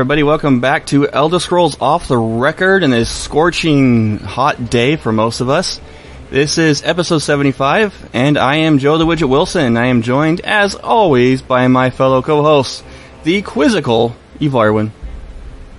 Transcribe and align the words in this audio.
Everybody. 0.00 0.22
Welcome 0.22 0.60
back 0.60 0.86
to 0.86 1.06
Elder 1.10 1.38
Scrolls 1.38 1.78
Off 1.78 2.08
the 2.08 2.16
Record 2.16 2.82
in 2.82 2.90
this 2.90 3.10
scorching 3.10 4.16
hot 4.16 4.70
day 4.70 4.96
for 4.96 5.12
most 5.12 5.42
of 5.42 5.50
us. 5.50 5.78
This 6.30 6.56
is 6.56 6.82
episode 6.82 7.18
75, 7.18 8.08
and 8.14 8.38
I 8.38 8.56
am 8.56 8.78
Joe 8.78 8.96
the 8.96 9.04
Widget 9.04 9.28
Wilson. 9.28 9.76
I 9.76 9.88
am 9.88 10.00
joined, 10.00 10.40
as 10.40 10.74
always, 10.74 11.42
by 11.42 11.68
my 11.68 11.90
fellow 11.90 12.22
co-hosts, 12.22 12.82
the 13.24 13.42
quizzical 13.42 14.16
Evarwin. 14.38 14.90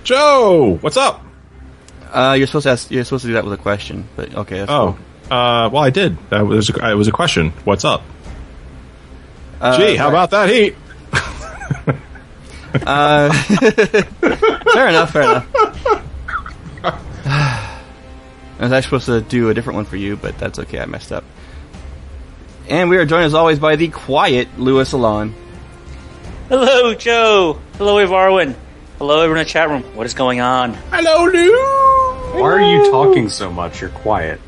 Joe, 0.04 0.78
what's 0.80 0.96
up? 0.96 1.20
Uh, 2.12 2.36
you're 2.38 2.46
supposed 2.46 2.62
to 2.62 2.70
ask, 2.70 2.92
you're 2.92 3.02
supposed 3.02 3.22
to 3.22 3.28
do 3.28 3.34
that 3.34 3.42
with 3.42 3.54
a 3.54 3.60
question, 3.60 4.06
but 4.14 4.32
okay. 4.36 4.58
That's 4.58 4.70
Oh, 4.70 4.96
uh, 5.32 5.68
well, 5.68 5.82
I 5.82 5.90
did. 5.90 6.16
That 6.30 6.46
was 6.46 6.70
a, 6.70 6.90
it 6.92 6.94
was 6.94 7.08
a 7.08 7.12
question. 7.12 7.50
What's 7.64 7.84
up? 7.84 8.04
cool. 9.60 9.78
Gee, 9.78 9.96
how 9.96 10.10
about 10.10 10.30
that 10.30 10.48
heat? 10.48 10.76
Uh, 12.74 14.02
fair 14.82 14.88
enough, 14.88 15.12
fair 15.12 15.22
enough. 15.22 15.46
I 17.24 18.64
was 18.64 18.72
actually 18.72 19.00
supposed 19.00 19.06
to 19.06 19.20
do 19.20 19.48
a 19.48 19.54
different 19.54 19.76
one 19.76 19.84
for 19.84 19.96
you, 19.96 20.16
but 20.16 20.38
that's 20.38 20.58
okay. 20.60 20.80
I 20.80 20.86
messed 20.86 21.12
up. 21.12 21.24
And 22.68 22.90
we 22.90 22.96
are 22.96 23.04
joined 23.04 23.24
as 23.24 23.34
always 23.34 23.58
by 23.58 23.76
the 23.76 23.88
quiet 23.88 24.48
Lewis 24.58 24.92
Alon. 24.92 25.34
Hello, 26.48 26.94
Joe. 26.94 27.60
Hello, 27.78 27.96
Evarwin. 27.96 28.54
Hello, 28.98 29.20
everyone 29.20 29.38
in 29.38 29.44
the 29.44 29.50
chat 29.50 29.68
room. 29.68 29.82
What 29.96 30.06
is 30.06 30.14
going 30.14 30.40
on? 30.40 30.74
Hello, 30.90 31.24
Lou. 31.24 32.40
Why 32.40 32.50
are 32.50 32.60
you 32.60 32.90
talking 32.90 33.28
so 33.28 33.50
much? 33.50 33.80
You're 33.80 33.90
quiet. 33.90 34.40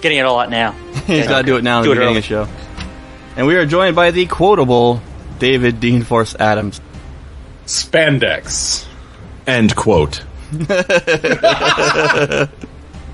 Getting 0.00 0.18
it 0.18 0.22
all 0.22 0.38
out 0.38 0.50
now. 0.50 0.72
He's 1.06 1.28
got 1.28 1.38
to 1.38 1.44
do 1.44 1.56
it 1.56 1.64
now 1.64 1.78
in 1.78 1.84
Do 1.84 1.90
the 1.90 1.92
it 1.92 2.04
beginning 2.06 2.16
of 2.18 2.22
the 2.22 2.28
show. 2.28 2.48
And 3.36 3.46
we 3.46 3.54
are 3.56 3.66
joined 3.66 3.94
by 3.96 4.10
the 4.10 4.26
quotable 4.26 5.00
David 5.38 5.78
Dean 5.80 6.02
Force 6.02 6.34
Adams. 6.34 6.80
Spandex. 7.66 8.86
End 9.46 9.74
quote. 9.74 10.22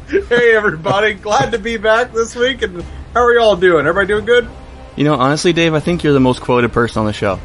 Hey 0.08 0.56
everybody, 0.56 1.12
glad 1.12 1.52
to 1.52 1.58
be 1.58 1.76
back 1.76 2.14
this 2.14 2.34
week. 2.34 2.62
And 2.62 2.82
how 3.12 3.20
are 3.20 3.34
y'all 3.34 3.56
doing? 3.56 3.86
Everybody 3.86 4.06
doing 4.06 4.24
good? 4.24 4.48
You 4.96 5.04
know, 5.04 5.14
honestly, 5.14 5.52
Dave, 5.52 5.74
I 5.74 5.80
think 5.80 6.02
you're 6.02 6.14
the 6.14 6.20
most 6.20 6.40
quoted 6.40 6.72
person 6.72 7.00
on 7.00 7.06
the 7.06 7.12
show. 7.12 7.38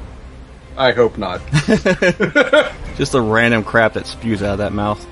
I 0.77 0.93
hope 0.93 1.17
not. 1.17 1.41
Just 2.95 3.11
the 3.11 3.21
random 3.21 3.65
crap 3.65 3.93
that 3.93 4.07
spews 4.07 4.41
out 4.41 4.53
of 4.53 4.57
that 4.59 4.71
mouth. 4.71 5.05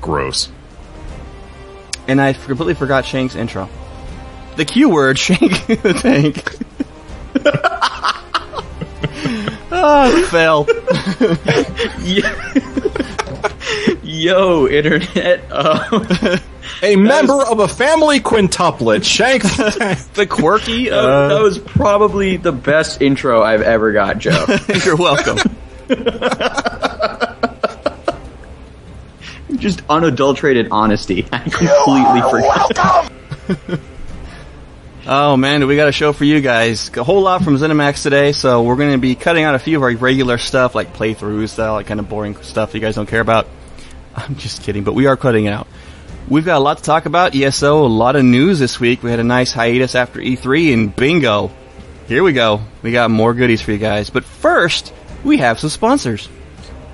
Gross. 0.00 0.50
And 2.06 2.20
I 2.20 2.34
completely 2.34 2.74
forgot 2.74 3.04
Shank's 3.04 3.34
intro. 3.34 3.68
The 4.54 4.64
Q 4.64 4.90
word, 4.90 5.18
Shank 5.18 5.66
the 5.66 5.98
Tank. 6.00 6.44
Oh, 9.76 10.22
fail. 10.30 10.66
Yo, 14.02 14.66
internet. 14.68 15.50
Um, 15.52 16.06
A 16.82 16.94
member 16.96 17.42
of 17.46 17.60
a 17.60 17.68
family 17.68 18.20
quintuplet, 18.20 19.02
Shank 19.04 19.42
the 20.14 20.26
quirky. 20.28 20.88
that, 20.90 20.98
Uh, 20.98 21.28
that 21.28 21.40
was 21.40 21.58
probably 21.58 22.36
the 22.36 22.52
best 22.52 23.00
intro 23.00 23.42
I've 23.42 23.62
ever 23.62 23.92
got, 23.92 24.18
Joe. 24.18 24.44
you're 24.84 24.96
welcome. 24.96 25.38
Just 29.56 29.82
unadulterated 29.88 30.68
honesty. 30.70 31.26
I 31.32 31.38
completely 31.38 32.20
forgot. 32.30 33.12
Oh 35.08 35.36
man, 35.36 35.64
we 35.68 35.76
got 35.76 35.86
a 35.86 35.92
show 35.92 36.12
for 36.12 36.24
you 36.24 36.40
guys. 36.40 36.90
A 36.96 37.04
whole 37.04 37.22
lot 37.22 37.44
from 37.44 37.56
ZeniMax 37.56 38.02
today, 38.02 38.32
so 38.32 38.64
we're 38.64 38.74
going 38.74 38.90
to 38.90 38.98
be 38.98 39.14
cutting 39.14 39.44
out 39.44 39.54
a 39.54 39.58
few 39.60 39.76
of 39.76 39.84
our 39.84 39.94
regular 39.94 40.36
stuff, 40.36 40.74
like 40.74 40.94
playthroughs, 40.94 41.54
that 41.54 41.68
like 41.68 41.86
kind 41.86 42.00
of 42.00 42.08
boring 42.08 42.34
stuff 42.42 42.74
you 42.74 42.80
guys 42.80 42.96
don't 42.96 43.06
care 43.06 43.20
about. 43.20 43.46
I'm 44.16 44.34
just 44.34 44.64
kidding, 44.64 44.82
but 44.82 44.94
we 44.94 45.06
are 45.06 45.16
cutting 45.16 45.44
it 45.44 45.50
out. 45.50 45.68
We've 46.28 46.44
got 46.44 46.56
a 46.56 46.58
lot 46.58 46.78
to 46.78 46.82
talk 46.82 47.06
about. 47.06 47.36
ESO, 47.36 47.86
a 47.86 47.86
lot 47.86 48.16
of 48.16 48.24
news 48.24 48.58
this 48.58 48.80
week. 48.80 49.04
We 49.04 49.10
had 49.10 49.20
a 49.20 49.24
nice 49.24 49.52
hiatus 49.52 49.94
after 49.94 50.18
E3, 50.18 50.74
and 50.74 50.96
bingo, 50.96 51.52
here 52.08 52.24
we 52.24 52.32
go. 52.32 52.62
We 52.82 52.90
got 52.90 53.08
more 53.08 53.32
goodies 53.32 53.62
for 53.62 53.70
you 53.70 53.78
guys. 53.78 54.10
But 54.10 54.24
first, 54.24 54.92
we 55.22 55.38
have 55.38 55.60
some 55.60 55.70
sponsors. 55.70 56.28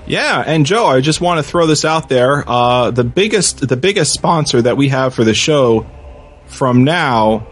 Yeah, 0.06 0.44
and 0.46 0.66
Joe, 0.66 0.84
I 0.84 1.00
just 1.00 1.22
want 1.22 1.42
to 1.42 1.50
throw 1.50 1.66
this 1.66 1.86
out 1.86 2.10
there. 2.10 2.46
Uh, 2.46 2.90
the 2.90 3.04
biggest, 3.04 3.66
the 3.66 3.78
biggest 3.78 4.12
sponsor 4.12 4.60
that 4.60 4.76
we 4.76 4.88
have 4.88 5.14
for 5.14 5.24
the 5.24 5.32
show 5.32 5.86
from 6.44 6.84
now 6.84 7.46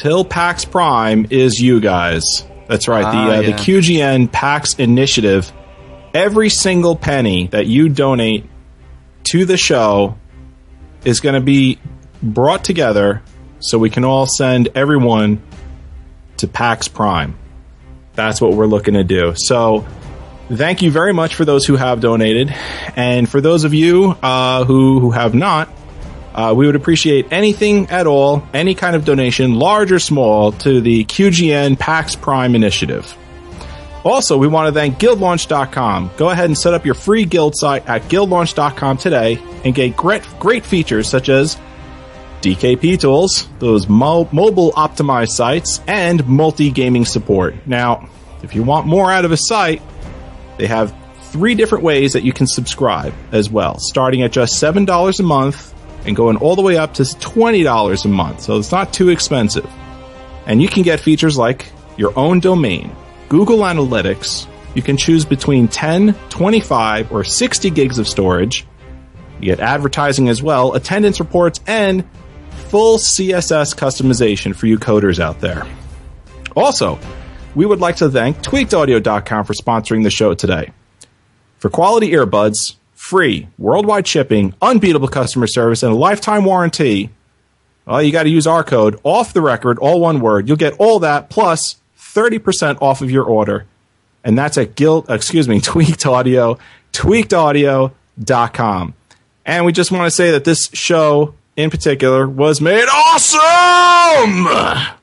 till 0.00 0.24
PAX 0.24 0.64
Prime 0.64 1.26
is 1.28 1.60
you 1.60 1.78
guys. 1.78 2.22
That's 2.68 2.88
right, 2.88 3.04
Ah, 3.04 3.10
the 3.12 3.18
uh, 3.36 3.40
yeah. 3.40 3.46
the 3.48 3.52
QGN 3.52 4.32
PAX 4.32 4.74
initiative. 4.74 5.52
Every 6.14 6.48
single 6.48 6.96
penny 6.96 7.48
that 7.48 7.66
you 7.66 7.88
donate 7.90 8.46
to 9.24 9.44
the 9.44 9.56
show 9.58 10.16
is 11.04 11.20
going 11.20 11.34
to 11.34 11.40
be 11.40 11.78
brought 12.22 12.64
together 12.64 13.22
so 13.60 13.78
we 13.78 13.90
can 13.90 14.04
all 14.04 14.26
send 14.26 14.70
everyone 14.74 15.42
to 16.38 16.48
PAX 16.48 16.88
Prime. 16.88 17.36
That's 18.14 18.40
what 18.40 18.54
we're 18.54 18.66
looking 18.66 18.94
to 18.94 19.04
do. 19.04 19.34
So 19.36 19.86
thank 20.48 20.80
you 20.82 20.90
very 20.90 21.12
much 21.12 21.34
for 21.34 21.44
those 21.44 21.66
who 21.66 21.76
have 21.76 22.00
donated, 22.00 22.54
and 22.96 23.28
for 23.28 23.40
those 23.42 23.64
of 23.64 23.74
you 23.74 24.16
uh, 24.22 24.64
who 24.64 24.98
who 25.00 25.10
have 25.10 25.34
not, 25.34 25.68
uh, 26.34 26.54
we 26.56 26.66
would 26.66 26.76
appreciate 26.76 27.32
anything 27.32 27.90
at 27.90 28.06
all, 28.06 28.42
any 28.54 28.74
kind 28.74 28.94
of 28.94 29.04
donation, 29.04 29.54
large 29.54 29.90
or 29.92 29.98
small, 29.98 30.52
to 30.52 30.80
the 30.80 31.04
QGN 31.04 31.78
PAX 31.78 32.14
Prime 32.16 32.54
initiative. 32.54 33.16
Also, 34.04 34.38
we 34.38 34.46
want 34.48 34.66
to 34.68 34.72
thank 34.72 34.98
GuildLaunch.com. 34.98 36.12
Go 36.16 36.30
ahead 36.30 36.46
and 36.46 36.56
set 36.56 36.72
up 36.72 36.86
your 36.86 36.94
free 36.94 37.24
guild 37.24 37.54
site 37.56 37.86
at 37.88 38.02
GuildLaunch.com 38.02 38.96
today 38.96 39.38
and 39.64 39.74
get 39.74 39.96
great, 39.96 40.22
great 40.38 40.64
features 40.64 41.08
such 41.08 41.28
as 41.28 41.58
DKP 42.40 42.98
tools, 42.98 43.46
those 43.58 43.88
mo- 43.88 44.28
mobile 44.32 44.72
optimized 44.72 45.30
sites, 45.30 45.82
and 45.86 46.26
multi 46.26 46.70
gaming 46.70 47.04
support. 47.04 47.54
Now, 47.66 48.08
if 48.42 48.54
you 48.54 48.62
want 48.62 48.86
more 48.86 49.10
out 49.10 49.26
of 49.26 49.32
a 49.32 49.36
site, 49.36 49.82
they 50.56 50.66
have 50.66 50.96
three 51.24 51.54
different 51.54 51.84
ways 51.84 52.14
that 52.14 52.22
you 52.22 52.32
can 52.32 52.46
subscribe 52.46 53.12
as 53.32 53.50
well, 53.50 53.76
starting 53.78 54.22
at 54.22 54.32
just 54.32 54.54
$7 54.54 55.20
a 55.20 55.22
month 55.22 55.74
and 56.06 56.16
going 56.16 56.36
all 56.36 56.56
the 56.56 56.62
way 56.62 56.76
up 56.76 56.94
to 56.94 57.02
$20 57.02 58.04
a 58.04 58.08
month. 58.08 58.40
So 58.42 58.58
it's 58.58 58.72
not 58.72 58.92
too 58.92 59.08
expensive. 59.08 59.70
And 60.46 60.62
you 60.62 60.68
can 60.68 60.82
get 60.82 61.00
features 61.00 61.36
like 61.36 61.70
your 61.96 62.18
own 62.18 62.40
domain, 62.40 62.94
Google 63.28 63.58
Analytics. 63.58 64.46
You 64.74 64.82
can 64.82 64.96
choose 64.96 65.24
between 65.24 65.68
10, 65.68 66.14
25, 66.30 67.12
or 67.12 67.24
60 67.24 67.70
gigs 67.70 67.98
of 67.98 68.08
storage. 68.08 68.66
You 69.40 69.46
get 69.46 69.60
advertising 69.60 70.28
as 70.28 70.42
well, 70.42 70.74
attendance 70.74 71.20
reports, 71.20 71.60
and 71.66 72.04
full 72.68 72.98
CSS 72.98 73.74
customization 73.74 74.54
for 74.54 74.66
you 74.66 74.78
coders 74.78 75.18
out 75.18 75.40
there. 75.40 75.66
Also, 76.54 76.98
we 77.54 77.66
would 77.66 77.80
like 77.80 77.96
to 77.96 78.08
thank 78.08 78.38
tweakedaudio.com 78.38 79.44
for 79.44 79.54
sponsoring 79.54 80.04
the 80.04 80.10
show 80.10 80.34
today. 80.34 80.72
For 81.58 81.68
quality 81.68 82.10
earbuds, 82.12 82.76
free, 83.10 83.48
worldwide 83.58 84.06
shipping, 84.06 84.54
unbeatable 84.62 85.08
customer 85.08 85.46
service, 85.46 85.82
and 85.82 85.92
a 85.92 85.96
lifetime 85.96 86.44
warranty, 86.44 87.10
well, 87.86 88.02
you 88.02 88.12
got 88.12 88.22
to 88.22 88.30
use 88.30 88.46
our 88.46 88.62
code, 88.62 89.00
off 89.02 89.32
the 89.32 89.40
record, 89.40 89.78
all 89.78 90.00
one 90.00 90.20
word. 90.20 90.46
You'll 90.46 90.56
get 90.56 90.74
all 90.78 91.00
that 91.00 91.28
plus 91.28 91.76
30% 91.98 92.80
off 92.80 93.02
of 93.02 93.10
your 93.10 93.24
order 93.24 93.66
and 94.24 94.38
that's 94.38 94.56
at 94.58 94.74
guild, 94.74 95.08
excuse 95.10 95.48
me, 95.48 95.60
Tweaked 95.60 96.06
Audio, 96.06 96.58
tweakedaudio.com. 96.92 98.94
And 99.46 99.64
we 99.64 99.72
just 99.72 99.90
want 99.90 100.04
to 100.04 100.10
say 100.10 100.32
that 100.32 100.44
this 100.44 100.68
show 100.72 101.34
in 101.56 101.70
particular 101.70 102.28
was 102.28 102.60
made 102.60 102.84
awesome 102.92 104.44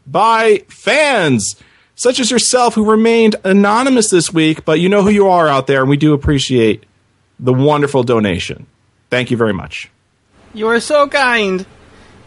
by 0.06 0.64
fans 0.70 1.56
such 1.96 2.20
as 2.20 2.30
yourself 2.30 2.76
who 2.76 2.88
remained 2.90 3.36
anonymous 3.44 4.12
this 4.12 4.32
week, 4.32 4.64
but 4.66 4.80
you 4.80 4.88
know 4.88 5.02
who 5.02 5.10
you 5.10 5.28
are 5.28 5.48
out 5.48 5.66
there, 5.66 5.82
and 5.82 5.90
we 5.90 5.98
do 5.98 6.14
appreciate 6.14 6.84
the 7.40 7.54
wonderful 7.54 8.04
donation. 8.04 8.68
Thank 9.10 9.32
you 9.32 9.38
very 9.38 9.54
much. 9.54 9.90
You 10.54 10.68
are 10.68 10.80
so 10.80 11.08
kind. 11.08 11.66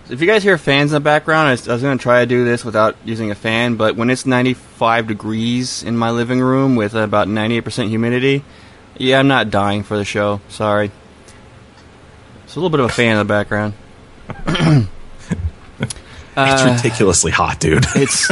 So 0.06 0.14
if 0.14 0.20
you 0.20 0.26
guys 0.26 0.42
hear 0.42 0.58
fans 0.58 0.92
in 0.92 0.94
the 0.94 1.00
background, 1.00 1.48
I 1.48 1.50
was, 1.52 1.68
I 1.68 1.72
was 1.72 1.82
going 1.82 1.98
to 1.98 2.02
try 2.02 2.20
to 2.20 2.26
do 2.26 2.44
this 2.44 2.64
without 2.64 2.96
using 3.04 3.30
a 3.30 3.34
fan, 3.34 3.76
but 3.76 3.96
when 3.96 4.10
it's 4.10 4.26
95 4.26 5.06
degrees 5.06 5.82
in 5.82 5.96
my 5.96 6.10
living 6.10 6.40
room 6.40 6.76
with 6.76 6.94
about 6.94 7.28
98% 7.28 7.88
humidity, 7.88 8.44
yeah, 8.96 9.18
I'm 9.18 9.28
not 9.28 9.50
dying 9.50 9.82
for 9.82 9.96
the 9.96 10.04
show. 10.04 10.40
Sorry. 10.48 10.90
It's 12.44 12.56
a 12.56 12.58
little 12.58 12.70
bit 12.70 12.80
of 12.80 12.86
a 12.86 12.92
fan 12.92 13.12
in 13.12 13.18
the 13.18 13.24
background. 13.24 13.74
it's 14.46 14.88
uh, 16.36 16.76
ridiculously 16.76 17.32
hot, 17.32 17.60
dude. 17.60 17.86
It's 17.94 18.30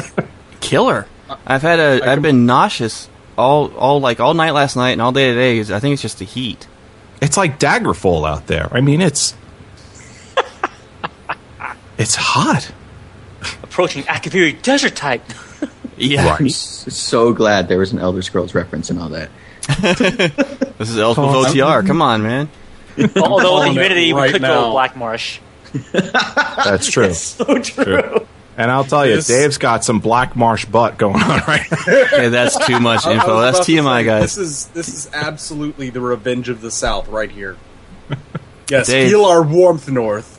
killer. 0.60 1.06
I've 1.46 1.62
had 1.62 1.78
a. 1.78 2.08
I've 2.08 2.22
been 2.22 2.46
nauseous 2.46 3.08
all 3.36 3.74
all 3.76 4.00
like 4.00 4.20
all 4.20 4.34
night 4.34 4.50
last 4.50 4.76
night 4.76 4.90
and 4.90 5.02
all 5.02 5.12
day 5.12 5.32
today. 5.32 5.60
I 5.74 5.80
think 5.80 5.94
it's 5.94 6.02
just 6.02 6.18
the 6.18 6.24
heat. 6.24 6.66
It's 7.20 7.36
like 7.36 7.58
Daggerfall 7.58 8.28
out 8.28 8.46
there. 8.46 8.68
I 8.72 8.80
mean, 8.80 9.00
it's 9.00 9.34
it's 11.98 12.14
hot. 12.16 12.70
Approaching 13.62 14.02
Akaviri 14.04 14.60
Desert 14.62 14.96
type. 14.96 15.22
Yeah. 16.00 16.36
I'm 16.38 16.48
so 16.48 17.32
glad 17.32 17.66
there 17.66 17.80
was 17.80 17.92
an 17.92 17.98
Elder 17.98 18.22
Scrolls 18.22 18.54
reference 18.54 18.88
and 18.88 19.00
all 19.00 19.08
that. 19.08 19.30
This 20.78 20.90
is 20.90 20.96
Elspeth 20.96 21.24
OTR. 21.24 21.84
Come 21.84 22.00
on, 22.00 22.22
man. 22.22 22.48
Although 22.96 23.10
the 23.16 23.20
calling 23.20 23.70
it 23.70 23.72
humidity 23.72 24.12
we 24.12 24.30
could 24.30 24.42
now. 24.42 24.66
go 24.66 24.70
Black 24.70 24.96
Marsh. 24.96 25.40
That's 25.92 26.88
true. 26.88 27.12
So 27.12 27.58
true. 27.60 28.26
And 28.58 28.70
I'll 28.70 28.84
tell 28.84 29.06
you, 29.06 29.14
This- 29.16 29.28
Dave's 29.28 29.56
got 29.56 29.84
some 29.84 30.00
black 30.00 30.34
marsh 30.36 30.64
butt 30.66 30.98
going 30.98 31.22
on 31.22 31.40
right 31.46 31.64
now. 31.86 31.92
Okay, 32.12 32.28
that's 32.28 32.66
too 32.66 32.80
much 32.80 33.06
I- 33.06 33.12
I 33.12 33.14
info. 33.14 33.40
That's 33.40 33.60
TMI, 33.60 34.00
say, 34.00 34.04
guys. 34.04 34.22
This 34.34 34.38
is 34.38 34.66
this 34.68 34.88
is 34.88 35.08
absolutely 35.14 35.90
the 35.90 36.00
revenge 36.00 36.48
of 36.48 36.60
the 36.60 36.70
South 36.70 37.08
right 37.08 37.30
here. 37.30 37.56
Yes, 38.70 38.88
Dave. 38.88 39.08
feel 39.08 39.24
our 39.24 39.42
warmth 39.42 39.88
north. 39.88 40.38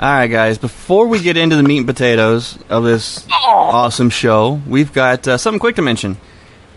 All 0.00 0.10
right, 0.12 0.26
guys. 0.26 0.58
Before 0.58 1.06
we 1.06 1.20
get 1.20 1.36
into 1.36 1.54
the 1.54 1.62
meat 1.62 1.78
and 1.78 1.86
potatoes 1.86 2.58
of 2.68 2.82
this 2.82 3.24
awesome 3.30 4.10
show, 4.10 4.60
we've 4.66 4.92
got 4.92 5.28
uh, 5.28 5.38
something 5.38 5.60
quick 5.60 5.76
to 5.76 5.82
mention. 5.82 6.16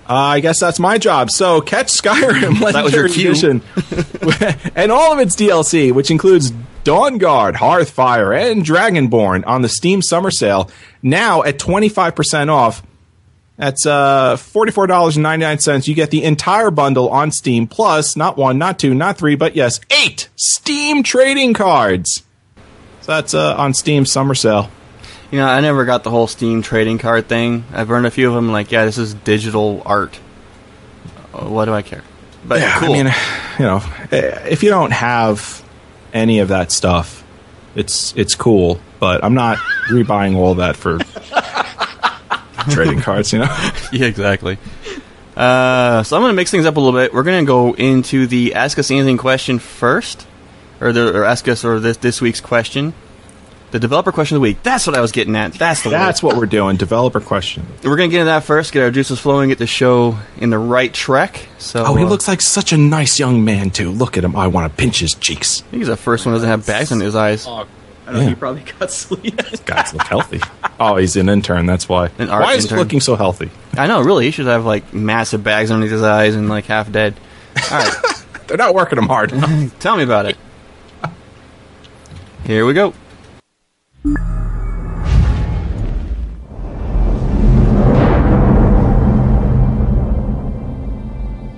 Uh, 0.08 0.14
I 0.14 0.42
guess 0.42 0.60
that's 0.60 0.78
my 0.78 1.00
job. 1.00 1.32
So 1.32 1.60
catch 1.60 1.88
Skyrim 1.88 2.60
That 2.74 2.84
was 2.84 2.94
your 2.94 3.08
Legendary 3.08 3.10
cue. 3.10 3.32
Edition 3.32 4.72
and 4.76 4.92
all 4.92 5.12
of 5.12 5.18
its 5.18 5.36
DLC, 5.36 5.92
which 5.92 6.12
includes 6.12 6.54
Dawnguard, 6.86 7.56
Hearthfire, 7.56 8.52
and 8.52 8.64
Dragonborn 8.64 9.44
on 9.48 9.64
the 9.64 9.70
Steam 9.70 10.04
Summer 10.04 10.30
Sale, 10.30 10.70
now 11.02 11.42
at 11.42 11.58
25% 11.58 12.50
off. 12.50 12.84
That's 13.58 13.86
uh, 13.88 14.36
$44.99. 14.38 15.88
You 15.88 15.96
get 15.96 16.12
the 16.12 16.24
entire 16.24 16.70
bundle 16.70 17.10
on 17.10 17.32
Steam, 17.32 17.66
plus 17.68 18.16
not 18.16 18.38
one, 18.38 18.60
not 18.60 18.78
two, 18.78 18.94
not 18.94 19.18
three, 19.18 19.36
but 19.36 19.56
yes, 19.56 19.80
eight 19.90 20.30
Steam 20.36 21.02
trading 21.02 21.54
cards. 21.56 22.24
So 23.02 23.14
that's 23.14 23.34
uh, 23.34 23.56
on 23.56 23.74
Steam 23.74 24.06
Summer 24.06 24.36
Sale. 24.36 24.70
You 25.32 25.40
know, 25.40 25.48
I 25.48 25.62
never 25.62 25.86
got 25.86 26.04
the 26.04 26.12
whole 26.12 26.28
Steam 26.28 26.62
trading 26.62 27.00
card 27.00 27.28
thing. 27.28 27.66
I've 27.74 27.90
earned 27.90 28.06
a 28.06 28.12
few 28.12 28.28
of 28.28 28.36
them. 28.36 28.52
Like, 28.52 28.72
yeah, 28.72 28.86
this 28.86 29.00
is 29.00 29.16
digital 29.16 29.82
art. 29.88 30.20
Uh, 31.34 31.48
What 31.50 31.66
do 31.66 31.74
I 31.74 31.82
care? 31.82 32.04
But 32.48 32.60
Yeah, 32.60 32.80
cool. 32.80 32.94
I 32.94 33.04
mean, 33.04 33.14
you 33.58 33.66
know, 33.66 33.82
eh, 34.12 34.50
if 34.50 34.62
you 34.62 34.70
don't 34.70 34.92
have 34.92 35.65
any 36.16 36.40
of 36.40 36.48
that 36.48 36.72
stuff, 36.72 37.24
it's 37.76 38.16
it's 38.16 38.34
cool. 38.34 38.80
But 39.00 39.24
I'm 39.24 39.36
not 39.36 39.58
rebuying 39.90 40.36
all 40.36 40.56
that 40.56 40.76
for 40.76 40.98
trading 42.72 43.02
cards. 43.02 43.32
You 43.34 43.40
know, 43.40 43.72
yeah, 43.92 44.06
exactly. 44.08 44.58
Uh, 45.36 46.02
so 46.04 46.16
I'm 46.16 46.22
going 46.22 46.32
to 46.32 46.36
mix 46.36 46.50
things 46.50 46.66
up 46.66 46.78
a 46.78 46.80
little 46.80 46.98
bit. 46.98 47.14
We're 47.14 47.24
going 47.24 47.44
to 47.44 47.48
go 47.48 47.74
into 47.74 48.26
the 48.26 48.56
Ask 48.56 48.80
Us 48.80 48.90
Anything 48.90 49.18
question 49.18 49.60
first, 49.60 50.26
or 50.80 50.94
the 50.94 51.14
or 51.14 51.26
Ask 51.26 51.48
Us 51.50 51.66
or 51.66 51.80
this 51.80 51.98
this 51.98 52.22
week's 52.22 52.42
question, 52.42 52.94
the 53.76 53.80
developer 53.80 54.12
question 54.14 54.36
of 54.38 54.42
the 54.42 54.44
week. 54.44 54.64
That's 54.64 54.88
what 54.88 54.96
I 54.96 55.02
was 55.02 55.12
getting 55.12 55.36
at. 55.36 55.54
That's 55.54 55.84
the 55.84 55.90
that's 55.90 56.24
word. 56.24 56.30
what 56.30 56.38
we're 56.38 56.46
doing. 56.46 56.78
Developer 56.78 57.20
question. 57.20 57.66
We're 57.84 57.98
going 57.98 58.10
to 58.10 58.12
get 58.12 58.22
into 58.22 58.26
that 58.32 58.44
first. 58.46 58.72
Get 58.72 58.84
our 58.84 58.90
juices 58.92 59.20
flowing. 59.20 59.50
Get 59.50 59.58
the 59.58 59.68
show 59.68 60.18
in 60.38 60.50
the 60.50 60.58
right 60.58 60.94
track. 60.94 61.48
So 61.58 61.84
Oh, 61.86 61.96
he 61.96 62.06
uh, 62.06 62.08
looks 62.08 62.28
like 62.28 62.40
such 62.42 62.72
a 62.72 62.78
nice 62.78 63.20
young 63.20 63.44
man 63.44 63.72
too. 63.72 63.92
Look 63.92 64.18
at 64.18 64.24
him. 64.24 64.36
I 64.36 64.48
want 64.48 64.72
to 64.72 64.78
pinch 64.82 65.00
his 65.00 65.14
cheeks. 65.14 65.62
I 65.62 65.66
think 65.72 65.82
he's 65.82 65.88
the 65.88 65.98
first 65.98 66.26
one 66.26 66.34
who 66.34 66.38
doesn't 66.38 66.50
have 66.50 66.66
bags 66.66 66.92
in 66.94 67.02
his 67.02 67.16
eyes. 67.16 67.46
Oh, 67.46 67.68
I 68.08 68.12
don't 68.12 68.22
know, 68.22 68.30
he 68.30 68.36
probably 68.36 68.62
got 68.80 68.92
sleep. 68.92 69.36
Guys 69.66 69.94
look 69.94 70.04
healthy. 70.04 70.40
Oh, 70.80 70.96
he's 70.96 71.16
an 71.18 71.28
intern. 71.28 71.66
That's 71.66 71.90
why. 71.90 72.12
An 72.18 72.30
art 72.30 72.44
why 72.44 72.54
is 72.54 72.64
intern. 72.66 72.78
he 72.78 72.84
looking 72.84 73.00
so 73.02 73.16
healthy? 73.16 73.50
I 73.76 73.88
know, 73.88 74.02
really. 74.02 74.26
He 74.26 74.32
should 74.32 74.46
have 74.46 74.64
like 74.66 74.94
massive 74.94 75.44
bags 75.44 75.72
underneath 75.72 75.92
his 75.92 76.04
eyes 76.04 76.36
and 76.36 76.48
like 76.48 76.66
half 76.66 76.92
dead. 76.92 77.16
All 77.72 77.80
right, 77.80 77.94
They're 78.48 78.58
not 78.58 78.74
working 78.74 78.98
him 78.98 79.08
hard. 79.08 79.34
enough. 79.34 79.80
tell 79.80 79.98
me 79.98 80.04
about 80.04 80.28
it. 80.28 80.38
Here 82.46 82.66
we 82.66 82.74
go. 82.74 82.94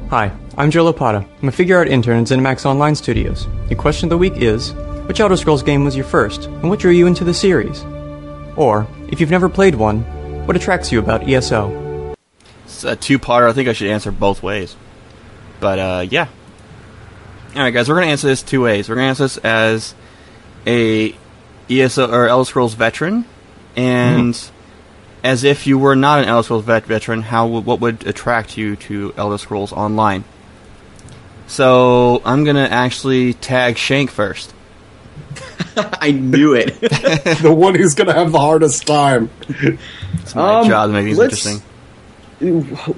Hi, 0.10 0.32
I'm 0.58 0.72
Joe 0.72 0.90
Lopata. 0.90 1.28
I'm 1.42 1.50
a 1.50 1.52
figure 1.52 1.76
art 1.76 1.90
intern 1.90 2.22
at 2.22 2.28
ZeniMax 2.28 2.66
Online 2.66 2.96
Studios. 2.96 3.48
The 3.68 3.76
question 3.76 4.06
of 4.06 4.12
the 4.12 4.18
week 4.18 4.38
is 4.38 4.72
Which 5.08 5.20
Elder 5.20 5.36
Scrolls 5.36 5.62
game 5.62 5.84
was 5.84 5.98
your 5.98 6.06
first, 6.06 6.46
and 6.46 6.70
what 6.70 6.80
drew 6.80 6.92
you 6.92 7.06
into 7.06 7.26
the 7.26 7.34
series? 7.34 7.84
Or, 8.56 8.88
if 9.10 9.20
you've 9.20 9.30
never 9.30 9.50
played 9.50 9.76
one, 9.76 10.04
what 10.48 10.56
attracts 10.56 10.90
you 10.90 11.00
about 11.00 11.28
ESO? 11.28 12.16
It's 12.64 12.86
a 12.86 12.96
two-parter. 12.96 13.50
I 13.50 13.54
think 13.54 13.68
I 13.68 13.74
should 13.74 13.90
answer 13.90 14.10
both 14.10 14.42
ways. 14.42 14.78
But 15.60 15.80
uh, 15.80 16.06
yeah. 16.10 16.30
All 17.56 17.62
right, 17.62 17.72
guys. 17.72 17.90
We're 17.90 17.96
gonna 17.96 18.08
answer 18.08 18.28
this 18.28 18.42
two 18.42 18.62
ways. 18.62 18.88
We're 18.88 18.96
gonna 18.96 19.08
answer 19.08 19.26
this 19.26 19.38
as 19.40 19.94
a 20.66 21.14
ESO 21.70 22.10
or 22.12 22.28
Elder 22.28 22.46
Scrolls 22.48 22.74
veteran, 22.74 23.26
and 23.76 24.40
as 25.24 25.44
if 25.44 25.68
you 25.68 25.78
were 25.78 25.96
not 25.96 26.20
an 26.24 26.26
Elder 26.30 26.44
Scrolls 26.44 26.64
vet- 26.66 26.86
veteran, 26.86 27.22
how 27.24 27.48
would, 27.48 27.66
what 27.66 27.80
would 27.82 28.06
attract 28.08 28.58
you 28.58 28.76
to 28.78 29.14
Elder 29.18 29.38
Scrolls 29.38 29.72
Online? 29.74 30.24
So 31.48 32.22
I'm 32.26 32.44
gonna 32.44 32.68
actually 32.70 33.34
tag 33.34 33.78
Shank 33.78 34.12
first. 34.12 34.54
I 35.78 36.12
knew 36.12 36.54
it. 36.54 36.80
the 37.42 37.54
one 37.56 37.76
who's 37.76 37.94
gonna 37.96 38.14
have 38.14 38.32
the 38.32 38.40
hardest 38.40 38.86
time. 38.86 39.30
It's 39.50 40.36
my 40.36 40.60
Um, 40.62 40.68
job 40.68 40.90
to 40.90 40.94
make 40.94 41.06
these 41.06 41.20
interesting. 41.20 41.62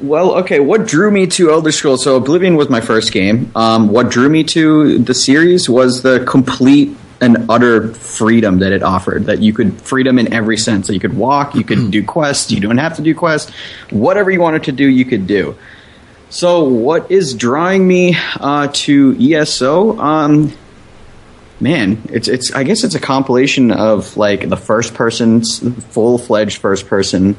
Well, 0.02 0.34
okay. 0.40 0.60
What 0.60 0.86
drew 0.86 1.12
me 1.12 1.26
to 1.28 1.52
Elder 1.52 1.72
Scrolls? 1.72 2.04
So 2.04 2.16
Oblivion 2.18 2.56
was 2.58 2.70
my 2.70 2.82
first 2.82 3.14
game. 3.14 3.52
Um, 3.56 3.88
what 3.90 4.10
drew 4.10 4.28
me 4.30 4.44
to 4.46 5.00
the 5.00 5.14
series 5.14 5.70
was 5.70 6.02
the 6.02 6.26
complete 6.26 6.96
and 7.22 7.50
utter 7.50 7.94
freedom 7.94 8.60
that 8.60 8.72
it 8.72 8.84
offered. 8.84 9.26
That 9.26 9.40
you 9.40 9.54
could 9.54 9.82
freedom 9.82 10.20
in 10.20 10.34
every 10.34 10.58
sense. 10.58 10.88
That 10.88 10.94
you 10.94 11.00
could 11.00 11.16
walk, 11.16 11.56
you 11.56 11.64
could 11.64 11.92
do 11.92 12.04
quests. 12.04 12.52
You 12.52 12.60
don't 12.60 12.78
have 12.78 12.96
to 12.98 13.02
do 13.02 13.14
quests. 13.16 13.52
Whatever 13.90 14.32
you 14.32 14.40
wanted 14.40 14.64
to 14.66 14.72
do, 14.72 14.88
you 14.88 15.06
could 15.06 15.28
do. 15.28 15.58
So, 16.30 16.64
what 16.64 17.12
is 17.12 17.34
drawing 17.34 17.88
me 17.88 18.16
uh, 18.40 18.70
to 18.72 19.18
ESO? 19.20 19.98
Um, 20.00 20.54
man, 21.60 22.02
it's 22.12 22.28
it's. 22.28 22.54
I 22.54 22.64
guess 22.64 22.84
it's 22.84 22.96
a 22.96 23.00
compilation 23.00 23.72
of 23.72 24.16
like 24.16 24.48
the 24.48 24.58
first 24.58 24.94
person, 24.94 25.42
full 25.44 26.18
fledged 26.18 26.60
first 26.60 26.88
person 26.88 27.36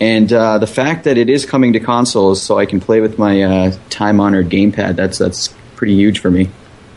and 0.00 0.32
uh, 0.32 0.58
the 0.58 0.66
fact 0.66 1.04
that 1.04 1.18
it 1.18 1.30
is 1.30 1.46
coming 1.46 1.72
to 1.74 1.80
consoles, 1.80 2.42
so 2.42 2.58
I 2.58 2.66
can 2.66 2.80
play 2.80 3.00
with 3.00 3.18
my 3.18 3.42
uh, 3.42 3.76
time-honored 3.90 4.48
gamepad, 4.48 4.96
that's 4.96 5.18
that's 5.18 5.54
pretty 5.76 5.94
huge 5.94 6.18
for 6.18 6.30
me. 6.30 6.50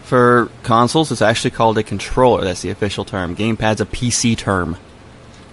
For 0.08 0.50
consoles, 0.64 1.12
it's 1.12 1.22
actually 1.22 1.52
called 1.52 1.78
a 1.78 1.84
controller. 1.84 2.46
That's 2.46 2.62
the 2.62 2.70
official 2.70 3.04
term. 3.04 3.36
Gamepad's 3.36 3.82
a 3.82 3.86
PC 3.86 4.38
term. 4.38 4.78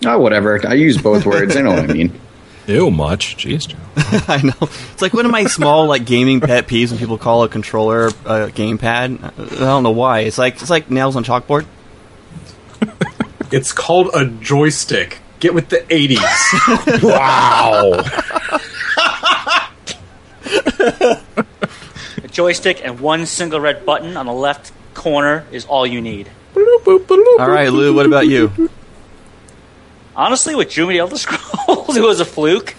Oh, 0.07 0.21
whatever. 0.21 0.65
I 0.65 0.75
use 0.75 0.97
both 0.97 1.27
words. 1.27 1.57
I 1.57 1.63
know 1.63 1.71
what 1.71 1.91
I 1.91 1.93
mean. 1.93 2.21
Ew, 2.69 2.89
much. 2.93 3.37
Jeez, 3.37 3.67
Joe. 3.67 3.77
I 4.33 4.41
know. 4.43 4.55
It's 4.93 5.03
like 5.03 5.13
one 5.13 5.27
of 5.27 5.33
my 5.33 5.47
small 5.47 5.87
like 5.87 6.07
gaming 6.07 6.41
pet 6.41 6.69
peeves 6.69 6.91
when 6.91 7.01
people 7.01 7.19
call 7.19 7.43
a 7.43 7.49
controller 7.49 8.07
a 8.07 8.47
gamepad. 8.47 9.25
I 9.25 9.59
don't 9.59 9.83
know 9.83 9.91
why. 9.91 10.21
It's 10.21 10.39
like 10.39 10.55
it's 10.63 10.71
like 10.71 10.89
nails 10.89 11.17
on 11.17 11.25
chalkboard. 11.25 11.67
It's 13.53 13.73
called 13.73 14.11
a 14.15 14.25
joystick. 14.27 15.19
Get 15.39 15.55
with 15.55 15.69
the 15.69 15.79
80s. 15.89 17.03
Wow. 17.05 18.03
Joystick 22.35 22.85
and 22.85 22.99
one 22.99 23.27
single 23.27 23.61
red 23.61 23.87
button 23.87 24.17
on 24.17 24.27
the 24.27 24.33
left 24.33 24.73
corner 24.93 25.47
is 25.53 25.65
all 25.67 25.87
you 25.87 26.01
need. 26.01 26.29
All 26.57 27.49
right, 27.49 27.73
Lou. 27.73 27.95
What 27.95 28.07
about 28.07 28.27
you? 28.27 28.69
Honestly, 30.17 30.57
with 30.57 30.77
me 30.77 30.95
to 30.95 30.99
Elder 30.99 31.17
Scrolls, 31.19 31.97
it 31.97 32.03
was 32.03 32.19
a 32.19 32.25
fluke. 32.25 32.75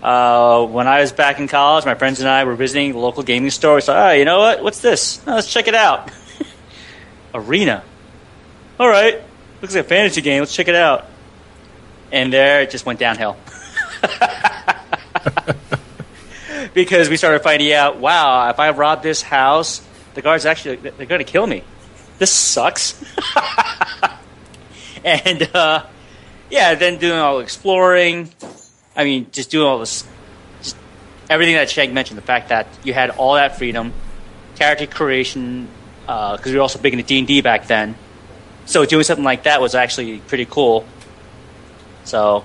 Uh, 0.00 0.64
when 0.66 0.86
I 0.86 1.00
was 1.00 1.10
back 1.10 1.40
in 1.40 1.48
college, 1.48 1.84
my 1.84 1.96
friends 1.96 2.20
and 2.20 2.28
I 2.28 2.44
were 2.44 2.54
visiting 2.54 2.92
the 2.92 2.98
local 2.98 3.24
gaming 3.24 3.50
store. 3.50 3.74
We 3.74 3.80
thought, 3.80 4.10
oh, 4.10 4.12
you 4.12 4.24
know 4.24 4.38
what? 4.38 4.62
What's 4.62 4.80
this? 4.80 5.20
Oh, 5.26 5.34
let's 5.34 5.52
check 5.52 5.66
it 5.66 5.74
out. 5.74 6.12
Arena. 7.34 7.82
All 8.78 8.88
right. 8.88 9.20
Looks 9.60 9.74
like 9.74 9.84
a 9.84 9.88
fantasy 9.88 10.20
game. 10.20 10.38
Let's 10.38 10.54
check 10.54 10.68
it 10.68 10.76
out. 10.76 11.06
And 12.12 12.32
there 12.32 12.62
it 12.62 12.70
just 12.70 12.86
went 12.86 13.00
downhill. 13.00 13.36
because 16.74 17.08
we 17.08 17.16
started 17.16 17.40
finding 17.40 17.72
out, 17.72 17.98
wow, 17.98 18.48
if 18.50 18.58
I 18.58 18.70
rob 18.70 19.02
this 19.02 19.22
house, 19.22 19.86
the 20.14 20.22
guards 20.22 20.46
actually 20.46 20.76
they're 20.76 21.06
going 21.06 21.24
to 21.24 21.30
kill 21.30 21.46
me. 21.46 21.64
This 22.18 22.32
sucks. 22.32 23.02
and 25.04 25.48
uh, 25.54 25.86
yeah, 26.50 26.74
then 26.74 26.98
doing 26.98 27.18
all 27.18 27.38
the 27.38 27.44
exploring. 27.44 28.30
I 28.96 29.04
mean, 29.04 29.28
just 29.30 29.50
doing 29.50 29.66
all 29.66 29.78
this, 29.78 30.06
just 30.60 30.76
everything 31.30 31.54
that 31.54 31.70
Shank 31.70 31.92
mentioned. 31.92 32.18
The 32.18 32.22
fact 32.22 32.48
that 32.48 32.66
you 32.82 32.92
had 32.92 33.10
all 33.10 33.34
that 33.34 33.58
freedom, 33.58 33.92
character 34.56 34.86
creation, 34.86 35.68
because 36.02 36.46
we 36.46 36.54
were 36.54 36.62
also 36.62 36.80
big 36.80 36.94
into 36.94 37.06
D 37.06 37.18
and 37.18 37.28
D 37.28 37.40
back 37.40 37.66
then. 37.66 37.94
So 38.66 38.84
doing 38.84 39.04
something 39.04 39.24
like 39.24 39.44
that 39.44 39.60
was 39.60 39.74
actually 39.74 40.18
pretty 40.18 40.46
cool. 40.46 40.84
So, 42.04 42.44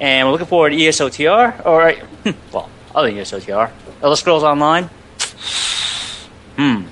and 0.00 0.26
we're 0.26 0.32
looking 0.32 0.48
forward 0.48 0.70
to 0.70 0.76
ESOTR. 0.76 1.64
All 1.64 1.78
right, 1.78 2.02
well, 2.52 2.68
other 2.96 3.10
than 3.10 3.18
ESOTR, 3.18 3.70
Elder 4.02 4.16
Scrolls 4.16 4.42
Online. 4.42 4.90
Hmm, 6.56 6.86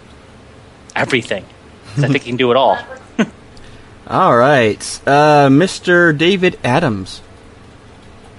Everything. 0.94 1.44
I 1.96 2.00
think 2.02 2.14
you 2.14 2.20
can 2.20 2.37
do 2.37 2.50
it 2.50 2.56
all. 2.56 2.78
All 4.06 4.37
right, 4.37 5.00
uh, 5.06 5.49
Mr. 5.49 6.16
David 6.16 6.58
Adams. 6.62 7.23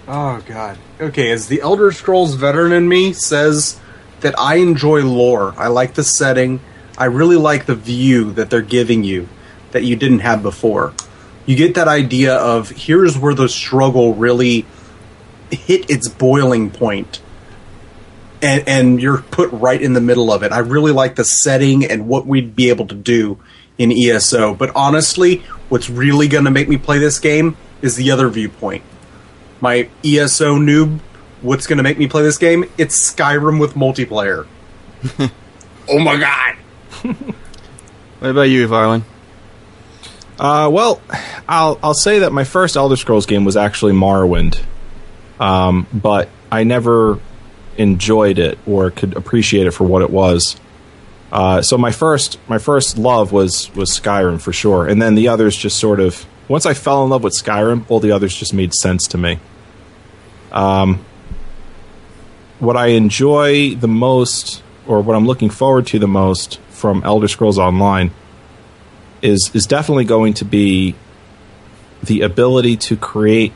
Oh 0.08 0.44
god. 0.46 0.78
Okay, 1.02 1.32
as 1.32 1.48
the 1.48 1.62
Elder 1.62 1.92
Scrolls 1.92 2.36
veteran 2.36 2.72
in 2.72 2.88
me 2.88 3.14
says 3.14 3.80
that 4.20 4.38
I 4.38 4.56
enjoy 4.58 5.04
lore. 5.04 5.56
I 5.58 5.68
like 5.68 5.96
the 5.96 6.04
setting. 6.04 6.60
I 6.98 7.06
really 7.06 7.38
like 7.38 7.66
the 7.66 7.76
view 7.76 8.32
that 8.34 8.50
they're 8.52 8.62
giving 8.62 9.04
you 9.04 9.28
that 9.72 9.84
you 9.84 9.96
didn't 9.96 10.20
have 10.20 10.44
before. 10.44 10.94
You 11.48 11.56
get 11.56 11.74
that 11.76 11.88
idea 11.88 12.36
of 12.36 12.70
here's 12.70 13.18
where 13.18 13.34
the 13.34 13.50
struggle 13.50 14.14
really 14.14 14.66
hit 15.50 15.90
its 15.90 16.08
boiling 16.08 16.70
point. 16.70 17.22
And 18.42 18.68
and 18.68 19.02
you're 19.02 19.22
put 19.22 19.52
right 19.52 19.82
in 19.82 19.94
the 19.94 20.02
middle 20.02 20.32
of 20.32 20.44
it. 20.44 20.52
I 20.52 20.60
really 20.60 20.92
like 20.92 21.16
the 21.16 21.24
setting 21.24 21.86
and 21.86 22.08
what 22.08 22.26
we'd 22.26 22.56
be 22.56 22.70
able 22.70 22.88
to 22.88 22.96
do 22.96 23.40
in 23.78 23.92
ESO. 23.92 24.56
But 24.56 24.72
honestly, 24.76 25.38
what's 25.70 25.90
really 25.90 26.28
going 26.28 26.46
to 26.46 26.52
make 26.52 26.70
me 26.70 26.78
play 26.78 27.00
this 27.00 27.20
game 27.20 27.58
is 27.82 27.96
the 27.96 28.12
other 28.12 28.30
viewpoint 28.30 28.84
my 29.62 29.90
ESO 30.04 30.58
noob, 30.58 31.00
what's 31.42 31.68
going 31.68 31.78
to 31.78 31.84
make 31.84 31.98
me 31.98 32.08
play 32.08 32.24
this 32.24 32.38
game? 32.38 32.66
It's 32.78 33.12
Skyrim 33.12 33.60
with 33.60 33.74
multiplayer. 33.74 34.46
oh 35.90 36.00
my 36.00 36.18
god! 36.18 36.56
What 38.20 38.32
about 38.32 38.44
you, 38.44 38.66
Varlin? 38.68 39.04
Uh, 40.40 40.70
well, 40.72 41.02
I'll 41.50 41.78
I'll 41.84 41.94
say 41.94 42.20
that 42.20 42.32
my 42.32 42.46
first 42.46 42.78
Elder 42.78 42.96
Scrolls 42.96 43.26
game 43.26 43.44
was 43.44 43.58
actually 43.58 43.92
Morrowind, 43.92 44.64
um, 45.40 45.86
but 45.94 46.30
I 46.50 46.64
never 46.64 47.20
enjoyed 47.78 48.40
it 48.40 48.58
or 48.66 48.92
could 48.92 49.16
appreciate 49.16 49.68
it 49.68 49.72
for 49.72 49.84
what 49.84 50.02
it 50.02 50.10
was. 50.10 50.60
Uh, 51.32 51.62
so 51.62 51.78
my 51.78 51.92
first 51.92 52.40
my 52.48 52.58
first 52.58 52.98
love 52.98 53.32
was 53.32 53.74
was 53.76 53.90
Skyrim 53.90 54.40
for 54.40 54.54
sure, 54.54 54.88
and 54.88 55.02
then 55.02 55.16
the 55.16 55.28
others 55.28 55.56
just 55.56 55.78
sort 55.78 56.00
of 56.00 56.26
once 56.48 56.66
I 56.66 56.74
fell 56.74 57.04
in 57.04 57.10
love 57.10 57.24
with 57.24 57.34
Skyrim, 57.34 57.86
all 57.90 58.00
the 58.00 58.12
others 58.12 58.36
just 58.36 58.54
made 58.54 58.74
sense 58.74 59.08
to 59.10 59.18
me. 59.18 59.40
Um, 60.52 61.04
what 62.60 62.78
I 62.78 62.88
enjoy 62.88 63.76
the 63.76 63.88
most, 63.88 64.64
or 64.88 65.02
what 65.02 65.16
I'm 65.16 65.26
looking 65.26 65.50
forward 65.50 65.88
to 65.88 66.00
the 66.00 66.08
most 66.08 66.60
from 66.70 67.04
Elder 67.04 67.28
Scrolls 67.28 67.58
Online, 67.58 68.12
is 69.22 69.52
is 69.54 69.66
definitely 69.66 70.06
going 70.06 70.34
to 70.36 70.46
be 70.46 70.96
the 72.04 72.22
ability 72.22 72.78
to 72.78 72.96
create 72.96 73.52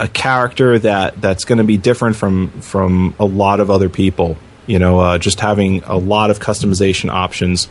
a 0.00 0.08
character 0.08 0.78
that 0.78 1.20
that's 1.20 1.44
going 1.44 1.58
to 1.58 1.64
be 1.64 1.76
different 1.76 2.16
from 2.16 2.48
from 2.62 3.14
a 3.20 3.24
lot 3.24 3.60
of 3.60 3.70
other 3.70 3.90
people. 3.90 4.36
You 4.66 4.78
know, 4.78 4.98
uh, 4.98 5.18
just 5.18 5.40
having 5.40 5.82
a 5.84 5.96
lot 5.96 6.30
of 6.30 6.38
customization 6.38 7.10
options 7.10 7.68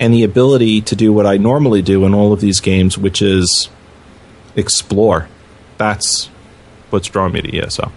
and 0.00 0.14
the 0.14 0.24
ability 0.24 0.80
to 0.80 0.96
do 0.96 1.12
what 1.12 1.26
I 1.26 1.36
normally 1.36 1.82
do 1.82 2.04
in 2.06 2.14
all 2.14 2.32
of 2.32 2.40
these 2.40 2.60
games, 2.60 2.96
which 2.96 3.20
is 3.20 3.68
explore. 4.56 5.28
That's 5.76 6.26
what's 6.90 7.08
drawn 7.08 7.32
me 7.32 7.42
to 7.42 7.58
ESO. 7.58 7.92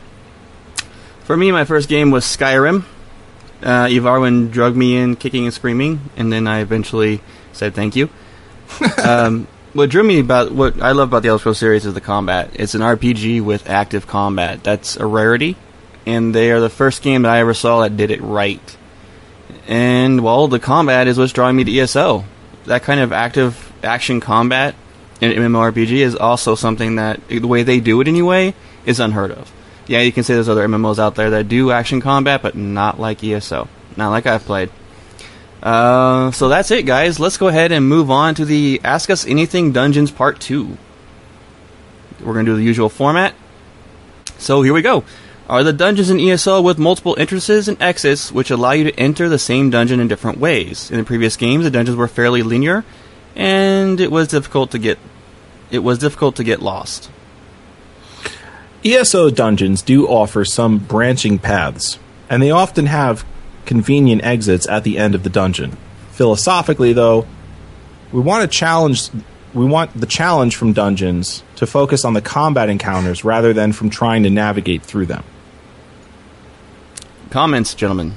For 1.24 1.38
me, 1.38 1.51
my 1.51 1.65
first 1.65 1.88
game 1.88 2.12
was 2.12 2.25
Skyrim. 2.25 2.83
Uh, 3.63 3.85
Evarwin 3.85 4.51
drugged 4.51 4.77
me 4.77 4.97
in, 4.97 5.15
kicking 5.15 5.45
and 5.45 5.53
screaming, 5.53 6.09
and 6.17 6.31
then 6.31 6.45
I 6.45 6.59
eventually 6.59 7.21
said 7.53 7.74
thank 7.74 7.95
you. 7.95 8.09
um, 9.03 9.47
what 9.75 9.89
drew 9.89 10.03
me 10.03 10.20
about 10.20 10.53
what 10.53 10.82
I 10.82 10.94
love 10.94 11.10
about 11.10 11.22
the 11.22 11.27
Elder 11.27 11.39
Scrolls 11.39 11.58
series 11.58 11.86
is 11.86 11.94
the 11.94 12.01
combat. 12.01 12.50
It's 12.53 12.75
an 12.75 12.82
RPG 12.82 13.41
with 13.41 13.70
active 13.70 14.08
combat. 14.08 14.63
That's 14.63 14.96
a 14.96 15.05
rarity, 15.05 15.58
and 16.05 16.34
they 16.34 16.50
are 16.51 16.62
the 16.62 16.70
first 16.70 17.01
game 17.01 17.24
that 17.24 17.32
I 17.32 17.39
ever 17.39 17.53
saw 17.53 17.82
that 17.82 17.98
did 17.98 18.10
it 18.10 18.22
right. 18.22 18.77
And 19.67 20.24
well, 20.24 20.48
the 20.48 20.60
combat 20.60 21.08
is 21.08 21.17
what's 21.17 21.34
drawing 21.34 21.58
me 21.58 21.65
to 21.65 21.79
ESO. 21.79 22.24
That 22.67 22.84
kind 22.84 23.01
of 23.01 23.12
active 23.12 23.74
action 23.84 24.22
combat 24.22 24.75
in 25.20 25.32
MMORPG 25.32 25.91
is 25.91 26.15
also 26.15 26.55
something 26.55 26.96
that 26.96 27.27
the 27.27 27.41
way 27.41 27.63
they 27.63 27.82
do 27.82 28.00
it 28.00 28.08
anyway 28.08 28.53
is 28.86 29.01
unheard 29.01 29.32
of. 29.32 29.51
Yeah, 29.88 30.00
you 30.00 30.13
can 30.13 30.24
say 30.24 30.36
there's 30.36 30.50
other 30.50 30.65
MMOs 30.65 31.00
out 31.00 31.15
there 31.15 31.32
that 31.32 31.50
do 31.50 31.72
action 31.72 32.00
combat, 32.00 32.41
but 32.41 32.55
not 32.55 32.98
like 32.98 33.22
ESO, 33.22 33.67
not 33.98 34.12
like 34.12 34.25
I've 34.25 34.46
played. 34.46 34.70
Uh, 35.65 36.29
so 36.29 36.48
that's 36.48 36.69
it, 36.69 36.86
guys. 36.86 37.19
Let's 37.19 37.38
go 37.38 37.48
ahead 37.48 37.72
and 37.72 37.89
move 37.89 38.12
on 38.12 38.36
to 38.36 38.45
the 38.45 38.79
Ask 38.84 39.10
Us 39.10 39.25
Anything 39.25 39.72
Dungeons 39.72 40.12
Part 40.12 40.39
Two. 40.39 40.77
We're 42.24 42.34
gonna 42.34 42.45
do 42.45 42.55
the 42.55 42.63
usual 42.63 42.88
format. 42.88 43.34
So 44.38 44.62
here 44.62 44.75
we 44.75 44.84
go. 44.84 45.03
Are 45.50 45.63
the 45.63 45.74
dungeons 45.74 46.12
in 46.12 46.19
ESO 46.19 46.62
with 46.62 46.77
multiple 46.77 47.15
entrances 47.17 47.67
and 47.67 47.81
exits 47.81 48.31
which 48.31 48.51
allow 48.51 48.72
you 48.72 48.84
to 48.84 49.00
enter 49.00 49.27
the 49.27 49.39
same 49.39 49.72
dungeon 49.72 50.00
in 50.00 50.07
different 50.07 50.38
ways? 50.38 50.91
In 50.91 50.98
the 51.00 51.03
previous 51.03 51.36
games, 51.36 51.63
the 51.63 51.72
dungeons 51.72 51.98
were 51.98 52.07
fairly 52.07 52.43
linear, 52.43 52.86
and 53.36 54.00
it 54.00 54.12
was 54.12 54.27
difficult 54.27 54.69
to 54.72 54.77
get 54.77 55.00
it 55.72 55.79
was 55.79 55.98
difficult 55.98 56.36
to 56.36 56.43
get 56.43 56.62
lost. 56.62 57.10
ESO 58.84 59.31
dungeons 59.31 59.81
do 59.81 60.07
offer 60.07 60.45
some 60.45 60.77
branching 60.77 61.39
paths, 61.39 61.98
and 62.29 62.43
they 62.43 62.51
often 62.51 62.86
have 62.86 63.25
convenient 63.65 64.24
exits 64.24 64.67
at 64.67 64.84
the 64.84 64.98
end 64.98 65.15
of 65.15 65.24
the 65.24 65.29
dungeon. 65.29 65.77
Philosophically, 66.12 66.93
though, 66.93 67.27
we 68.12 68.22
want 68.22 68.50
to 68.50 68.57
challenge 68.57 69.10
we 69.53 69.65
want 69.65 69.93
the 70.00 70.05
challenge 70.05 70.57
from 70.57 70.74
dungeons 70.74 71.41
to 71.55 71.65
focus 71.65 72.03
on 72.03 72.13
the 72.13 72.22
combat 72.22 72.69
encounters 72.69 73.24
rather 73.24 73.53
than 73.53 73.72
from 73.72 73.89
trying 73.89 74.24
to 74.24 74.29
navigate 74.29 74.84
through 74.84 75.05
them. 75.05 75.24
Comments, 77.29 77.74
gentlemen. 77.74 78.13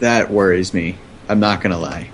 That 0.00 0.30
worries 0.30 0.74
me. 0.74 0.98
I'm 1.28 1.40
not 1.40 1.60
gonna 1.60 1.78
lie. 1.78 2.10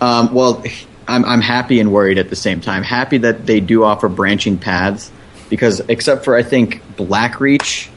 Um, 0.00 0.32
well, 0.34 0.64
I'm 1.06 1.24
I'm 1.24 1.40
happy 1.40 1.80
and 1.80 1.92
worried 1.92 2.18
at 2.18 2.30
the 2.30 2.36
same 2.36 2.60
time. 2.60 2.82
Happy 2.82 3.18
that 3.18 3.46
they 3.46 3.60
do 3.60 3.84
offer 3.84 4.08
branching 4.08 4.58
paths 4.58 5.12
because 5.48 5.80
except 5.88 6.24
for 6.24 6.34
I 6.34 6.42
think 6.42 6.82
Blackreach, 6.96 7.88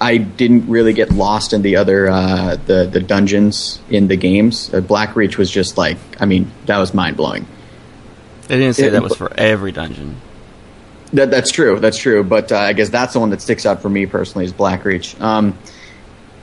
I 0.00 0.18
didn't 0.18 0.68
really 0.68 0.92
get 0.92 1.10
lost 1.10 1.52
in 1.52 1.62
the 1.62 1.76
other 1.76 2.08
uh, 2.08 2.56
the 2.66 2.84
the 2.86 3.00
dungeons 3.00 3.80
in 3.88 4.08
the 4.08 4.16
games. 4.16 4.72
Uh, 4.72 4.80
Blackreach 4.80 5.36
was 5.38 5.50
just 5.50 5.78
like 5.78 5.96
I 6.20 6.26
mean 6.26 6.50
that 6.66 6.78
was 6.78 6.92
mind 6.92 7.16
blowing. 7.16 7.46
They 8.48 8.58
didn't 8.58 8.74
say 8.76 8.86
It- 8.88 8.90
that 8.90 9.02
was 9.02 9.16
for 9.16 9.32
every 9.38 9.72
dungeon. 9.72 10.16
That, 11.12 11.30
that's 11.30 11.52
true. 11.52 11.78
That's 11.78 11.98
true. 11.98 12.24
But 12.24 12.50
uh, 12.50 12.58
I 12.58 12.72
guess 12.72 12.88
that's 12.88 13.12
the 13.12 13.20
one 13.20 13.30
that 13.30 13.40
sticks 13.40 13.64
out 13.64 13.80
for 13.80 13.88
me 13.88 14.06
personally 14.06 14.44
is 14.44 14.52
Blackreach. 14.52 15.18
Um, 15.20 15.56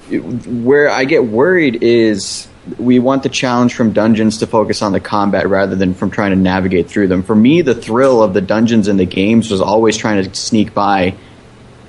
it- 0.09 0.19
where 0.19 0.89
I 0.89 1.03
get 1.05 1.25
worried 1.25 1.83
is 1.83 2.47
we 2.79 2.97
want 2.97 3.23
the 3.23 3.29
challenge 3.29 3.73
from 3.73 3.91
dungeons 3.91 4.37
to 4.37 4.47
focus 4.47 4.81
on 4.81 4.93
the 4.93 5.01
combat 5.01 5.49
rather 5.49 5.75
than 5.75 5.93
from 5.93 6.11
trying 6.11 6.31
to 6.31 6.37
navigate 6.37 6.87
through 6.89 7.09
them. 7.09 7.21
For 7.23 7.35
me, 7.35 7.61
the 7.61 7.75
thrill 7.75 8.23
of 8.23 8.33
the 8.33 8.39
dungeons 8.41 8.87
in 8.87 8.95
the 8.95 9.05
games 9.05 9.51
was 9.51 9.59
always 9.59 9.97
trying 9.97 10.23
to 10.23 10.33
sneak 10.33 10.73
by 10.73 11.15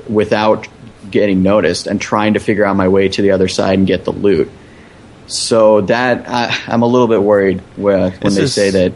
without 0.09 0.67
getting 1.11 1.43
noticed 1.43 1.87
and 1.87 2.01
trying 2.01 2.35
to 2.35 2.41
figure 2.41 2.65
out 2.65 2.77
my 2.77 2.89
way 2.89 3.09
to 3.09 3.23
the 3.23 3.31
other 3.33 3.49
side 3.49 3.79
and 3.79 3.87
get 3.87 4.05
the 4.05 4.13
loot. 4.13 4.51
So 5.27 5.81
that 5.83 6.29
I, 6.29 6.55
I'm 6.67 6.83
a 6.83 6.87
little 6.87 7.09
bit 7.09 7.23
worried 7.23 7.61
when 7.77 8.13
This 8.21 8.35
they 8.37 8.43
is- 8.43 8.55
say 8.55 8.71
that 8.71 8.93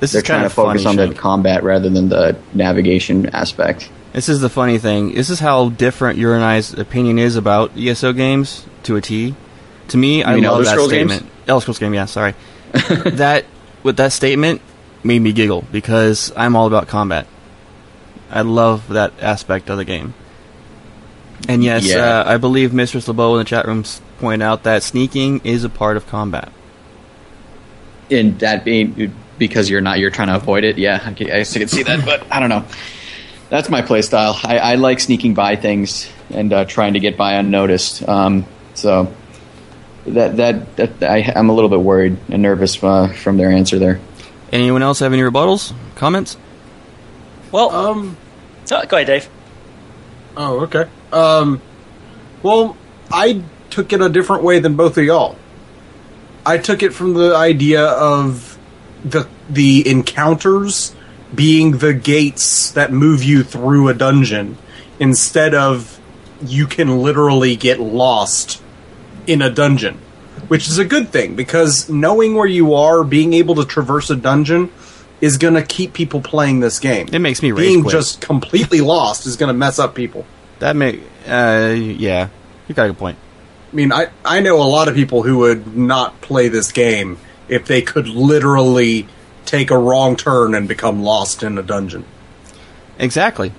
This 0.00 0.12
they're 0.12 0.20
is 0.20 0.26
kind 0.26 0.38
trying 0.38 0.44
of 0.46 0.52
to 0.52 0.56
focus 0.56 0.86
on 0.86 0.96
the 0.96 1.14
combat 1.14 1.62
rather 1.62 1.88
than 1.88 2.08
the 2.08 2.36
navigation 2.52 3.26
aspect. 3.30 3.88
This 4.12 4.28
is 4.28 4.40
the 4.40 4.50
funny 4.50 4.78
thing. 4.78 5.14
This 5.14 5.30
is 5.30 5.40
how 5.40 5.70
different 5.70 6.18
your 6.18 6.34
and 6.34 6.44
I's 6.44 6.72
opinion 6.74 7.18
is 7.18 7.34
about 7.36 7.72
ESO 7.76 8.12
games 8.12 8.64
to 8.84 8.96
a 8.96 9.00
T. 9.00 9.34
To 9.88 9.96
me, 9.96 10.22
I 10.22 10.34
mean 10.34 10.44
love 10.44 10.52
Elder 10.52 10.64
that 10.64 10.70
Scrolls 10.70 10.90
games? 10.92 11.12
statement. 11.12 11.32
Elder 11.48 11.60
Scrolls 11.62 11.78
game, 11.78 11.94
yeah, 11.94 12.04
sorry. 12.04 12.34
that 12.72 13.44
with 13.82 13.96
that 13.96 14.12
statement 14.12 14.60
made 15.02 15.20
me 15.20 15.32
giggle 15.32 15.64
because 15.72 16.32
I'm 16.36 16.54
all 16.56 16.66
about 16.66 16.88
combat. 16.88 17.26
I 18.30 18.42
love 18.42 18.88
that 18.88 19.12
aspect 19.20 19.68
of 19.70 19.76
the 19.78 19.84
game. 19.84 20.14
And 21.48 21.62
yes, 21.62 21.86
Yeah. 21.86 22.20
uh, 22.20 22.24
I 22.26 22.36
believe 22.38 22.72
Mistress 22.72 23.06
LeBeau 23.06 23.34
in 23.34 23.38
the 23.38 23.44
chat 23.44 23.66
rooms 23.66 24.00
point 24.18 24.42
out 24.42 24.62
that 24.62 24.82
sneaking 24.82 25.40
is 25.44 25.64
a 25.64 25.68
part 25.68 25.96
of 25.96 26.06
combat. 26.06 26.50
And 28.10 28.38
that 28.40 28.64
being 28.64 29.12
because 29.38 29.68
you're 29.68 29.80
not, 29.80 29.98
you're 29.98 30.10
trying 30.10 30.28
to 30.28 30.36
avoid 30.36 30.64
it. 30.64 30.78
Yeah, 30.78 31.00
I 31.04 31.12
can, 31.12 31.26
I 31.30 31.38
guess 31.38 31.54
I 31.56 31.58
can 31.58 31.68
see 31.68 31.82
that, 31.82 32.04
but 32.04 32.24
I 32.32 32.40
don't 32.40 32.48
know. 32.48 32.64
That's 33.50 33.68
my 33.68 33.82
play 33.82 34.02
style. 34.02 34.38
I, 34.42 34.58
I 34.58 34.74
like 34.76 35.00
sneaking 35.00 35.34
by 35.34 35.56
things 35.56 36.08
and 36.30 36.52
uh, 36.52 36.64
trying 36.64 36.94
to 36.94 37.00
get 37.00 37.16
by 37.16 37.34
unnoticed. 37.34 38.08
Um, 38.08 38.46
so 38.74 39.12
that, 40.06 40.36
that 40.36 40.76
that 40.76 41.02
I, 41.02 41.32
I'm 41.34 41.50
a 41.50 41.52
little 41.54 41.70
bit 41.70 41.80
worried 41.80 42.16
and 42.30 42.42
nervous 42.42 42.82
uh, 42.82 43.08
from 43.08 43.36
their 43.36 43.50
answer 43.50 43.78
there. 43.78 44.00
Anyone 44.52 44.82
else 44.82 45.00
have 45.00 45.12
any 45.12 45.22
rebuttals, 45.22 45.72
comments? 45.94 46.36
Well, 47.52 47.70
Um. 47.70 48.16
so, 48.64 48.82
go 48.86 48.96
ahead, 48.96 49.06
Dave. 49.06 49.28
Oh, 50.36 50.60
okay. 50.62 50.86
Um. 51.14 51.62
Well, 52.42 52.76
I 53.10 53.42
took 53.70 53.92
it 53.92 54.00
a 54.00 54.08
different 54.08 54.42
way 54.42 54.58
than 54.58 54.76
both 54.76 54.98
of 54.98 55.04
y'all. 55.04 55.36
I 56.44 56.58
took 56.58 56.82
it 56.82 56.92
from 56.92 57.14
the 57.14 57.34
idea 57.34 57.84
of 57.84 58.58
the 59.04 59.28
the 59.48 59.88
encounters 59.88 60.94
being 61.34 61.78
the 61.78 61.94
gates 61.94 62.70
that 62.72 62.92
move 62.92 63.22
you 63.24 63.42
through 63.42 63.88
a 63.88 63.94
dungeon 63.94 64.56
instead 64.98 65.54
of 65.54 66.00
you 66.44 66.66
can 66.66 66.98
literally 67.02 67.56
get 67.56 67.80
lost 67.80 68.62
in 69.26 69.42
a 69.42 69.50
dungeon, 69.50 69.98
which 70.48 70.68
is 70.68 70.78
a 70.78 70.84
good 70.84 71.08
thing 71.08 71.34
because 71.34 71.88
knowing 71.88 72.34
where 72.34 72.46
you 72.46 72.74
are, 72.74 73.02
being 73.02 73.32
able 73.32 73.54
to 73.56 73.64
traverse 73.64 74.10
a 74.10 74.16
dungeon 74.16 74.70
is 75.20 75.38
going 75.38 75.54
to 75.54 75.62
keep 75.62 75.92
people 75.92 76.20
playing 76.20 76.60
this 76.60 76.78
game. 76.78 77.08
It 77.12 77.20
makes 77.20 77.42
me 77.42 77.52
being 77.52 77.82
quit. 77.82 77.92
just 77.92 78.20
completely 78.20 78.80
lost 78.80 79.26
is 79.26 79.36
going 79.36 79.48
to 79.48 79.54
mess 79.54 79.78
up 79.78 79.94
people. 79.94 80.26
That 80.60 80.76
may, 80.76 81.00
uh, 81.26 81.74
yeah, 81.74 82.28
you 82.68 82.74
got 82.74 82.84
a 82.84 82.88
good 82.88 82.98
point. 82.98 83.18
I 83.72 83.76
mean, 83.76 83.92
I, 83.92 84.08
I 84.24 84.40
know 84.40 84.62
a 84.62 84.64
lot 84.64 84.88
of 84.88 84.94
people 84.94 85.22
who 85.22 85.38
would 85.38 85.76
not 85.76 86.20
play 86.20 86.48
this 86.48 86.70
game 86.72 87.18
if 87.48 87.66
they 87.66 87.82
could 87.82 88.08
literally 88.08 89.08
take 89.44 89.70
a 89.70 89.78
wrong 89.78 90.16
turn 90.16 90.54
and 90.54 90.68
become 90.68 91.02
lost 91.02 91.42
in 91.42 91.58
a 91.58 91.62
dungeon. 91.62 92.04
Exactly. 92.98 93.52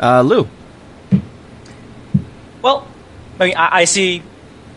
Uh, 0.00 0.22
Lou, 0.22 0.48
Well, 2.62 2.86
I 3.40 3.46
mean, 3.46 3.56
I, 3.56 3.78
I 3.78 3.84
see 3.84 4.22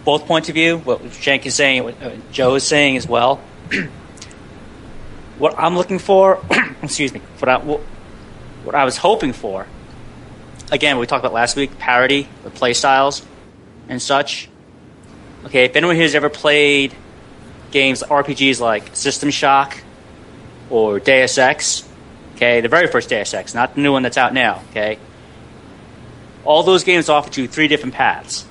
both 0.03 0.25
points 0.25 0.49
of 0.49 0.55
view. 0.55 0.79
What 0.79 1.13
Shank 1.13 1.45
is 1.45 1.55
saying, 1.55 1.83
what 1.83 2.01
uh, 2.01 2.15
Joe 2.31 2.55
is 2.55 2.63
saying 2.63 2.97
as 2.97 3.07
well. 3.07 3.37
what 5.37 5.53
I'm 5.57 5.75
looking 5.75 5.99
for, 5.99 6.43
excuse 6.81 7.13
me, 7.13 7.21
what 7.39 7.49
I, 7.49 7.57
what, 7.57 7.81
what 8.63 8.75
I 8.75 8.83
was 8.83 8.97
hoping 8.97 9.33
for. 9.33 9.67
Again, 10.71 10.97
we 10.99 11.05
talked 11.05 11.21
about 11.23 11.33
last 11.33 11.57
week, 11.57 11.77
parity, 11.77 12.29
the 12.43 12.49
play 12.49 12.73
styles, 12.73 13.25
and 13.89 14.01
such. 14.01 14.47
Okay, 15.45 15.65
if 15.65 15.75
anyone 15.75 15.95
here 15.95 16.05
has 16.05 16.15
ever 16.15 16.29
played 16.29 16.95
games, 17.71 18.03
RPGs 18.03 18.61
like 18.61 18.95
System 18.95 19.31
Shock 19.31 19.83
or 20.69 20.99
Deus 21.01 21.37
Ex, 21.37 21.87
okay, 22.35 22.61
the 22.61 22.69
very 22.69 22.87
first 22.87 23.09
Deus 23.09 23.33
Ex, 23.33 23.53
not 23.53 23.75
the 23.75 23.81
new 23.81 23.91
one 23.91 24.03
that's 24.03 24.17
out 24.17 24.33
now, 24.33 24.61
okay, 24.69 24.97
all 26.45 26.63
those 26.63 26.85
games 26.85 27.09
offered 27.09 27.35
you 27.35 27.49
three 27.49 27.67
different 27.67 27.93
paths. 27.93 28.45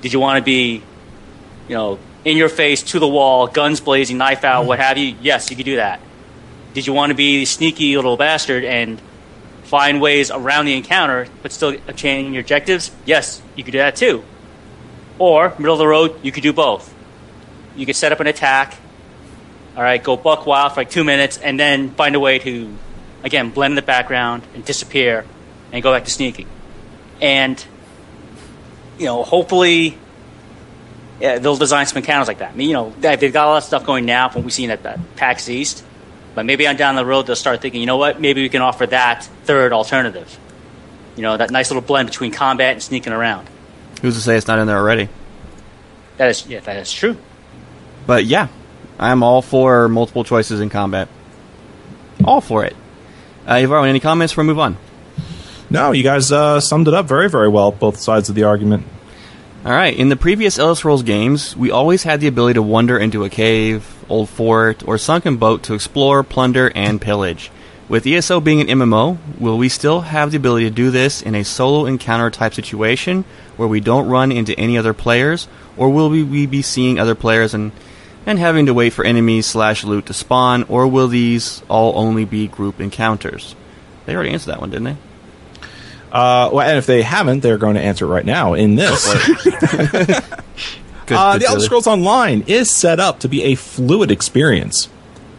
Did 0.00 0.14
you 0.14 0.20
want 0.20 0.38
to 0.38 0.42
be, 0.42 0.82
you 1.68 1.74
know, 1.74 1.98
in 2.24 2.38
your 2.38 2.48
face, 2.48 2.82
to 2.84 2.98
the 2.98 3.08
wall, 3.08 3.48
guns 3.48 3.80
blazing, 3.80 4.16
knife 4.16 4.44
out, 4.44 4.64
what 4.64 4.78
mm-hmm. 4.78 4.88
have 4.88 4.96
you? 4.96 5.14
Yes, 5.20 5.50
you 5.50 5.56
could 5.56 5.66
do 5.66 5.76
that. 5.76 6.00
Did 6.72 6.86
you 6.86 6.94
want 6.94 7.10
to 7.10 7.14
be 7.14 7.44
sneaky 7.44 7.96
little 7.96 8.16
bastard 8.16 8.64
and 8.64 9.00
find 9.68 10.00
ways 10.00 10.30
around 10.30 10.64
the 10.66 10.76
encounter 10.76 11.28
but 11.42 11.52
still 11.52 11.76
obtain 11.86 12.32
your 12.32 12.40
objectives? 12.40 12.90
Yes, 13.04 13.42
you 13.54 13.64
could 13.64 13.72
do 13.72 13.78
that 13.78 13.96
too. 13.96 14.24
Or 15.18 15.54
middle 15.58 15.74
of 15.74 15.78
the 15.78 15.86
road, 15.86 16.18
you 16.22 16.32
could 16.32 16.42
do 16.42 16.52
both. 16.52 16.92
You 17.76 17.86
could 17.86 17.96
set 17.96 18.12
up 18.12 18.20
an 18.20 18.26
attack. 18.26 18.76
All 19.76 19.82
right, 19.82 20.02
go 20.02 20.16
buck 20.16 20.46
wild 20.46 20.72
for 20.72 20.80
like 20.80 20.90
two 20.90 21.04
minutes, 21.04 21.38
and 21.38 21.58
then 21.58 21.90
find 21.90 22.16
a 22.16 22.20
way 22.20 22.38
to, 22.40 22.74
again, 23.22 23.50
blend 23.50 23.72
in 23.72 23.76
the 23.76 23.82
background 23.82 24.42
and 24.54 24.64
disappear, 24.64 25.24
and 25.70 25.82
go 25.82 25.92
back 25.92 26.04
to 26.04 26.10
sneaking 26.10 26.46
and 27.20 27.64
you 28.98 29.06
know, 29.06 29.22
hopefully, 29.22 29.96
yeah, 31.20 31.38
they'll 31.38 31.56
design 31.56 31.86
some 31.86 31.98
encounters 31.98 32.28
like 32.28 32.38
that. 32.38 32.52
I 32.52 32.54
mean, 32.54 32.68
you 32.68 32.74
know, 32.74 32.92
they- 33.00 33.16
they've 33.16 33.32
got 33.32 33.46
a 33.46 33.50
lot 33.50 33.56
of 33.58 33.64
stuff 33.64 33.84
going 33.84 34.04
now 34.06 34.28
from 34.28 34.40
what 34.42 34.46
we've 34.46 34.52
seen 34.54 34.70
at, 34.70 34.84
at 34.84 34.98
PAX 35.16 35.48
East, 35.48 35.84
but 36.38 36.46
maybe 36.46 36.68
on 36.68 36.76
down 36.76 36.94
the 36.94 37.04
road 37.04 37.26
they'll 37.26 37.34
start 37.34 37.60
thinking, 37.60 37.80
you 37.80 37.88
know 37.88 37.96
what, 37.96 38.20
maybe 38.20 38.42
we 38.42 38.48
can 38.48 38.62
offer 38.62 38.86
that 38.86 39.24
third 39.42 39.72
alternative. 39.72 40.38
You 41.16 41.22
know, 41.22 41.36
that 41.36 41.50
nice 41.50 41.68
little 41.68 41.82
blend 41.82 42.08
between 42.08 42.30
combat 42.30 42.74
and 42.74 42.80
sneaking 42.80 43.12
around. 43.12 43.48
who's 44.02 44.14
to 44.14 44.20
say 44.20 44.36
it's 44.36 44.46
not 44.46 44.60
in 44.60 44.68
there 44.68 44.78
already? 44.78 45.08
That 46.16 46.30
is, 46.30 46.46
yeah, 46.46 46.60
that 46.60 46.76
is 46.76 46.92
true. 46.92 47.16
But 48.06 48.24
yeah, 48.24 48.46
I'm 49.00 49.24
all 49.24 49.42
for 49.42 49.88
multiple 49.88 50.22
choices 50.22 50.60
in 50.60 50.70
combat. 50.70 51.08
All 52.24 52.40
for 52.40 52.64
it. 52.64 52.76
Uh, 53.44 53.54
Yvaro, 53.54 53.82
any 53.82 53.98
comments 53.98 54.32
before 54.32 54.44
we 54.44 54.48
move 54.50 54.60
on? 54.60 54.76
No, 55.70 55.90
you 55.90 56.04
guys 56.04 56.30
uh, 56.30 56.60
summed 56.60 56.86
it 56.86 56.94
up 56.94 57.06
very, 57.06 57.28
very 57.28 57.48
well, 57.48 57.72
both 57.72 57.96
sides 57.96 58.28
of 58.28 58.36
the 58.36 58.44
argument. 58.44 58.86
All 59.68 59.74
right. 59.74 59.94
In 59.94 60.08
the 60.08 60.16
previous 60.16 60.58
Elder 60.58 60.74
Scrolls 60.74 61.02
games, 61.02 61.54
we 61.54 61.70
always 61.70 62.04
had 62.04 62.22
the 62.22 62.26
ability 62.26 62.54
to 62.54 62.62
wander 62.62 62.98
into 62.98 63.22
a 63.22 63.28
cave, 63.28 64.02
old 64.08 64.30
fort, 64.30 64.82
or 64.88 64.96
sunken 64.96 65.36
boat 65.36 65.62
to 65.64 65.74
explore, 65.74 66.22
plunder, 66.22 66.72
and 66.74 66.98
pillage. 66.98 67.50
With 67.86 68.06
ESO 68.06 68.40
being 68.40 68.62
an 68.62 68.68
MMO, 68.68 69.18
will 69.38 69.58
we 69.58 69.68
still 69.68 70.00
have 70.00 70.30
the 70.30 70.38
ability 70.38 70.70
to 70.70 70.74
do 70.74 70.90
this 70.90 71.20
in 71.20 71.34
a 71.34 71.44
solo 71.44 71.84
encounter 71.84 72.30
type 72.30 72.54
situation 72.54 73.26
where 73.58 73.68
we 73.68 73.80
don't 73.80 74.08
run 74.08 74.32
into 74.32 74.58
any 74.58 74.78
other 74.78 74.94
players, 74.94 75.48
or 75.76 75.90
will 75.90 76.08
we, 76.08 76.22
we 76.22 76.46
be 76.46 76.62
seeing 76.62 76.98
other 76.98 77.14
players 77.14 77.52
and 77.52 77.70
and 78.24 78.38
having 78.38 78.64
to 78.64 78.74
wait 78.74 78.94
for 78.94 79.04
enemies 79.04 79.44
slash 79.44 79.84
loot 79.84 80.06
to 80.06 80.14
spawn, 80.14 80.62
or 80.70 80.88
will 80.88 81.08
these 81.08 81.62
all 81.68 81.92
only 81.98 82.24
be 82.24 82.48
group 82.48 82.80
encounters? 82.80 83.54
They 84.06 84.14
already 84.14 84.30
answered 84.30 84.52
that 84.52 84.60
one, 84.62 84.70
didn't 84.70 84.84
they? 84.84 84.96
Uh, 86.10 86.50
well, 86.52 86.66
and 86.66 86.78
if 86.78 86.86
they 86.86 87.02
haven't, 87.02 87.40
they're 87.40 87.58
going 87.58 87.74
to 87.74 87.80
answer 87.80 88.06
it 88.06 88.08
right 88.08 88.24
now 88.24 88.54
in 88.54 88.76
this. 88.76 89.06
Uh, 91.10 91.38
the 91.38 91.46
Elder 91.46 91.62
Scrolls 91.62 91.86
Online 91.86 92.44
is 92.46 92.70
set 92.70 93.00
up 93.00 93.18
to 93.20 93.28
be 93.30 93.42
a 93.44 93.54
fluid 93.54 94.10
experience. 94.10 94.90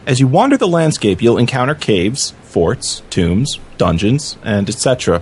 As 0.08 0.19
you 0.19 0.27
wander 0.27 0.58
the 0.58 0.67
landscape, 0.67 1.21
you'll 1.21 1.38
encounter 1.38 1.75
caves, 1.75 2.32
forts, 2.41 3.03
tombs, 3.12 3.60
dungeons, 3.77 4.38
and 4.43 4.67
etc. 4.67 5.21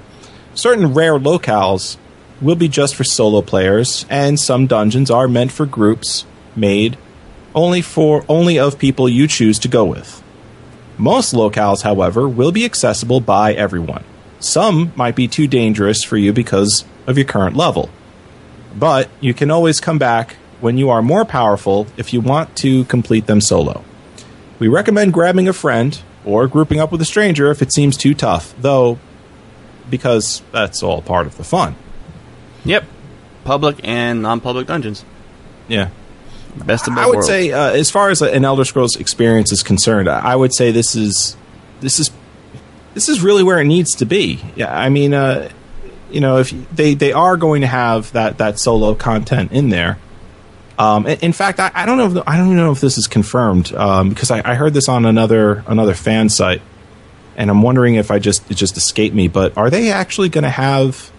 Certain 0.54 0.94
rare 0.94 1.20
locales 1.20 1.98
will 2.40 2.56
be 2.56 2.70
just 2.70 2.96
for 2.96 3.04
solo 3.04 3.42
players, 3.42 4.06
and 4.10 4.40
some 4.40 4.68
dungeons 4.68 5.12
are 5.12 5.28
meant 5.28 5.52
for 5.52 5.66
groups 5.66 6.26
made 6.56 6.98
only 7.54 7.82
for 7.82 8.24
only 8.30 8.58
of 8.60 8.80
people 8.80 9.10
you 9.10 9.28
choose 9.28 9.60
to 9.60 9.68
go 9.68 9.84
with. 9.84 10.24
Most 10.98 11.34
locales, 11.34 11.82
however, 11.82 12.30
will 12.30 12.52
be 12.52 12.66
accessible 12.66 13.20
by 13.20 13.54
everyone. 13.54 14.04
Some 14.48 14.94
might 14.96 15.16
be 15.16 15.28
too 15.28 15.48
dangerous 15.48 16.04
for 16.04 16.18
you 16.18 16.34
because 16.34 16.86
of 17.06 17.18
your 17.18 17.26
current 17.26 17.56
level 17.56 17.90
but 18.78 19.10
you 19.20 19.34
can 19.34 19.50
always 19.50 19.80
come 19.80 19.98
back 19.98 20.36
when 20.62 20.78
you 20.78 20.90
are 20.90 21.02
more 21.02 21.26
powerful 21.26 21.88
if 21.98 22.14
you 22.14 22.22
want 22.22 22.56
to 22.58 22.86
complete 22.86 23.26
them 23.26 23.42
solo. 23.42 23.84
We 24.60 24.68
recommend 24.68 25.14
grabbing 25.14 25.48
a 25.48 25.54
friend 25.54 26.00
or 26.26 26.48
grouping 26.48 26.80
up 26.80 26.92
with 26.92 27.02
a 27.02 27.06
stranger 27.06 27.50
if 27.52 27.62
it 27.62 27.74
seems 27.74 27.98
too 27.98 28.14
tough, 28.14 28.54
though, 28.60 29.00
because 29.90 30.42
that's 30.52 30.84
all 30.84 31.02
part 31.02 31.28
of 31.28 31.38
the 31.38 31.44
fun. 31.44 31.76
Yep. 32.66 32.86
Public 33.44 33.80
and 33.84 34.22
non-public 34.22 34.68
dungeons. 34.68 35.04
Yeah. 35.68 35.90
Best 36.56 36.88
of 36.88 36.96
both 36.96 37.04
I 37.04 37.08
would 37.08 37.16
worlds. 37.18 37.28
say, 37.28 37.52
uh, 37.52 37.72
as 37.72 37.92
far 37.92 38.10
as 38.10 38.22
an 38.22 38.44
Elder 38.44 38.66
Scrolls 38.66 38.96
experience 38.96 39.52
is 39.52 39.62
concerned, 39.62 40.10
I 40.10 40.36
would 40.36 40.54
say 40.56 40.72
this 40.72 40.96
is 40.96 41.38
this 41.82 42.00
is 42.00 42.10
this 42.98 43.10
is 43.10 43.22
really 43.22 43.44
where 43.44 43.60
it 43.60 43.66
needs 43.66 43.92
to 43.98 44.08
be. 44.08 44.44
Yeah, 44.56 44.76
I 44.76 44.90
mean, 44.90 45.14
uh, 45.14 45.52
you 46.10 46.20
know, 46.20 46.38
if 46.38 46.50
they 46.72 46.96
they 46.96 47.12
are 47.12 47.38
going 47.38 47.62
to 47.62 47.68
have 47.68 48.12
that 48.14 48.40
that 48.40 48.58
solo 48.58 48.96
content 48.96 49.52
in 49.52 49.70
there. 49.70 50.00
Um, 50.80 51.06
in, 51.06 51.32
fact, 51.32 51.60
I, 51.60 51.70
I 51.76 51.86
don't 51.86 52.00
know. 52.00 52.20
If, 52.20 52.28
I 52.28 52.38
don't 52.38 52.56
know 52.56 52.72
if 52.72 52.82
this 52.82 52.98
is 52.98 53.06
confirmed 53.06 53.72
um, 53.76 54.10
because 54.10 54.32
I, 54.32 54.42
I 54.44 54.56
heard 54.56 54.74
this 54.74 54.90
on 54.90 55.06
another 55.06 55.64
another 55.68 55.94
fan 55.94 56.30
site, 56.30 56.64
and 57.36 57.52
I'm 57.52 57.62
wondering 57.62 57.96
if 57.96 58.10
I 58.10 58.18
just 58.18 58.50
it 58.50 58.56
just 58.56 58.78
escaped 58.78 59.14
me. 59.14 59.28
But 59.28 59.56
are 59.58 59.70
they 59.70 59.92
actually 59.92 60.30
going 60.30 60.44
to 60.44 60.50
have 60.50 61.12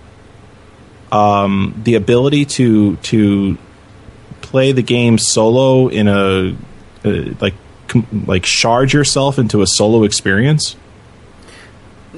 um, 1.12 1.80
the 1.84 1.94
ability 1.94 2.44
to 2.56 2.96
to 2.96 3.56
play 4.40 4.72
the 4.72 4.82
game 4.82 5.16
solo 5.16 5.86
in 5.86 6.08
a 6.08 6.56
uh, 7.04 7.34
like 7.40 7.54
com- 7.86 8.24
like 8.26 8.44
shard 8.44 8.92
yourself 8.92 9.38
into 9.38 9.62
a 9.62 9.66
solo 9.68 10.02
experience? 10.02 10.74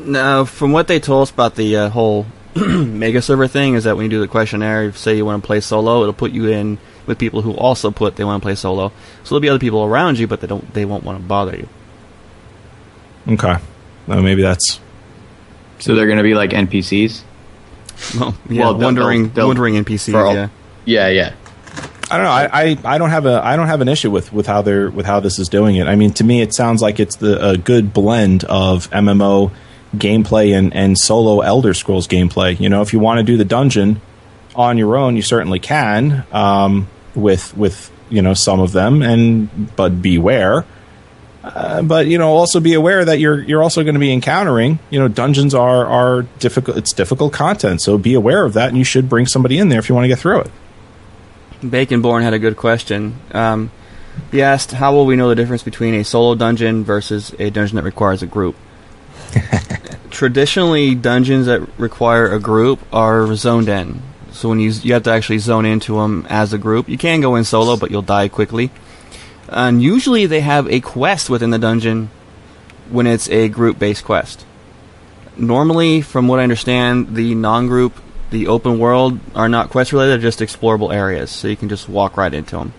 No, 0.00 0.44
from 0.44 0.72
what 0.72 0.88
they 0.88 0.98
told 1.00 1.22
us 1.22 1.30
about 1.30 1.54
the 1.56 1.76
uh, 1.76 1.88
whole 1.90 2.26
mega 2.56 3.22
server 3.22 3.46
thing 3.46 3.74
is 3.74 3.84
that 3.84 3.96
when 3.96 4.04
you 4.04 4.10
do 4.10 4.20
the 4.20 4.28
questionnaire, 4.28 4.84
if 4.84 4.98
say 4.98 5.16
you 5.16 5.24
want 5.24 5.42
to 5.42 5.46
play 5.46 5.60
solo, 5.60 6.02
it'll 6.02 6.12
put 6.14 6.32
you 6.32 6.48
in 6.48 6.78
with 7.06 7.18
people 7.18 7.42
who 7.42 7.52
also 7.54 7.90
put 7.90 8.16
they 8.16 8.24
want 8.24 8.42
to 8.42 8.44
play 8.46 8.54
solo. 8.54 8.88
So 9.24 9.30
there'll 9.34 9.40
be 9.40 9.48
other 9.48 9.58
people 9.58 9.84
around 9.84 10.18
you, 10.18 10.26
but 10.26 10.40
they 10.40 10.46
don't 10.46 10.72
they 10.74 10.84
won't 10.84 11.04
want 11.04 11.18
to 11.18 11.24
bother 11.24 11.56
you. 11.56 11.68
Okay, 13.28 13.56
well, 14.06 14.22
maybe 14.22 14.42
that's 14.42 14.80
So 15.78 15.94
they're 15.94 16.06
going 16.06 16.18
to 16.18 16.22
be 16.24 16.34
like 16.34 16.50
NPCs. 16.50 17.22
Well, 18.18 18.34
yeah, 18.48 18.62
Well, 18.62 18.74
they'll- 18.74 18.84
wondering, 18.86 19.22
they'll- 19.24 19.30
they'll- 19.34 19.46
wondering 19.48 19.74
NPCs. 19.74 20.12
for 20.12 20.26
all- 20.26 20.34
yeah. 20.34 20.48
Yeah, 20.86 21.08
yeah. 21.08 21.32
I 22.10 22.16
don't 22.16 22.24
know. 22.24 22.30
I, 22.32 22.48
I, 22.52 22.78
I 22.94 22.98
don't 22.98 23.10
have 23.10 23.24
a 23.26 23.40
I 23.44 23.54
don't 23.54 23.68
have 23.68 23.80
an 23.82 23.88
issue 23.88 24.10
with, 24.10 24.32
with 24.32 24.46
how 24.48 24.62
they're 24.62 24.90
with 24.90 25.06
how 25.06 25.20
this 25.20 25.38
is 25.38 25.48
doing 25.48 25.76
it. 25.76 25.86
I 25.86 25.94
mean, 25.94 26.12
to 26.14 26.24
me, 26.24 26.40
it 26.42 26.52
sounds 26.52 26.82
like 26.82 26.98
it's 26.98 27.14
the 27.16 27.50
a 27.50 27.56
good 27.56 27.92
blend 27.92 28.42
of 28.44 28.90
MMO 28.90 29.52
gameplay 29.94 30.56
and, 30.56 30.74
and 30.74 30.96
solo 30.96 31.40
Elder 31.40 31.74
Scrolls 31.74 32.06
gameplay. 32.06 32.58
You 32.58 32.68
know, 32.68 32.82
if 32.82 32.92
you 32.92 32.98
want 32.98 33.18
to 33.18 33.24
do 33.24 33.36
the 33.36 33.44
dungeon 33.44 34.00
on 34.54 34.78
your 34.78 34.96
own, 34.96 35.16
you 35.16 35.22
certainly 35.22 35.58
can 35.58 36.24
um, 36.32 36.88
with 37.14 37.56
with 37.56 37.90
you 38.08 38.22
know 38.22 38.34
some 38.34 38.60
of 38.60 38.72
them, 38.72 39.02
and 39.02 39.74
but 39.76 40.00
beware. 40.02 40.64
Uh, 41.42 41.80
but 41.80 42.06
you 42.06 42.18
know, 42.18 42.28
also 42.32 42.60
be 42.60 42.74
aware 42.74 43.04
that 43.04 43.18
you're 43.18 43.40
you're 43.42 43.62
also 43.62 43.82
going 43.82 43.94
to 43.94 44.00
be 44.00 44.12
encountering. 44.12 44.78
You 44.90 45.00
know, 45.00 45.08
dungeons 45.08 45.54
are 45.54 45.86
are 45.86 46.22
difficult. 46.38 46.76
It's 46.76 46.92
difficult 46.92 47.32
content, 47.32 47.80
so 47.80 47.96
be 47.96 48.14
aware 48.14 48.44
of 48.44 48.52
that, 48.54 48.68
and 48.68 48.78
you 48.78 48.84
should 48.84 49.08
bring 49.08 49.26
somebody 49.26 49.58
in 49.58 49.70
there 49.70 49.78
if 49.78 49.88
you 49.88 49.94
want 49.94 50.04
to 50.04 50.08
get 50.08 50.18
through 50.18 50.40
it. 50.40 50.50
Baconborn 51.62 52.22
had 52.22 52.34
a 52.34 52.38
good 52.38 52.56
question. 52.56 53.16
Um, 53.32 53.70
he 54.30 54.42
asked, 54.42 54.72
"How 54.72 54.92
will 54.92 55.06
we 55.06 55.16
know 55.16 55.28
the 55.28 55.34
difference 55.34 55.62
between 55.62 55.94
a 55.94 56.04
solo 56.04 56.34
dungeon 56.34 56.84
versus 56.84 57.34
a 57.38 57.48
dungeon 57.50 57.76
that 57.76 57.84
requires 57.84 58.22
a 58.22 58.26
group?" 58.26 58.56
Traditionally, 60.10 60.94
dungeons 60.94 61.46
that 61.46 61.60
require 61.78 62.32
a 62.32 62.40
group 62.40 62.80
are 62.92 63.34
zoned 63.34 63.68
in. 63.68 64.02
So 64.32 64.48
when 64.48 64.60
you 64.60 64.70
you 64.70 64.94
have 64.94 65.02
to 65.04 65.10
actually 65.10 65.38
zone 65.38 65.66
into 65.66 65.96
them 65.96 66.26
as 66.28 66.52
a 66.52 66.58
group. 66.58 66.88
You 66.88 66.98
can 66.98 67.20
go 67.20 67.36
in 67.36 67.44
solo, 67.44 67.76
but 67.76 67.90
you'll 67.90 68.02
die 68.02 68.28
quickly. 68.28 68.70
And 69.48 69.82
usually, 69.82 70.26
they 70.26 70.40
have 70.40 70.68
a 70.68 70.80
quest 70.80 71.28
within 71.28 71.50
the 71.50 71.58
dungeon 71.58 72.10
when 72.88 73.06
it's 73.06 73.28
a 73.30 73.48
group-based 73.48 74.04
quest. 74.04 74.44
Normally, 75.36 76.00
from 76.02 76.28
what 76.28 76.38
I 76.38 76.44
understand, 76.44 77.16
the 77.16 77.34
non-group, 77.34 77.94
the 78.30 78.46
open 78.46 78.78
world, 78.78 79.18
are 79.34 79.48
not 79.48 79.70
quest 79.70 79.92
related; 79.92 80.12
they're 80.12 80.30
just 80.30 80.40
explorable 80.40 80.94
areas, 80.94 81.30
so 81.30 81.48
you 81.48 81.56
can 81.56 81.68
just 81.68 81.88
walk 81.88 82.16
right 82.16 82.32
into 82.32 82.56
them. 82.56 82.72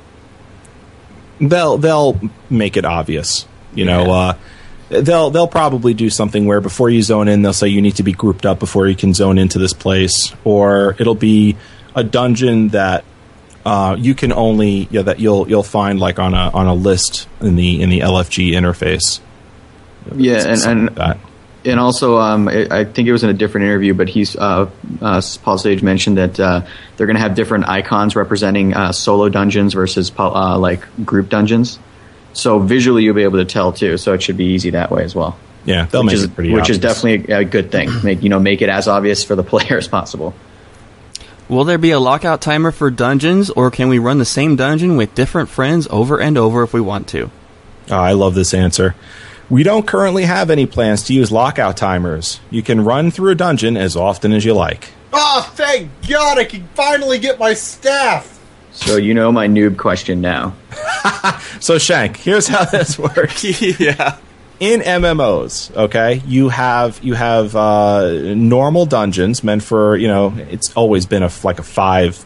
they'll 1.41 1.77
they'll 1.77 2.19
make 2.49 2.77
it 2.77 2.85
obvious. 2.85 3.45
You 3.73 3.85
know, 3.85 4.11
uh, 4.11 4.33
they'll 4.91 5.29
they'll 5.29 5.47
probably 5.47 5.93
do 5.93 6.09
something 6.09 6.45
where 6.45 6.61
before 6.61 6.89
you 6.89 7.01
zone 7.01 7.27
in, 7.27 7.41
they'll 7.41 7.53
say 7.53 7.67
you 7.67 7.81
need 7.81 7.95
to 7.95 8.03
be 8.03 8.11
grouped 8.11 8.45
up 8.45 8.59
before 8.59 8.87
you 8.87 8.95
can 8.95 9.13
zone 9.13 9.37
into 9.37 9.57
this 9.57 9.73
place, 9.73 10.33
or 10.43 10.95
it'll 10.99 11.15
be 11.15 11.55
a 11.95 12.03
dungeon 12.03 12.69
that 12.69 13.03
uh, 13.65 13.95
you 13.97 14.13
can 14.15 14.31
only 14.33 14.87
yeah 14.91 15.03
that 15.03 15.19
you'll 15.19 15.47
you'll 15.49 15.63
find 15.63 15.99
like 15.99 16.19
on 16.19 16.33
a 16.33 16.49
on 16.53 16.67
a 16.67 16.73
list 16.73 17.27
in 17.39 17.55
the 17.55 17.81
in 17.81 17.89
the 17.89 17.99
LFG 17.99 18.51
interface. 18.51 19.19
Yeah, 20.15 20.47
and, 20.47 20.89
and 20.89 20.97
like. 20.97 21.17
And 21.63 21.79
also, 21.79 22.17
um, 22.17 22.47
I 22.47 22.67
I 22.71 22.85
think 22.85 23.07
it 23.07 23.11
was 23.11 23.23
in 23.23 23.29
a 23.29 23.35
different 23.35 23.65
interview, 23.65 23.93
but 23.93 24.09
he's 24.09 24.35
uh, 24.35 24.67
uh, 24.99 25.21
Paul 25.43 25.59
Sage 25.59 25.83
mentioned 25.83 26.17
that 26.17 26.39
uh, 26.39 26.65
they're 26.97 27.05
going 27.05 27.17
to 27.17 27.21
have 27.21 27.35
different 27.35 27.69
icons 27.69 28.15
representing 28.15 28.73
uh, 28.73 28.91
solo 28.91 29.29
dungeons 29.29 29.75
versus 29.75 30.11
uh, 30.17 30.57
like 30.57 30.83
group 31.05 31.29
dungeons. 31.29 31.77
So 32.33 32.59
visually, 32.59 33.03
you'll 33.03 33.15
be 33.15 33.23
able 33.23 33.39
to 33.39 33.45
tell 33.45 33.73
too. 33.73 33.97
So 33.97 34.13
it 34.13 34.23
should 34.23 34.37
be 34.37 34.45
easy 34.45 34.71
that 34.71 34.91
way 34.91 35.03
as 35.03 35.15
well. 35.15 35.37
Yeah, 35.65 35.85
they'll 35.85 36.01
which 36.01 36.07
make 36.07 36.15
is 36.15 36.23
it 36.23 36.35
pretty 36.35 36.53
which 36.53 36.69
is 36.69 36.79
definitely 36.79 37.33
a, 37.33 37.39
a 37.39 37.45
good 37.45 37.71
thing. 37.71 37.89
Make 38.03 38.23
you 38.23 38.29
know 38.29 38.39
make 38.39 38.61
it 38.61 38.69
as 38.69 38.87
obvious 38.87 39.23
for 39.23 39.35
the 39.35 39.43
player 39.51 39.77
as 39.77 39.87
possible. 39.87 40.33
Will 41.49 41.65
there 41.65 41.77
be 41.77 41.91
a 41.91 41.99
lockout 41.99 42.41
timer 42.41 42.71
for 42.71 42.89
dungeons, 42.89 43.49
or 43.49 43.69
can 43.69 43.89
we 43.89 43.99
run 43.99 44.19
the 44.19 44.25
same 44.25 44.55
dungeon 44.55 44.95
with 44.95 45.13
different 45.13 45.49
friends 45.49 45.85
over 45.91 46.19
and 46.19 46.37
over 46.37 46.63
if 46.63 46.73
we 46.73 46.79
want 46.79 47.09
to? 47.09 47.29
Oh, 47.89 47.97
I 47.97 48.13
love 48.13 48.35
this 48.35 48.53
answer. 48.53 48.95
We 49.49 49.63
don't 49.63 49.85
currently 49.85 50.23
have 50.23 50.49
any 50.49 50.65
plans 50.65 51.03
to 51.03 51.13
use 51.13 51.29
lockout 51.29 51.75
timers. 51.75 52.39
You 52.49 52.63
can 52.63 52.85
run 52.85 53.11
through 53.11 53.31
a 53.31 53.35
dungeon 53.35 53.75
as 53.75 53.97
often 53.97 54.31
as 54.31 54.45
you 54.45 54.53
like. 54.53 54.91
Oh, 55.11 55.51
thank 55.55 55.89
God 56.07 56.37
I 56.39 56.45
can 56.45 56.69
finally 56.73 57.19
get 57.19 57.37
my 57.37 57.53
staff! 57.53 58.39
So 58.71 58.97
you 58.97 59.13
know 59.13 59.31
my 59.31 59.47
noob 59.47 59.77
question 59.77 60.21
now. 60.21 60.53
So 61.59 61.77
Shank, 61.77 62.17
here's 62.17 62.47
how 62.47 62.65
this 62.71 62.97
works. 62.97 63.43
yeah. 63.79 64.17
in 64.59 64.79
MMOs, 64.81 65.75
okay, 65.75 66.21
you 66.25 66.49
have 66.49 66.99
you 67.03 67.13
have 67.13 67.55
uh, 67.55 68.33
normal 68.33 68.87
dungeons 68.87 69.43
meant 69.43 69.61
for 69.61 69.95
you 69.95 70.07
know 70.07 70.33
it's 70.49 70.73
always 70.73 71.05
been 71.05 71.21
a 71.21 71.27
f- 71.27 71.45
like 71.45 71.59
a 71.59 71.63
five 71.63 72.25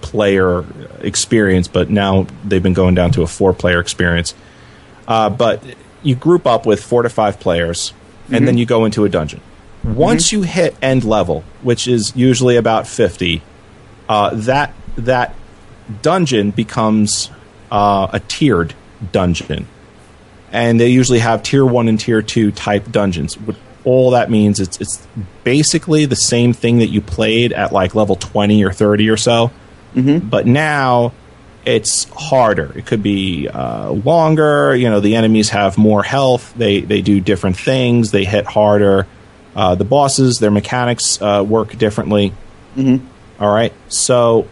player 0.00 0.64
experience, 1.00 1.68
but 1.68 1.90
now 1.90 2.26
they've 2.44 2.62
been 2.62 2.72
going 2.72 2.94
down 2.94 3.10
to 3.12 3.22
a 3.22 3.26
four 3.26 3.52
player 3.52 3.80
experience. 3.80 4.34
Uh, 5.06 5.28
but 5.28 5.62
you 6.02 6.14
group 6.14 6.46
up 6.46 6.64
with 6.64 6.82
four 6.82 7.02
to 7.02 7.10
five 7.10 7.38
players, 7.40 7.92
and 8.30 8.48
then 8.48 8.56
you 8.56 8.64
go 8.64 8.86
into 8.86 9.04
a 9.04 9.08
dungeon. 9.10 9.40
Once 9.82 10.32
you 10.32 10.40
hit 10.42 10.74
end 10.80 11.04
level, 11.04 11.44
which 11.62 11.86
is 11.86 12.14
usually 12.16 12.56
about 12.56 12.86
fifty, 12.86 13.42
uh, 14.08 14.30
that 14.32 14.72
that 14.96 15.34
dungeon 16.02 16.50
becomes 16.50 17.30
uh, 17.70 18.08
a 18.12 18.20
tiered 18.20 18.74
dungeon 19.12 19.66
and 20.52 20.78
they 20.78 20.88
usually 20.88 21.18
have 21.18 21.42
tier 21.42 21.66
one 21.66 21.88
and 21.88 21.98
tier 21.98 22.22
two 22.22 22.52
type 22.52 22.90
dungeons. 22.90 23.36
What 23.36 23.56
all 23.84 24.12
that 24.12 24.30
means 24.30 24.60
it's 24.60 24.80
it's 24.80 25.06
basically 25.42 26.06
the 26.06 26.16
same 26.16 26.52
thing 26.54 26.78
that 26.78 26.86
you 26.86 27.00
played 27.02 27.52
at 27.52 27.72
like 27.72 27.94
level 27.94 28.16
twenty 28.16 28.64
or 28.64 28.72
thirty 28.72 29.10
or 29.10 29.16
so, 29.16 29.50
but 30.30 30.46
now 30.46 31.12
it's 31.66 32.04
harder. 32.10 32.72
It 32.78 32.86
could 32.86 33.02
be 33.02 33.48
uh, 33.48 33.90
longer. 33.90 34.74
You 34.76 34.90
know, 34.90 35.00
the 35.00 35.16
enemies 35.16 35.50
have 35.50 35.76
more 35.76 36.02
health. 36.04 36.54
They 36.56 36.80
they 36.82 37.02
do 37.02 37.20
different 37.20 37.56
things. 37.56 38.10
They 38.12 38.24
hit 38.24 38.46
harder. 38.46 39.06
Uh, 39.56 39.74
the 39.74 39.84
bosses, 39.84 40.38
their 40.38 40.50
mechanics 40.50 41.20
uh, 41.20 41.44
work 41.46 41.76
differently. 41.76 42.32
All 43.40 43.52
right, 43.52 43.72
so 43.88 44.46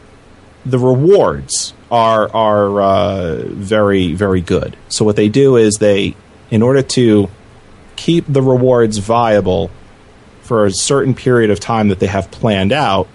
the 0.64 0.78
rewards 0.78 1.74
are 1.90 2.34
are 2.34 2.80
uh, 2.80 3.42
very 3.46 4.12
very 4.14 4.40
good. 4.40 4.76
So 4.88 5.04
what 5.04 5.16
they 5.16 5.28
do 5.28 5.56
is 5.56 5.74
they, 5.74 6.14
in 6.50 6.62
order 6.62 6.82
to 6.82 7.28
keep 7.96 8.24
the 8.26 8.42
rewards 8.42 8.98
viable 8.98 9.70
for 10.42 10.66
a 10.66 10.70
certain 10.70 11.14
period 11.14 11.50
of 11.50 11.60
time 11.60 11.88
that 11.88 12.00
they 12.00 12.06
have 12.06 12.30
planned 12.30 12.72
out, 12.72 13.08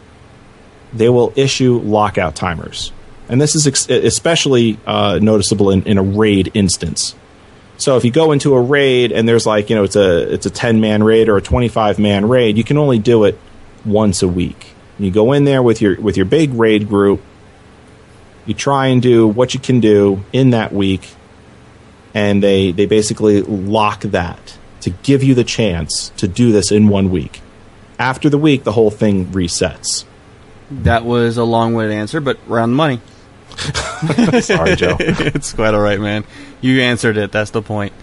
they 0.93 1.09
will 1.09 1.33
issue 1.35 1.79
lockout 1.79 2.35
timers, 2.35 2.91
and 3.29 3.41
this 3.41 3.55
is 3.55 3.67
ex- 3.67 3.89
especially 3.89 4.79
uh, 4.85 5.19
noticeable 5.21 5.71
in, 5.71 5.83
in 5.83 5.97
a 5.97 6.03
raid 6.03 6.51
instance. 6.53 7.15
So 7.77 7.95
if 7.95 8.03
you 8.03 8.11
go 8.11 8.31
into 8.31 8.55
a 8.55 8.61
raid 8.61 9.11
and 9.11 9.29
there's 9.29 9.45
like 9.45 9.69
you 9.69 9.75
know 9.75 9.83
it's 9.83 9.95
a 9.95 10.33
it's 10.33 10.45
a 10.45 10.49
ten 10.49 10.81
man 10.81 11.03
raid 11.03 11.29
or 11.29 11.37
a 11.37 11.41
twenty 11.41 11.67
five 11.67 11.99
man 11.99 12.27
raid, 12.27 12.57
you 12.57 12.63
can 12.63 12.77
only 12.77 12.99
do 12.99 13.23
it 13.25 13.39
once 13.85 14.21
a 14.23 14.27
week. 14.27 14.73
You 14.99 15.11
go 15.11 15.31
in 15.33 15.43
there 15.43 15.61
with 15.61 15.81
your 15.81 15.99
with 16.01 16.17
your 16.17 16.25
big 16.25 16.53
raid 16.53 16.87
group. 16.87 17.21
You 18.47 18.53
try 18.53 18.87
and 18.87 19.01
do 19.01 19.27
what 19.27 19.53
you 19.53 19.59
can 19.59 19.79
do 19.79 20.23
in 20.33 20.49
that 20.51 20.73
week, 20.73 21.13
and 22.13 22.41
they 22.41 22.71
they 22.71 22.87
basically 22.87 23.41
lock 23.43 24.01
that 24.01 24.57
to 24.81 24.89
give 24.89 25.21
you 25.21 25.35
the 25.35 25.43
chance 25.43 26.09
to 26.17 26.27
do 26.27 26.51
this 26.51 26.71
in 26.71 26.87
one 26.87 27.11
week. 27.11 27.41
After 27.99 28.29
the 28.29 28.37
week, 28.37 28.63
the 28.63 28.71
whole 28.71 28.91
thing 28.91 29.27
resets. 29.27 30.05
That 30.69 31.03
was 31.03 31.37
a 31.37 31.43
long-winded 31.43 31.95
answer, 31.95 32.21
but 32.21 32.37
round 32.47 32.73
the 32.73 32.75
money. 32.75 33.01
Sorry, 34.41 34.75
Joe. 34.75 34.95
it's 34.99 35.53
quite 35.53 35.73
all 35.73 35.81
right, 35.81 35.99
man. 35.99 36.23
You 36.61 36.81
answered 36.81 37.17
it. 37.17 37.31
That's 37.31 37.51
the 37.51 37.61
point. 37.61 37.93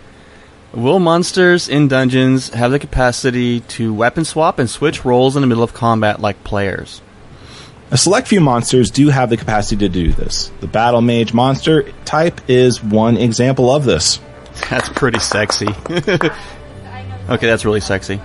Will 0.73 0.99
monsters 0.99 1.69
in 1.69 1.87
dungeons 1.87 2.49
have 2.51 2.73
the 2.73 2.81
capacity 2.81 3.61
to 3.61 3.95
weapon 3.95 4.25
swap 4.25 4.59
and 4.59 4.69
switch 4.69 5.05
roles 5.05 5.37
in 5.37 5.41
the 5.43 5.47
middle 5.47 5.63
of 5.63 5.73
combat 5.73 6.21
like 6.21 6.43
players? 6.43 7.01
A 7.95 7.97
select 7.97 8.27
few 8.27 8.41
monsters 8.41 8.91
do 8.91 9.09
have 9.09 9.31
the 9.31 9.37
capacity 9.37 9.77
to 9.77 9.89
do 9.89 10.13
this. 10.13 10.51
The 10.59 10.67
battle 10.67 11.01
mage 11.01 11.33
monster 11.33 11.93
type 12.05 12.41
is 12.51 12.83
one 12.83 13.17
example 13.17 13.71
of 13.71 13.85
this. 13.85 14.19
That's 14.69 14.89
pretty 14.89 15.21
sexy. 15.21 15.69
okay, 15.89 16.27
that's 17.29 17.65
really 17.65 17.79
sexy. 17.79 18.21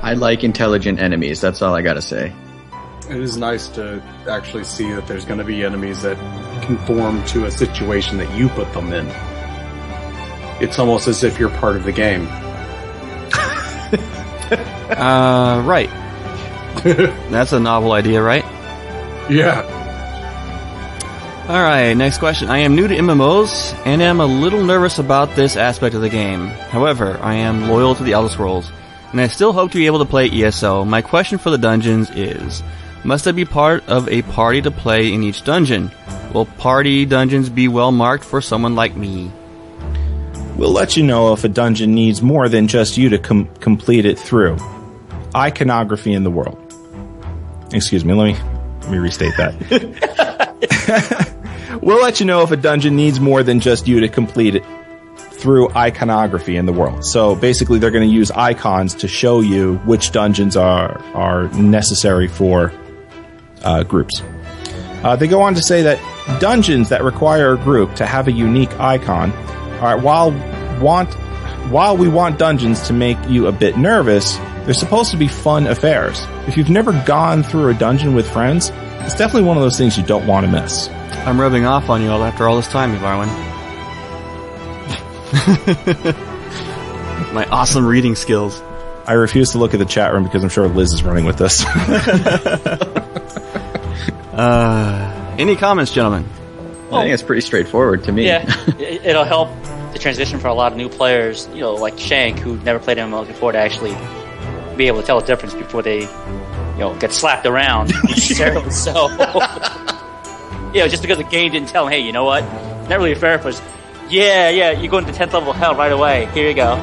I 0.00 0.14
like 0.14 0.44
intelligent 0.44 0.98
enemies. 0.98 1.42
That's 1.42 1.60
all 1.60 1.74
I 1.74 1.82
gotta 1.82 2.00
say. 2.00 2.32
It 3.10 3.18
is 3.18 3.36
nice 3.36 3.68
to 3.68 4.02
actually 4.26 4.64
see 4.64 4.90
that 4.92 5.06
there's 5.06 5.26
going 5.26 5.40
to 5.40 5.44
be 5.44 5.62
enemies 5.62 6.00
that 6.00 6.16
conform 6.64 7.22
to 7.26 7.44
a 7.44 7.50
situation 7.50 8.16
that 8.16 8.34
you 8.34 8.48
put 8.48 8.72
them 8.72 8.94
in. 8.94 9.06
It's 10.62 10.78
almost 10.78 11.06
as 11.06 11.22
if 11.22 11.38
you're 11.38 11.50
part 11.50 11.76
of 11.76 11.84
the 11.84 11.92
game. 11.92 12.26
Uh, 14.84 15.62
right. 15.64 15.88
That's 17.30 17.52
a 17.52 17.58
novel 17.58 17.92
idea, 17.92 18.22
right? 18.22 18.43
Yeah. 19.30 19.84
All 21.46 21.62
right, 21.62 21.92
next 21.92 22.18
question. 22.18 22.48
I 22.48 22.58
am 22.58 22.74
new 22.74 22.88
to 22.88 22.94
MMOs 22.94 23.78
and 23.84 24.00
am 24.00 24.20
a 24.20 24.26
little 24.26 24.64
nervous 24.64 24.98
about 24.98 25.34
this 25.36 25.56
aspect 25.56 25.94
of 25.94 26.00
the 26.00 26.08
game. 26.08 26.46
However, 26.46 27.18
I 27.20 27.34
am 27.34 27.68
loyal 27.68 27.94
to 27.94 28.02
the 28.02 28.12
Elder 28.12 28.30
Scrolls, 28.30 28.72
and 29.12 29.20
I 29.20 29.28
still 29.28 29.52
hope 29.52 29.70
to 29.72 29.76
be 29.76 29.84
able 29.84 29.98
to 29.98 30.06
play 30.06 30.30
ESO. 30.30 30.86
My 30.86 31.02
question 31.02 31.36
for 31.36 31.50
the 31.50 31.58
dungeons 31.58 32.10
is: 32.10 32.62
Must 33.04 33.26
I 33.26 33.32
be 33.32 33.44
part 33.44 33.86
of 33.88 34.08
a 34.08 34.22
party 34.22 34.62
to 34.62 34.70
play 34.70 35.12
in 35.12 35.22
each 35.22 35.44
dungeon? 35.44 35.90
Will 36.32 36.46
party 36.46 37.04
dungeons 37.04 37.50
be 37.50 37.68
well 37.68 37.92
marked 37.92 38.24
for 38.24 38.40
someone 38.40 38.74
like 38.74 38.96
me? 38.96 39.30
We'll 40.56 40.72
let 40.72 40.96
you 40.96 41.02
know 41.02 41.34
if 41.34 41.44
a 41.44 41.48
dungeon 41.48 41.94
needs 41.94 42.22
more 42.22 42.48
than 42.48 42.68
just 42.68 42.96
you 42.96 43.10
to 43.10 43.18
com- 43.18 43.48
complete 43.56 44.06
it 44.06 44.18
through. 44.18 44.56
Iconography 45.34 46.14
in 46.14 46.24
the 46.24 46.30
world. 46.30 46.58
excuse 47.72 48.02
me, 48.02 48.14
let 48.14 48.32
me 48.32 48.53
let 48.84 48.92
me 48.92 48.98
restate 48.98 49.34
that. 49.36 49.54
we'll 51.82 52.02
let 52.02 52.20
you 52.20 52.26
know 52.26 52.42
if 52.42 52.50
a 52.50 52.56
dungeon 52.56 52.96
needs 52.96 53.18
more 53.18 53.42
than 53.42 53.60
just 53.60 53.88
you 53.88 54.00
to 54.00 54.08
complete 54.08 54.54
it 54.54 54.64
through 55.16 55.70
iconography 55.70 56.56
in 56.56 56.66
the 56.66 56.72
world. 56.72 57.04
So 57.04 57.34
basically, 57.34 57.78
they're 57.78 57.90
going 57.90 58.08
to 58.08 58.14
use 58.14 58.30
icons 58.30 58.94
to 58.96 59.08
show 59.08 59.40
you 59.40 59.76
which 59.84 60.12
dungeons 60.12 60.56
are 60.56 60.98
are 61.14 61.48
necessary 61.48 62.28
for 62.28 62.72
uh, 63.62 63.82
groups. 63.82 64.22
Uh, 65.02 65.16
they 65.16 65.28
go 65.28 65.42
on 65.42 65.54
to 65.54 65.62
say 65.62 65.82
that 65.82 65.98
dungeons 66.40 66.88
that 66.88 67.02
require 67.04 67.54
a 67.54 67.58
group 67.58 67.94
to 67.96 68.06
have 68.06 68.26
a 68.28 68.32
unique 68.32 68.72
icon, 68.80 69.32
all 69.32 69.94
right, 69.94 70.02
while 70.02 70.30
want 70.80 71.12
while 71.70 71.96
we 71.96 72.08
want 72.08 72.38
dungeons 72.38 72.86
to 72.86 72.92
make 72.92 73.18
you 73.28 73.46
a 73.46 73.52
bit 73.52 73.76
nervous, 73.76 74.38
they're 74.64 74.74
supposed 74.74 75.10
to 75.10 75.16
be 75.16 75.28
fun 75.28 75.66
affairs. 75.66 76.24
If 76.48 76.56
you've 76.56 76.70
never 76.70 76.92
gone 77.04 77.42
through 77.42 77.68
a 77.68 77.74
dungeon 77.74 78.14
with 78.14 78.30
friends, 78.30 78.70
it's 79.00 79.16
definitely 79.16 79.42
one 79.42 79.56
of 79.56 79.62
those 79.62 79.76
things 79.78 79.96
you 79.98 80.04
don't 80.04 80.26
want 80.26 80.46
to 80.46 80.52
miss. 80.52 80.88
I'm 81.26 81.40
rubbing 81.40 81.64
off 81.66 81.88
on 81.90 82.02
you 82.02 82.10
all 82.10 82.22
after 82.24 82.48
all 82.48 82.56
this 82.56 82.68
time, 82.68 82.94
Evarwin. 82.96 83.28
My 87.34 87.44
awesome 87.46 87.84
reading 87.86 88.14
skills. 88.14 88.60
I 89.06 89.12
refuse 89.14 89.50
to 89.52 89.58
look 89.58 89.74
at 89.74 89.78
the 89.78 89.84
chat 89.84 90.12
room 90.12 90.24
because 90.24 90.42
I'm 90.42 90.48
sure 90.48 90.66
Liz 90.68 90.92
is 90.92 91.02
running 91.02 91.24
with 91.24 91.36
this. 91.38 91.64
Uh, 94.34 95.36
any 95.38 95.54
comments, 95.54 95.92
gentlemen? 95.92 96.28
I 96.90 97.02
think 97.02 97.14
it's 97.14 97.22
pretty 97.22 97.40
straightforward 97.40 98.02
to 98.04 98.10
me. 98.12 98.26
Yeah, 98.26 98.44
it- 98.80 99.04
it'll 99.04 99.22
help 99.22 99.48
the 99.92 99.98
transition 100.00 100.40
for 100.40 100.48
a 100.48 100.54
lot 100.54 100.72
of 100.72 100.76
new 100.78 100.88
players, 100.88 101.48
you 101.54 101.60
know, 101.60 101.74
like 101.74 101.98
Shank, 102.00 102.40
who 102.40 102.56
never 102.58 102.80
played 102.80 102.98
MMOs 102.98 103.28
before, 103.28 103.52
to 103.52 103.58
actually 103.58 103.92
be 104.76 104.86
able 104.88 105.00
to 105.00 105.06
tell 105.06 105.20
the 105.20 105.26
difference 105.26 105.54
before 105.54 105.82
they, 105.82 106.00
you 106.02 106.78
know, 106.78 106.94
get 106.98 107.12
slapped 107.12 107.46
around 107.46 107.92
necessarily. 108.04 108.70
So, 108.70 109.08
you 110.72 110.80
know, 110.80 110.88
just 110.88 111.02
because 111.02 111.18
the 111.18 111.24
game 111.24 111.52
didn't 111.52 111.68
tell 111.68 111.84
them, 111.84 111.92
hey, 111.92 112.00
you 112.00 112.12
know 112.12 112.24
what, 112.24 112.42
not 112.88 112.98
really 112.98 113.14
fair 113.14 113.38
for 113.38 113.48
us. 113.48 113.62
Yeah, 114.08 114.50
yeah, 114.50 114.72
you 114.72 114.88
go 114.88 114.98
into 114.98 115.12
10th 115.12 115.32
level 115.32 115.52
hell 115.52 115.74
right 115.74 115.92
away. 115.92 116.26
Here 116.34 116.48
you 116.48 116.54
go. 116.54 116.76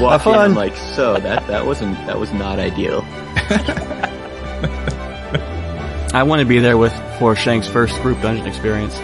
Walk 0.00 0.22
Have 0.22 0.26
in 0.26 0.32
fun. 0.32 0.54
like 0.54 0.74
so 0.74 1.18
that 1.18 1.46
that 1.48 1.66
wasn't 1.66 1.94
that 2.06 2.18
was 2.18 2.32
not 2.32 2.58
ideal. 2.58 3.04
I 6.14 6.22
want 6.24 6.40
to 6.40 6.46
be 6.46 6.58
there 6.60 6.78
with 6.78 6.94
for 7.18 7.36
Shank's 7.36 7.68
first 7.68 8.00
group 8.00 8.20
dungeon 8.22 8.46
experience. 8.46 8.98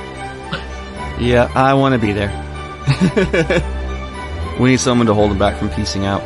Yeah, 1.21 1.51
I 1.55 1.75
want 1.75 1.93
to 1.95 1.99
be 1.99 2.13
there. 2.13 2.31
we 4.59 4.71
need 4.71 4.81
someone 4.81 5.07
to 5.09 5.15
hold 5.15 5.31
him 5.31 5.39
back 5.39 5.59
from 5.59 5.69
piecing 5.71 6.07
out. 6.07 6.23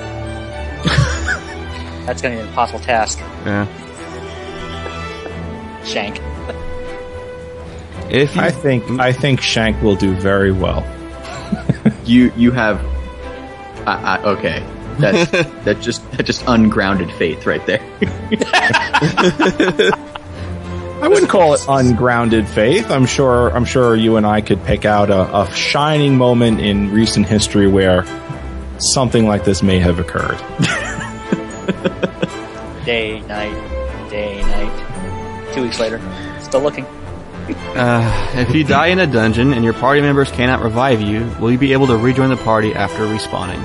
That's 2.13 2.21
going 2.21 2.35
to 2.35 2.43
be 2.43 2.43
an 2.43 2.49
impossible 2.51 2.81
task, 2.81 3.19
Yeah. 3.47 3.65
Shank. 5.83 6.21
If 8.11 8.37
you, 8.37 8.43
I 8.43 8.51
think 8.51 9.01
I 9.01 9.15
think 9.15 9.41
Shank 9.41 9.81
will 9.81 9.97
do 9.97 10.15
very 10.15 10.53
well. 10.53 10.85
You 12.05 12.33
you 12.37 12.51
have 12.51 12.85
uh, 13.87 14.19
uh, 14.25 14.37
okay. 14.37 14.63
That's 14.99 15.31
that 15.65 15.81
just 15.81 16.09
that 16.13 16.25
just 16.25 16.45
ungrounded 16.47 17.11
faith 17.13 17.47
right 17.47 17.65
there. 17.65 17.81
I 21.03 21.09
wouldn't 21.09 21.31
call 21.31 21.55
it 21.55 21.65
ungrounded 21.67 22.47
faith. 22.47 22.91
I'm 22.91 23.07
sure. 23.07 23.51
I'm 23.51 23.65
sure 23.65 23.97
you 23.97 24.17
and 24.17 24.27
I 24.27 24.43
could 24.43 24.63
pick 24.65 24.85
out 24.85 25.09
a, 25.11 25.45
a 25.45 25.51
shining 25.55 26.19
moment 26.19 26.61
in 26.61 26.93
recent 26.93 27.27
history 27.27 27.67
where 27.69 28.05
something 28.79 29.27
like 29.27 29.45
this 29.45 29.63
may 29.63 29.79
have 29.79 29.99
occurred. 29.99 30.39
Day, 32.85 33.21
night, 33.21 34.11
day, 34.11 34.41
night. 34.43 35.53
Two 35.55 35.63
weeks 35.63 35.79
later, 35.79 36.01
still 36.43 36.61
looking. 36.61 36.85
uh, 37.77 38.33
if 38.35 38.53
you 38.55 38.65
die 38.65 38.89
in 38.89 38.99
a 38.99 39.07
dungeon 39.07 39.53
and 39.53 39.63
your 39.65 39.73
party 39.75 40.01
members 40.01 40.31
cannot 40.33 40.63
revive 40.63 41.01
you, 41.01 41.25
will 41.41 41.53
you 41.53 41.59
be 41.59 41.73
able 41.73 41.87
to 41.87 41.97
rejoin 41.97 42.31
the 42.31 42.37
party 42.39 42.75
after 42.75 43.05
respawning? 43.07 43.63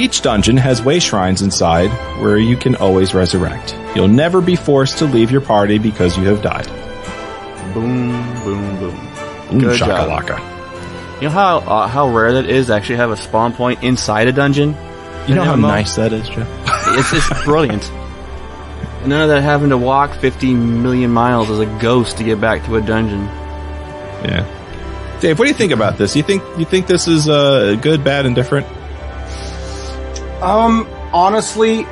Each 0.00 0.20
dungeon 0.22 0.56
has 0.56 0.82
way 0.82 0.98
shrines 0.98 1.42
inside 1.42 1.90
where 2.20 2.38
you 2.38 2.56
can 2.56 2.74
always 2.76 3.14
resurrect. 3.14 3.76
You'll 3.94 4.08
never 4.08 4.40
be 4.40 4.56
forced 4.56 4.98
to 4.98 5.04
leave 5.04 5.30
your 5.30 5.40
party 5.42 5.78
because 5.78 6.16
you 6.18 6.24
have 6.24 6.42
died. 6.42 6.66
Boom, 7.74 8.10
boom, 8.42 8.78
boom. 8.80 9.08
Ooh, 9.52 9.60
Good 9.60 9.78
job. 9.78 10.20
You 11.20 11.28
know 11.28 11.34
how 11.34 11.58
uh, 11.58 11.86
how 11.86 12.08
rare 12.08 12.32
that 12.32 12.46
is 12.46 12.66
to 12.68 12.74
actually 12.74 12.96
have 12.96 13.10
a 13.10 13.16
spawn 13.16 13.52
point 13.52 13.82
inside 13.84 14.26
a 14.26 14.32
dungeon? 14.32 14.74
You 15.28 15.34
know 15.34 15.44
how 15.44 15.54
nice 15.54 15.94
that 15.96 16.12
is, 16.12 16.28
Jeff? 16.28 16.48
It's 16.98 17.10
just 17.10 17.44
brilliant. 17.44 17.90
None 19.06 19.22
of 19.22 19.28
that 19.28 19.42
having 19.42 19.70
to 19.70 19.78
walk 19.78 20.14
50 20.14 20.54
million 20.54 21.10
miles 21.10 21.48
as 21.48 21.58
a 21.58 21.66
ghost 21.80 22.18
to 22.18 22.24
get 22.24 22.40
back 22.40 22.64
to 22.66 22.76
a 22.76 22.80
dungeon. 22.82 23.22
Yeah. 24.24 24.46
Dave, 25.20 25.38
what 25.38 25.46
do 25.46 25.48
you 25.50 25.54
think 25.56 25.72
about 25.72 25.96
this? 25.96 26.16
You 26.16 26.22
think 26.22 26.42
you 26.58 26.64
think 26.64 26.86
this 26.86 27.08
is 27.08 27.28
uh, 27.28 27.76
good, 27.80 28.04
bad, 28.04 28.26
and 28.26 28.34
different? 28.34 28.66
Um, 30.42 30.86
honestly, 31.12 31.84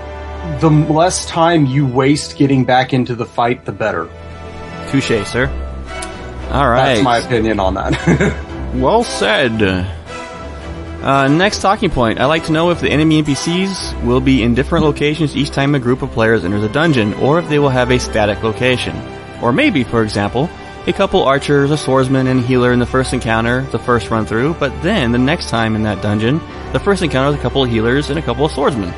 the 0.61 0.71
less 0.71 1.27
time 1.27 1.67
you 1.67 1.87
waste 1.87 2.37
getting 2.37 2.65
back 2.65 2.93
into 2.93 3.15
the 3.15 3.27
fight, 3.27 3.65
the 3.65 3.73
better. 3.73 4.09
Touche, 4.91 5.27
sir. 5.27 5.49
All 6.51 6.69
right. 6.69 6.95
That's 6.95 7.03
my 7.03 7.19
opinion 7.19 7.61
on 7.61 7.75
that. 7.75 8.45
Well 8.75 9.03
said. 9.03 9.63
Uh, 11.03 11.29
next 11.29 11.63
talking 11.63 11.91
point. 11.91 12.21
I'd 12.21 12.27
like 12.27 12.47
to 12.47 12.53
know 12.53 12.71
if 12.71 12.81
the 12.81 12.91
enemy 12.91 13.23
NPCs 13.23 14.05
will 14.05 14.21
be 14.21 14.43
in 14.43 14.55
different 14.55 14.85
locations 14.85 15.37
each 15.37 15.51
time 15.51 15.77
a 15.77 15.79
group 15.79 16.03
of 16.03 16.11
players 16.11 16.45
enters 16.45 16.65
a 16.65 16.69
dungeon, 16.69 17.15
or 17.15 17.39
if 17.39 17.49
they 17.49 17.61
will 17.61 17.69
have 17.69 17.93
a 17.93 17.99
static 18.01 18.43
location. 18.43 18.97
Or 19.41 19.53
maybe, 19.53 19.85
for 19.85 20.03
example, 20.03 20.51
a 20.89 20.93
couple 20.93 21.23
archers, 21.23 21.71
a 21.71 21.77
swordsman, 21.77 22.27
and 22.27 22.41
a 22.41 22.43
healer 22.43 22.73
in 22.73 22.81
the 22.81 22.87
first 22.87 23.13
encounter, 23.13 23.63
the 23.71 23.79
first 23.79 24.11
run 24.11 24.27
through, 24.27 24.55
but 24.55 24.83
then 24.83 25.13
the 25.13 25.19
next 25.19 25.49
time 25.49 25.77
in 25.77 25.85
that 25.85 26.03
dungeon, 26.03 26.41
the 26.73 26.81
first 26.81 27.03
encounter 27.03 27.31
is 27.31 27.39
a 27.39 27.43
couple 27.43 27.63
of 27.63 27.71
healers 27.71 28.11
and 28.11 28.19
a 28.19 28.23
couple 28.23 28.45
of 28.45 28.51
swordsmen. 28.51 28.93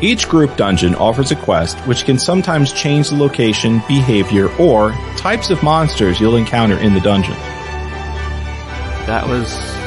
Each 0.00 0.28
group 0.28 0.56
dungeon 0.56 0.94
offers 0.94 1.32
a 1.32 1.36
quest 1.36 1.76
which 1.80 2.04
can 2.04 2.18
sometimes 2.18 2.72
change 2.72 3.10
the 3.10 3.16
location, 3.16 3.82
behavior, 3.86 4.48
or 4.56 4.92
types 5.18 5.50
of 5.50 5.62
monsters 5.62 6.20
you'll 6.20 6.36
encounter 6.36 6.78
in 6.78 6.94
the 6.94 7.00
dungeon. 7.00 7.34
That 9.06 9.26
was 9.26 9.77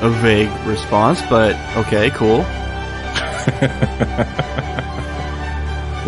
a 0.00 0.10
vague 0.10 0.50
response, 0.66 1.20
but 1.28 1.54
okay, 1.76 2.10
cool. 2.10 2.42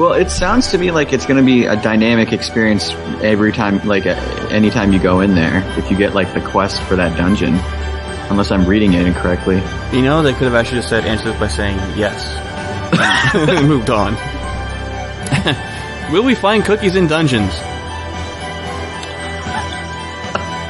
Well, 0.01 0.15
it 0.15 0.31
sounds 0.31 0.69
to 0.69 0.79
me 0.79 0.93
like 0.93 1.13
it's 1.13 1.27
going 1.27 1.37
to 1.37 1.45
be 1.45 1.67
a 1.67 1.77
dynamic 1.77 2.33
experience 2.33 2.91
every 3.23 3.53
time, 3.53 3.87
like 3.87 4.07
uh, 4.07 4.13
anytime 4.51 4.95
you 4.95 4.99
go 4.99 5.21
in 5.21 5.35
there. 5.35 5.63
If 5.77 5.91
you 5.91 5.97
get 5.99 6.15
like 6.15 6.33
the 6.33 6.41
quest 6.41 6.81
for 6.85 6.97
that 6.97 7.19
dungeon, 7.19 7.57
unless 8.31 8.51
I'm 8.51 8.65
reading 8.65 8.95
it 8.95 9.07
incorrectly. 9.07 9.63
You 9.93 10.01
know, 10.01 10.23
they 10.23 10.33
could 10.33 10.45
have 10.45 10.55
actually 10.55 10.79
just 10.79 10.89
said 10.89 11.05
answer 11.05 11.25
this 11.25 11.39
by 11.39 11.49
saying 11.49 11.77
yes. 11.99 12.25
and 13.35 13.69
moved 13.69 13.91
on. 13.91 14.15
Will 16.11 16.25
we 16.25 16.35
find 16.35 16.65
cookies 16.65 16.97
in 16.97 17.07
dungeons? 17.07 17.53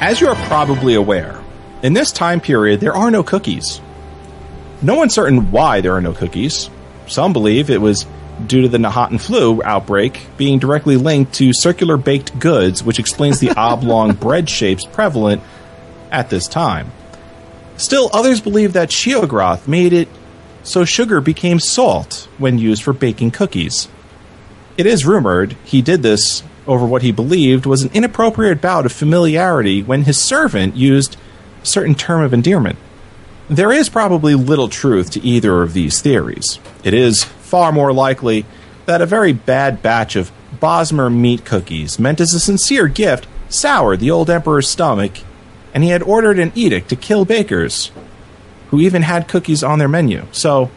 As 0.02 0.20
you 0.20 0.26
are 0.26 0.35
probably 0.48 0.94
aware, 0.94 1.39
in 1.83 1.93
this 1.93 2.12
time 2.12 2.40
period 2.40 2.81
there 2.81 2.95
are 2.95 3.11
no 3.11 3.23
cookies. 3.23 3.81
No 4.83 4.95
one's 4.95 5.14
certain 5.14 5.51
why 5.51 5.81
there 5.81 5.95
are 5.95 6.01
no 6.01 6.12
cookies. 6.12 6.71
Some 7.07 7.33
believe 7.33 7.71
it 7.71 7.81
was 7.81 8.07
due 8.47 8.62
to 8.62 8.69
the 8.69 8.79
Knahaten 8.79 9.21
flu 9.21 9.62
outbreak 9.62 10.27
being 10.37 10.59
directly 10.59 10.97
linked 10.97 11.35
to 11.35 11.53
circular 11.53 11.97
baked 11.97 12.38
goods, 12.38 12.83
which 12.83 12.99
explains 12.99 13.38
the 13.40 13.51
oblong 13.57 14.14
bread 14.14 14.49
shapes 14.49 14.87
prevalent 14.87 15.43
at 16.11 16.31
this 16.31 16.49
time. 16.49 16.93
Still, 17.77 18.11
others 18.12 18.40
believe 18.40 18.73
that 18.75 18.90
Sheogorath 18.90 19.66
made 19.66 19.93
it 19.93 20.09
so 20.62 20.85
sugar 20.85 21.21
became 21.21 21.59
salt 21.59 22.29
when 22.38 22.59
used 22.59 22.83
for 22.83 22.93
baking 22.93 23.31
cookies. 23.31 23.88
It 24.77 24.87
is 24.87 25.07
rumored 25.07 25.57
he 25.64 25.83
did 25.83 26.03
this 26.03 26.43
over 26.66 26.85
what 26.87 27.03
he 27.03 27.12
believed 27.12 27.66
was 27.66 27.83
an 27.83 27.90
inappropriate 27.93 28.61
bout 28.61 28.87
of 28.87 28.93
familiarity 28.93 29.83
when 29.83 30.05
his 30.05 30.19
servant 30.19 30.77
used 30.77 31.16
certain 31.62 31.94
term 31.94 32.23
of 32.23 32.33
endearment. 32.33 32.79
There 33.49 33.73
is 33.73 33.88
probably 33.88 34.35
little 34.35 34.68
truth 34.68 35.11
to 35.12 35.20
either 35.20 35.62
of 35.62 35.73
these 35.73 36.01
theories. 36.01 36.59
It 36.85 36.94
is 36.94 37.25
far 37.25 37.73
more 37.73 37.92
likely 37.92 38.46
that 38.87 39.03
a 39.03 39.07
very 39.07 39.33
bad 39.33 39.83
batch 39.83 40.16
of 40.16 40.31
Bosmer 40.61 41.12
meat 41.12 41.44
cookies, 41.44 41.99
meant 41.99 42.20
as 42.20 42.35
a 42.35 42.40
sincere 42.40 42.88
gift, 42.88 43.27
soured 43.49 44.01
the 44.01 44.11
old 44.11 44.31
emperor's 44.31 44.68
stomach, 44.68 45.18
and 45.75 45.83
he 45.83 45.90
had 45.90 46.03
ordered 46.03 46.38
an 46.38 46.53
edict 46.55 46.88
to 46.88 46.96
kill 46.96 47.25
bakers, 47.25 47.90
who 48.70 48.81
even 48.81 49.03
had 49.03 49.29
cookies 49.29 49.62
on 49.64 49.79
their 49.79 49.88
menu. 49.88 50.27
So, 50.33 50.70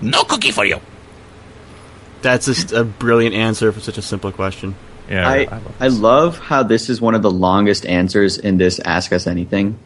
no 0.00 0.24
cookie 0.24 0.50
for 0.50 0.64
you. 0.64 0.80
That's 2.22 2.72
a 2.72 2.84
brilliant 2.84 3.34
answer 3.34 3.70
for 3.70 3.80
such 3.80 3.98
a 3.98 4.02
simple 4.02 4.32
question. 4.32 4.74
Yeah, 5.08 5.28
I 5.28 5.60
I 5.80 5.88
love 5.88 6.38
how 6.38 6.62
this 6.62 6.90
is 6.90 7.00
one 7.00 7.14
of 7.14 7.22
the 7.22 7.30
longest 7.30 7.86
answers 7.86 8.36
in 8.38 8.58
this 8.58 8.78
Ask 8.80 9.12
Us 9.12 9.26
Anything. 9.26 9.78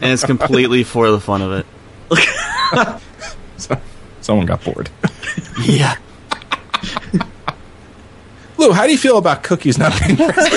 And 0.00 0.12
it's 0.12 0.24
completely 0.24 0.84
for 0.84 1.10
the 1.10 1.20
fun 1.20 1.42
of 1.42 1.52
it. 1.52 3.00
Someone 4.20 4.46
got 4.46 4.62
bored. 4.62 4.90
Yeah. 5.62 5.96
Lou, 8.58 8.72
how 8.72 8.86
do 8.86 8.92
you 8.92 8.98
feel 8.98 9.18
about 9.18 9.42
cookies 9.42 9.78
not 9.78 9.98
being 10.00 10.16
present? 10.30 10.54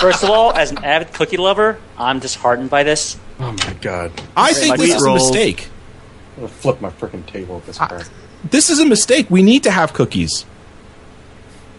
First 0.00 0.22
of 0.22 0.30
all, 0.30 0.54
as 0.54 0.70
an 0.70 0.78
avid 0.84 1.12
cookie 1.12 1.36
lover, 1.36 1.78
I'm 1.98 2.20
disheartened 2.20 2.70
by 2.70 2.84
this. 2.84 3.18
Oh 3.38 3.52
my 3.52 3.72
god. 3.80 4.12
I 4.36 4.52
think 4.52 4.76
Sweet 4.76 4.86
this 4.86 4.96
is 4.96 5.04
a 5.04 5.12
mistake. 5.12 5.68
I'm 6.36 6.42
gonna 6.44 6.48
flip 6.48 6.80
my 6.80 6.90
freaking 6.90 7.26
table 7.26 7.56
at 7.58 7.66
this 7.66 7.78
point. 7.78 8.08
This 8.44 8.70
is 8.70 8.78
a 8.78 8.86
mistake. 8.86 9.28
We 9.28 9.42
need 9.42 9.64
to 9.64 9.70
have 9.70 9.92
cookies. 9.92 10.46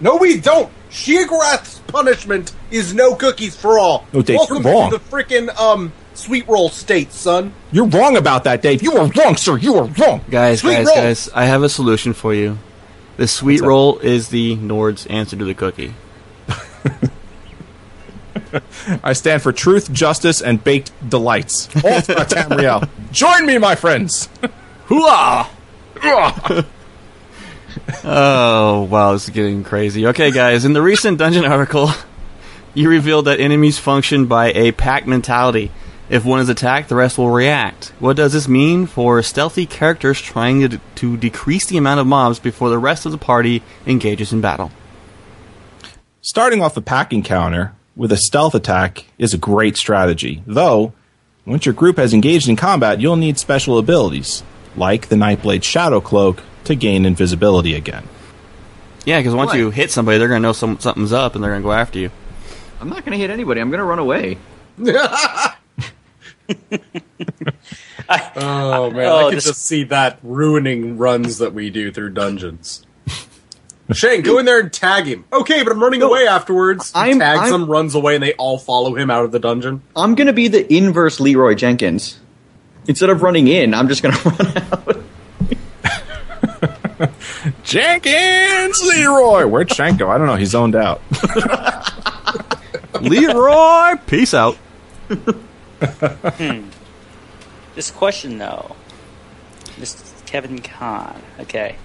No, 0.02 0.18
we 0.18 0.40
don't. 0.40 0.70
Sheogorath's 0.90 1.80
punishment 1.88 2.54
is 2.72 2.94
no 2.94 3.16
cookies 3.16 3.56
for 3.56 3.80
all. 3.80 4.06
No, 4.12 4.22
Dave, 4.22 4.38
Welcome 4.40 4.64
you're 4.64 4.74
wrong. 4.74 4.92
to 4.92 4.98
the 4.98 5.04
freaking 5.04 5.56
um 5.60 5.94
sweet 6.14 6.48
roll 6.48 6.70
state, 6.70 7.14
son. 7.14 7.54
You're 7.72 7.86
wrong 7.88 8.18
about 8.18 8.44
that, 8.44 8.62
Dave. 8.62 8.82
You 8.84 8.94
are 8.98 9.08
wrong, 9.08 9.38
sir. 9.38 9.58
You 9.58 9.76
are 9.76 9.86
wrong. 9.86 10.22
Guys, 10.30 10.60
Sweet 10.62 10.74
guys, 10.74 10.86
roll. 10.88 10.96
guys, 10.96 11.30
I 11.34 11.46
have 11.46 11.64
a 11.64 11.70
solution 11.70 12.14
for 12.14 12.34
you. 12.34 12.58
The 13.18 13.28
sweet 13.28 13.62
roll 13.62 14.00
is 14.00 14.30
the 14.30 14.56
Nord's 14.56 15.06
answer 15.08 15.36
to 15.38 15.46
the 15.46 15.54
cookie. 15.54 15.94
I 19.04 19.14
stand 19.14 19.42
for 19.42 19.54
truth, 19.54 19.92
justice, 19.94 20.42
and 20.42 20.62
baked 20.64 20.92
delights. 21.08 21.68
All 21.86 22.02
throughout 22.02 22.30
Tamriel. 22.30 22.90
Join 23.12 23.46
me, 23.46 23.58
my 23.58 23.76
friends. 23.76 24.28
Hooah! 24.88 25.48
Oh, 28.04 28.88
wow, 28.90 29.14
this 29.14 29.26
is 29.26 29.30
getting 29.30 29.64
crazy. 29.64 30.08
Okay, 30.08 30.32
guys, 30.32 30.66
in 30.66 30.74
the 30.74 30.82
recent 30.82 31.18
dungeon 31.18 31.46
article, 31.46 31.90
you 32.74 32.90
revealed 32.90 33.26
that 33.26 33.40
enemies 33.40 33.80
function 33.80 34.26
by 34.26 34.52
a 34.54 34.72
pack 34.72 35.08
mentality. 35.08 35.72
If 36.10 36.26
one 36.26 36.42
is 36.42 36.50
attacked, 36.50 36.90
the 36.90 36.96
rest 36.96 37.18
will 37.18 37.30
react. 37.30 37.94
What 38.00 38.18
does 38.18 38.34
this 38.34 38.48
mean 38.48 38.86
for 38.86 39.22
stealthy 39.24 39.66
characters 39.66 40.20
trying 40.20 40.68
to, 40.70 40.80
to 40.96 41.16
decrease 41.16 41.68
the 41.68 41.78
amount 41.78 42.02
of 42.02 42.08
mobs 42.08 42.38
before 42.38 42.70
the 42.70 42.78
rest 42.78 43.06
of 43.06 43.14
the 43.14 43.18
party 43.18 43.64
engages 43.86 44.34
in 44.34 44.42
battle? 44.42 44.72
Starting 46.22 46.62
off 46.62 46.76
a 46.76 46.82
pack 46.82 47.14
encounter 47.14 47.74
with 47.96 48.12
a 48.12 48.18
stealth 48.18 48.54
attack 48.54 49.06
is 49.18 49.34
a 49.34 49.38
great 49.38 49.78
strategy. 49.78 50.44
Though, 50.46 50.94
once 51.46 51.66
your 51.66 51.74
group 51.74 51.98
has 51.98 52.14
engaged 52.14 52.48
in 52.48 52.56
combat, 52.56 53.02
you'll 53.02 53.16
need 53.16 53.40
special 53.40 53.78
abilities, 53.78 54.44
like 54.76 55.08
the 55.08 55.16
Nightblade 55.16 55.64
Shadow 55.64 56.02
Cloak, 56.02 56.44
to 56.66 56.76
gain 56.76 57.06
invisibility 57.06 57.74
again. 57.76 58.04
Yeah, 59.06 59.20
because 59.20 59.34
once 59.34 59.52
Why? 59.52 59.58
you 59.58 59.70
hit 59.72 59.90
somebody, 59.92 60.18
they're 60.18 60.28
going 60.28 60.42
to 60.42 60.48
know 60.48 60.54
some, 60.54 60.80
something's 60.80 61.12
up 61.14 61.34
and 61.36 61.44
they're 61.44 61.52
going 61.52 61.62
to 61.62 61.66
go 61.66 61.72
after 61.74 61.98
you. 62.00 62.12
I'm 62.80 62.90
not 62.90 63.04
going 63.06 63.14
to 63.14 63.18
hit 63.18 63.30
anybody. 63.30 63.60
I'm 63.62 63.70
going 63.70 63.80
to 63.80 63.84
run 63.86 64.00
away. 64.00 64.38
Oh 68.36 68.92
man, 68.92 69.06
Oh, 69.06 69.18
I 69.18 69.24
can 69.30 69.36
this- 69.36 69.46
just 69.46 69.66
see 69.66 69.84
that 69.86 70.20
ruining 70.24 70.98
runs 70.98 71.38
that 71.38 71.54
we 71.54 71.70
do 71.70 71.92
through 71.92 72.10
dungeons. 72.12 72.86
Shane, 73.94 74.22
go 74.22 74.38
in 74.38 74.46
there 74.46 74.60
and 74.60 74.72
tag 74.72 75.06
him. 75.06 75.26
Okay, 75.34 75.64
but 75.64 75.72
I'm 75.74 75.82
running 75.84 76.02
away 76.02 76.26
afterwards. 76.28 76.92
I'm- 76.96 77.20
tags 77.20 77.42
I'm- 77.42 77.52
them, 77.52 77.66
runs 77.70 77.96
away, 77.96 78.16
and 78.16 78.24
they 78.24 78.34
all 78.34 78.58
follow 78.58 78.96
him 78.96 79.10
out 79.10 79.26
of 79.26 79.32
the 79.32 79.40
dungeon. 79.40 79.82
I'm 79.96 80.16
going 80.16 80.28
to 80.28 80.34
be 80.34 80.48
the 80.48 80.72
inverse 80.74 81.20
Leroy 81.20 81.56
Jenkins. 81.56 82.20
Instead 82.88 83.10
of 83.10 83.22
running 83.22 83.48
in, 83.48 83.74
I'm 83.74 83.88
just 83.88 84.02
going 84.04 84.16
to 84.18 84.30
run 84.30 84.58
out. 84.58 85.04
Jenkins 87.64 88.82
Leroy! 88.82 89.46
Where'd 89.48 89.74
Shank 89.74 90.00
go? 90.00 90.10
I 90.10 90.18
don't 90.18 90.28
know. 90.28 90.36
He's 90.36 90.50
zoned 90.50 90.76
out. 90.76 91.02
Leroy, 93.02 93.96
peace 94.08 94.34
out. 94.34 94.58
This 97.76 97.92
question, 97.92 98.38
though, 98.38 98.76
Mr. 99.80 100.26
Kevin 100.26 100.60
Kahn. 100.60 101.22
Okay. 101.40 101.76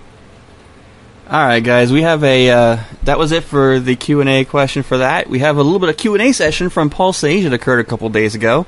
All 1.28 1.44
right, 1.44 1.60
guys, 1.60 1.90
we 1.90 2.02
have 2.02 2.22
a. 2.22 2.50
Uh, 2.50 2.78
that 3.02 3.18
was 3.18 3.32
it 3.32 3.42
for 3.42 3.80
the 3.80 3.96
Q 3.96 4.20
and 4.20 4.28
A 4.28 4.44
question 4.44 4.84
for 4.84 4.98
that. 4.98 5.28
We 5.28 5.40
have 5.40 5.56
a 5.56 5.62
little 5.62 5.80
bit 5.80 5.88
of 5.88 5.96
Q 5.96 6.14
and 6.14 6.22
A 6.22 6.32
session 6.32 6.70
from 6.70 6.88
Paul 6.88 7.12
Sage 7.12 7.42
that 7.44 7.52
occurred 7.52 7.80
a 7.80 7.84
couple 7.84 8.08
days 8.10 8.34
ago 8.36 8.66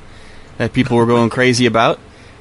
that 0.56 0.72
people 0.72 0.96
were 0.96 1.06
going 1.06 1.30
crazy 1.30 1.66
about. 1.66 2.00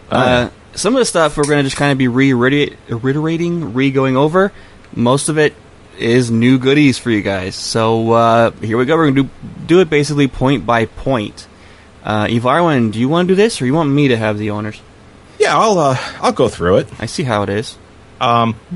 Uh, 0.09 0.49
some 0.77 0.95
of 0.95 0.99
the 0.99 1.05
stuff 1.05 1.35
we're 1.37 1.43
going 1.43 1.57
to 1.57 1.63
just 1.63 1.75
kind 1.75 1.91
of 1.91 1.97
be 1.97 2.07
reiterate- 2.07 2.77
reiterating, 2.87 3.73
re-going 3.73 4.15
over. 4.15 4.53
Most 4.95 5.27
of 5.27 5.37
it 5.37 5.53
is 5.97 6.29
new 6.29 6.59
goodies 6.59 6.97
for 6.99 7.09
you 7.09 7.21
guys. 7.21 7.55
So 7.55 8.11
uh, 8.11 8.51
here 8.51 8.77
we 8.77 8.85
go. 8.85 8.95
We're 8.95 9.11
going 9.11 9.15
to 9.15 9.23
do, 9.23 9.29
do 9.65 9.79
it 9.81 9.89
basically 9.89 10.27
point 10.27 10.65
by 10.65 10.85
point. 10.85 11.47
Uh, 12.03 12.27
Evarwin, 12.27 12.91
do 12.91 12.99
you 12.99 13.09
want 13.09 13.27
to 13.27 13.31
do 13.33 13.35
this, 13.35 13.61
or 13.61 13.65
you 13.65 13.73
want 13.73 13.89
me 13.89 14.07
to 14.09 14.17
have 14.17 14.37
the 14.37 14.51
honors? 14.51 14.79
Yeah, 15.39 15.57
I'll 15.57 15.77
uh, 15.77 15.97
I'll 16.21 16.31
go 16.31 16.47
through 16.47 16.77
it. 16.77 16.87
I 16.99 17.05
see 17.05 17.23
how 17.23 17.43
it 17.43 17.49
is. 17.49 17.77
Um, 18.21 18.55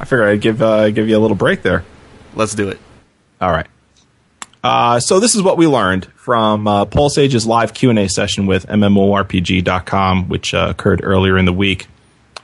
I 0.00 0.04
figured 0.04 0.28
I'd 0.28 0.40
give 0.40 0.62
uh, 0.62 0.90
give 0.90 1.08
you 1.08 1.16
a 1.16 1.20
little 1.20 1.36
break 1.36 1.62
there. 1.62 1.84
Let's 2.34 2.54
do 2.54 2.68
it. 2.68 2.78
All 3.40 3.50
right. 3.50 3.66
Uh, 4.62 4.98
so 5.00 5.20
this 5.20 5.34
is 5.34 5.42
what 5.42 5.56
we 5.56 5.66
learned 5.66 6.06
from 6.16 6.66
uh, 6.66 6.84
Paul 6.84 7.10
Sage's 7.10 7.46
live 7.46 7.74
Q 7.74 7.90
and 7.90 7.98
A 7.98 8.08
session 8.08 8.46
with 8.46 8.66
MMORPG.com, 8.66 10.28
which 10.28 10.52
uh, 10.54 10.66
occurred 10.70 11.00
earlier 11.02 11.38
in 11.38 11.44
the 11.44 11.52
week. 11.52 11.86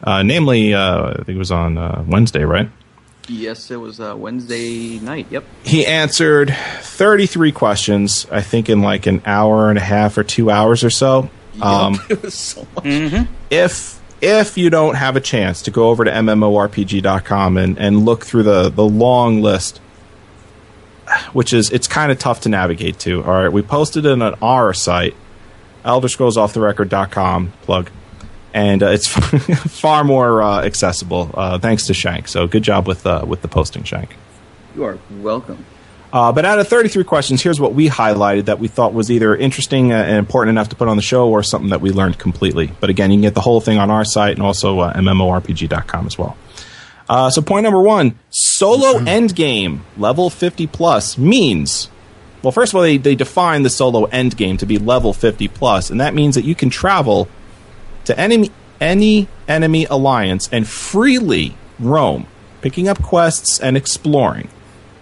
Uh, 0.03 0.23
namely, 0.23 0.75
uh, 0.75 1.11
I 1.11 1.15
think 1.15 1.31
it 1.31 1.39
was 1.39 1.51
on 1.51 1.79
uh, 1.79 2.05
Wednesday, 2.07 2.45
right? 2.45 2.71
yes, 3.27 3.71
it 3.71 3.77
was 3.77 4.01
uh, 4.01 4.15
Wednesday 4.17 4.99
night. 4.99 5.27
Yep. 5.31 5.45
He 5.63 5.87
answered 5.87 6.55
33 6.81 7.53
questions, 7.53 8.27
I 8.31 8.43
think 8.43 8.69
in 8.69 8.83
like 8.83 9.07
an 9.07 9.23
hour 9.25 9.71
and 9.71 9.79
a 9.79 9.83
half 9.83 10.19
or 10.19 10.25
two 10.25 10.51
hours 10.51 10.85
or 10.85 10.91
so. 10.91 11.31
Um, 11.63 11.99
it 12.11 12.23
was 12.23 12.35
so 12.35 12.67
much. 12.77 13.27
if 13.51 14.01
if 14.21 14.57
you 14.57 14.71
don't 14.71 14.95
have 14.95 15.17
a 15.17 15.21
chance 15.21 15.63
to 15.63 15.71
go 15.71 15.91
over 15.91 16.05
to 16.05 16.11
mmorpg.com 16.11 17.57
and, 17.57 17.79
and 17.79 18.05
look 18.05 18.25
through 18.25 18.45
the, 18.45 18.71
the 18.71 18.85
long 18.85 19.43
list 19.43 19.81
which 21.33 21.53
is 21.53 21.71
it's 21.71 21.87
kind 21.87 22.11
of 22.13 22.19
tough 22.19 22.41
to 22.41 22.49
navigate 22.49 22.99
to 22.99 23.23
all 23.25 23.33
right 23.43 23.53
we 23.53 23.63
posted 23.63 24.05
it 24.07 24.23
on 24.23 24.35
our 24.43 24.73
site 24.73 25.15
elderscrollsofftherecord.com 25.85 27.53
plug 27.63 27.91
and 28.53 28.83
uh, 28.83 28.87
it's 28.87 29.09
far 29.81 30.05
more 30.05 30.43
uh, 30.43 30.63
accessible 30.65 31.31
uh, 31.35 31.59
thanks 31.59 31.87
to 31.87 31.95
shank 31.95 32.29
so 32.29 32.47
good 32.47 32.63
job 32.63 32.87
with 32.87 33.07
uh, 33.07 33.25
with 33.27 33.43
the 33.43 33.49
posting 33.49 33.83
shank 33.85 34.17
You 34.75 34.85
are 34.85 34.99
welcome. 35.21 35.65
uh, 36.13 36.33
but 36.33 36.45
out 36.45 36.59
of 36.59 36.69
33 36.69 37.05
questions, 37.05 37.43
here's 37.43 37.61
what 37.61 37.75
we 37.75 37.89
highlighted 37.89 38.45
that 38.47 38.59
we 38.61 38.69
thought 38.69 38.93
was 38.95 39.11
either 39.11 39.35
interesting 39.37 39.93
uh, 39.93 39.97
and 39.97 40.17
important 40.17 40.51
enough 40.51 40.69
to 40.71 40.77
put 40.77 40.89
on 40.89 40.97
the 40.97 41.03
show 41.03 41.29
or 41.29 41.43
something 41.43 41.71
that 41.71 41.81
we 41.81 41.91
learned 41.91 42.19
completely. 42.19 42.71
But 42.81 42.89
again, 42.91 43.11
you 43.11 43.17
can 43.17 43.23
get 43.23 43.35
the 43.35 43.41
whole 43.41 43.61
thing 43.61 43.79
on 43.79 43.91
our 43.91 44.05
site 44.05 44.35
and 44.35 44.43
also 44.43 44.79
uh, 44.81 44.93
MMORPG.com 44.95 46.07
as 46.07 46.17
well. 46.19 46.37
Uh, 47.09 47.31
so, 47.31 47.43
point 47.43 47.65
number 47.65 47.81
one 47.81 48.19
solo 48.31 48.99
endgame, 49.01 49.81
level 49.97 50.31
50 50.31 50.67
plus, 50.69 51.19
means. 51.19 51.91
Well, 52.43 52.53
first 52.53 52.73
of 52.73 52.77
all, 52.77 52.83
they, 52.83 52.99
they 52.99 53.15
define 53.15 53.63
the 53.63 53.71
solo 53.71 54.07
endgame 54.07 54.59
to 54.59 54.67
be 54.67 54.79
level 54.79 55.13
50 55.13 55.49
plus, 55.49 55.91
and 55.91 56.01
that 56.01 56.15
means 56.15 56.35
that 56.35 56.45
you 56.45 56.55
can 56.55 56.71
travel 56.71 57.29
to 58.05 58.19
enemy, 58.19 58.51
any 58.81 59.29
enemy 59.49 59.87
alliance 59.87 60.49
and 60.53 60.69
freely 60.69 61.57
roam, 61.79 62.27
picking 62.61 62.89
up 62.89 63.03
quests 63.03 63.59
and 63.61 63.77
exploring. 63.77 64.49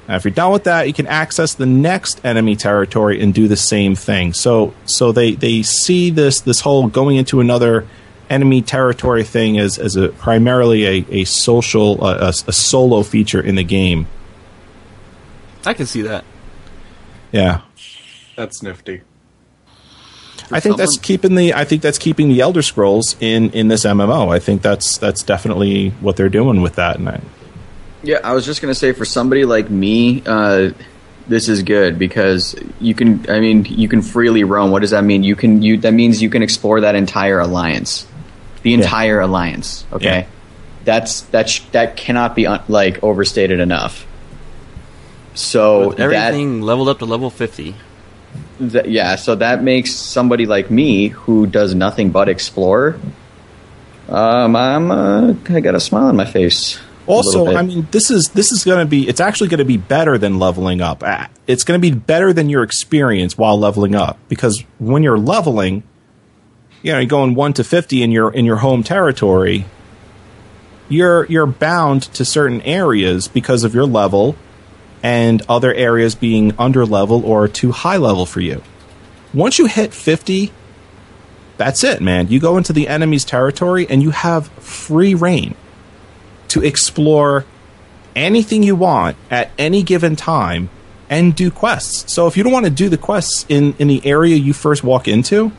Now, 0.08 0.16
if 0.16 0.24
you're 0.24 0.32
done 0.32 0.52
with 0.52 0.64
that, 0.64 0.88
you 0.88 0.92
can 0.92 1.06
access 1.06 1.54
the 1.54 1.66
next 1.66 2.24
enemy 2.24 2.56
territory 2.56 3.20
and 3.20 3.32
do 3.32 3.48
the 3.48 3.56
same 3.56 3.94
thing. 3.94 4.32
So, 4.32 4.74
so 4.84 5.12
they, 5.12 5.34
they 5.34 5.62
see 5.62 6.10
this 6.10 6.40
this 6.40 6.60
whole 6.60 6.88
going 6.88 7.16
into 7.16 7.40
another 7.40 7.86
enemy 8.32 8.62
territory 8.62 9.24
thing 9.24 9.58
as 9.58 9.78
as 9.78 9.94
a 9.96 10.08
primarily 10.08 10.84
a, 10.86 11.06
a 11.10 11.24
social 11.24 12.02
uh, 12.04 12.16
a, 12.32 12.48
a 12.48 12.52
solo 12.52 13.02
feature 13.02 13.40
in 13.40 13.54
the 13.54 13.64
game. 13.64 14.06
I 15.64 15.74
can 15.74 15.86
see 15.86 16.02
that. 16.02 16.24
Yeah, 17.30 17.62
That's 18.36 18.62
nifty. 18.62 19.02
I 20.50 20.60
think 20.60 20.76
that's 20.76 20.98
keeping 20.98 21.34
the 21.34 21.54
I 21.54 21.64
think 21.64 21.82
that's 21.82 21.98
keeping 21.98 22.28
the 22.28 22.40
Elder 22.40 22.62
Scrolls 22.62 23.16
in 23.20 23.50
in 23.50 23.68
this 23.68 23.84
MMO. 23.84 24.34
I 24.34 24.38
think 24.38 24.62
that's 24.62 24.98
that's 24.98 25.22
definitely 25.22 25.90
what 26.00 26.16
they're 26.16 26.28
doing 26.28 26.60
with 26.60 26.74
that. 26.74 26.98
And 26.98 27.08
I, 27.08 27.20
Yeah, 28.02 28.18
I 28.22 28.32
was 28.32 28.44
just 28.44 28.60
gonna 28.60 28.74
say 28.74 28.92
for 28.92 29.04
somebody 29.04 29.44
like 29.44 29.70
me, 29.70 30.22
uh, 30.26 30.72
this 31.26 31.48
is 31.48 31.62
good 31.62 31.98
because 31.98 32.54
you 32.80 32.94
can. 32.94 33.28
I 33.30 33.40
mean, 33.40 33.64
you 33.64 33.88
can 33.88 34.02
freely 34.02 34.44
roam. 34.44 34.70
What 34.70 34.80
does 34.80 34.90
that 34.90 35.04
mean? 35.04 35.22
You 35.22 35.36
can. 35.36 35.62
You 35.62 35.78
that 35.78 35.92
means 35.92 36.20
you 36.20 36.30
can 36.30 36.42
explore 36.42 36.80
that 36.80 36.94
entire 36.94 37.40
alliance, 37.40 38.06
the 38.62 38.74
entire 38.74 39.20
alliance. 39.20 39.84
Okay, 39.92 40.04
Yeah. 40.20 40.24
that's 40.84 41.22
that. 41.32 41.48
Sh- 41.50 41.60
that 41.72 41.96
cannot 41.96 42.34
be 42.34 42.46
un- 42.46 42.62
like 42.68 43.02
overstated 43.02 43.60
enough. 43.60 44.06
So 45.34 45.88
With 45.88 46.00
everything 46.00 46.60
leveled 46.62 46.88
up 46.88 46.98
to 46.98 47.04
level 47.06 47.30
50. 47.30 47.74
that, 48.60 48.72
that 48.72 48.90
yeah, 48.90 49.16
so 49.16 49.34
that 49.36 49.62
makes 49.62 49.92
somebody 49.94 50.46
like 50.46 50.70
me 50.70 51.08
who 51.08 51.46
does 51.46 51.74
nothing 51.74 52.10
but 52.10 52.28
explore. 52.28 52.96
Um, 54.08 54.56
I'm. 54.56 54.90
Uh, 54.90 55.34
I 55.48 55.60
got 55.60 55.74
a 55.74 55.80
smile 55.80 56.06
on 56.06 56.16
my 56.16 56.24
face. 56.26 56.78
Also. 57.06 57.46
I 57.54 57.62
mean, 57.62 57.88
this 57.90 58.10
is 58.10 58.28
this 58.28 58.52
is 58.52 58.62
going 58.64 58.78
to 58.78 58.84
be. 58.84 59.08
It's 59.08 59.20
actually 59.20 59.48
going 59.48 59.58
to 59.58 59.64
be 59.64 59.76
better 59.78 60.18
than 60.18 60.38
leveling 60.38 60.80
up. 60.80 61.02
Ah, 61.04 61.28
It's 61.46 61.64
going 61.64 61.80
to 61.80 61.82
be 61.82 61.96
better 61.96 62.32
than 62.32 62.48
your 62.50 62.62
experience 62.62 63.36
while 63.38 63.58
leveling 63.58 63.94
up 63.94 64.18
because 64.28 64.62
when 64.78 65.02
you're 65.02 65.18
leveling, 65.18 65.82
you 66.82 66.92
know, 66.92 66.98
you're 66.98 67.06
going 67.08 67.34
one 67.34 67.52
to 67.54 67.64
fifty 67.64 68.02
in 68.02 68.10
your 68.10 68.32
in 68.32 68.44
your 68.44 68.56
home 68.56 68.82
territory. 68.82 69.66
you're 70.88 71.24
you're 71.26 71.46
bound 71.46 72.02
to 72.14 72.24
certain 72.24 72.60
areas 72.62 73.28
because 73.28 73.64
of 73.64 73.74
your 73.74 73.86
level 73.86 74.36
and 75.02 75.42
other 75.48 75.72
areas 75.74 76.14
being 76.14 76.52
under 76.58 76.84
level 76.86 77.24
or 77.24 77.48
too 77.48 77.72
high 77.72 77.96
level 77.96 78.26
for 78.26 78.40
you. 78.40 78.62
Once 79.34 79.58
you 79.58 79.66
hit 79.66 79.94
50, 79.94 80.52
that's 81.56 81.82
it, 81.82 82.00
man. 82.00 82.28
You 82.28 82.38
go 82.38 82.56
into 82.56 82.72
the 82.72 82.86
enemy's 82.88 83.24
territory 83.24 83.86
and 83.88 84.02
you 84.02 84.10
have 84.10 84.48
free 84.48 85.14
rein 85.14 85.54
to 86.48 86.62
explore 86.62 87.46
anything 88.14 88.62
you 88.62 88.76
want 88.76 89.16
at 89.30 89.50
any 89.58 89.82
given 89.82 90.14
time 90.14 90.68
and 91.08 91.34
do 91.34 91.50
quests. 91.50 92.12
So 92.12 92.26
if 92.26 92.36
you 92.36 92.42
don't 92.42 92.52
want 92.52 92.66
to 92.66 92.70
do 92.70 92.88
the 92.88 92.98
quests 92.98 93.46
in, 93.48 93.74
in 93.78 93.88
the 93.88 94.04
area 94.06 94.36
you 94.36 94.52
first 94.52 94.84
walk 94.84 95.08
into, 95.08 95.50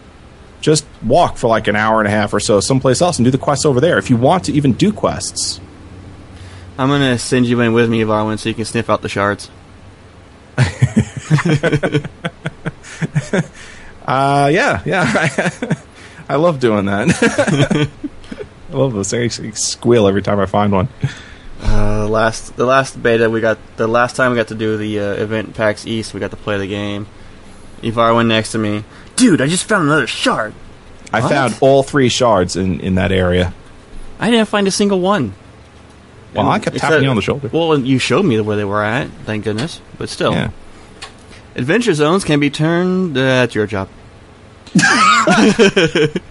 just 0.63 0.85
walk 1.03 1.35
for 1.35 1.47
like 1.47 1.67
an 1.67 1.75
hour 1.75 1.99
and 1.99 2.07
a 2.07 2.11
half 2.11 2.33
or 2.33 2.39
so 2.39 2.61
someplace 2.61 3.01
else 3.01 3.19
and 3.19 3.25
do 3.25 3.31
the 3.31 3.37
quests 3.37 3.65
over 3.65 3.81
there. 3.81 3.97
If 3.97 4.09
you 4.09 4.15
want 4.15 4.45
to 4.45 4.53
even 4.53 4.71
do 4.71 4.93
quests, 4.93 5.59
I'm 6.77 6.87
gonna 6.87 7.19
send 7.19 7.45
you 7.45 7.59
in 7.61 7.73
with 7.73 7.89
me, 7.89 8.01
Varwin, 8.01 8.39
so 8.39 8.49
you 8.49 8.55
can 8.55 8.65
sniff 8.65 8.89
out 8.89 9.01
the 9.01 9.09
shards. 9.09 9.51
uh, 14.07 14.49
yeah, 14.51 14.81
yeah. 14.85 15.49
I 16.29 16.35
love 16.35 16.59
doing 16.59 16.85
that. 16.85 17.89
I 18.71 18.75
love 18.75 18.93
this. 18.93 19.13
I 19.13 19.27
squeal 19.27 20.07
every 20.07 20.21
time 20.21 20.39
I 20.39 20.45
find 20.45 20.71
one. 20.71 20.87
Uh, 21.61 22.07
last 22.07 22.55
the 22.55 22.65
last 22.65 23.01
beta 23.01 23.29
we 23.29 23.41
got 23.41 23.57
the 23.77 23.87
last 23.87 24.15
time 24.15 24.31
we 24.31 24.37
got 24.37 24.47
to 24.47 24.55
do 24.55 24.77
the 24.77 24.99
uh, 24.99 25.13
event 25.13 25.53
PAX 25.55 25.85
East, 25.85 26.13
we 26.13 26.21
got 26.21 26.31
to 26.31 26.37
play 26.37 26.57
the 26.57 26.67
game. 26.67 27.05
Evarwin 27.81 28.27
next 28.27 28.53
to 28.53 28.57
me, 28.57 28.85
dude. 29.15 29.41
I 29.41 29.47
just 29.47 29.65
found 29.65 29.83
another 29.85 30.07
shard. 30.07 30.53
I 31.11 31.19
What? 31.21 31.29
found 31.31 31.57
all 31.61 31.83
three 31.83 32.09
shards 32.09 32.55
in, 32.55 32.79
in 32.79 32.95
that 32.95 33.11
area. 33.11 33.53
I 34.19 34.29
didn't 34.31 34.47
find 34.47 34.67
a 34.67 34.71
single 34.71 34.99
one. 34.99 35.33
Well, 36.33 36.47
I 36.49 36.57
kept 36.59 36.77
tapping 36.77 37.03
you 37.03 37.09
on 37.09 37.15
the 37.15 37.21
shoulder. 37.21 37.49
Well, 37.53 37.73
and 37.73 37.87
you 37.87 37.99
showed 37.99 38.25
me 38.25 38.39
where 38.41 38.55
they 38.57 38.63
were 38.65 38.83
at. 38.83 39.07
Thank 39.25 39.43
goodness. 39.43 39.79
But 39.99 40.09
still, 40.09 40.33
Yeah. 40.33 40.49
adventure 41.55 41.93
zones 41.93 42.23
can 42.23 42.39
be 42.39 42.49
turned. 42.49 43.15
Uh, 43.15 43.21
that's 43.21 43.53
your 43.55 43.67
job. 43.67 43.87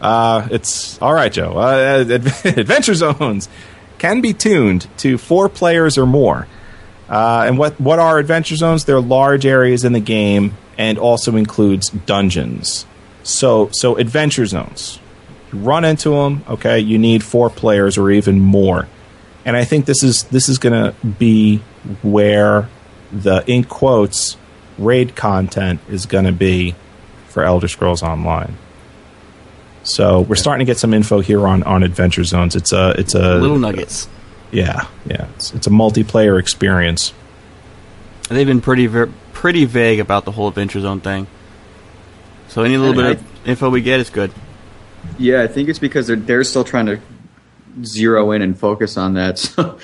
Uh, 0.00 0.46
it's 0.52 1.00
all 1.02 1.12
right, 1.12 1.32
Joe. 1.32 1.54
Uh, 1.58 2.04
Adv- 2.08 2.46
Adventure 2.56 2.94
zones 2.94 3.48
can 3.98 4.20
be 4.20 4.32
tuned 4.32 4.86
to 4.98 5.18
four 5.18 5.48
players 5.48 5.98
or 5.98 6.06
more. 6.06 6.46
Uh, 7.08 7.44
and 7.48 7.58
what 7.58 7.80
what 7.80 7.98
are 7.98 8.18
adventure 8.18 8.54
zones? 8.54 8.84
They're 8.84 9.00
large 9.00 9.44
areas 9.44 9.84
in 9.84 9.92
the 9.92 10.00
game 10.00 10.56
and 10.78 10.96
also 10.98 11.36
includes 11.36 11.90
dungeons. 11.90 12.86
So 13.24 13.68
so 13.72 13.96
adventure 13.96 14.46
zones. 14.46 14.98
You 15.52 15.58
run 15.58 15.84
into 15.84 16.10
them. 16.10 16.44
Okay, 16.48 16.78
you 16.78 16.98
need 16.98 17.22
four 17.24 17.50
players 17.50 17.98
or 17.98 18.10
even 18.10 18.40
more. 18.40 18.88
And 19.44 19.56
I 19.56 19.64
think 19.64 19.84
this 19.86 20.02
is 20.02 20.24
this 20.24 20.48
is 20.48 20.58
going 20.58 20.72
to 20.92 20.94
be 21.06 21.58
where 22.02 22.68
the 23.12 23.42
in 23.50 23.64
quotes 23.64 24.36
raid 24.78 25.16
content 25.16 25.80
is 25.88 26.06
going 26.06 26.24
to 26.26 26.32
be 26.32 26.74
for 27.28 27.42
Elder 27.42 27.68
Scrolls 27.68 28.02
Online. 28.02 28.56
So 29.84 30.20
we're 30.20 30.34
starting 30.36 30.66
to 30.66 30.70
get 30.70 30.78
some 30.78 30.92
info 30.92 31.20
here 31.20 31.46
on, 31.46 31.62
on 31.62 31.82
Adventure 31.82 32.24
Zones. 32.24 32.54
It's 32.54 32.72
a 32.72 32.90
it's 32.98 33.14
a 33.14 33.36
Little 33.36 33.58
nuggets. 33.58 34.06
yeah 34.50 34.86
yeah 35.06 35.28
it's, 35.36 35.52
it's 35.54 35.66
a 35.66 35.70
multiplayer 35.70 36.38
experience. 36.38 37.12
They've 38.28 38.46
been 38.46 38.60
pretty 38.60 38.86
ver- 38.86 39.10
pretty 39.38 39.64
vague 39.66 40.00
about 40.00 40.24
the 40.24 40.32
whole 40.32 40.48
adventure 40.48 40.80
zone 40.80 41.00
thing. 41.00 41.28
So 42.48 42.62
any 42.62 42.76
little 42.76 42.98
I- 43.00 43.14
bit 43.14 43.20
of 43.20 43.48
info 43.48 43.70
we 43.70 43.82
get 43.82 44.00
is 44.00 44.10
good. 44.10 44.32
Yeah, 45.16 45.42
I 45.42 45.46
think 45.46 45.68
it's 45.68 45.78
because 45.78 46.08
they're 46.08 46.16
they're 46.16 46.42
still 46.42 46.64
trying 46.64 46.86
to 46.86 47.00
zero 47.84 48.32
in 48.32 48.42
and 48.42 48.58
focus 48.58 48.96
on 48.96 49.14
that. 49.14 49.38
So 49.54 49.78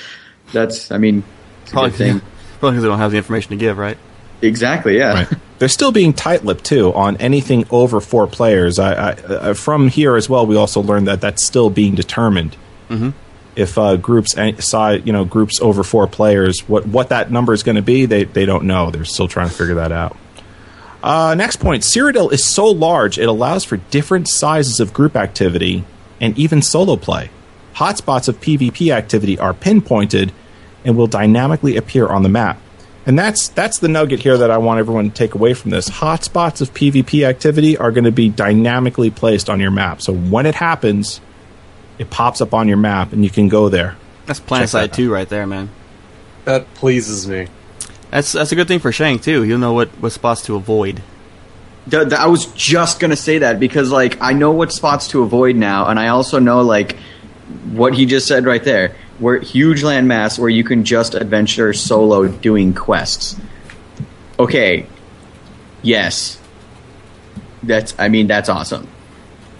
that's, 0.52 0.92
I 0.92 0.98
mean, 0.98 1.24
Probably 1.70 1.90
thing. 1.90 2.20
Probably 2.60 2.72
because 2.72 2.82
they 2.82 2.88
don't 2.88 2.98
have 2.98 3.12
the 3.12 3.16
information 3.16 3.50
to 3.50 3.56
give, 3.56 3.78
right? 3.78 3.96
Exactly. 4.42 4.98
Yeah. 4.98 5.12
Right. 5.14 5.28
They're 5.58 5.68
still 5.68 5.90
being 5.90 6.12
tight-lipped 6.12 6.64
too 6.64 6.92
on 6.92 7.16
anything 7.16 7.64
over 7.70 8.00
four 8.00 8.26
players. 8.26 8.78
I, 8.78 8.92
I 8.92 9.12
uh, 9.12 9.54
from 9.54 9.88
here 9.88 10.16
as 10.16 10.28
well. 10.28 10.46
We 10.46 10.56
also 10.56 10.82
learned 10.82 11.08
that 11.08 11.20
that's 11.20 11.44
still 11.44 11.70
being 11.70 11.94
determined. 11.94 12.56
Mm-hmm. 12.88 13.10
If 13.56 13.78
uh, 13.78 13.96
groups 13.96 14.34
you 14.36 15.12
know, 15.12 15.24
groups 15.24 15.60
over 15.60 15.82
four 15.82 16.06
players, 16.06 16.60
what 16.68 16.86
what 16.86 17.10
that 17.10 17.30
number 17.30 17.52
is 17.52 17.62
going 17.62 17.76
to 17.76 17.82
be, 17.82 18.06
they 18.06 18.24
they 18.24 18.46
don't 18.46 18.64
know. 18.64 18.90
They're 18.90 19.04
still 19.04 19.28
trying 19.28 19.48
to 19.48 19.54
figure 19.54 19.74
that 19.74 19.92
out. 19.92 20.16
Uh, 21.02 21.34
next 21.36 21.56
point: 21.56 21.82
Cyrodiil 21.82 22.32
is 22.32 22.44
so 22.44 22.66
large 22.66 23.18
it 23.18 23.28
allows 23.28 23.64
for 23.64 23.76
different 23.76 24.28
sizes 24.28 24.80
of 24.80 24.92
group 24.92 25.16
activity 25.16 25.84
and 26.20 26.36
even 26.38 26.62
solo 26.62 26.96
play. 26.96 27.30
Hotspots 27.74 28.28
of 28.28 28.40
PvP 28.40 28.92
activity 28.92 29.38
are 29.38 29.52
pinpointed 29.52 30.32
and 30.84 30.96
will 30.96 31.06
dynamically 31.06 31.76
appear 31.76 32.06
on 32.06 32.22
the 32.22 32.28
map. 32.28 32.60
And 33.06 33.18
that's 33.18 33.48
that's 33.48 33.78
the 33.78 33.88
nugget 33.88 34.20
here 34.20 34.38
that 34.38 34.50
I 34.50 34.58
want 34.58 34.80
everyone 34.80 35.10
to 35.10 35.14
take 35.14 35.34
away 35.34 35.52
from 35.54 35.70
this. 35.70 35.90
Hotspots 35.90 36.62
of 36.62 36.72
PvP 36.72 37.26
activity 37.26 37.76
are 37.76 37.90
going 37.90 38.04
to 38.04 38.12
be 38.12 38.30
dynamically 38.30 39.10
placed 39.10 39.50
on 39.50 39.60
your 39.60 39.70
map. 39.70 40.00
So 40.00 40.14
when 40.14 40.46
it 40.46 40.54
happens, 40.54 41.20
it 41.98 42.10
pops 42.10 42.40
up 42.40 42.54
on 42.54 42.68
your 42.68 42.76
map 42.76 43.12
and 43.12 43.24
you 43.24 43.30
can 43.30 43.48
go 43.48 43.68
there. 43.68 43.96
That's 44.26 44.40
Planet 44.40 44.66
Check 44.66 44.72
that 44.72 44.78
Side 44.78 44.90
out. 44.90 44.96
Two 44.96 45.12
right 45.12 45.28
there, 45.28 45.46
man. 45.46 45.70
That 46.44 46.72
pleases 46.74 47.26
me. 47.28 47.48
That's 48.10 48.32
that's 48.32 48.52
a 48.52 48.56
good 48.56 48.68
thing 48.68 48.78
for 48.78 48.92
Shank 48.92 49.22
too. 49.22 49.42
He'll 49.42 49.58
know 49.58 49.72
what, 49.72 49.88
what 50.00 50.12
spots 50.12 50.42
to 50.42 50.56
avoid. 50.56 51.02
Th- 51.90 52.08
th- 52.08 52.20
I 52.20 52.26
was 52.26 52.46
just 52.46 53.00
gonna 53.00 53.16
say 53.16 53.38
that 53.38 53.60
because 53.60 53.90
like 53.90 54.20
I 54.20 54.32
know 54.32 54.52
what 54.52 54.72
spots 54.72 55.08
to 55.08 55.22
avoid 55.22 55.56
now, 55.56 55.88
and 55.88 55.98
I 55.98 56.08
also 56.08 56.38
know 56.38 56.62
like 56.62 56.96
what 57.72 57.94
he 57.94 58.06
just 58.06 58.26
said 58.26 58.44
right 58.44 58.62
there. 58.62 58.96
Where 59.18 59.38
huge 59.38 59.82
landmass 59.82 60.38
where 60.38 60.48
you 60.48 60.64
can 60.64 60.84
just 60.84 61.14
adventure 61.14 61.72
solo 61.72 62.26
doing 62.28 62.74
quests. 62.74 63.36
Okay, 64.38 64.86
yes, 65.82 66.40
that's. 67.62 67.94
I 67.98 68.08
mean, 68.08 68.26
that's 68.26 68.48
awesome. 68.48 68.88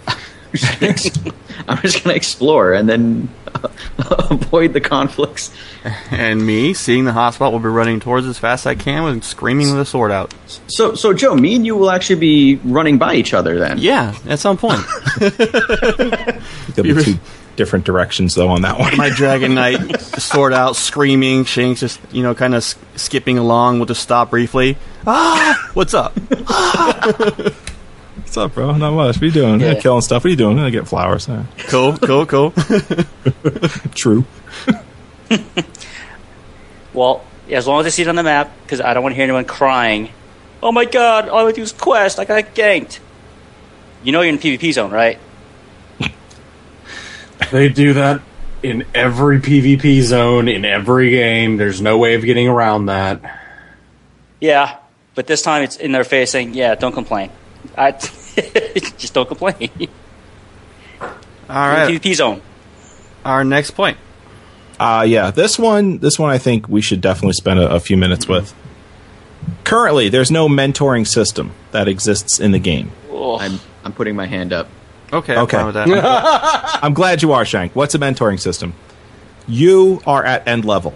I'm 1.67 1.77
just 1.77 1.77
gonna 1.77 1.77
ex- 1.77 1.77
I'm 1.77 1.81
just 1.81 2.03
gonna 2.03 2.15
explore 2.15 2.73
and 2.73 2.89
then 2.89 3.29
avoid 3.97 4.73
the 4.73 4.81
conflicts. 4.81 5.51
And 6.11 6.45
me, 6.45 6.73
seeing 6.73 7.05
the 7.05 7.11
hotspot, 7.11 7.51
will 7.51 7.59
be 7.59 7.67
running 7.69 7.99
towards 7.99 8.25
as 8.27 8.37
fast 8.37 8.65
as 8.65 8.71
I 8.71 8.75
can 8.75 9.03
with 9.03 9.23
screaming 9.23 9.71
with 9.71 9.79
a 9.79 9.85
sword 9.85 10.11
out. 10.11 10.33
So, 10.67 10.95
so 10.95 11.13
Joe, 11.13 11.35
me 11.35 11.55
and 11.55 11.65
you 11.65 11.75
will 11.75 11.91
actually 11.91 12.19
be 12.19 12.55
running 12.63 12.97
by 12.97 13.15
each 13.15 13.33
other 13.33 13.59
then. 13.59 13.77
Yeah, 13.77 14.15
at 14.27 14.39
some 14.39 14.57
point. 14.57 14.81
There'll 15.19 16.95
be 16.95 17.03
two 17.03 17.19
different 17.55 17.85
directions 17.85 18.35
though 18.35 18.49
on 18.49 18.63
that 18.63 18.77
one. 18.79 18.97
My 18.97 19.09
Dragon 19.09 19.55
Knight 19.55 20.01
sword 20.01 20.53
out, 20.53 20.75
screaming. 20.75 21.45
Shank's 21.45 21.79
just, 21.79 21.99
you 22.11 22.21
know, 22.23 22.35
kind 22.35 22.53
of 22.53 22.57
s- 22.59 22.75
skipping 22.95 23.37
along. 23.37 23.79
We'll 23.79 23.85
just 23.85 24.01
stop 24.03 24.29
briefly. 24.31 24.77
Ah! 25.07 25.69
What's 25.73 25.93
up? 25.93 26.13
What's 28.35 28.51
up, 28.51 28.55
bro? 28.55 28.75
Not 28.75 28.91
much. 28.91 29.15
What 29.15 29.21
are 29.21 29.25
you 29.27 29.31
doing? 29.31 29.61
Yeah. 29.61 29.71
Yeah. 29.71 29.79
killing 29.79 30.01
stuff. 30.01 30.25
What 30.25 30.27
are 30.27 30.29
you 30.31 30.35
doing? 30.35 30.59
I 30.59 30.69
get 30.69 30.89
flowers. 30.89 31.29
Yeah. 31.29 31.45
Cool, 31.67 31.95
cool, 31.95 32.25
cool. 32.25 32.51
True. 33.95 34.25
Well, 36.93 37.25
as 37.49 37.67
long 37.67 37.81
as 37.81 37.85
I 37.87 37.89
see 37.89 38.01
it 38.03 38.07
on 38.07 38.15
the 38.15 38.23
map, 38.23 38.49
because 38.63 38.79
I 38.79 38.93
don't 38.93 39.03
want 39.03 39.11
to 39.13 39.15
hear 39.15 39.23
anyone 39.23 39.43
crying. 39.43 40.09
Oh 40.63 40.71
my 40.71 40.85
god, 40.85 41.27
all 41.27 41.45
I 41.45 41.51
do 41.51 41.61
is 41.61 41.73
quest. 41.73 42.19
I 42.19 42.25
got 42.25 42.55
ganked. 42.55 42.99
You 44.03 44.13
know 44.13 44.21
you're 44.21 44.33
in 44.33 44.39
PvP 44.39 44.73
zone, 44.73 44.91
right? 44.91 45.19
They 47.51 47.67
do 47.67 47.93
that 47.93 48.21
in 48.63 48.85
every 48.93 49.39
PvP 49.39 50.01
zone, 50.01 50.47
in 50.47 50.63
every 50.63 51.09
game. 51.09 51.57
There's 51.57 51.81
no 51.81 51.97
way 51.97 52.15
of 52.15 52.23
getting 52.23 52.47
around 52.47 52.85
that. 52.85 53.21
Yeah, 54.39 54.77
but 55.15 55.27
this 55.27 55.41
time 55.41 55.63
it's 55.63 55.75
in 55.75 55.91
their 55.91 56.05
face 56.05 56.31
saying, 56.31 56.53
"Yeah, 56.53 56.75
don't 56.75 56.93
complain." 56.93 57.29
I 57.77 57.91
just 58.97 59.13
don't 59.13 59.27
complain. 59.27 59.69
All 61.01 61.09
right. 61.49 61.89
PvP 61.89 62.15
zone. 62.15 62.41
Our 63.23 63.43
next 63.43 63.71
point. 63.71 63.97
Uh, 64.79 65.05
yeah, 65.07 65.31
this 65.31 65.57
one, 65.57 65.99
this 65.99 66.19
one, 66.19 66.29
I 66.31 66.37
think 66.37 66.67
we 66.67 66.81
should 66.81 66.99
definitely 67.01 67.33
spend 67.33 67.59
a, 67.59 67.75
a 67.75 67.79
few 67.79 67.95
minutes 67.97 68.27
with. 68.27 68.53
Currently, 69.63 70.09
there's 70.09 70.31
no 70.31 70.47
mentoring 70.49 71.07
system 71.07 71.51
that 71.71 71.87
exists 71.87 72.39
in 72.39 72.51
the 72.51 72.59
game. 72.59 72.91
Ugh. 73.11 73.37
I'm 73.39 73.59
I'm 73.83 73.93
putting 73.93 74.15
my 74.15 74.25
hand 74.25 74.51
up. 74.51 74.67
Okay, 75.13 75.33
I'm 75.35 75.43
Okay. 75.43 75.57
fine 75.57 75.65
with 75.67 75.75
that. 75.75 76.79
I'm 76.83 76.93
glad 76.93 77.21
you 77.21 77.31
are, 77.31 77.45
Shank. 77.45 77.75
What's 77.75 77.95
a 77.95 77.99
mentoring 77.99 78.39
system? 78.39 78.73
You 79.47 80.01
are 80.07 80.23
at 80.25 80.47
end 80.47 80.65
level. 80.65 80.93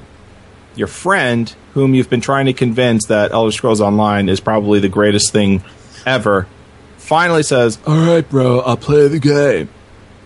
Your 0.75 0.87
friend, 0.87 1.53
whom 1.73 1.93
you've 1.93 2.09
been 2.09 2.21
trying 2.21 2.47
to 2.47 2.53
convince 2.53 3.05
that 3.05 3.31
Elder 3.31 3.51
Scrolls 3.51 3.81
Online 3.81 4.27
is 4.29 4.39
probably 4.39 4.79
the 4.79 4.89
greatest 4.89 5.31
thing 5.31 5.63
ever, 6.05 6.47
finally 7.09 7.43
says, 7.43 7.77
All 7.85 7.97
right, 7.97 8.27
bro, 8.29 8.59
I'll 8.61 8.77
play 8.77 9.07
the 9.07 9.19
game. 9.19 9.67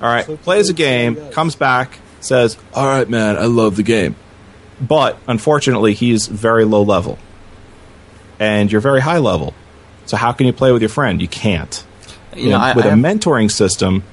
All 0.01 0.09
right, 0.13 0.25
plays 0.43 0.69
a 0.69 0.73
game, 0.73 1.15
comes 1.31 1.55
back, 1.55 1.97
says, 2.19 2.57
All 2.73 2.85
right, 2.85 3.09
man, 3.09 3.37
I 3.37 3.45
love 3.45 3.77
the 3.77 3.83
game. 3.83 4.15
But 4.81 5.17
unfortunately, 5.27 5.93
he's 5.93 6.27
very 6.27 6.65
low 6.65 6.83
level. 6.83 7.17
And 8.39 8.71
you're 8.71 8.81
very 8.81 8.99
high 9.01 9.19
level. 9.19 9.53
So 10.05 10.17
how 10.17 10.33
can 10.33 10.45
you 10.47 10.53
play 10.53 10.71
with 10.73 10.81
your 10.81 10.89
friend? 10.89 11.21
You 11.21 11.27
can't 11.29 11.85
You 12.35 12.49
know, 12.49 12.57
I, 12.57 12.75
with 12.75 12.83
I 12.85 12.89
a 12.89 12.91
have- 12.91 12.99
mentoring 12.99 13.49
system, 13.49 14.03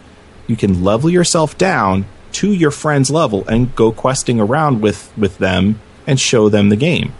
you 0.46 0.54
can 0.56 0.84
level 0.84 1.10
yourself 1.10 1.58
down 1.58 2.06
to 2.32 2.52
your 2.52 2.70
friend's 2.70 3.10
level 3.10 3.44
and 3.48 3.74
go 3.74 3.90
questing 3.90 4.38
around 4.40 4.80
with 4.82 5.10
with 5.16 5.38
them 5.38 5.80
and 6.06 6.20
show 6.20 6.48
them 6.48 6.68
the 6.68 6.76
game. 6.76 7.12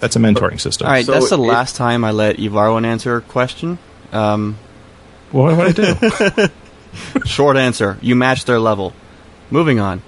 That's 0.00 0.16
a 0.16 0.18
mentoring 0.18 0.60
system. 0.60 0.86
All 0.88 0.92
right, 0.92 1.06
So 1.06 1.12
that's 1.12 1.30
the 1.30 1.36
it- 1.38 1.46
last 1.46 1.76
time 1.76 2.02
I 2.04 2.10
let 2.10 2.36
Evarwin 2.38 2.84
answer 2.84 3.16
a 3.16 3.20
question. 3.20 3.78
Um, 4.12 4.58
What 5.30 5.56
would 5.56 5.80
I 5.80 6.46
do? 6.46 6.48
short 7.26 7.56
answer: 7.56 7.98
you 8.00 8.16
match 8.16 8.44
their 8.44 8.60
level. 8.60 8.92
Moving 9.50 9.78
on. 9.80 10.02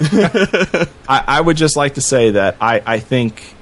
I, 0.00 0.88
I 1.08 1.40
would 1.40 1.56
just 1.56 1.76
like 1.76 1.94
to 1.94 2.00
say 2.00 2.30
that 2.30 2.56
I, 2.60 2.82
I 2.86 2.98
think 3.00 3.54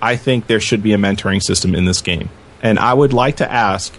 I 0.00 0.16
think 0.16 0.46
there 0.46 0.60
should 0.60 0.82
be 0.82 0.92
a 0.92 0.96
mentoring 0.96 1.42
system 1.42 1.74
in 1.74 1.84
this 1.84 2.00
game. 2.00 2.30
And 2.62 2.78
I 2.78 2.94
would 2.94 3.12
like 3.12 3.36
to 3.36 3.50
ask 3.50 3.94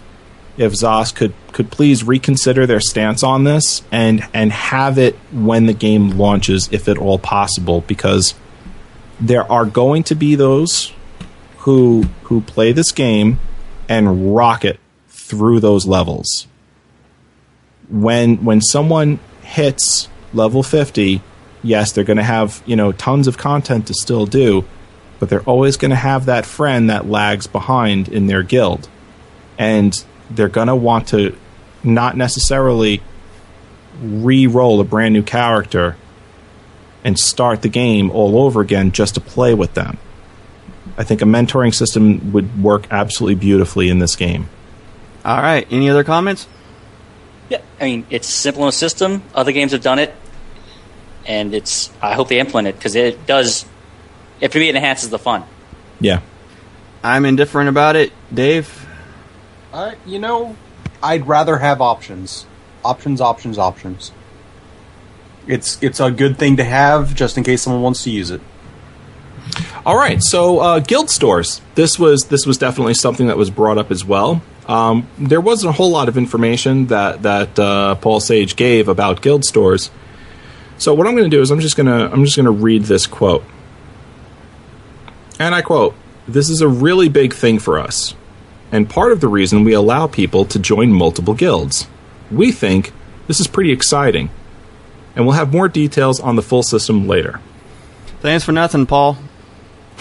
if 0.56 0.72
Zos 0.72 1.14
could 1.14 1.34
could 1.52 1.70
please 1.70 2.04
reconsider 2.04 2.66
their 2.66 2.80
stance 2.80 3.22
on 3.22 3.44
this 3.44 3.82
and 3.90 4.26
and 4.34 4.52
have 4.52 4.98
it 4.98 5.14
when 5.30 5.66
the 5.66 5.72
game 5.72 6.10
launches 6.10 6.68
if 6.72 6.88
at 6.88 6.98
all 6.98 7.18
possible 7.18 7.82
because 7.82 8.34
there 9.20 9.50
are 9.50 9.64
going 9.64 10.02
to 10.04 10.14
be 10.14 10.34
those 10.34 10.92
who 11.58 12.02
who 12.24 12.40
play 12.40 12.72
this 12.72 12.92
game 12.92 13.38
and 13.88 14.34
rock 14.34 14.64
it 14.64 14.78
through 15.08 15.60
those 15.60 15.86
levels. 15.86 16.46
When 17.88 18.44
when 18.44 18.60
someone 18.60 19.18
hits 19.42 20.08
level 20.32 20.62
50, 20.62 21.20
yes, 21.62 21.92
they're 21.92 22.04
going 22.04 22.16
to 22.16 22.22
have, 22.22 22.62
you 22.66 22.76
know, 22.76 22.92
tons 22.92 23.26
of 23.26 23.38
content 23.38 23.86
to 23.88 23.94
still 23.94 24.26
do, 24.26 24.64
but 25.18 25.28
they're 25.28 25.42
always 25.42 25.76
going 25.76 25.90
to 25.90 25.96
have 25.96 26.26
that 26.26 26.46
friend 26.46 26.90
that 26.90 27.08
lags 27.08 27.46
behind 27.46 28.08
in 28.08 28.26
their 28.26 28.42
guild. 28.42 28.88
And 29.58 29.92
they're 30.30 30.48
going 30.48 30.68
to 30.68 30.76
want 30.76 31.08
to 31.08 31.36
not 31.84 32.16
necessarily 32.16 33.02
re-roll 34.00 34.80
a 34.80 34.84
brand 34.84 35.12
new 35.12 35.22
character 35.22 35.96
and 37.04 37.18
start 37.18 37.62
the 37.62 37.68
game 37.68 38.10
all 38.10 38.38
over 38.38 38.60
again 38.60 38.92
just 38.92 39.14
to 39.14 39.20
play 39.20 39.54
with 39.54 39.74
them. 39.74 39.98
I 40.96 41.04
think 41.04 41.22
a 41.22 41.24
mentoring 41.24 41.74
system 41.74 42.32
would 42.32 42.62
work 42.62 42.86
absolutely 42.90 43.36
beautifully 43.36 43.88
in 43.88 43.98
this 43.98 44.16
game. 44.16 44.48
All 45.24 45.40
right. 45.40 45.66
Any 45.70 45.88
other 45.88 46.04
comments? 46.04 46.46
Yeah, 47.48 47.60
I 47.80 47.84
mean, 47.84 48.06
it's 48.10 48.28
simple 48.28 48.62
in 48.64 48.68
a 48.68 48.72
system. 48.72 49.22
Other 49.34 49.52
games 49.52 49.72
have 49.72 49.82
done 49.82 49.98
it, 49.98 50.14
and 51.26 51.54
it's. 51.54 51.90
I 52.00 52.14
hope 52.14 52.28
they 52.28 52.40
implement 52.40 52.68
it 52.68 52.76
because 52.76 52.94
it 52.94 53.26
does. 53.26 53.66
It 54.40 54.52
for 54.52 54.58
me, 54.58 54.68
it 54.68 54.74
enhances 54.74 55.10
the 55.10 55.18
fun. 55.18 55.44
Yeah. 56.00 56.20
I'm 57.04 57.24
indifferent 57.24 57.68
about 57.68 57.96
it. 57.96 58.12
Dave. 58.32 58.86
Uh, 59.72 59.92
you 60.06 60.18
know, 60.18 60.56
I'd 61.02 61.26
rather 61.26 61.58
have 61.58 61.80
options. 61.80 62.46
Options, 62.84 63.20
options, 63.20 63.58
options. 63.58 64.12
It's 65.46 65.82
it's 65.82 66.00
a 66.00 66.10
good 66.10 66.38
thing 66.38 66.56
to 66.56 66.64
have 66.64 67.14
just 67.14 67.36
in 67.36 67.44
case 67.44 67.62
someone 67.62 67.82
wants 67.82 68.04
to 68.04 68.10
use 68.10 68.30
it. 68.30 68.40
All 69.84 69.96
right, 69.96 70.22
so 70.22 70.60
uh, 70.60 70.78
guild 70.78 71.10
stores. 71.10 71.60
This 71.74 71.98
was 71.98 72.26
this 72.26 72.46
was 72.46 72.56
definitely 72.56 72.94
something 72.94 73.26
that 73.26 73.36
was 73.36 73.50
brought 73.50 73.78
up 73.78 73.90
as 73.90 74.04
well. 74.04 74.40
Um, 74.68 75.08
there 75.18 75.40
wasn't 75.40 75.70
a 75.70 75.72
whole 75.72 75.90
lot 75.90 76.08
of 76.08 76.16
information 76.16 76.86
that 76.86 77.22
that 77.22 77.58
uh, 77.58 77.96
Paul 77.96 78.20
Sage 78.20 78.54
gave 78.54 78.86
about 78.86 79.22
guild 79.22 79.44
stores. 79.44 79.90
So 80.78 80.94
what 80.94 81.08
I'm 81.08 81.16
going 81.16 81.28
to 81.28 81.36
do 81.36 81.40
is 81.40 81.50
I'm 81.50 81.58
just 81.58 81.76
going 81.76 81.86
to 81.86 82.12
I'm 82.12 82.24
just 82.24 82.36
going 82.36 82.46
to 82.46 82.52
read 82.52 82.84
this 82.84 83.08
quote, 83.08 83.44
and 85.40 85.52
I 85.52 85.62
quote: 85.62 85.96
"This 86.28 86.48
is 86.48 86.60
a 86.60 86.68
really 86.68 87.08
big 87.08 87.34
thing 87.34 87.58
for 87.58 87.76
us, 87.76 88.14
and 88.70 88.88
part 88.88 89.10
of 89.10 89.20
the 89.20 89.28
reason 89.28 89.64
we 89.64 89.72
allow 89.72 90.06
people 90.06 90.44
to 90.44 90.60
join 90.60 90.92
multiple 90.92 91.34
guilds. 91.34 91.88
We 92.30 92.52
think 92.52 92.92
this 93.26 93.40
is 93.40 93.48
pretty 93.48 93.72
exciting, 93.72 94.30
and 95.16 95.26
we'll 95.26 95.34
have 95.34 95.52
more 95.52 95.68
details 95.68 96.20
on 96.20 96.36
the 96.36 96.42
full 96.42 96.62
system 96.62 97.08
later." 97.08 97.40
Thanks 98.20 98.44
for 98.44 98.52
nothing, 98.52 98.86
Paul. 98.86 99.18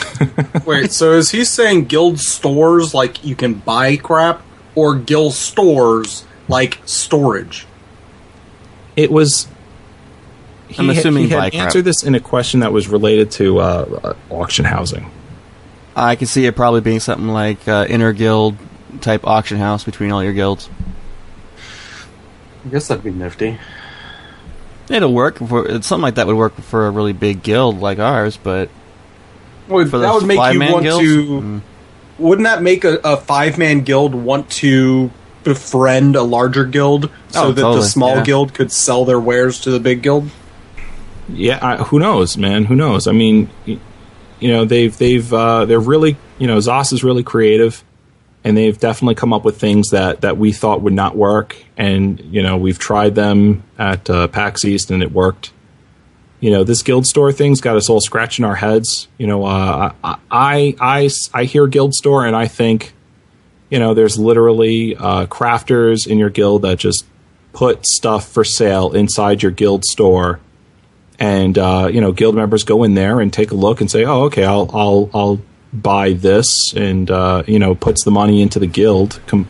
Wait, 0.65 0.91
so 0.91 1.13
is 1.13 1.31
he 1.31 1.43
saying 1.43 1.85
guild 1.85 2.19
stores 2.19 2.93
like 2.93 3.23
you 3.23 3.35
can 3.35 3.55
buy 3.55 3.97
crap, 3.97 4.41
or 4.75 4.95
guild 4.95 5.33
stores 5.33 6.25
like 6.47 6.79
storage? 6.85 7.65
it 8.95 9.11
was. 9.11 9.47
I'm 10.77 10.85
he 10.85 10.87
had- 10.87 10.97
assuming 10.97 11.23
he 11.23 11.29
had 11.29 11.37
buy 11.37 11.49
crap. 11.49 11.63
answered 11.63 11.83
this 11.85 12.03
in 12.03 12.15
a 12.15 12.19
question 12.19 12.59
that 12.61 12.71
was 12.71 12.87
related 12.87 13.31
to 13.31 13.59
uh, 13.59 13.99
uh, 14.03 14.13
auction 14.33 14.65
housing. 14.65 15.09
I 15.95 16.15
can 16.15 16.27
see 16.27 16.45
it 16.45 16.55
probably 16.55 16.81
being 16.81 16.99
something 17.01 17.27
like 17.27 17.67
uh, 17.67 17.85
inter 17.89 18.13
guild 18.13 18.57
type 19.01 19.25
auction 19.25 19.57
house 19.57 19.83
between 19.83 20.11
all 20.11 20.23
your 20.23 20.33
guilds. 20.33 20.69
I 22.65 22.69
guess 22.69 22.87
that'd 22.87 23.03
be 23.03 23.11
nifty. 23.11 23.57
It'll 24.89 25.13
work. 25.13 25.37
For, 25.39 25.81
something 25.81 26.01
like 26.01 26.15
that 26.15 26.27
would 26.27 26.35
work 26.35 26.55
for 26.55 26.87
a 26.87 26.91
really 26.91 27.13
big 27.13 27.43
guild 27.43 27.79
like 27.79 27.99
ours, 27.99 28.37
but 28.37 28.69
Well, 29.68 29.86
for 29.88 29.99
that 29.99 30.14
would 30.14 30.26
make 30.26 30.36
you 30.53 30.59
want 30.59 30.84
guilds, 30.84 31.05
to. 31.07 31.28
mm, 31.41 31.62
Wouldn't 32.20 32.45
that 32.45 32.62
make 32.62 32.84
a, 32.84 32.99
a 33.03 33.18
five 33.18 33.57
man 33.57 33.82
guild 33.82 34.14
want 34.16 34.49
to 34.51 35.12
befriend 35.43 36.16
a 36.16 36.22
larger 36.24 36.66
guild 36.66 37.09
so 37.30 37.45
Oh, 37.45 37.51
that 37.51 37.62
totally, 37.62 37.82
the 37.82 37.88
small 37.88 38.18
yeah. 38.18 38.24
guild 38.24 38.53
could 38.53 38.72
sell 38.72 39.05
their 39.05 39.20
wares 39.20 39.59
to 39.62 39.72
the 39.72 39.80
big 39.80 40.01
guild? 40.03 40.30
Yeah, 41.30 41.59
I, 41.62 41.78
who 41.78 41.99
knows, 41.99 42.38
man? 42.38 42.66
Who 42.66 42.76
knows? 42.76 43.07
I 43.07 43.12
mean, 43.14 43.49
you 43.66 43.80
know, 44.41 44.66
they've 44.66 44.95
they've 44.97 45.32
uh, 45.34 45.66
they're 45.66 45.80
really 45.80 46.18
you 46.38 46.47
know 46.47 46.57
Zos 46.57 46.91
is 46.91 47.03
really 47.03 47.24
creative, 47.24 47.84
and 48.43 48.57
they've 48.57 48.78
definitely 48.78 49.16
come 49.16 49.32
up 49.32 49.45
with 49.45 49.57
things 49.59 49.91
that 49.91 50.22
that 50.22 50.38
we 50.38 50.51
thought 50.51 50.82
would 50.82 50.93
not 50.93 51.16
work, 51.16 51.55
and 51.78 52.20
you 52.20 52.43
know 52.43 52.57
we've 52.57 52.80
tried 52.80 53.16
them 53.16 53.64
at 53.80 54.09
uh, 54.09 54.28
PAX 54.28 54.66
East 54.66 54.91
and 54.91 55.01
it 55.01 55.12
worked. 55.12 55.53
You 56.41 56.51
know, 56.51 56.63
this 56.65 56.81
guild 56.83 57.07
store 57.07 57.31
thing's 57.31 57.61
got 57.61 57.77
us 57.77 57.89
all 57.89 58.01
scratching 58.01 58.43
our 58.43 58.55
heads. 58.55 59.07
You 59.17 59.27
know, 59.27 59.45
uh, 59.45 59.93
I, 60.03 60.17
I 60.29 60.75
I 60.81 61.09
I 61.33 61.43
hear 61.45 61.67
guild 61.67 61.93
store 61.93 62.25
and 62.25 62.35
I 62.35 62.47
think, 62.47 62.93
you 63.69 63.79
know, 63.79 63.93
there's 63.93 64.19
literally 64.19 64.97
uh, 64.97 65.27
crafters 65.27 66.05
in 66.05 66.17
your 66.17 66.29
guild 66.29 66.63
that 66.63 66.79
just 66.79 67.05
put 67.53 67.85
stuff 67.85 68.27
for 68.27 68.43
sale 68.43 68.91
inside 68.91 69.41
your 69.43 69.51
guild 69.51 69.85
store 69.85 70.39
and 71.21 71.57
uh, 71.57 71.87
you 71.91 72.01
know 72.01 72.11
guild 72.11 72.35
members 72.35 72.63
go 72.63 72.83
in 72.83 72.95
there 72.95 73.19
and 73.21 73.31
take 73.31 73.51
a 73.51 73.55
look 73.55 73.79
and 73.79 73.91
say 73.91 74.03
oh 74.03 74.23
okay 74.23 74.43
i'll 74.43 74.69
i'll 74.73 75.09
i'll 75.13 75.41
buy 75.71 76.13
this 76.13 76.73
and 76.75 77.09
uh, 77.11 77.43
you 77.47 77.59
know 77.59 77.75
puts 77.75 78.03
the 78.03 78.11
money 78.11 78.41
into 78.41 78.59
the 78.59 78.67
guild 78.67 79.21
com- 79.27 79.47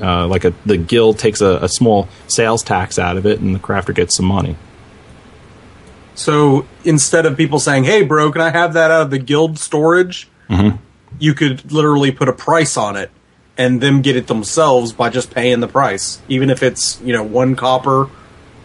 uh, 0.00 0.26
like 0.26 0.44
a 0.44 0.54
the 0.64 0.76
guild 0.76 1.18
takes 1.18 1.40
a, 1.40 1.58
a 1.62 1.68
small 1.68 2.08
sales 2.28 2.62
tax 2.62 2.98
out 2.98 3.16
of 3.16 3.26
it 3.26 3.40
and 3.40 3.54
the 3.54 3.58
crafter 3.58 3.94
gets 3.94 4.16
some 4.16 4.26
money 4.26 4.56
So 6.14 6.66
instead 6.84 7.26
of 7.26 7.36
people 7.36 7.58
saying, 7.58 7.84
"Hey, 7.84 8.02
bro, 8.02 8.30
can 8.30 8.40
I 8.40 8.50
have 8.50 8.72
that 8.74 8.90
out 8.90 9.02
of 9.02 9.10
the 9.10 9.18
guild 9.18 9.58
storage?" 9.58 10.28
Mm-hmm. 10.50 10.76
you 11.18 11.32
could 11.32 11.72
literally 11.72 12.10
put 12.12 12.28
a 12.28 12.32
price 12.32 12.76
on 12.76 12.96
it, 12.96 13.10
and 13.56 13.80
them 13.80 14.02
get 14.02 14.14
it 14.14 14.26
themselves 14.26 14.92
by 14.92 15.08
just 15.08 15.32
paying 15.32 15.60
the 15.60 15.68
price, 15.68 16.20
even 16.28 16.50
if 16.50 16.62
it's 16.62 17.00
you 17.02 17.12
know 17.12 17.22
one 17.22 17.56
copper, 17.56 18.08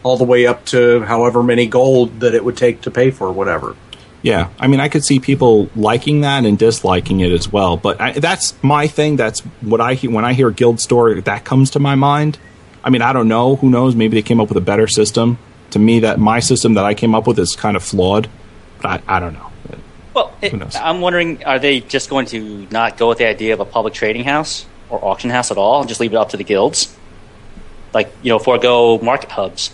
all 0.04 0.18
the 0.18 0.26
way 0.26 0.46
up 0.46 0.66
to 0.66 1.02
however 1.04 1.42
many 1.42 1.66
gold 1.68 2.20
that 2.20 2.34
it 2.36 2.44
would 2.44 2.58
take 2.58 2.82
to 2.82 2.92
pay 2.92 3.12
for 3.12 3.32
whatever. 3.32 3.76
yeah. 4.22 4.50
I 4.60 4.68
mean 4.68 4.80
i 4.82 4.90
could 4.90 5.06
see 5.06 5.20
people 5.20 5.70
liking 5.76 6.22
that 6.22 6.44
and 6.46 6.58
disliking 6.60 7.22
it 7.22 7.32
as 7.32 7.52
well 7.52 7.78
but 7.78 8.00
I, 8.02 8.12
that's 8.12 8.54
my 8.62 8.88
thing. 8.88 9.16
That's 9.16 9.40
what 9.62 9.80
i 9.82 9.96
when 9.96 10.26
i 10.26 10.34
hear 10.34 10.52
guild 10.52 10.80
store 10.82 11.22
that 11.22 11.46
comes 11.46 11.70
to 11.72 11.80
my 11.80 11.96
mind. 11.96 12.38
I 12.84 12.90
mean 12.90 13.02
i 13.02 13.14
don't 13.14 13.28
know. 13.30 13.56
Who 13.56 13.70
knows? 13.70 13.96
Maybe 13.96 14.16
they 14.18 14.22
came 14.28 14.40
up 14.42 14.50
with 14.50 14.58
a 14.58 14.68
better 14.72 14.88
system 14.88 15.38
to 15.72 15.80
me 15.80 16.00
that 16.00 16.20
my 16.20 16.40
system 16.40 16.74
that 16.76 16.86
i 16.86 16.94
came 16.94 17.14
up 17.16 17.28
with 17.28 17.38
is 17.40 17.56
kind 17.56 17.76
of 17.78 17.84
flawed 17.84 18.30
but 18.82 19.02
i, 19.08 19.18
I 19.18 19.20
don't 19.20 19.34
know 19.34 19.46
Well, 20.14 20.34
it, 20.42 20.52
I'm 20.76 21.02
wondering, 21.02 21.44
are 21.46 21.60
they 21.60 21.80
just 21.82 22.10
going 22.10 22.26
to 22.28 22.68
not 22.72 22.98
go 22.98 23.10
with 23.10 23.20
the 23.20 23.28
idea 23.28 23.54
of 23.54 23.60
a 23.60 23.66
public 23.66 23.94
trading 23.94 24.24
house 24.26 24.66
or 24.90 24.98
auction 25.06 25.30
house 25.30 25.52
at 25.52 25.58
all, 25.58 25.80
and 25.82 25.88
just 25.88 26.02
leave 26.02 26.12
it 26.14 26.18
up 26.18 26.30
to 26.30 26.38
the 26.38 26.44
guilds? 26.44 26.94
Like, 27.94 28.12
you 28.24 28.30
know, 28.30 28.40
forego 28.40 28.98
market 29.00 29.30
hubs 29.32 29.70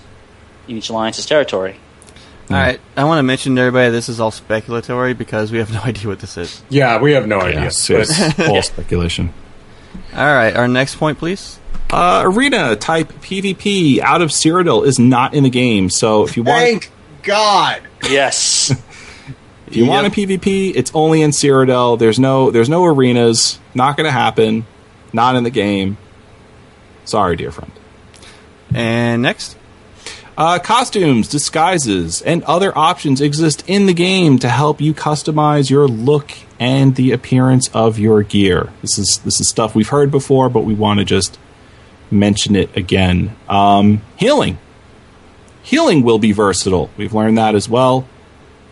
in 0.68 0.76
each 0.78 0.90
alliance's 0.90 1.26
territory. 1.26 1.78
all 2.52 2.58
right. 2.58 2.80
I 2.98 3.06
want 3.06 3.20
to 3.20 3.24
mention 3.24 3.56
to 3.56 3.62
everybody 3.62 3.92
this 3.92 4.10
is 4.10 4.20
all 4.20 4.30
speculatory 4.32 5.18
because 5.18 5.52
we 5.54 5.58
have 5.60 5.72
no 5.72 5.80
idea 5.92 6.08
what 6.10 6.20
this 6.20 6.38
is. 6.38 6.62
Yeah, 6.70 7.00
we 7.02 7.14
have 7.14 7.28
no 7.28 7.40
idea. 7.40 7.62
Yes, 7.62 7.90
it's 7.90 8.40
all 8.40 8.62
speculation. 8.74 9.34
All 10.14 10.34
right. 10.36 10.54
Our 10.54 10.68
next 10.68 10.98
point, 10.98 11.18
please. 11.18 11.60
Uh, 11.96 12.24
arena 12.26 12.76
type 12.76 13.08
PvP 13.22 14.00
out 14.00 14.22
of 14.22 14.30
Cyrodiil 14.30 14.86
is 14.86 15.00
not 15.00 15.34
in 15.34 15.44
the 15.44 15.50
game. 15.50 15.90
So 15.90 16.26
if 16.26 16.36
you 16.36 16.44
want, 16.44 16.60
Thank 16.60 16.92
God. 17.24 17.82
Yes. 18.10 18.70
if 19.68 19.78
you 19.78 19.86
want 19.86 20.06
a 20.06 20.10
PvP, 20.10 20.74
it's 20.76 20.92
only 20.94 21.22
in 21.22 21.32
Cyrodiil. 21.32 21.98
There's 21.98 22.20
no, 22.20 22.52
there's 22.52 22.68
no 22.68 22.84
arenas. 22.84 23.60
Not 23.74 23.96
going 23.96 24.08
to 24.08 24.12
happen. 24.12 24.66
Not 25.14 25.38
in 25.38 25.46
the 25.46 25.50
game. 25.50 25.98
Sorry, 27.06 27.38
dear 27.38 27.54
friend. 27.54 27.72
And 28.74 29.22
next. 29.22 29.56
Uh, 30.38 30.60
costumes, 30.60 31.30
disguises, 31.30 32.22
and 32.24 32.44
other 32.44 32.78
options 32.78 33.22
exist 33.22 33.64
in 33.68 33.86
the 33.86 33.94
game 33.94 34.38
to 34.40 34.50
help 34.50 34.82
you 34.82 34.94
customize 34.94 35.70
your 35.70 35.88
look 35.88 36.34
and 36.60 36.98
the 36.98 37.14
appearance 37.14 37.70
of 37.74 37.98
your 37.98 38.22
gear. 38.22 38.74
This 38.82 39.00
is 39.00 39.22
this 39.24 39.40
is 39.40 39.48
stuff 39.48 39.76
we've 39.76 39.88
heard 39.88 40.12
before, 40.12 40.50
but 40.50 40.66
we 40.66 40.74
want 40.74 41.00
to 41.00 41.06
just 41.06 41.40
mention 42.12 42.56
it 42.56 42.76
again. 42.76 43.36
Um, 43.48 44.02
healing. 44.18 44.58
healing 45.64 46.04
will 46.04 46.20
be 46.20 46.32
versatile. 46.32 46.90
We've 46.98 47.14
learned 47.14 47.38
that 47.38 47.56
as 47.56 47.68
well. 47.68 48.08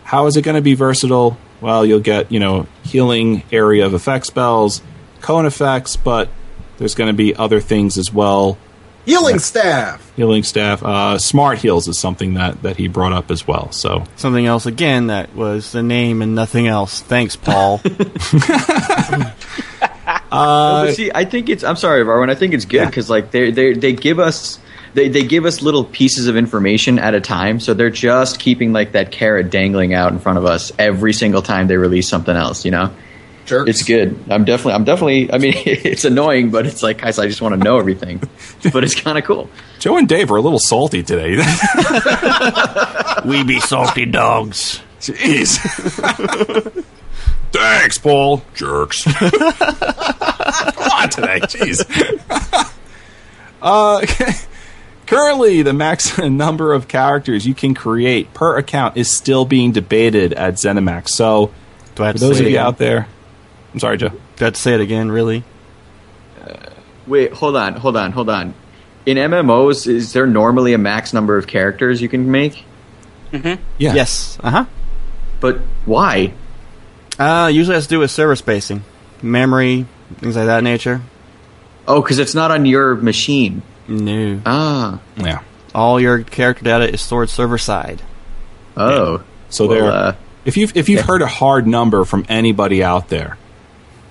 How 0.04 0.26
is 0.28 0.38
it 0.38 0.44
going 0.44 0.56
to 0.56 0.62
be 0.62 0.76
versatile? 0.76 1.38
Well, 1.62 1.86
you'll 1.86 2.00
get, 2.02 2.32
you 2.32 2.40
know, 2.40 2.68
healing 2.84 3.44
area 3.52 3.86
of 3.86 3.94
effect 3.94 4.26
spells, 4.26 4.82
cone 5.22 5.46
effects, 5.46 5.96
but 5.96 6.30
there's 6.78 6.94
going 6.96 7.08
to 7.08 7.14
be 7.14 7.36
other 7.36 7.60
things 7.62 7.98
as 7.98 8.12
well. 8.14 8.58
Healing 9.06 9.40
staff. 9.40 10.12
Healing 10.16 10.44
staff, 10.44 10.82
uh, 10.84 11.18
smart 11.18 11.60
heals 11.60 11.88
is 11.90 11.98
something 11.98 12.36
that, 12.36 12.62
that 12.64 12.78
he 12.78 12.88
brought 12.88 13.12
up 13.12 13.32
as 13.32 13.46
well. 13.46 13.72
So 13.72 14.06
Something 14.16 14.46
else 14.46 14.66
again 14.66 15.08
that 15.08 15.36
was 15.36 15.72
the 15.74 15.84
name 15.84 16.22
and 16.22 16.36
nothing 16.36 16.68
else. 16.68 17.02
Thanks, 17.02 17.36
Paul. 17.36 17.82
Well, 20.34 20.86
but 20.86 20.96
see, 20.96 21.12
I 21.14 21.26
think 21.26 21.50
it's. 21.50 21.64
I'm 21.64 21.76
sorry, 21.76 22.04
Varwin. 22.04 22.30
I 22.30 22.36
think 22.36 22.54
it's 22.54 22.66
good 22.66 22.86
because 22.86 23.10
like 23.10 23.32
they 23.32 23.52
they 23.52 23.74
they 23.74 23.94
give 23.94 24.20
us 24.20 24.60
they 24.94 25.10
they 25.10 25.24
give 25.24 25.46
us 25.46 25.62
little 25.62 25.84
pieces 25.84 26.28
of 26.28 26.36
information 26.36 27.00
at 27.00 27.14
a 27.14 27.22
time. 27.22 27.60
So 27.60 27.74
they're 27.74 27.90
just 27.90 28.40
keeping 28.40 28.74
like 28.74 28.94
that 28.94 29.12
carrot 29.12 29.50
dangling 29.50 29.94
out 29.94 30.12
in 30.12 30.20
front 30.20 30.38
of 30.38 30.46
us 30.46 30.72
every 30.78 31.14
single 31.14 31.42
time 31.42 31.68
they 31.68 31.78
release 31.78 32.08
something 32.08 32.36
else. 32.36 32.66
You 32.66 32.72
know, 32.72 32.94
Jerks. 33.46 33.70
it's 33.70 33.84
good. 33.84 34.20
I'm 34.30 34.46
definitely. 34.46 34.74
I'm 34.74 34.84
definitely. 34.84 35.32
I 35.32 35.38
mean, 35.38 35.54
it's 35.66 36.06
annoying, 36.06 36.52
but 36.52 36.66
it's 36.66 36.84
like 36.84 37.00
guys, 37.00 37.20
I 37.20 37.28
just 37.28 37.42
want 37.42 37.54
to 37.54 37.64
know 37.64 37.80
everything. 37.80 38.22
but 38.74 38.84
it's 38.84 39.00
kind 39.00 39.18
of 39.18 39.24
cool. 39.24 39.50
Joe 39.80 39.98
and 39.98 40.08
Dave 40.08 40.32
are 40.32 40.38
a 40.38 40.42
little 40.42 40.60
salty 40.60 41.04
today. 41.04 41.36
we 43.26 43.44
be 43.44 43.60
salty 43.60 44.06
dogs. 44.06 44.82
Jeez. 45.00 45.60
Thanks, 47.54 47.99
Paul. 47.99 48.41
Jerks. 48.56 49.04
Come 49.14 49.32
on 50.91 51.10
today. 51.10 51.39
Jeez. 51.41 52.74
uh, 53.62 54.06
currently, 55.08 55.62
the 55.62 55.72
max 55.74 56.18
number 56.18 56.74
of 56.74 56.88
characters 56.88 57.45
you 57.45 57.54
can 57.54 57.76
create 57.76 58.34
per 58.34 58.58
account 58.58 58.97
is 58.97 59.16
still 59.16 59.45
being 59.45 59.72
debated 59.72 60.34
at 60.34 60.56
ZeniMax. 60.56 61.10
So, 61.10 61.51
Do 61.93 62.04
I 62.04 62.08
have 62.08 62.16
for 62.16 62.20
to 62.20 62.26
those 62.26 62.39
of 62.39 62.49
you 62.49 62.58
out 62.58 62.80
there, 62.80 63.08
I'm 63.74 63.80
sorry, 63.80 63.97
Joe. 63.97 64.10
Do 64.10 64.18
I 64.41 64.43
have 64.45 64.54
to 64.56 64.60
say 64.60 64.74
it 64.74 64.82
again, 64.82 65.12
really? 65.12 65.43
Wait, 67.06 67.34
hold 67.34 67.56
on, 67.56 67.74
hold 67.76 67.97
on, 67.97 68.12
hold 68.14 68.30
on. 68.30 68.54
In 69.06 69.18
MMOs, 69.18 69.88
is 69.88 70.14
there 70.14 70.26
normally 70.26 70.74
a 70.74 70.78
max 70.78 71.14
number 71.14 71.38
of 71.38 71.45
characters 71.45 72.01
you 72.01 72.10
can 72.10 72.32
make? 72.32 72.64
Yeah. 73.32 73.58
Yes. 73.78 74.38
Uh 74.41 74.49
huh. 74.49 74.66
But 75.39 75.60
why? 75.86 76.34
Uh, 77.20 77.49
usually 77.51 77.76
has 77.76 77.86
to 77.86 77.89
do 77.89 77.99
with 77.99 78.11
server 78.11 78.36
spacing, 78.36 78.84
memory, 79.22 79.86
things 80.18 80.36
like 80.36 80.45
that 80.47 80.64
nature. 80.64 81.01
Oh, 81.88 82.01
because 82.01 82.20
it's 82.20 82.34
not 82.34 82.51
on 82.51 82.66
your 82.66 82.95
machine. 82.95 83.61
No. 83.88 84.41
Ah. 84.45 84.99
Yeah. 85.18 85.41
All 85.76 85.99
your 85.99 86.24
character 86.24 86.64
data 86.64 86.91
is 86.91 87.01
stored 87.01 87.30
server 87.30 87.57
side. 87.57 88.01
Oh. 88.78 89.24
So 89.49 89.68
Well, 89.68 89.76
there, 89.82 89.91
uh, 89.91 90.16
if 90.45 90.57
you've 90.57 90.76
if 90.76 90.89
you've 90.89 91.01
yeah. 91.01 91.05
heard 91.05 91.22
a 91.22 91.28
hard 91.28 91.68
number 91.68 92.05
from 92.05 92.26
anybody 92.30 92.84
out 92.84 93.09
there, 93.09 93.38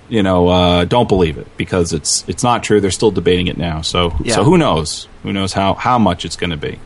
you 0.09 0.23
know, 0.23 0.49
uh, 0.49 0.85
don't 0.85 1.09
believe 1.09 1.39
it 1.39 1.49
because 1.57 1.93
it's 1.93 2.25
it's 2.29 2.43
not 2.43 2.63
true. 2.63 2.81
They're 2.81 2.91
still 2.91 3.11
debating 3.11 3.47
it 3.49 3.57
now. 3.57 3.81
So 3.81 4.15
Yeah. 4.23 4.35
so 4.37 4.45
who 4.45 4.59
knows? 4.59 5.09
Who 5.23 5.33
knows 5.33 5.53
how 5.53 5.75
how 5.75 5.99
much 5.99 6.25
it's 6.25 6.37
going 6.37 6.51
to 6.51 6.57
be? 6.57 6.79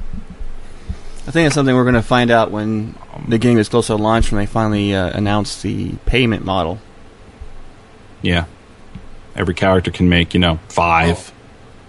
I 1.27 1.33
think 1.33 1.47
it's 1.47 1.55
something 1.55 1.75
we're 1.75 1.83
going 1.83 1.95
to 1.95 2.03
find 2.03 2.31
out 2.31 2.51
when 2.53 2.95
the 3.27 3.39
game 3.39 3.59
is 3.59 3.69
closer 3.69 3.97
to 3.97 4.03
launch 4.03 4.31
when 4.31 4.39
they 4.41 4.47
finally 4.47 4.95
uh, 4.95 5.11
announce 5.11 5.61
the 5.63 5.93
payment 6.07 6.45
model. 6.45 6.79
Yeah. 8.23 8.45
Every 9.35 9.55
character 9.55 9.91
can 9.91 10.09
make 10.09 10.35
you 10.35 10.41
know 10.41 10.61
five. 10.69 11.33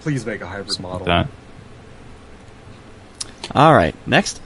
Please 0.00 0.26
make 0.26 0.40
a 0.40 0.46
hybrid 0.46 0.78
model. 0.80 1.06
That 1.06 1.28
All 3.54 3.72
right, 3.74 3.94
next. 4.06 4.40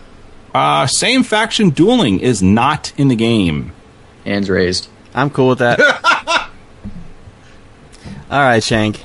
uh, 0.54 0.86
same 0.86 1.22
faction 1.22 1.70
dueling 1.70 2.20
is 2.20 2.42
not 2.42 2.92
in 2.96 3.08
the 3.08 3.16
game. 3.16 3.72
Hands 4.24 4.48
raised. 4.48 4.88
I'm 5.14 5.30
cool 5.30 5.48
with 5.48 5.58
that. 5.58 5.80
All 8.30 8.40
right, 8.40 8.62
Shank. 8.62 9.02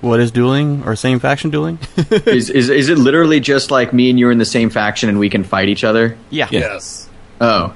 What 0.00 0.20
is 0.20 0.30
dueling 0.30 0.82
or 0.84 0.94
same 0.96 1.18
faction 1.20 1.50
dueling? 1.50 1.78
is, 2.26 2.50
is 2.50 2.68
is 2.70 2.88
it 2.88 2.98
literally 2.98 3.40
just 3.40 3.70
like 3.70 3.92
me 3.92 4.10
and 4.10 4.18
you 4.18 4.28
are 4.28 4.32
in 4.32 4.38
the 4.38 4.44
same 4.44 4.70
faction 4.70 5.08
and 5.08 5.18
we 5.18 5.30
can 5.30 5.44
fight 5.44 5.68
each 5.68 5.84
other? 5.84 6.16
yeah. 6.30 6.48
Yeah. 6.50 6.60
Yes. 6.60 7.08
Oh, 7.40 7.74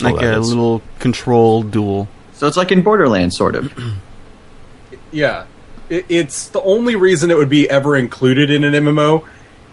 Like 0.00 0.16
that 0.16 0.34
a 0.34 0.40
is. 0.40 0.48
little 0.48 0.82
control 0.98 1.62
duel. 1.62 2.08
so 2.34 2.46
it's 2.46 2.56
like 2.56 2.72
in 2.72 2.82
Borderlands, 2.82 3.36
sort 3.36 3.54
of. 3.56 3.72
Yeah. 5.10 5.44
It, 5.90 6.06
it's 6.08 6.48
the 6.48 6.62
only 6.62 6.96
reason 6.96 7.30
it 7.30 7.36
would 7.36 7.50
be 7.50 7.68
ever 7.68 7.96
included 7.96 8.50
in 8.50 8.64
an 8.64 8.72
MMO 8.72 9.26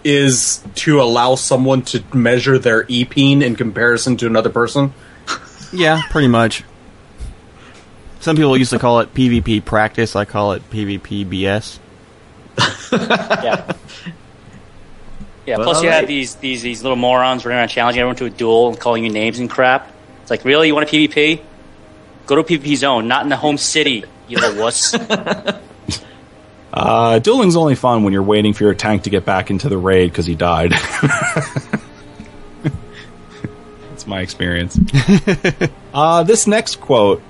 is 0.04 0.62
to 0.76 1.02
allow 1.02 1.36
someone 1.36 1.82
to 1.84 2.04
measure 2.14 2.58
their 2.60 2.86
e-peen 2.90 3.42
in 3.42 3.56
comparison 3.56 4.18
to 4.18 4.28
another 4.28 4.50
person. 4.50 4.94
Yeah, 5.72 6.02
pretty 6.10 6.28
much. 6.28 6.64
Some 8.20 8.36
people 8.36 8.58
used 8.58 8.72
to 8.72 8.80
call 8.80 9.00
it 9.00 9.14
PvP 9.14 9.64
practice. 9.64 10.16
I 10.16 10.26
call 10.26 10.54
it 10.54 10.70
PvP 10.70 11.26
BS. 11.26 11.80
Yeah. 12.92 13.72
Yeah. 15.46 15.58
Well, 15.58 15.66
plus, 15.66 15.82
you 15.82 15.90
alright. 15.90 16.02
have 16.02 16.08
these 16.08 16.36
these 16.36 16.62
these 16.62 16.84
little 16.84 16.96
morons 16.96 17.44
running 17.46 17.58
around 17.60 17.70
challenging 17.70 18.02
everyone 18.02 18.18
to 18.18 18.26
a 18.26 18.30
duel 18.30 18.70
and 18.70 18.80
calling 18.80 19.04
you 19.04 19.12
names 19.12 19.40
and 19.40 19.50
crap. 19.50 19.92
It's 20.22 20.30
like, 20.30 20.46
really, 20.46 20.68
you 20.68 20.76
want 20.76 20.88
a 20.88 20.92
PvP? 20.92 21.42
Go 22.28 22.36
to 22.36 22.42
a 22.42 22.44
PvP 22.44 22.76
zone, 22.76 23.08
not 23.08 23.24
in 23.24 23.30
the 23.30 23.36
home 23.36 23.58
city, 23.58 24.04
you 24.28 24.38
little 24.38 24.62
wuss. 24.62 24.96
Uh, 26.72 27.18
dueling's 27.18 27.56
only 27.56 27.74
fun 27.74 28.04
when 28.04 28.14
you're 28.14 28.22
waiting 28.22 28.54
for 28.54 28.64
your 28.64 28.76
tank 28.76 29.02
to 29.04 29.10
get 29.10 29.26
back 29.26 29.50
into 29.50 29.70
the 29.70 29.78
raid 29.78 30.12
because 30.12 30.28
he 30.28 30.36
died. 30.36 30.72
That's 33.90 34.06
my 34.06 34.22
experience. 34.22 34.80
uh, 35.94 36.22
this 36.24 36.46
next 36.46 36.80
quote, 36.80 37.24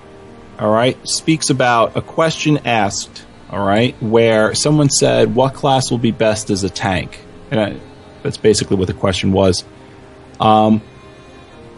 all 0.60 0.70
right, 0.70 0.98
speaks 1.08 1.50
about 1.50 1.96
a 1.96 2.02
question 2.02 2.60
asked, 2.66 3.26
all 3.50 3.66
right, 3.66 3.96
where 4.02 4.54
someone 4.54 4.90
said, 4.90 5.34
"What 5.34 5.54
class 5.54 5.90
will 5.90 5.98
be 5.98 6.12
best 6.12 6.50
as 6.50 6.64
a 6.64 6.70
tank?" 6.70 7.18
And 7.50 7.60
I, 7.60 7.80
that's 8.24 8.38
basically 8.38 8.76
what 8.76 8.88
the 8.88 8.94
question 8.94 9.32
was. 9.32 9.64
Um, 10.40 10.82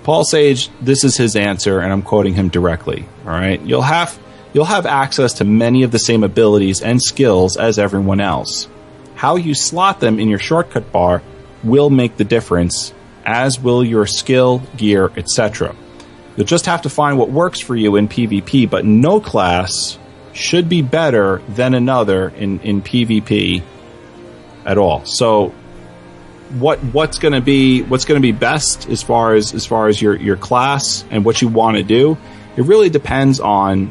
Paul 0.03 0.25
Sage, 0.25 0.69
this 0.82 1.03
is 1.03 1.15
his 1.15 1.36
answer, 1.36 1.79
and 1.79 1.93
I'm 1.93 2.01
quoting 2.01 2.34
him 2.34 2.49
directly. 2.49 3.05
All 3.23 3.32
right, 3.32 3.61
you'll 3.61 3.84
have 3.84 4.17
you'll 4.53 4.65
have 4.65 4.88
access 4.88 5.34
to 5.34 5.45
many 5.45 5.84
of 5.84 5.91
the 5.91 5.99
same 5.99 6.23
abilities 6.23 6.82
and 6.82 7.01
skills 7.01 7.57
as 7.57 7.77
everyone 7.77 8.19
else. 8.19 8.67
How 9.13 9.36
you 9.36 9.53
slot 9.53 9.99
them 9.99 10.19
in 10.19 10.27
your 10.27 10.39
shortcut 10.39 10.91
bar 10.91 11.21
will 11.63 11.91
make 11.91 12.17
the 12.17 12.23
difference, 12.23 12.93
as 13.23 13.59
will 13.59 13.84
your 13.84 14.07
skill, 14.07 14.63
gear, 14.75 15.11
etc. 15.15 15.75
You'll 16.36 16.47
just 16.47 16.65
have 16.65 16.84
to 16.84 16.89
find 16.89 17.17
what 17.17 17.29
works 17.29 17.59
for 17.59 17.75
you 17.75 17.95
in 17.95 18.07
PvP, 18.07 18.69
but 18.69 18.86
no 18.86 19.19
class 19.19 19.97
should 20.34 20.69
be 20.69 20.82
better 20.82 21.41
than 21.49 21.73
another 21.73 22.29
in, 22.29 22.59
in 22.61 22.82
PvP 22.82 23.63
at 24.65 24.77
all. 24.77 25.03
So 25.05 25.53
what 26.59 26.79
what's 26.79 27.19
going 27.19 27.34
to 27.34 27.41
be 27.41 27.82
what's 27.84 28.05
going 28.05 28.21
to 28.21 28.25
be 28.25 28.32
best 28.32 28.89
as 28.89 29.01
far 29.01 29.36
as 29.36 29.53
as 29.53 29.65
far 29.65 29.88
as 29.88 30.01
your 30.01 30.15
your 30.15 30.36
class 30.36 31.05
and 31.09 31.23
what 31.23 31.41
you 31.41 31.47
want 31.47 31.77
to 31.77 31.84
do 31.84 32.17
it 32.57 32.63
really 32.65 32.89
depends 32.89 33.39
on 33.39 33.89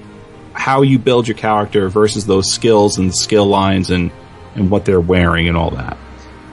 how 0.52 0.82
you 0.82 0.98
build 0.98 1.26
your 1.26 1.38
character 1.38 1.88
versus 1.88 2.26
those 2.26 2.52
skills 2.52 2.98
and 2.98 3.14
skill 3.14 3.46
lines 3.46 3.90
and 3.90 4.10
and 4.54 4.70
what 4.70 4.84
they're 4.84 5.00
wearing 5.00 5.48
and 5.48 5.56
all 5.56 5.70
that 5.70 5.96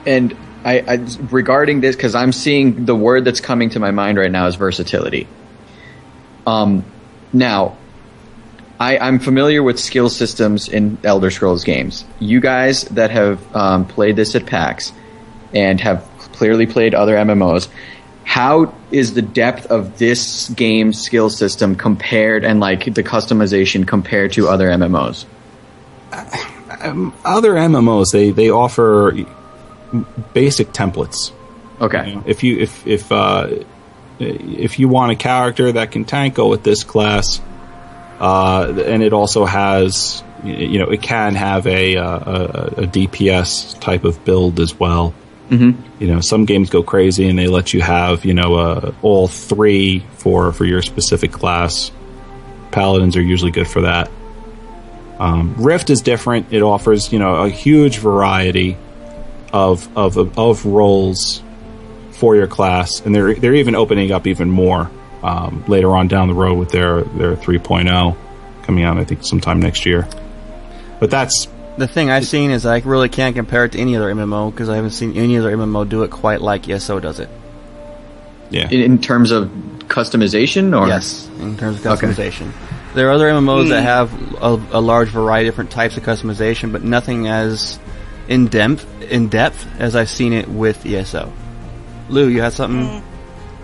And 0.06 0.34
I, 0.64 0.80
I 0.80 1.06
regarding 1.30 1.80
this 1.80 1.96
because 1.96 2.14
I'm 2.14 2.32
seeing 2.32 2.84
the 2.84 2.94
word 2.94 3.24
that's 3.24 3.40
coming 3.40 3.70
to 3.70 3.80
my 3.80 3.90
mind 3.90 4.18
right 4.18 4.30
now 4.30 4.46
is 4.46 4.56
versatility. 4.56 5.28
Um, 6.48 6.84
now, 7.32 7.76
I, 8.80 8.98
I'm 8.98 9.18
familiar 9.18 9.62
with 9.62 9.78
skill 9.78 10.08
systems 10.08 10.68
in 10.68 10.98
Elder 11.04 11.30
Scrolls 11.30 11.64
games. 11.64 12.04
You 12.20 12.40
guys 12.40 12.84
that 12.84 13.10
have 13.10 13.54
um, 13.54 13.86
played 13.86 14.16
this 14.16 14.34
at 14.34 14.46
PAX 14.46 14.92
and 15.52 15.80
have 15.80 16.08
clearly 16.32 16.66
played 16.66 16.94
other 16.94 17.16
MMOs, 17.16 17.68
how 18.24 18.74
is 18.90 19.14
the 19.14 19.22
depth 19.22 19.66
of 19.66 19.98
this 19.98 20.48
game's 20.50 21.00
skill 21.00 21.30
system 21.30 21.74
compared 21.74 22.44
and 22.44 22.60
like 22.60 22.94
the 22.94 23.02
customization 23.02 23.86
compared 23.86 24.32
to 24.32 24.48
other 24.48 24.68
MMOs? 24.68 25.26
other 27.24 27.54
mmos 27.54 28.12
they 28.12 28.30
they 28.30 28.50
offer 28.50 29.12
basic 30.32 30.68
templates 30.68 31.32
Okay. 31.80 32.08
You 32.08 32.14
know, 32.16 32.24
if 32.26 32.42
you 32.42 32.58
if 32.58 32.86
if 32.86 33.12
uh, 33.12 33.48
if 34.20 34.78
you 34.78 34.88
want 34.88 35.12
a 35.12 35.16
character 35.16 35.72
that 35.72 35.90
can 35.92 36.04
tank, 36.04 36.34
go 36.34 36.48
with 36.48 36.62
this 36.62 36.84
class. 36.84 37.40
Uh, 38.18 38.82
and 38.86 39.02
it 39.02 39.12
also 39.12 39.44
has, 39.44 40.22
you 40.44 40.78
know, 40.78 40.88
it 40.88 41.02
can 41.02 41.34
have 41.34 41.66
a 41.66 41.96
uh, 41.96 42.18
a, 42.18 42.66
a 42.82 42.86
DPS 42.86 43.78
type 43.80 44.04
of 44.04 44.24
build 44.24 44.58
as 44.60 44.78
well. 44.78 45.14
Mm-hmm. 45.50 46.02
You 46.02 46.08
know, 46.08 46.20
some 46.20 46.44
games 46.44 46.68
go 46.68 46.82
crazy 46.82 47.28
and 47.28 47.38
they 47.38 47.46
let 47.46 47.72
you 47.72 47.80
have, 47.80 48.24
you 48.24 48.34
know, 48.34 48.56
uh, 48.56 48.92
all 49.02 49.28
three 49.28 50.00
for 50.16 50.52
for 50.52 50.64
your 50.64 50.82
specific 50.82 51.32
class. 51.32 51.92
Paladins 52.72 53.16
are 53.16 53.22
usually 53.22 53.52
good 53.52 53.68
for 53.68 53.82
that. 53.82 54.10
Um, 55.18 55.54
Rift 55.56 55.90
is 55.90 56.02
different. 56.02 56.52
It 56.52 56.62
offers, 56.62 57.12
you 57.12 57.18
know, 57.18 57.36
a 57.44 57.48
huge 57.48 57.98
variety 57.98 58.76
of 59.52 59.88
of 59.96 60.16
of, 60.16 60.38
of 60.38 60.66
roles 60.66 61.42
for 62.18 62.34
your 62.34 62.46
class, 62.46 63.00
and 63.00 63.14
they're 63.14 63.34
they're 63.34 63.54
even 63.54 63.74
opening 63.74 64.12
up 64.12 64.26
even 64.26 64.50
more 64.50 64.90
um, 65.22 65.64
later 65.68 65.96
on 65.96 66.08
down 66.08 66.28
the 66.28 66.34
road 66.34 66.58
with 66.58 66.70
their 66.70 67.02
their 67.02 67.36
3.0 67.36 68.16
coming 68.62 68.84
out. 68.84 68.98
I 68.98 69.04
think 69.04 69.24
sometime 69.24 69.60
next 69.60 69.86
year. 69.86 70.08
But 71.00 71.10
that's 71.10 71.46
The 71.76 71.86
thing 71.86 72.10
I've 72.10 72.26
seen 72.26 72.50
is 72.50 72.66
I 72.66 72.80
really 72.80 73.08
can't 73.08 73.36
compare 73.36 73.64
it 73.64 73.72
to 73.72 73.78
any 73.78 73.96
other 73.96 74.12
MMO 74.12 74.50
because 74.50 74.68
I 74.68 74.76
haven't 74.76 74.90
seen 74.90 75.16
any 75.16 75.38
other 75.38 75.56
MMO 75.56 75.88
do 75.88 76.02
it 76.02 76.10
quite 76.10 76.40
like 76.40 76.68
ESO 76.68 76.98
does 77.00 77.20
it. 77.20 77.28
yeah. 78.50 78.68
In, 78.68 78.80
in 78.80 78.98
terms 79.00 79.30
of 79.30 79.48
customization, 79.88 80.78
or 80.78 80.88
Yes, 80.88 81.28
in 81.40 81.56
terms 81.56 81.78
of 81.78 81.84
customization. 81.84 82.52
There 82.94 83.08
are 83.08 83.12
other 83.12 83.28
MMOs 83.30 83.68
that 83.68 83.82
have 83.82 84.12
a, 84.42 84.78
a 84.78 84.80
large 84.80 85.08
variety 85.10 85.48
of 85.48 85.52
different 85.52 85.70
types 85.70 85.96
of 85.96 86.02
customization, 86.02 86.72
but 86.72 86.82
nothing 86.82 87.28
as 87.28 87.78
in 88.28 88.46
depth 88.48 88.86
in 89.02 89.28
depth 89.28 89.66
as 89.78 89.94
I've 89.94 90.10
seen 90.10 90.32
it 90.32 90.48
with 90.48 90.84
ESO. 90.84 91.32
Lou, 92.08 92.28
you 92.28 92.40
had 92.40 92.52
something? 92.52 92.80
Mm-hmm. 93.02 93.06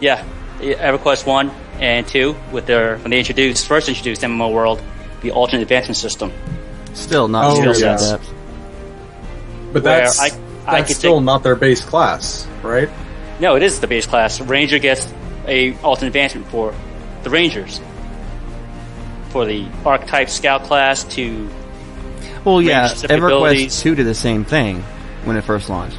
Yeah, 0.01 0.24
EverQuest 0.59 1.26
one 1.26 1.51
and 1.80 2.07
two 2.07 2.36
with 2.53 2.66
their 2.66 2.99
when 2.99 3.11
they 3.11 3.18
introduced 3.18 3.66
first 3.66 3.88
introduced 3.88 4.22
MMO 4.22 4.53
World, 4.53 4.80
the 5.22 5.30
alternate 5.32 5.62
advancement 5.62 5.97
system. 5.97 6.32
Still 6.92 7.26
not 7.28 7.45
Oh, 7.47 7.61
nearly 7.61 7.78
in 7.78 7.84
yes. 7.84 8.11
depth. 8.11 8.32
But 9.72 9.82
Where 9.82 10.01
that's 10.01 10.20
I- 10.20 10.26
I 10.26 10.30
that's 10.80 10.88
could 10.88 10.97
still 10.97 11.16
take- 11.18 11.24
not 11.24 11.42
their 11.42 11.57
base 11.57 11.82
class, 11.84 12.47
right? 12.62 12.88
No, 13.40 13.57
it 13.57 13.62
is 13.62 13.80
the 13.80 13.86
base 13.86 14.07
class. 14.07 14.40
Ranger 14.40 14.78
gets 14.78 15.07
a 15.49 15.74
alternate 15.82 16.09
advancement 16.09 16.47
for 16.49 16.72
the 17.24 17.30
Rangers. 17.30 17.80
For 19.30 19.45
the 19.45 19.66
archetype 19.84 20.30
scout 20.30 20.62
class 20.64 21.03
to 21.05 21.49
Well, 22.45 22.62
yeah, 22.62 22.88
EverQuest 22.90 23.80
2 23.82 23.95
did 23.97 24.07
the 24.07 24.14
same 24.14 24.45
thing 24.45 24.84
when 25.24 25.36
it 25.36 25.42
first 25.45 25.68
launched. 25.68 25.97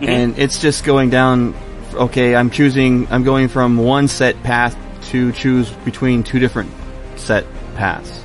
Mm-hmm. 0.00 0.04
And 0.08 0.38
it's 0.38 0.60
just 0.60 0.84
going 0.84 1.10
down, 1.10 1.54
okay, 1.94 2.34
I'm 2.34 2.50
choosing, 2.50 3.06
I'm 3.10 3.24
going 3.24 3.48
from 3.48 3.76
one 3.78 4.08
set 4.08 4.42
path 4.42 4.76
to 5.10 5.32
choose 5.32 5.70
between 5.84 6.22
two 6.22 6.38
different 6.38 6.70
set 7.16 7.44
paths. 7.76 8.22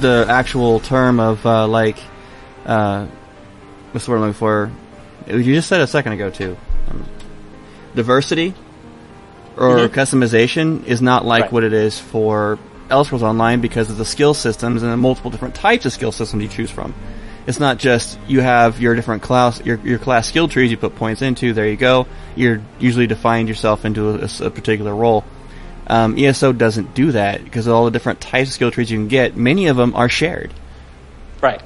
The 0.00 0.26
actual 0.28 0.80
term 0.80 1.20
of, 1.20 1.44
uh, 1.46 1.68
like, 1.68 1.98
uh, 2.66 3.06
what's 3.92 4.06
the 4.06 4.10
word 4.10 4.16
I'm 4.16 4.22
looking 4.22 4.34
for? 4.34 4.70
You 5.28 5.54
just 5.54 5.68
said 5.68 5.80
a 5.80 5.86
second 5.86 6.12
ago, 6.12 6.30
too. 6.30 6.56
Um, 6.90 7.04
diversity 7.94 8.54
or 9.56 9.88
customization 9.88 10.84
is 10.84 11.00
not 11.00 11.24
like 11.24 11.42
Right. 11.42 11.52
what 11.52 11.64
it 11.64 11.72
is 11.72 11.98
for 11.98 12.58
Elder 12.90 13.06
Scrolls 13.06 13.22
Online 13.22 13.60
because 13.60 13.88
of 13.88 13.96
the 13.98 14.04
skill 14.04 14.34
systems 14.34 14.82
and 14.82 14.90
the 14.92 14.96
multiple 14.96 15.30
different 15.30 15.54
types 15.54 15.86
of 15.86 15.92
skill 15.92 16.12
systems 16.12 16.42
you 16.42 16.48
choose 16.48 16.70
from. 16.70 16.92
It's 17.46 17.60
not 17.60 17.78
just 17.78 18.18
you 18.26 18.40
have 18.40 18.80
your 18.80 18.94
different 18.94 19.22
class 19.22 19.60
your 19.64 19.78
your 19.80 19.98
class 19.98 20.26
skill 20.28 20.48
trees 20.48 20.70
you 20.70 20.76
put 20.76 20.96
points 20.96 21.22
into. 21.22 21.52
There 21.52 21.68
you 21.68 21.76
go. 21.76 22.06
You're 22.36 22.62
usually 22.78 23.06
defined 23.06 23.48
yourself 23.48 23.84
into 23.84 24.10
a, 24.10 24.46
a 24.46 24.50
particular 24.50 24.94
role. 24.94 25.24
Um, 25.86 26.18
ESO 26.18 26.52
doesn't 26.52 26.94
do 26.94 27.12
that 27.12 27.44
because 27.44 27.68
all 27.68 27.84
the 27.84 27.90
different 27.90 28.20
types 28.20 28.48
of 28.48 28.54
skill 28.54 28.70
trees 28.70 28.90
you 28.90 28.98
can 28.98 29.08
get. 29.08 29.36
Many 29.36 29.66
of 29.66 29.76
them 29.76 29.94
are 29.94 30.08
shared. 30.08 30.52
right. 31.42 31.60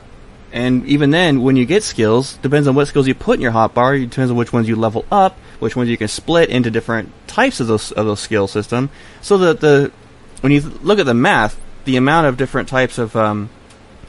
And 0.51 0.87
even 0.87 1.11
then, 1.11 1.43
when 1.43 1.57
you 1.57 1.67
get 1.67 1.83
skills, 1.83 2.39
depends 2.39 2.67
on 2.67 2.75
what 2.75 2.89
skills 2.89 3.07
you 3.07 3.15
put 3.15 3.35
in 3.35 3.43
your 3.43 3.53
hotbar. 3.53 4.03
It 4.03 4.09
depends 4.09 4.31
on 4.31 4.37
which 4.39 4.51
ones 4.51 4.67
you 4.67 4.77
level 4.77 5.05
up, 5.13 5.39
which 5.59 5.77
ones 5.77 5.91
you 5.91 5.99
can 5.99 6.09
split 6.09 6.49
into 6.49 6.71
different 6.71 7.13
types 7.27 7.61
of 7.61 7.67
those 7.67 7.93
of 7.93 8.07
those 8.07 8.21
skill 8.21 8.49
system. 8.49 8.89
So 9.21 9.37
that 9.39 9.61
the 9.61 9.93
when 10.41 10.51
you 10.51 10.61
look 10.83 10.99
at 10.99 11.07
the 11.07 11.13
math, 11.15 11.61
the 11.85 11.97
amount 11.97 12.29
of 12.29 12.39
different 12.39 12.69
types 12.69 12.97
of 12.97 13.15
um, 13.15 13.51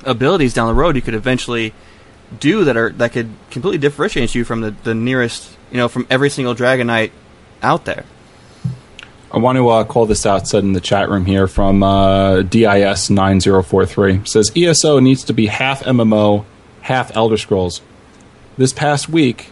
abilities 0.06 0.54
down 0.54 0.68
the 0.68 0.74
road 0.74 0.95
you 0.95 1.02
could 1.02 1.14
eventually 1.14 1.74
do 2.39 2.64
that 2.64 2.78
are 2.78 2.89
that 2.91 3.12
could 3.12 3.30
completely 3.50 3.78
differentiate 3.80 4.36
you 4.36 4.43
from 4.43 4.62
the, 4.62 4.72
the 4.84 4.93
nearest, 4.93 5.58
you 5.72 5.78
know, 5.78 5.88
from 5.88 6.06
every 6.10 6.30
single 6.30 6.54
Dragon 6.54 6.88
Knight 6.88 7.12
out 7.62 7.86
there. 7.86 8.06
I 9.32 9.38
want 9.38 9.58
to 9.58 9.70
uh, 9.70 9.84
call 9.84 10.06
this 10.08 10.26
out, 10.26 10.47
said 10.47 10.64
in 10.64 10.74
the 10.74 10.82
chat 10.82 11.08
room 11.10 11.26
here 11.26 11.47
from 11.47 11.84
uh, 11.84 12.41
DIS 12.41 13.10
nine 13.12 13.39
zero 13.39 13.62
four 13.62 13.86
three 13.86 14.22
says 14.26 14.52
ESO 14.56 15.00
needs 15.00 15.24
to 15.26 15.34
be 15.34 15.47
half 15.47 15.84
MMO, 15.84 16.45
half 16.82 17.16
Elder 17.16 17.38
Scrolls. 17.38 17.82
This 18.58 18.74
past 18.74 19.08
week, 19.08 19.52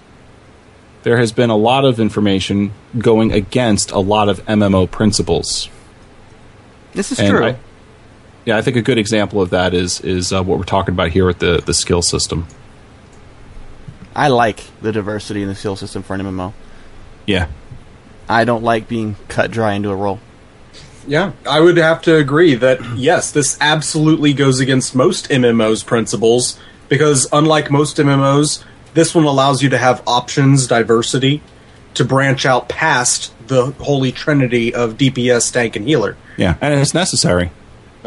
there 1.04 1.18
has 1.18 1.32
been 1.32 1.50
a 1.50 1.56
lot 1.56 1.86
of 1.86 2.00
information 2.00 2.74
going 2.98 3.32
against 3.32 3.92
a 3.92 4.00
lot 4.00 4.30
of 4.30 4.44
MMO 4.46 4.90
principles. 4.90 5.70
This 6.94 7.12
is 7.12 7.20
And 7.20 7.30
true. 7.30 7.46
I- 7.46 7.58
yeah, 8.48 8.56
I 8.56 8.62
think 8.62 8.78
a 8.78 8.82
good 8.82 8.98
example 8.98 9.42
of 9.42 9.50
that 9.50 9.74
is 9.74 10.00
is 10.00 10.32
uh, 10.32 10.42
what 10.42 10.58
we're 10.58 10.64
talking 10.64 10.94
about 10.94 11.10
here 11.10 11.26
with 11.26 11.40
the 11.40 11.62
the 11.64 11.74
skill 11.74 12.02
system. 12.02 12.48
I 14.16 14.30
like 14.30 14.64
the 14.82 14.94
diversity 14.94 15.42
in 15.42 15.50
the 15.50 15.54
skill 15.54 15.76
system 15.76 16.02
for 16.02 16.14
an 16.16 16.22
MMO. 16.22 16.54
Yeah, 17.26 17.50
I 18.30 18.46
don't 18.46 18.64
like 18.64 18.88
being 18.88 19.18
cut 19.28 19.52
dry 19.52 19.74
into 19.74 19.90
a 19.90 19.96
role. 19.98 20.22
Yeah, 21.06 21.34
I 21.46 21.60
would 21.60 21.76
have 21.76 22.02
to 22.04 22.16
agree 22.16 22.56
that 22.56 22.80
yes, 22.96 23.32
this 23.32 23.58
absolutely 23.60 24.32
goes 24.32 24.62
against 24.62 24.96
most 24.96 25.28
MMOs 25.28 25.86
principles 25.86 26.58
because 26.88 27.28
unlike 27.34 27.70
most 27.70 27.98
MMOs, 27.98 28.64
this 28.94 29.14
one 29.14 29.26
allows 29.26 29.62
you 29.62 29.68
to 29.70 29.78
have 29.78 30.02
options, 30.08 30.68
diversity, 30.68 31.42
to 31.96 32.06
branch 32.06 32.46
out 32.46 32.70
past 32.70 33.34
the 33.50 33.72
holy 33.72 34.14
trinity 34.14 34.74
of 34.74 34.98
DPS, 34.98 35.52
tank, 35.52 35.76
and 35.76 35.86
healer. 35.86 36.16
yeah, 36.38 36.56
and 36.62 36.74
it's 36.80 36.94
necessary. 36.94 37.52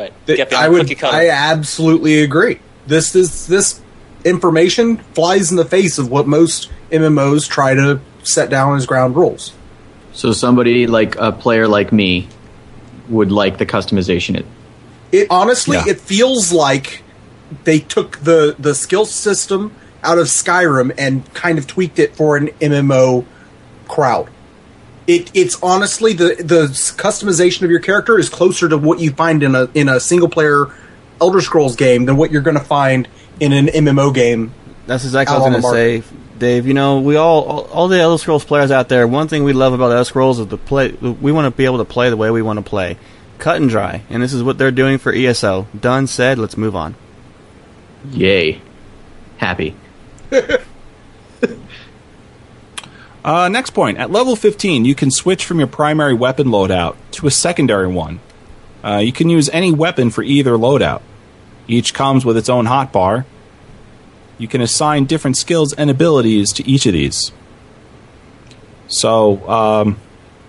Right. 0.00 0.12
Th- 0.26 0.36
Get 0.38 0.52
I 0.52 0.68
would. 0.68 1.02
I 1.04 1.28
absolutely 1.28 2.22
agree. 2.22 2.58
This 2.86 3.14
is 3.14 3.46
this 3.46 3.80
information 4.24 4.98
flies 5.14 5.50
in 5.50 5.56
the 5.56 5.64
face 5.64 5.98
of 5.98 6.10
what 6.10 6.26
most 6.26 6.70
MMOs 6.90 7.48
try 7.48 7.74
to 7.74 8.00
set 8.22 8.50
down 8.50 8.76
as 8.76 8.86
ground 8.86 9.16
rules. 9.16 9.52
so 10.12 10.32
somebody 10.32 10.86
like 10.86 11.16
a 11.16 11.32
player 11.32 11.66
like 11.68 11.92
me 11.92 12.28
would 13.08 13.30
like 13.32 13.58
the 13.58 13.66
customization. 13.66 14.36
It 14.36 14.46
It 15.12 15.26
honestly, 15.30 15.76
Yeah. 15.76 15.84
it 15.92 16.00
feels 16.00 16.52
like 16.52 17.02
they 17.64 17.78
took 17.80 18.18
the 18.18 18.54
the 18.58 18.74
skill 18.74 19.04
system 19.06 19.72
out 20.02 20.18
of 20.18 20.26
Skyrim 20.26 20.92
and 20.98 21.32
kind 21.34 21.58
of 21.58 21.66
tweaked 21.66 21.98
it 21.98 22.14
for 22.16 22.36
an 22.36 22.48
MMO 22.60 23.24
crowd. 23.88 24.28
It 25.06 25.30
it's 25.34 25.60
honestly 25.62 26.12
the 26.12 26.36
the 26.36 26.66
customization 26.96 27.62
of 27.62 27.70
your 27.70 27.80
character 27.80 28.18
is 28.18 28.28
closer 28.28 28.68
to 28.68 28.78
what 28.78 29.00
you 29.00 29.10
find 29.12 29.42
in 29.42 29.54
a 29.54 29.68
in 29.74 29.88
a 29.88 29.98
single 29.98 30.28
player 30.28 30.72
Elder 31.20 31.40
Scrolls 31.40 31.76
game 31.76 32.06
than 32.06 32.16
what 32.16 32.30
you're 32.30 32.42
going 32.42 32.56
to 32.56 32.64
find 32.64 33.08
in 33.38 33.52
an 33.52 33.66
MMO 33.66 34.14
game. 34.14 34.52
That's 34.86 35.04
exactly 35.04 35.36
what 35.36 35.52
I 35.52 35.56
was 35.56 35.62
going 35.62 36.02
to 36.02 36.08
say, 36.08 36.16
Dave. 36.38 36.66
You 36.66 36.74
know, 36.74 37.00
we 37.00 37.16
all, 37.16 37.44
all, 37.44 37.64
all 37.66 37.88
the 37.88 37.98
Elder 37.98 38.18
Scrolls 38.18 38.44
players 38.44 38.70
out 38.70 38.88
there. 38.88 39.06
One 39.06 39.28
thing 39.28 39.44
we 39.44 39.52
love 39.52 39.72
about 39.72 39.92
Elder 39.92 40.04
Scrolls 40.04 40.38
is 40.38 40.46
the 40.48 40.56
play. 40.56 40.92
We 40.92 41.32
want 41.32 41.52
to 41.52 41.56
be 41.56 41.64
able 41.64 41.78
to 41.78 41.84
play 41.84 42.10
the 42.10 42.16
way 42.16 42.30
we 42.30 42.42
want 42.42 42.58
to 42.58 42.62
play, 42.62 42.96
cut 43.38 43.56
and 43.56 43.68
dry. 43.68 44.02
And 44.08 44.22
this 44.22 44.32
is 44.32 44.42
what 44.42 44.58
they're 44.58 44.70
doing 44.70 44.98
for 44.98 45.12
ESO. 45.12 45.66
Done, 45.78 46.06
said. 46.06 46.38
Let's 46.38 46.56
move 46.56 46.74
on. 46.74 46.94
yay, 48.10 48.60
happy. 49.36 49.76
Uh, 53.24 53.48
next 53.48 53.70
point. 53.70 53.98
At 53.98 54.10
level 54.10 54.36
15, 54.36 54.84
you 54.84 54.94
can 54.94 55.10
switch 55.10 55.44
from 55.44 55.58
your 55.58 55.68
primary 55.68 56.14
weapon 56.14 56.48
loadout 56.48 56.96
to 57.12 57.26
a 57.26 57.30
secondary 57.30 57.88
one. 57.88 58.20
Uh, 58.82 58.98
you 58.98 59.12
can 59.12 59.28
use 59.28 59.48
any 59.50 59.72
weapon 59.72 60.10
for 60.10 60.22
either 60.22 60.52
loadout. 60.52 61.02
Each 61.68 61.92
comes 61.92 62.24
with 62.24 62.36
its 62.36 62.48
own 62.48 62.66
hotbar. 62.66 63.24
You 64.38 64.48
can 64.48 64.62
assign 64.62 65.04
different 65.04 65.36
skills 65.36 65.74
and 65.74 65.90
abilities 65.90 66.52
to 66.54 66.66
each 66.66 66.86
of 66.86 66.94
these. 66.94 67.30
So, 68.88 69.48
um, 69.48 70.00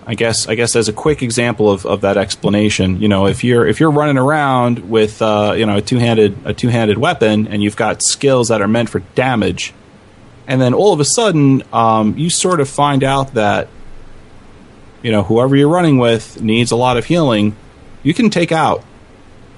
I 0.04 0.14
guess 0.14 0.48
I 0.48 0.56
guess 0.56 0.74
as 0.74 0.88
a 0.88 0.92
quick 0.92 1.22
example 1.22 1.70
of, 1.70 1.86
of 1.86 2.00
that 2.00 2.16
explanation, 2.16 3.00
you 3.00 3.06
know, 3.06 3.26
if 3.26 3.44
you're 3.44 3.66
if 3.66 3.78
you're 3.78 3.90
running 3.90 4.18
around 4.18 4.90
with 4.90 5.22
uh, 5.22 5.54
you 5.56 5.64
know 5.64 5.76
a 5.76 5.82
two 5.82 5.98
handed 5.98 6.36
a 6.44 6.52
two 6.52 6.68
handed 6.68 6.98
weapon 6.98 7.46
and 7.46 7.62
you've 7.62 7.76
got 7.76 8.02
skills 8.02 8.48
that 8.48 8.60
are 8.60 8.66
meant 8.66 8.90
for 8.90 9.00
damage, 9.14 9.72
and 10.52 10.60
then 10.60 10.74
all 10.74 10.92
of 10.92 11.00
a 11.00 11.04
sudden 11.06 11.62
um, 11.72 12.18
you 12.18 12.28
sort 12.28 12.60
of 12.60 12.68
find 12.68 13.02
out 13.02 13.32
that 13.32 13.68
you 15.02 15.10
know 15.10 15.22
whoever 15.22 15.56
you're 15.56 15.70
running 15.70 15.96
with 15.96 16.42
needs 16.42 16.70
a 16.70 16.76
lot 16.76 16.98
of 16.98 17.06
healing. 17.06 17.56
You 18.02 18.12
can 18.12 18.28
take 18.28 18.52
out 18.52 18.84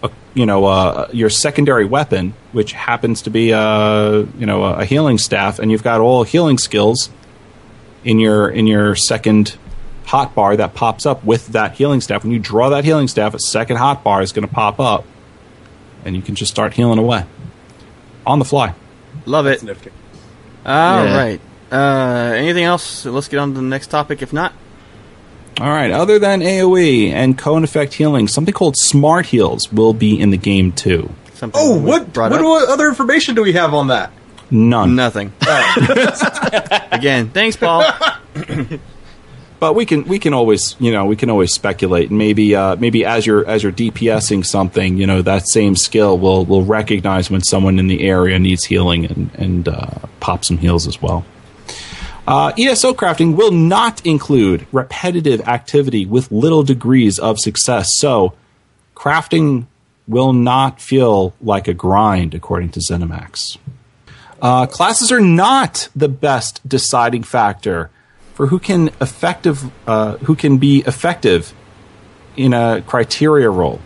a, 0.04 0.10
you 0.34 0.46
know 0.46 0.66
uh, 0.66 1.08
your 1.12 1.30
secondary 1.30 1.84
weapon 1.84 2.32
which 2.52 2.70
happens 2.70 3.22
to 3.22 3.30
be 3.30 3.50
a 3.50 4.20
you 4.38 4.46
know 4.46 4.62
a 4.62 4.84
healing 4.84 5.18
staff 5.18 5.58
and 5.58 5.68
you've 5.72 5.82
got 5.82 6.00
all 6.00 6.22
healing 6.22 6.58
skills 6.58 7.10
in 8.04 8.20
your 8.20 8.48
in 8.48 8.68
your 8.68 8.94
second 8.94 9.56
hotbar 10.06 10.56
that 10.58 10.74
pops 10.74 11.06
up 11.06 11.24
with 11.24 11.48
that 11.48 11.72
healing 11.72 12.02
staff. 12.02 12.22
When 12.22 12.32
you 12.32 12.38
draw 12.38 12.68
that 12.68 12.84
healing 12.84 13.08
staff 13.08 13.34
a 13.34 13.40
second 13.40 13.78
hotbar 13.78 14.22
is 14.22 14.30
going 14.30 14.46
to 14.46 14.54
pop 14.54 14.78
up 14.78 15.04
and 16.04 16.14
you 16.14 16.22
can 16.22 16.36
just 16.36 16.52
start 16.52 16.72
healing 16.72 17.00
away. 17.00 17.24
On 18.24 18.38
the 18.38 18.44
fly. 18.44 18.76
Love 19.26 19.48
it. 19.48 19.64
Nifty. 20.64 20.70
All 20.70 21.04
Yeah. 21.04 21.16
right. 21.16 21.40
Uh, 21.72 22.32
anything 22.34 22.64
else? 22.64 23.04
Let's 23.04 23.28
get 23.28 23.38
on 23.38 23.50
to 23.50 23.56
the 23.56 23.62
next 23.62 23.88
topic. 23.88 24.22
If 24.22 24.32
not, 24.32 24.52
All 25.60 25.68
right. 25.70 25.90
Other 25.90 26.18
than 26.18 26.40
AOE 26.40 27.10
and 27.12 27.36
cone 27.38 27.62
effect 27.64 27.94
healing, 27.94 28.26
something 28.28 28.52
called 28.54 28.76
smart 28.76 29.26
heals 29.26 29.72
will 29.72 29.94
be 29.94 30.18
in 30.20 30.30
the 30.30 30.36
game 30.36 30.72
too. 30.72 31.10
something. 31.34 31.60
Oh, 31.62 31.78
what 31.78 32.12
brought 32.12 32.30
what, 32.32 32.40
up. 32.40 32.46
what 32.46 32.68
other 32.68 32.88
information 32.88 33.34
do 33.34 33.42
we 33.42 33.52
have 33.52 33.72
on 33.74 33.88
that? 33.88 34.10
None. 34.50 34.94
Nothing. 34.94 35.32
Again, 36.92 37.30
thanks, 37.30 37.56
Paul. 37.56 37.84
but 39.64 39.74
we 39.74 39.86
can 39.86 40.04
we 40.04 40.18
can 40.18 40.34
always 40.34 40.76
you 40.78 40.92
know 40.92 41.06
we 41.06 41.16
can 41.16 41.30
always 41.30 41.50
speculate 41.50 42.10
and 42.10 42.18
maybe 42.18 42.54
uh, 42.54 42.76
maybe 42.76 43.02
as 43.02 43.24
you're 43.24 43.48
as 43.48 43.62
you're 43.62 43.72
DPSing 43.72 44.44
something 44.44 44.98
you 44.98 45.06
know 45.06 45.22
that 45.22 45.48
same 45.48 45.74
skill 45.74 46.18
will 46.18 46.44
will 46.44 46.66
recognize 46.66 47.30
when 47.30 47.42
someone 47.42 47.78
in 47.78 47.86
the 47.86 48.02
area 48.02 48.38
needs 48.38 48.66
healing 48.66 49.06
and 49.06 49.30
and 49.36 49.68
uh, 49.68 49.86
pop 50.20 50.44
some 50.44 50.58
heals 50.58 50.86
as 50.86 51.00
well. 51.00 51.24
Uh, 52.28 52.52
ESO 52.58 52.92
crafting 52.92 53.36
will 53.36 53.52
not 53.52 54.04
include 54.04 54.66
repetitive 54.70 55.40
activity 55.48 56.04
with 56.04 56.30
little 56.30 56.62
degrees 56.62 57.18
of 57.18 57.38
success. 57.38 57.88
So, 57.96 58.34
crafting 58.94 59.66
will 60.06 60.34
not 60.34 60.78
feel 60.78 61.32
like 61.40 61.68
a 61.68 61.72
grind, 61.72 62.34
according 62.34 62.68
to 62.72 62.80
ZeniMax. 62.80 63.56
Uh, 64.42 64.66
classes 64.66 65.10
are 65.10 65.22
not 65.22 65.88
the 65.96 66.10
best 66.10 66.60
deciding 66.68 67.22
factor 67.22 67.90
for 68.34 68.48
who 68.48 68.58
can 68.58 68.88
effective 69.00 69.70
uh, 69.86 70.16
who 70.18 70.36
can 70.36 70.58
be 70.58 70.82
effective 70.86 71.54
in 72.36 72.52
a 72.52 72.82
criteria 72.86 73.48
role, 73.48 73.80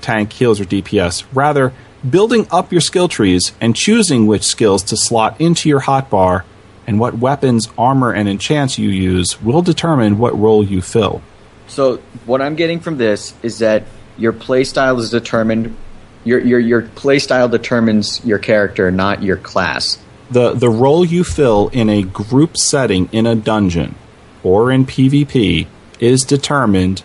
tank, 0.00 0.32
heals, 0.32 0.60
or 0.60 0.64
DPS. 0.64 1.24
Rather, 1.32 1.72
building 2.08 2.46
up 2.50 2.72
your 2.72 2.80
skill 2.80 3.08
trees 3.08 3.52
and 3.60 3.76
choosing 3.76 4.26
which 4.26 4.42
skills 4.42 4.82
to 4.84 4.96
slot 4.96 5.40
into 5.40 5.68
your 5.68 5.80
hotbar 5.80 6.44
and 6.86 6.98
what 6.98 7.18
weapons, 7.18 7.68
armor, 7.78 8.12
and 8.12 8.28
enchants 8.28 8.78
you 8.78 8.88
use 8.88 9.40
will 9.42 9.62
determine 9.62 10.18
what 10.18 10.36
role 10.36 10.64
you 10.64 10.80
fill. 10.80 11.22
So 11.68 11.98
what 12.26 12.40
I'm 12.40 12.56
getting 12.56 12.80
from 12.80 12.96
this 12.96 13.34
is 13.42 13.60
that 13.60 13.84
your 14.16 14.32
playstyle 14.32 14.98
is 14.98 15.10
determined. 15.10 15.76
Your 16.24 16.40
your 16.40 16.58
your 16.58 16.82
playstyle 16.82 17.50
determines 17.50 18.24
your 18.24 18.38
character, 18.38 18.90
not 18.90 19.22
your 19.22 19.36
class. 19.36 19.98
The 20.30 20.52
the 20.52 20.70
role 20.70 21.04
you 21.04 21.24
fill 21.24 21.68
in 21.72 21.88
a 21.88 22.02
group 22.02 22.56
setting 22.56 23.08
in 23.12 23.26
a 23.26 23.34
dungeon 23.34 23.94
or 24.42 24.70
in 24.70 24.86
PvP 24.86 25.66
is 25.98 26.22
determined 26.22 27.02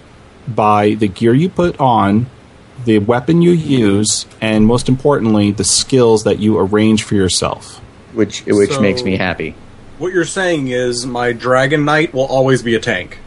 by 0.48 0.94
the 0.94 1.08
gear 1.08 1.34
you 1.34 1.50
put 1.50 1.80
on, 1.80 2.28
the 2.86 3.00
weapon 3.00 3.42
you 3.42 3.52
use, 3.52 4.26
and 4.40 4.66
most 4.66 4.88
importantly, 4.88 5.52
the 5.52 5.64
skills 5.64 6.24
that 6.24 6.40
you 6.40 6.58
arrange 6.58 7.04
for 7.04 7.16
yourself. 7.16 7.82
which 8.14 8.44
which 8.46 8.72
So- 8.72 8.82
makes 8.82 9.04
me 9.04 9.18
happy. 9.18 9.56
What 9.98 10.14
you're 10.14 10.26
saying 10.26 10.68
is 10.68 11.06
my 11.06 11.32
Dragon 11.34 11.84
Knight 11.86 12.14
will 12.14 12.26
always 12.26 12.62
be 12.62 12.76
a 12.76 12.80
tank. 12.80 13.18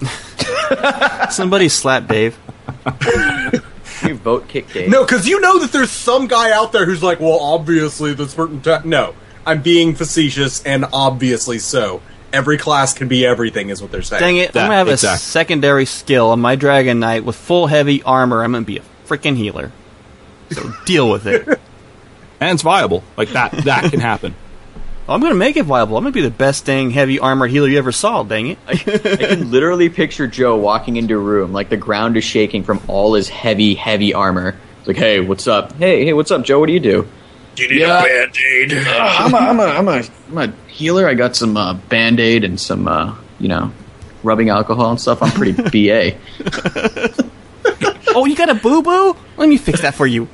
Somebody 1.30 1.68
slap 1.68 2.06
Dave. 2.06 2.38
You 4.06 4.14
vote 4.14 4.48
kick 4.48 4.72
Dave. 4.72 4.90
No, 4.90 5.04
because 5.04 5.26
you 5.28 5.40
know 5.40 5.58
that 5.60 5.72
there's 5.72 5.90
some 5.90 6.26
guy 6.26 6.50
out 6.52 6.72
there 6.72 6.84
who's 6.84 7.02
like, 7.02 7.20
well, 7.20 7.38
obviously 7.40 8.14
the 8.14 8.28
certain 8.28 8.60
ta-. 8.60 8.82
No, 8.84 9.14
I'm 9.46 9.62
being 9.62 9.94
facetious, 9.94 10.62
and 10.64 10.86
obviously 10.92 11.58
so. 11.58 12.00
Every 12.32 12.58
class 12.58 12.94
can 12.94 13.08
be 13.08 13.26
everything, 13.26 13.70
is 13.70 13.82
what 13.82 13.90
they're 13.90 14.02
saying. 14.02 14.20
Dang 14.20 14.36
it! 14.36 14.52
That- 14.52 14.62
I'm 14.62 14.68
gonna 14.68 14.78
have 14.78 14.88
exact- 14.88 15.20
a 15.20 15.24
secondary 15.24 15.84
skill 15.84 16.30
on 16.30 16.40
my 16.40 16.54
Dragon 16.56 17.00
Knight 17.00 17.24
with 17.24 17.34
full 17.36 17.66
heavy 17.66 18.02
armor. 18.04 18.44
I'm 18.44 18.52
gonna 18.52 18.64
be 18.64 18.78
a 18.78 18.82
freaking 19.06 19.36
healer. 19.36 19.72
So 20.50 20.72
deal 20.84 21.10
with 21.10 21.26
it. 21.26 21.46
And 22.42 22.54
it's 22.54 22.62
viable. 22.62 23.04
Like 23.18 23.28
that 23.34 23.52
that 23.64 23.90
can 23.90 24.00
happen. 24.00 24.34
I'm 25.10 25.20
gonna 25.20 25.34
make 25.34 25.56
it 25.56 25.64
viable. 25.64 25.96
I'm 25.96 26.04
gonna 26.04 26.12
be 26.12 26.20
the 26.22 26.30
best 26.30 26.64
dang 26.66 26.90
heavy 26.90 27.18
armored 27.18 27.50
healer 27.50 27.68
you 27.68 27.78
ever 27.78 27.92
saw. 27.92 28.22
Dang 28.22 28.46
it! 28.48 28.58
I 28.68 28.76
can 28.76 29.50
literally 29.50 29.88
picture 29.88 30.26
Joe 30.26 30.56
walking 30.56 30.96
into 30.96 31.14
a 31.14 31.18
room 31.18 31.52
like 31.52 31.68
the 31.68 31.76
ground 31.76 32.16
is 32.16 32.24
shaking 32.24 32.62
from 32.62 32.80
all 32.86 33.14
his 33.14 33.28
heavy, 33.28 33.74
heavy 33.74 34.14
armor. 34.14 34.56
It's 34.78 34.88
like, 34.88 34.96
hey, 34.96 35.20
what's 35.20 35.46
up? 35.48 35.72
Hey, 35.72 36.04
hey, 36.04 36.12
what's 36.12 36.30
up, 36.30 36.44
Joe? 36.44 36.60
What 36.60 36.66
do 36.66 36.72
you 36.72 36.80
do? 36.80 37.08
Do 37.56 37.64
you 37.64 37.70
need 37.70 37.80
Yeah. 37.80 38.02
a 38.02 38.06
band 38.06 38.36
aid? 38.38 38.72
I'm 38.72 39.34
a, 39.34 39.36
I'm 39.36 39.58
a, 39.60 39.62
I'm 39.64 39.88
a, 39.88 40.02
I'm 40.28 40.38
a 40.38 40.52
healer. 40.68 41.08
I 41.08 41.14
got 41.14 41.34
some 41.34 41.56
uh, 41.56 41.74
band 41.74 42.20
aid 42.20 42.44
and 42.44 42.58
some, 42.60 42.86
uh, 42.86 43.14
you 43.40 43.48
know, 43.48 43.72
rubbing 44.22 44.48
alcohol 44.48 44.90
and 44.90 45.00
stuff. 45.00 45.22
I'm 45.22 45.32
pretty 45.32 45.52
ba. 45.62 46.16
oh, 48.14 48.26
you 48.26 48.36
got 48.36 48.48
a 48.48 48.54
boo 48.54 48.80
boo? 48.82 49.16
Let 49.36 49.48
me 49.48 49.56
fix 49.56 49.80
that 49.82 49.94
for 49.96 50.06
you. 50.06 50.28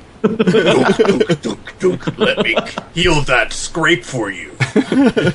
Let 2.17 2.43
me 2.43 2.55
heal 2.93 3.21
that 3.21 3.49
scrape 3.51 4.03
for 4.03 4.29
you. 4.29 4.51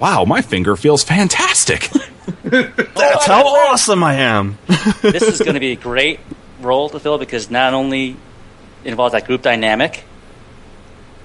Wow, 0.00 0.24
my 0.24 0.40
finger 0.40 0.76
feels 0.76 1.04
fantastic. 1.04 1.90
That's 2.42 3.26
how 3.26 3.46
awesome 3.46 4.02
I 4.02 4.14
am. 4.14 4.56
this 5.02 5.22
is 5.22 5.40
going 5.40 5.54
to 5.54 5.60
be 5.60 5.72
a 5.72 5.76
great 5.76 6.20
role 6.62 6.88
to 6.88 6.98
fill 6.98 7.18
because 7.18 7.50
not 7.50 7.74
only 7.74 8.16
involves 8.82 9.12
that 9.12 9.26
group 9.26 9.42
dynamic, 9.42 10.04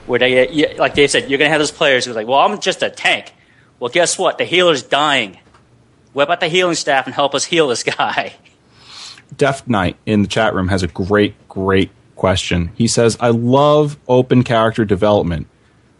where 0.07 0.19
they, 0.19 0.49
yeah, 0.51 0.73
like 0.77 0.93
Dave 0.93 1.09
said, 1.09 1.29
you're 1.29 1.37
going 1.37 1.47
to 1.47 1.53
have 1.53 1.61
those 1.61 1.71
players 1.71 2.03
who's 2.03 2.17
like, 2.17 2.27
well, 2.27 2.39
I'm 2.39 2.59
just 2.59 2.83
a 2.83 2.89
tank. 2.89 3.33
Well, 3.79 3.89
guess 3.89 4.19
what? 4.19 4.37
The 4.37 4.45
healer's 4.45 4.83
dying. 4.83 5.39
Whip 6.11 6.29
out 6.29 6.41
the 6.41 6.49
healing 6.49 6.75
staff 6.75 7.05
and 7.05 7.15
help 7.15 7.33
us 7.33 7.45
heal 7.45 7.69
this 7.69 7.83
guy. 7.83 8.33
Deft 9.35 9.69
Knight 9.69 9.95
in 10.05 10.21
the 10.21 10.27
chat 10.27 10.53
room 10.53 10.67
has 10.67 10.83
a 10.83 10.87
great, 10.87 11.47
great 11.47 11.91
question. 12.15 12.71
He 12.75 12.87
says, 12.87 13.17
I 13.19 13.29
love 13.29 13.97
open 14.07 14.43
character 14.43 14.85
development, 14.85 15.47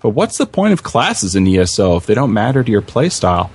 but 0.01 0.09
what's 0.09 0.37
the 0.37 0.45
point 0.45 0.73
of 0.73 0.83
classes 0.83 1.35
in 1.35 1.47
ESO 1.47 1.97
if 1.97 2.05
they 2.05 2.13
don't 2.13 2.33
matter 2.33 2.63
to 2.63 2.71
your 2.71 2.81
playstyle? 2.81 3.49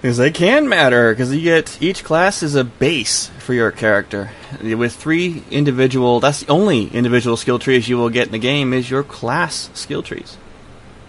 Because 0.00 0.18
they 0.18 0.30
can 0.30 0.68
matter, 0.68 1.12
because 1.12 1.34
you 1.34 1.40
get 1.40 1.80
each 1.80 2.04
class 2.04 2.42
is 2.42 2.54
a 2.54 2.62
base 2.62 3.28
for 3.38 3.54
your 3.54 3.70
character. 3.70 4.30
With 4.62 4.94
three 4.94 5.42
individual, 5.50 6.20
that's 6.20 6.40
the 6.40 6.52
only 6.52 6.88
individual 6.88 7.38
skill 7.38 7.58
trees 7.58 7.88
you 7.88 7.96
will 7.96 8.10
get 8.10 8.26
in 8.26 8.32
the 8.32 8.38
game 8.38 8.74
is 8.74 8.90
your 8.90 9.02
class 9.02 9.70
skill 9.72 10.02
trees. 10.02 10.36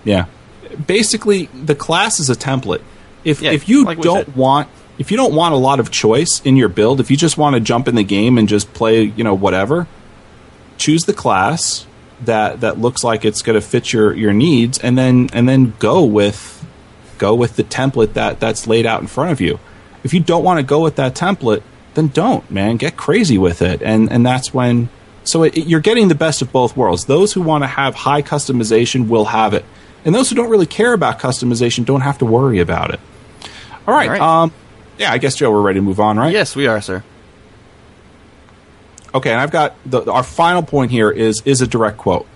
Yeah. 0.06 0.28
Basically, 0.88 1.48
the 1.48 1.76
class 1.76 2.22
is 2.22 2.30
a 2.30 2.36
template. 2.36 2.82
If 3.26 3.42
Yeah, 3.42 3.52
if 3.52 3.68
you 3.68 3.84
like 3.84 4.00
don't 4.00 4.34
want 4.34 4.70
if 4.98 5.12
you 5.12 5.18
don't 5.18 5.36
want 5.36 5.54
a 5.54 5.58
lot 5.58 5.80
of 5.80 5.92
choice 5.92 6.42
in 6.46 6.56
your 6.56 6.70
build, 6.70 7.00
if 7.00 7.12
you 7.12 7.18
just 7.18 7.38
want 7.38 7.56
to 7.56 7.60
jump 7.60 7.88
in 7.88 7.96
the 7.96 8.04
game 8.04 8.38
and 8.38 8.48
just 8.48 8.74
play, 8.74 9.04
you 9.04 9.24
know, 9.24 9.34
whatever, 9.34 9.88
choose 10.78 11.05
the 11.05 11.13
class 11.13 11.86
that 12.23 12.61
that 12.61 12.80
looks 12.80 13.03
like 13.03 13.26
it's 13.26 13.41
going 13.41 13.59
to 13.59 13.65
fit 13.65 13.91
your 13.93 14.13
your 14.13 14.34
needs 14.34 14.78
and 14.80 14.97
then 14.97 15.30
and 15.34 15.47
then 15.49 15.73
go 15.80 16.03
with 16.03 16.65
go 17.17 17.34
with 17.36 17.55
the 17.55 17.63
template 17.63 18.13
that 18.13 18.39
that's 18.39 18.67
laid 18.67 18.86
out 18.86 19.01
in 19.01 19.07
front 19.07 19.32
of 19.32 19.39
you. 19.41 19.59
If 20.03 20.13
you 20.13 20.19
don't 20.19 20.43
want 20.43 20.59
to 20.59 20.63
go 20.63 20.82
with 20.84 20.95
that 20.97 21.15
template, 21.15 21.63
then 21.93 22.07
don't, 22.09 22.49
man. 22.51 22.78
Get 22.78 22.95
crazy 22.97 23.38
with 23.38 23.61
it. 23.61 23.82
And 23.82 24.11
and 24.11 24.26
that's 24.26 24.53
when 24.53 24.89
so 25.23 25.43
it, 25.43 25.57
it- 25.57 25.67
you're 25.67 25.80
getting 25.82 26.07
the 26.07 26.15
best 26.15 26.41
of 26.41 26.51
both 26.51 26.78
worlds. 26.78 27.05
Those 27.05 27.34
who 27.34 27.41
want 27.41 27.63
to 27.63 27.67
have 27.67 27.95
high 27.95 28.21
customization 28.21 29.07
will 29.07 29.26
have 29.26 29.53
it. 29.53 29.65
And 30.05 30.13
those 30.13 30.30
who 30.30 30.36
don't 30.36 30.49
really 30.49 30.67
care 30.67 30.93
about 30.93 31.19
customization 31.19 31.84
don't 31.86 32.01
have 32.01 32.19
to 32.19 32.26
worry 32.26 32.59
about 32.59 32.93
it. 32.93 32.99
All 33.88 33.93
right. 33.93 34.07
All 34.07 34.11
right. 34.11 34.21
Um 34.43 34.53
yeah, 34.97 35.11
I 35.11 35.17
guess 35.17 35.36
Joe 35.36 35.51
we're 35.51 35.61
ready 35.61 35.80
to 35.80 35.84
move 35.84 35.99
on, 35.99 36.17
right? 36.17 36.32
Yes, 36.32 36.55
we 36.55 36.67
are, 36.67 36.80
sir. 36.80 37.03
Okay, 39.16 39.32
and 39.32 39.39
I've 39.39 39.49
got 39.49 39.76
the, 39.86 40.11
our 40.11 40.24
final 40.24 40.61
point 40.61 40.91
here 40.91 41.09
is 41.09 41.41
is 41.45 41.61
a 41.61 41.68
direct 41.68 41.97
quote. 41.97 42.28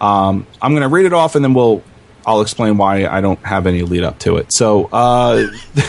Um, 0.00 0.46
I'm 0.60 0.72
going 0.72 0.82
to 0.82 0.88
read 0.88 1.04
it 1.04 1.12
off, 1.12 1.34
and 1.34 1.44
then 1.44 1.52
we'll 1.52 1.82
I'll 2.26 2.40
explain 2.40 2.78
why 2.78 3.06
I 3.06 3.20
don't 3.20 3.38
have 3.40 3.66
any 3.66 3.82
lead 3.82 4.02
up 4.02 4.18
to 4.20 4.38
it. 4.38 4.50
So, 4.50 4.86
uh, 4.86 5.46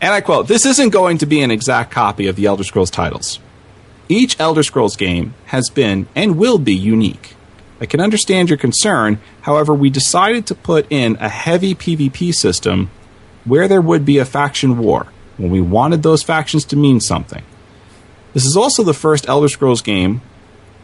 and 0.00 0.12
I 0.12 0.20
quote: 0.20 0.48
"This 0.48 0.66
isn't 0.66 0.90
going 0.90 1.18
to 1.18 1.26
be 1.26 1.42
an 1.42 1.52
exact 1.52 1.92
copy 1.92 2.26
of 2.26 2.34
the 2.34 2.46
Elder 2.46 2.64
Scrolls 2.64 2.90
titles. 2.90 3.38
Each 4.08 4.38
Elder 4.40 4.64
Scrolls 4.64 4.96
game 4.96 5.34
has 5.46 5.70
been 5.70 6.08
and 6.16 6.36
will 6.36 6.58
be 6.58 6.74
unique. 6.74 7.36
I 7.80 7.86
can 7.86 8.00
understand 8.00 8.50
your 8.50 8.58
concern. 8.58 9.20
However, 9.42 9.72
we 9.72 9.90
decided 9.90 10.44
to 10.48 10.56
put 10.56 10.90
in 10.90 11.16
a 11.20 11.28
heavy 11.28 11.76
PvP 11.76 12.34
system 12.34 12.90
where 13.44 13.68
there 13.68 13.80
would 13.80 14.04
be 14.04 14.18
a 14.18 14.24
faction 14.24 14.76
war 14.78 15.06
when 15.36 15.52
we 15.52 15.60
wanted 15.60 16.02
those 16.02 16.24
factions 16.24 16.64
to 16.64 16.76
mean 16.76 16.98
something." 16.98 17.44
This 18.34 18.44
is 18.44 18.56
also 18.56 18.82
the 18.82 18.94
first 18.94 19.28
Elder 19.28 19.48
Scrolls 19.48 19.82
game 19.82 20.22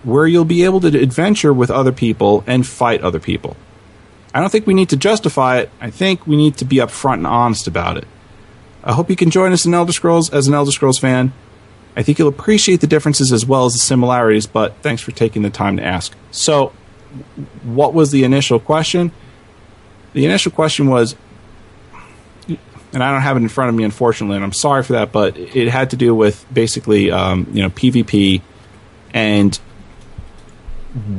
where 0.05 0.27
you'll 0.27 0.45
be 0.45 0.65
able 0.65 0.81
to 0.81 0.99
adventure 0.99 1.53
with 1.53 1.71
other 1.71 1.93
people 1.93 2.45
and 2.47 2.67
fight 2.67 3.01
other 3.03 3.19
people. 3.19 3.57
I 4.35 4.41
don't 4.41 4.51
think 4.51 4.67
we 4.67 4.75
need 4.75 4.91
to 4.91 4.97
justify 4.97 5.59
it. 5.59 5.71
I 5.81 5.91
think 5.91 6.27
we 6.27 6.37
need 6.37 6.57
to 6.59 6.65
be 6.65 6.77
upfront 6.77 7.15
and 7.15 7.27
honest 7.27 7.67
about 7.67 7.97
it. 7.97 8.07
I 8.85 8.93
hope 8.93 9.11
you 9.11 9.17
can 9.17 9.31
join 9.31 9.53
us 9.53 9.67
in 9.67 9.75
Elder 9.75 9.93
Scrolls 9.93 10.31
as 10.31 10.47
an 10.47 10.55
Elder 10.55 10.71
Scrolls 10.71 10.99
fan. 10.99 11.33
I 11.97 12.03
think 12.03 12.19
you'll 12.19 12.29
appreciate 12.29 12.81
the 12.81 12.87
differences 12.87 13.33
as 13.33 13.45
well 13.45 13.67
as 13.67 13.73
the 13.73 13.81
similarities, 13.81 14.47
but 14.47 14.77
thanks 14.83 15.03
for 15.03 15.11
taking 15.11 15.43
the 15.43 15.51
time 15.51 15.77
to 15.79 15.85
ask. 15.85 16.15
So, 16.31 16.73
what 17.65 17.95
was 17.95 18.13
the 18.13 18.23
initial 18.23 18.61
question? 18.61 19.11
The 20.13 20.25
initial 20.25 20.53
question 20.53 20.89
was 20.89 21.17
and 22.93 23.03
I 23.03 23.13
don't 23.13 23.23
have 23.23 23.37
it 23.37 23.41
in 23.41 23.49
front 23.49 23.69
of 23.69 23.75
me, 23.75 23.85
unfortunately, 23.85 24.37
and 24.37 24.45
I'm 24.45 24.53
sorry 24.53 24.83
for 24.83 24.95
that. 24.95 25.13
But 25.13 25.37
it 25.37 25.69
had 25.69 25.91
to 25.91 25.97
do 25.97 26.15
with 26.15 26.45
basically, 26.53 27.11
um, 27.11 27.47
you 27.53 27.63
know, 27.63 27.71
PvP 27.71 28.43
and 29.13 29.59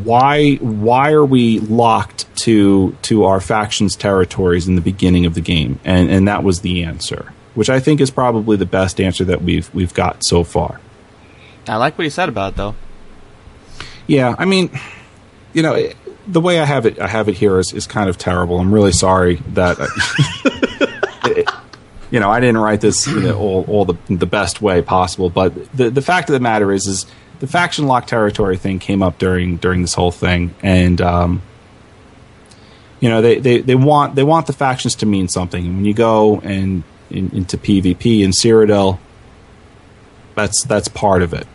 why 0.04 0.56
why 0.56 1.12
are 1.12 1.26
we 1.26 1.60
locked 1.60 2.34
to 2.38 2.96
to 3.04 3.26
our 3.26 3.40
factions 3.40 3.96
territories 3.96 4.68
in 4.68 4.76
the 4.76 4.82
beginning 4.82 5.26
of 5.26 5.36
the 5.36 5.42
game, 5.42 5.80
and 5.84 6.10
and 6.10 6.28
that 6.28 6.44
was 6.44 6.62
the 6.62 6.84
answer, 6.84 7.32
which 7.54 7.70
I 7.70 7.80
think 7.80 8.02
is 8.02 8.10
probably 8.10 8.58
the 8.58 8.66
best 8.66 9.00
answer 9.00 9.24
that 9.26 9.42
we've 9.42 9.74
we've 9.74 9.94
got 9.94 10.24
so 10.26 10.44
far. 10.44 10.80
I 11.68 11.76
like 11.76 11.98
what 11.98 12.04
you 12.04 12.10
said 12.10 12.30
about 12.30 12.54
it, 12.54 12.58
though. 12.58 12.76
Yeah, 14.08 14.36
I 14.40 14.46
mean, 14.46 14.72
you 15.54 15.62
know, 15.62 15.76
it, 15.76 15.96
the 16.28 16.42
way 16.42 16.60
I 16.60 16.66
have 16.66 16.88
it, 16.88 17.00
I 17.00 17.08
have 17.08 17.30
it 17.30 17.36
here 17.36 17.60
is, 17.60 17.74
is 17.74 17.86
kind 17.86 18.10
of 18.10 18.18
terrible. 18.18 18.60
I'm 18.60 18.74
really 18.74 18.92
sorry 18.92 19.36
that. 19.50 19.78
you 22.12 22.20
know, 22.20 22.30
I 22.30 22.40
didn't 22.40 22.58
write 22.58 22.82
this 22.82 23.08
in 23.08 23.24
the, 23.24 23.36
all, 23.36 23.64
all 23.68 23.86
the 23.86 23.96
the 24.10 24.26
best 24.26 24.62
way 24.62 24.82
possible, 24.82 25.30
but 25.30 25.54
the 25.74 25.90
the 25.90 26.02
fact 26.02 26.30
of 26.30 26.34
the 26.34 26.40
matter 26.40 26.72
is, 26.72 26.88
is 26.88 27.06
the 27.40 27.48
faction 27.48 27.86
lock 27.88 28.08
territory 28.08 28.58
thing 28.58 28.80
came 28.80 29.02
up 29.04 29.18
during 29.18 29.58
during 29.58 29.82
this 29.82 29.94
whole 29.94 30.12
thing, 30.12 30.54
and 30.64 31.00
um, 31.02 31.42
you 33.00 33.10
know, 33.10 33.22
they, 33.22 33.40
they, 33.40 33.60
they 33.62 33.76
want 33.76 34.16
they 34.16 34.24
want 34.24 34.48
the 34.48 34.54
factions 34.54 34.96
to 34.96 35.06
mean 35.06 35.28
something. 35.28 35.66
And 35.66 35.76
when 35.78 35.86
you 35.86 35.94
go 35.94 36.40
and 36.42 36.84
in, 37.10 37.30
into 37.32 37.58
PvP 37.58 38.22
in 38.24 38.32
Cyrodiil, 38.32 39.00
that's 40.36 40.64
that's 40.64 40.88
part 40.88 41.22
of 41.22 41.34
it. 41.34 41.48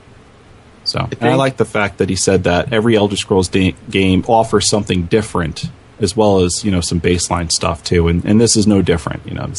So, 0.84 1.00
and 1.00 1.08
I 1.12 1.16
think- 1.16 1.38
like 1.38 1.56
the 1.56 1.64
fact 1.64 1.98
that 1.98 2.08
he 2.08 2.16
said 2.16 2.44
that 2.44 2.72
every 2.72 2.96
Elder 2.96 3.16
Scrolls 3.16 3.48
da- 3.48 3.74
game 3.90 4.24
offers 4.28 4.68
something 4.68 5.06
different, 5.06 5.70
as 5.98 6.16
well 6.16 6.40
as 6.40 6.64
you 6.64 6.70
know 6.70 6.80
some 6.80 7.00
baseline 7.00 7.50
stuff 7.50 7.82
too. 7.84 8.08
And 8.08 8.24
and 8.24 8.40
this 8.40 8.56
is 8.56 8.66
no 8.66 8.82
different. 8.82 9.26
You 9.26 9.34
know, 9.34 9.46
Yeah, 9.46 9.52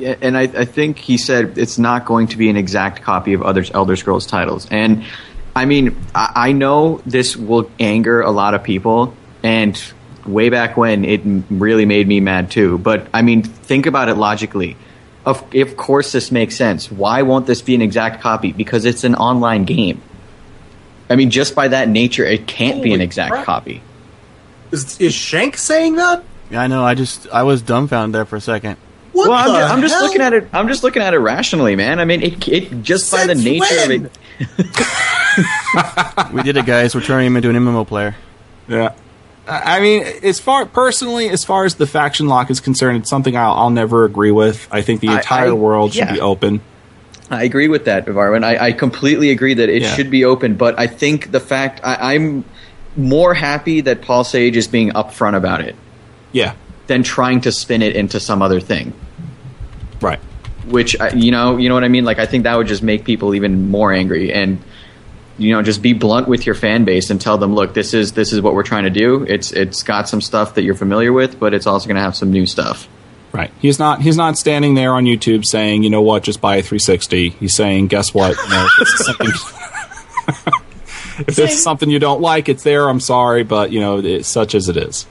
and 0.00 0.36
I, 0.36 0.42
I 0.42 0.64
think 0.64 0.98
he 0.98 1.16
said 1.18 1.58
it's 1.58 1.78
not 1.78 2.04
going 2.04 2.28
to 2.28 2.36
be 2.36 2.48
an 2.48 2.56
exact 2.56 3.02
copy 3.02 3.34
of 3.34 3.42
other 3.42 3.64
Elder 3.74 3.96
Scrolls 3.96 4.26
titles. 4.26 4.66
And 4.70 5.04
I 5.54 5.64
mean, 5.64 5.96
I, 6.14 6.32
I 6.34 6.52
know 6.52 7.02
this 7.04 7.36
will 7.36 7.70
anger 7.78 8.20
a 8.20 8.30
lot 8.30 8.54
of 8.54 8.62
people, 8.62 9.14
and 9.42 9.80
way 10.26 10.50
back 10.50 10.76
when 10.76 11.04
it 11.04 11.22
really 11.50 11.86
made 11.86 12.06
me 12.06 12.20
mad 12.20 12.50
too. 12.50 12.78
But 12.78 13.08
I 13.12 13.22
mean, 13.22 13.42
think 13.42 13.86
about 13.86 14.08
it 14.08 14.14
logically. 14.14 14.76
Of, 15.26 15.54
of 15.54 15.76
course, 15.76 16.12
this 16.12 16.32
makes 16.32 16.56
sense. 16.56 16.90
Why 16.90 17.22
won't 17.22 17.46
this 17.46 17.60
be 17.60 17.74
an 17.74 17.82
exact 17.82 18.22
copy? 18.22 18.52
Because 18.52 18.84
it's 18.84 19.04
an 19.04 19.14
online 19.14 19.64
game. 19.64 20.00
I 21.10 21.16
mean, 21.16 21.30
just 21.30 21.54
by 21.54 21.68
that 21.68 21.88
nature, 21.88 22.24
it 22.24 22.46
can't 22.46 22.82
be 22.82 22.94
an 22.94 23.00
exact 23.00 23.32
crap. 23.32 23.44
copy. 23.44 23.82
Is, 24.70 24.98
is 25.00 25.14
Shank 25.14 25.56
saying 25.56 25.96
that? 25.96 26.24
Yeah, 26.50 26.62
I 26.62 26.66
know. 26.66 26.84
I 26.84 26.94
just 26.94 27.28
I 27.28 27.42
was 27.42 27.62
dumbfounded 27.62 28.14
there 28.14 28.24
for 28.24 28.36
a 28.36 28.40
second. 28.40 28.76
What 29.18 29.30
well, 29.30 29.50
I'm, 29.50 29.52
the 29.52 29.66
I'm 29.74 29.80
just 29.80 30.00
looking 30.00 30.20
at 30.20 30.32
it. 30.32 30.48
I'm 30.52 30.68
just 30.68 30.82
looking 30.84 31.02
at 31.02 31.12
it 31.12 31.18
rationally, 31.18 31.74
man. 31.74 31.98
I 31.98 32.04
mean, 32.04 32.22
it, 32.22 32.46
it 32.48 32.82
just 32.82 33.10
by 33.10 33.26
the 33.26 33.34
nature 33.34 33.64
when? 33.88 34.06
of 34.06 34.12
it. 34.60 36.32
We 36.32 36.42
did 36.42 36.56
it, 36.56 36.66
guys. 36.66 36.94
We're 36.94 37.00
turning 37.02 37.26
him 37.28 37.36
into 37.36 37.50
an 37.50 37.56
MMO 37.56 37.86
player. 37.86 38.16
Yeah. 38.68 38.94
I 39.46 39.78
I 39.78 39.80
mean, 39.80 40.04
as 40.22 40.38
far 40.40 40.66
personally, 40.66 41.28
as 41.30 41.44
far 41.44 41.64
as 41.64 41.76
the 41.76 41.86
faction 41.86 42.26
lock 42.28 42.50
is 42.50 42.60
concerned, 42.60 42.98
it's 42.98 43.10
something 43.10 43.36
I'll, 43.36 43.52
I'll 43.52 43.70
never 43.70 44.04
agree 44.04 44.30
with. 44.30 44.68
I 44.70 44.82
think 44.82 45.00
the 45.00 45.12
entire 45.12 45.48
I- 45.48 45.52
world 45.52 45.94
should 45.94 46.06
yeah. 46.06 46.12
be 46.12 46.20
open. 46.20 46.60
I 47.30 47.42
agree 47.44 47.68
with 47.68 47.84
that, 47.84 48.06
Varwin. 48.06 48.42
I, 48.42 48.56
I 48.68 48.72
completely 48.72 49.30
agree 49.30 49.52
that 49.54 49.68
it 49.68 49.82
Yeah. 49.82 49.94
should 49.94 50.10
be 50.10 50.24
open, 50.24 50.54
but 50.54 50.78
I 50.78 50.86
think 50.86 51.30
the 51.30 51.40
fact 51.40 51.80
I, 51.84 52.14
I'm 52.14 52.44
more 52.96 53.34
happy 53.34 53.82
that 53.82 54.00
Paul 54.00 54.24
Sage 54.24 54.56
is 54.56 54.66
being 54.66 54.90
upfront 54.92 55.36
about 55.36 55.60
it 55.60 55.76
Yeah, 56.32 56.54
than 56.86 57.02
trying 57.02 57.42
to 57.42 57.52
spin 57.52 57.82
it 57.82 57.94
into 57.96 58.18
some 58.18 58.40
other 58.40 58.60
thing. 58.60 58.94
Right. 60.00 60.20
Which 60.66 60.96
you 61.14 61.30
know, 61.30 61.56
you 61.56 61.68
know 61.68 61.74
what 61.74 61.84
I 61.84 61.88
mean. 61.88 62.04
Like 62.04 62.18
I 62.18 62.26
think 62.26 62.44
that 62.44 62.56
would 62.56 62.66
just 62.66 62.82
make 62.82 63.04
people 63.04 63.34
even 63.34 63.70
more 63.70 63.92
angry, 63.92 64.32
and 64.32 64.62
you 65.38 65.52
know, 65.52 65.62
just 65.62 65.80
be 65.80 65.92
blunt 65.92 66.28
with 66.28 66.44
your 66.44 66.54
fan 66.54 66.84
base 66.84 67.10
and 67.10 67.20
tell 67.20 67.38
them, 67.38 67.54
look, 67.54 67.72
this 67.72 67.94
is 67.94 68.12
this 68.12 68.32
is 68.32 68.40
what 68.40 68.54
we're 68.54 68.64
trying 68.64 68.84
to 68.84 68.90
do. 68.90 69.24
It's 69.24 69.52
it's 69.52 69.82
got 69.82 70.08
some 70.08 70.20
stuff 70.20 70.54
that 70.54 70.62
you're 70.62 70.74
familiar 70.74 71.12
with, 71.12 71.38
but 71.38 71.54
it's 71.54 71.66
also 71.66 71.86
going 71.86 71.96
to 71.96 72.02
have 72.02 72.16
some 72.16 72.32
new 72.32 72.44
stuff. 72.44 72.88
Right. 73.32 73.50
He's 73.60 73.78
not. 73.78 74.02
He's 74.02 74.16
not 74.16 74.36
standing 74.36 74.74
there 74.74 74.92
on 74.94 75.04
YouTube 75.04 75.44
saying, 75.44 75.84
"You 75.84 75.90
know 75.90 76.02
what? 76.02 76.24
Just 76.24 76.40
buy 76.40 76.56
a 76.56 76.62
360." 76.62 77.30
He's 77.30 77.54
saying, 77.54 77.86
"Guess 77.86 78.12
what? 78.12 78.36
You 78.36 78.48
know, 78.50 78.66
if 78.66 78.72
this 78.78 78.88
is 78.88 79.06
something, 79.06 79.26
if 81.28 81.36
this 81.36 81.52
is 81.52 81.62
something 81.62 81.88
you 81.88 81.98
don't 81.98 82.20
like, 82.20 82.48
it's 82.48 82.64
there. 82.64 82.88
I'm 82.88 83.00
sorry, 83.00 83.44
but 83.44 83.70
you 83.70 83.80
know, 83.80 83.98
it's 83.98 84.28
such 84.28 84.54
as 84.54 84.68
it 84.68 84.76
is." 84.76 85.06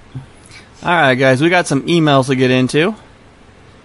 All 0.84 0.90
right, 0.90 1.16
guys. 1.16 1.42
We 1.42 1.50
got 1.50 1.68
some 1.68 1.84
emails 1.84 2.28
to 2.28 2.36
get 2.36 2.52
into. 2.52 2.96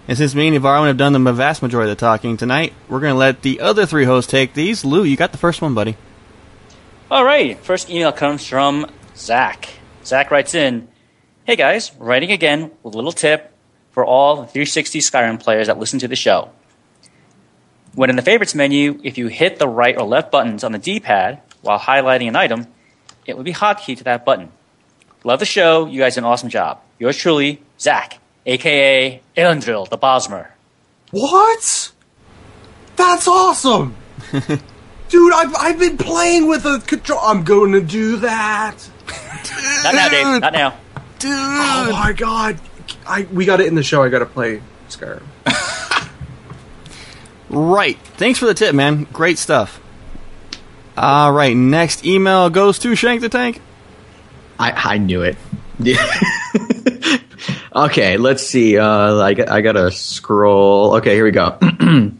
And 0.07 0.17
since 0.17 0.35
me 0.35 0.47
and 0.47 0.57
Evarwin 0.57 0.87
have 0.87 0.97
done 0.97 1.13
the 1.13 1.33
vast 1.33 1.61
majority 1.61 1.89
of 1.89 1.97
the 1.97 1.99
talking 1.99 2.35
tonight, 2.35 2.73
we're 2.89 2.99
going 2.99 3.13
to 3.13 3.17
let 3.17 3.41
the 3.41 3.61
other 3.61 3.85
three 3.85 4.05
hosts 4.05 4.29
take 4.29 4.53
these. 4.53 4.83
Lou, 4.83 5.03
you 5.03 5.15
got 5.15 5.31
the 5.31 5.37
first 5.37 5.61
one, 5.61 5.73
buddy. 5.73 5.95
All 7.09 7.23
right. 7.23 7.57
First 7.59 7.89
email 7.89 8.11
comes 8.11 8.45
from 8.45 8.87
Zach. 9.15 9.69
Zach 10.03 10.31
writes 10.31 10.53
in, 10.53 10.89
"Hey 11.45 11.55
guys, 11.55 11.91
writing 11.97 12.31
again 12.31 12.71
with 12.81 12.93
a 12.93 12.97
little 12.97 13.11
tip 13.13 13.53
for 13.91 14.03
all 14.03 14.37
360 14.37 14.99
Skyrim 14.99 15.39
players 15.39 15.67
that 15.67 15.79
listen 15.79 15.99
to 15.99 16.07
the 16.07 16.15
show. 16.15 16.49
When 17.93 18.09
in 18.09 18.15
the 18.15 18.23
favorites 18.23 18.55
menu, 18.55 18.99
if 19.03 19.19
you 19.19 19.27
hit 19.27 19.59
the 19.59 19.67
right 19.67 19.95
or 19.95 20.05
left 20.05 20.31
buttons 20.31 20.63
on 20.63 20.71
the 20.71 20.79
D-pad 20.79 21.41
while 21.61 21.79
highlighting 21.79 22.27
an 22.27 22.35
item, 22.35 22.67
it 23.27 23.37
would 23.37 23.45
be 23.45 23.53
hotkey 23.53 23.95
to 23.95 24.03
that 24.05 24.25
button. 24.25 24.51
Love 25.23 25.39
the 25.39 25.45
show. 25.45 25.85
You 25.85 26.01
guys 26.01 26.15
did 26.15 26.21
an 26.21 26.25
awesome 26.25 26.49
job. 26.49 26.81
Yours 26.97 27.15
truly, 27.15 27.61
Zach, 27.79 28.19
aka 28.45 29.21
Elendril 29.37 29.89
the 29.89 29.97
Bosmer. 29.97 30.47
What? 31.11 31.91
That's 32.95 33.27
awesome! 33.27 33.95
Dude, 35.09 35.33
I've, 35.33 35.55
I've 35.55 35.79
been 35.79 35.97
playing 35.97 36.47
with 36.47 36.65
a 36.65 36.79
control. 36.79 37.19
I'm 37.21 37.43
going 37.43 37.73
to 37.73 37.81
do 37.81 38.17
that. 38.17 38.75
Not 39.83 39.95
now, 39.95 40.09
Dave. 40.09 40.41
Not 40.41 40.53
now. 40.53 40.69
Dude. 41.19 41.31
Oh 41.33 41.89
my 41.91 42.13
god. 42.13 42.59
I 43.07 43.23
We 43.31 43.45
got 43.45 43.61
it 43.61 43.67
in 43.67 43.75
the 43.75 43.83
show. 43.83 44.01
I 44.01 44.09
got 44.09 44.19
to 44.19 44.25
play 44.25 44.61
Skyrim. 44.89 45.23
Right. 47.53 47.99
Thanks 48.17 48.39
for 48.39 48.47
the 48.47 48.55
tip, 48.55 48.73
man. 48.73 49.03
Great 49.13 49.37
stuff. 49.37 49.79
All 50.97 51.31
right. 51.31 51.55
Next 51.55 52.03
email 52.03 52.49
goes 52.49 52.79
to 52.79 52.95
Shank 52.95 53.21
the 53.21 53.29
Tank. 53.29 53.61
I, 54.59 54.71
I 54.71 54.97
knew 54.97 55.21
it. 55.21 55.37
okay, 57.75 58.17
let's 58.17 58.45
see. 58.45 58.77
Uh, 58.77 59.15
I, 59.17 59.33
got- 59.33 59.49
I 59.49 59.61
gotta 59.61 59.91
scroll. 59.91 60.95
Okay, 60.95 61.15
here 61.15 61.25
we 61.25 61.31
go. 61.31 61.57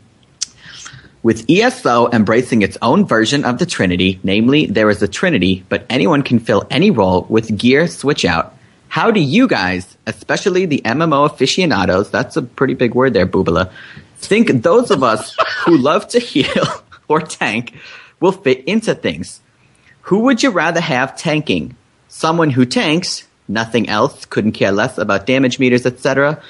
With 1.23 1.49
ESO 1.49 2.09
embracing 2.11 2.63
its 2.63 2.77
own 2.81 3.05
version 3.05 3.45
of 3.45 3.57
the 3.57 3.65
Trinity, 3.65 4.19
namely, 4.23 4.65
there 4.65 4.89
is 4.89 5.01
a 5.01 5.07
Trinity, 5.07 5.63
but 5.69 5.85
anyone 5.89 6.21
can 6.21 6.39
fill 6.39 6.67
any 6.69 6.91
role 6.91 7.25
with 7.29 7.57
gear 7.57 7.87
switch 7.87 8.25
out. 8.25 8.57
How 8.89 9.09
do 9.09 9.21
you 9.21 9.47
guys, 9.47 9.97
especially 10.05 10.65
the 10.65 10.81
MMO 10.83 11.25
aficionados, 11.25 12.11
that's 12.11 12.35
a 12.35 12.41
pretty 12.41 12.73
big 12.73 12.93
word 12.93 13.13
there, 13.13 13.25
Boobala, 13.25 13.71
think 14.17 14.63
those 14.63 14.91
of 14.91 15.01
us 15.01 15.33
who 15.65 15.77
love 15.89 16.09
to 16.09 16.19
heal 16.19 16.65
or 17.07 17.21
tank 17.21 17.73
will 18.19 18.33
fit 18.33 18.65
into 18.65 18.93
things? 18.93 19.39
Who 20.03 20.19
would 20.19 20.43
you 20.43 20.49
rather 20.49 20.81
have 20.81 21.15
tanking? 21.17 21.77
Someone 22.09 22.49
who 22.49 22.65
tanks, 22.65 23.23
nothing 23.47 23.89
else, 23.89 24.25
couldn't 24.25 24.53
care 24.53 24.71
less 24.71 24.97
about 24.97 25.25
damage 25.25 25.59
meters, 25.59 25.85
etc. 25.85 26.41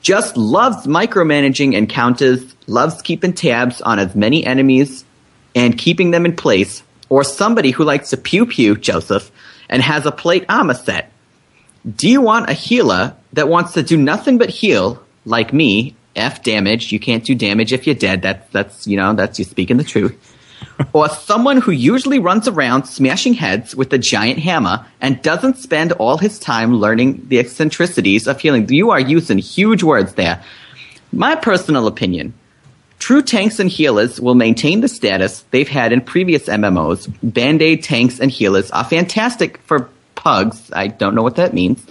Just 0.00 0.36
loves 0.36 0.86
micromanaging 0.86 1.74
encounters, 1.74 2.54
loves 2.66 3.02
keeping 3.02 3.32
tabs 3.32 3.80
on 3.80 3.98
as 3.98 4.14
many 4.14 4.44
enemies 4.44 5.04
and 5.54 5.76
keeping 5.76 6.10
them 6.10 6.24
in 6.24 6.36
place, 6.36 6.82
or 7.08 7.24
somebody 7.24 7.70
who 7.70 7.84
likes 7.84 8.10
to 8.10 8.16
pew 8.16 8.46
pew, 8.46 8.76
Joseph, 8.76 9.30
and 9.68 9.82
has 9.82 10.06
a 10.06 10.12
plate 10.12 10.44
armor 10.48 10.74
set. 10.74 11.10
Do 11.96 12.08
you 12.08 12.20
want 12.20 12.50
a 12.50 12.54
healer 12.54 13.16
that 13.32 13.48
wants 13.48 13.72
to 13.72 13.82
do 13.82 13.96
nothing 13.96 14.38
but 14.38 14.50
heal, 14.50 15.02
like 15.24 15.52
me, 15.52 15.94
F 16.16 16.42
damage, 16.42 16.92
you 16.92 16.98
can't 16.98 17.24
do 17.24 17.34
damage 17.34 17.72
if 17.72 17.86
you're 17.86 17.94
dead, 17.94 18.22
that's, 18.22 18.50
that's, 18.50 18.86
you 18.86 18.96
know, 18.96 19.14
that's 19.14 19.38
you 19.38 19.44
speaking 19.44 19.76
the 19.76 19.84
truth 19.84 20.34
or 20.92 21.08
someone 21.08 21.60
who 21.60 21.72
usually 21.72 22.18
runs 22.18 22.48
around 22.48 22.84
smashing 22.84 23.34
heads 23.34 23.74
with 23.74 23.92
a 23.92 23.98
giant 23.98 24.38
hammer 24.38 24.86
and 25.00 25.22
doesn't 25.22 25.58
spend 25.58 25.92
all 25.92 26.18
his 26.18 26.38
time 26.38 26.74
learning 26.74 27.26
the 27.28 27.38
eccentricities 27.38 28.26
of 28.26 28.40
healing. 28.40 28.68
You 28.68 28.90
are 28.90 29.00
using 29.00 29.38
huge 29.38 29.82
words 29.82 30.14
there. 30.14 30.42
My 31.12 31.34
personal 31.34 31.86
opinion 31.86 32.34
true 32.98 33.22
tanks 33.22 33.58
and 33.60 33.70
healers 33.70 34.20
will 34.20 34.34
maintain 34.34 34.80
the 34.80 34.88
status 34.88 35.44
they've 35.50 35.68
had 35.68 35.92
in 35.92 36.00
previous 36.00 36.46
MMOs. 36.46 37.08
Band 37.22 37.62
aid 37.62 37.82
tanks 37.82 38.20
and 38.20 38.30
healers 38.30 38.70
are 38.70 38.84
fantastic 38.84 39.58
for 39.58 39.88
pugs. 40.14 40.70
I 40.72 40.88
don't 40.88 41.14
know 41.14 41.22
what 41.22 41.36
that 41.36 41.54
means. 41.54 41.84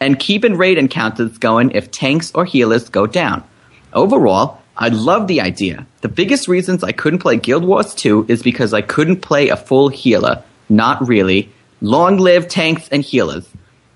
And 0.00 0.18
keeping 0.18 0.56
raid 0.56 0.78
encounters 0.78 1.38
going 1.38 1.72
if 1.72 1.90
tanks 1.90 2.32
or 2.34 2.44
healers 2.44 2.88
go 2.88 3.06
down. 3.06 3.44
Overall, 3.92 4.60
I 4.76 4.88
love 4.88 5.28
the 5.28 5.40
idea. 5.40 5.86
The 6.00 6.08
biggest 6.08 6.48
reasons 6.48 6.82
I 6.82 6.92
couldn't 6.92 7.20
play 7.20 7.36
Guild 7.36 7.64
Wars 7.64 7.94
2 7.94 8.26
is 8.28 8.42
because 8.42 8.74
I 8.74 8.82
couldn't 8.82 9.20
play 9.20 9.48
a 9.48 9.56
full 9.56 9.88
healer. 9.88 10.42
Not 10.68 11.06
really. 11.06 11.50
Long 11.80 12.18
live 12.18 12.48
tanks 12.48 12.88
and 12.88 13.02
healers. 13.02 13.48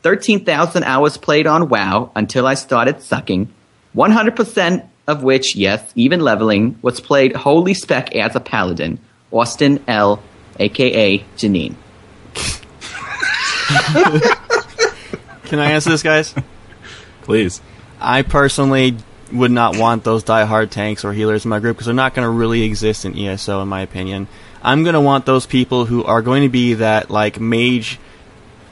13,000 0.03 0.85
hours 0.85 1.17
played 1.17 1.47
on 1.47 1.69
WoW 1.69 2.13
until 2.15 2.47
I 2.47 2.55
started 2.55 3.03
sucking. 3.03 3.53
100% 3.97 4.89
of 5.09 5.23
which, 5.23 5.57
yes, 5.57 5.93
even 5.97 6.21
leveling, 6.21 6.79
was 6.83 7.01
played 7.01 7.35
holy 7.35 7.75
spec 7.75 8.15
as 8.15 8.37
a 8.37 8.41
paladin. 8.41 9.01
Austin 9.33 9.83
L., 9.89 10.23
aka 10.61 11.19
Janine. 11.37 11.75
Can 15.45 15.59
I 15.59 15.73
answer 15.73 15.91
this, 15.91 16.03
guys? 16.03 16.35
Please. 17.23 17.61
I 18.01 18.23
personally 18.23 18.97
would 19.33 19.51
not 19.51 19.77
want 19.77 20.05
those 20.05 20.23
die-hard 20.23 20.71
tanks 20.71 21.05
or 21.05 21.13
healers 21.13 21.45
in 21.45 21.51
my 21.51 21.61
group 21.61 21.77
because 21.77 21.87
they're 21.87 21.95
not 21.95 22.15
going 22.15 22.25
to 22.25 22.31
really 22.31 22.63
exist 22.63 23.05
in 23.05 23.19
ESO, 23.19 23.61
in 23.63 23.69
my 23.69 23.83
opinion. 23.83 24.29
I'm 24.63 24.83
going 24.83 24.95
to 24.95 25.01
want 25.01 25.27
those 25.27 25.47
people 25.47 25.85
who 25.85 26.05
are 26.05 26.23
going 26.23 26.43
to 26.43 26.49
be 26.49 26.75
that 26.75 27.11
like 27.11 27.39
mage 27.39 27.99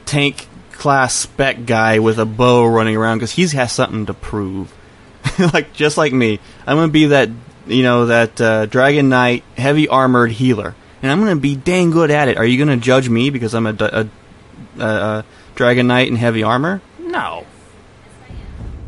tank 0.05 0.47
class 0.71 1.13
spec 1.13 1.65
guy 1.65 1.99
with 1.99 2.19
a 2.19 2.25
bow 2.25 2.65
running 2.65 2.95
around 2.95 3.17
because 3.17 3.31
he 3.31 3.47
has 3.47 3.71
something 3.71 4.05
to 4.05 4.13
prove. 4.13 4.73
like 5.53 5.73
just 5.73 5.97
like 5.97 6.13
me. 6.13 6.39
I'm 6.65 6.77
gonna 6.77 6.91
be 6.91 7.07
that 7.07 7.29
you 7.67 7.83
know 7.83 8.07
that 8.07 8.39
uh, 8.39 8.65
Dragon 8.67 9.09
Knight 9.09 9.43
heavy 9.57 9.87
armored 9.87 10.31
healer, 10.31 10.75
and 11.01 11.11
I'm 11.11 11.19
gonna 11.19 11.35
be 11.35 11.55
dang 11.55 11.91
good 11.91 12.11
at 12.11 12.29
it. 12.29 12.37
Are 12.37 12.45
you 12.45 12.57
gonna 12.57 12.77
judge 12.77 13.09
me 13.09 13.29
because 13.29 13.53
I'm 13.53 13.67
a 13.67 15.23
Dragon 15.55 15.87
Knight 15.87 16.07
in 16.07 16.15
heavy 16.15 16.43
armor? 16.43 16.81
No. 16.99 17.45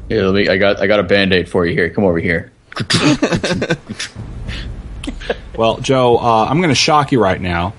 Here, 0.10 0.24
let 0.24 0.34
me, 0.34 0.50
I 0.50 0.58
got 0.58 0.80
I 0.82 0.88
got 0.88 1.00
a 1.00 1.04
band 1.04 1.34
aid 1.34 1.48
for 1.48 1.66
you 1.66 1.74
here. 1.74 1.90
Come 1.90 2.04
over 2.04 2.20
here. 2.20 2.52
Well, 5.60 5.78
Joe, 5.82 6.18
uh, 6.18 6.46
I'm 6.46 6.60
going 6.60 6.70
to 6.70 6.76
shock 6.76 7.12
you 7.12 7.22
right 7.22 7.42
now, 7.42 7.74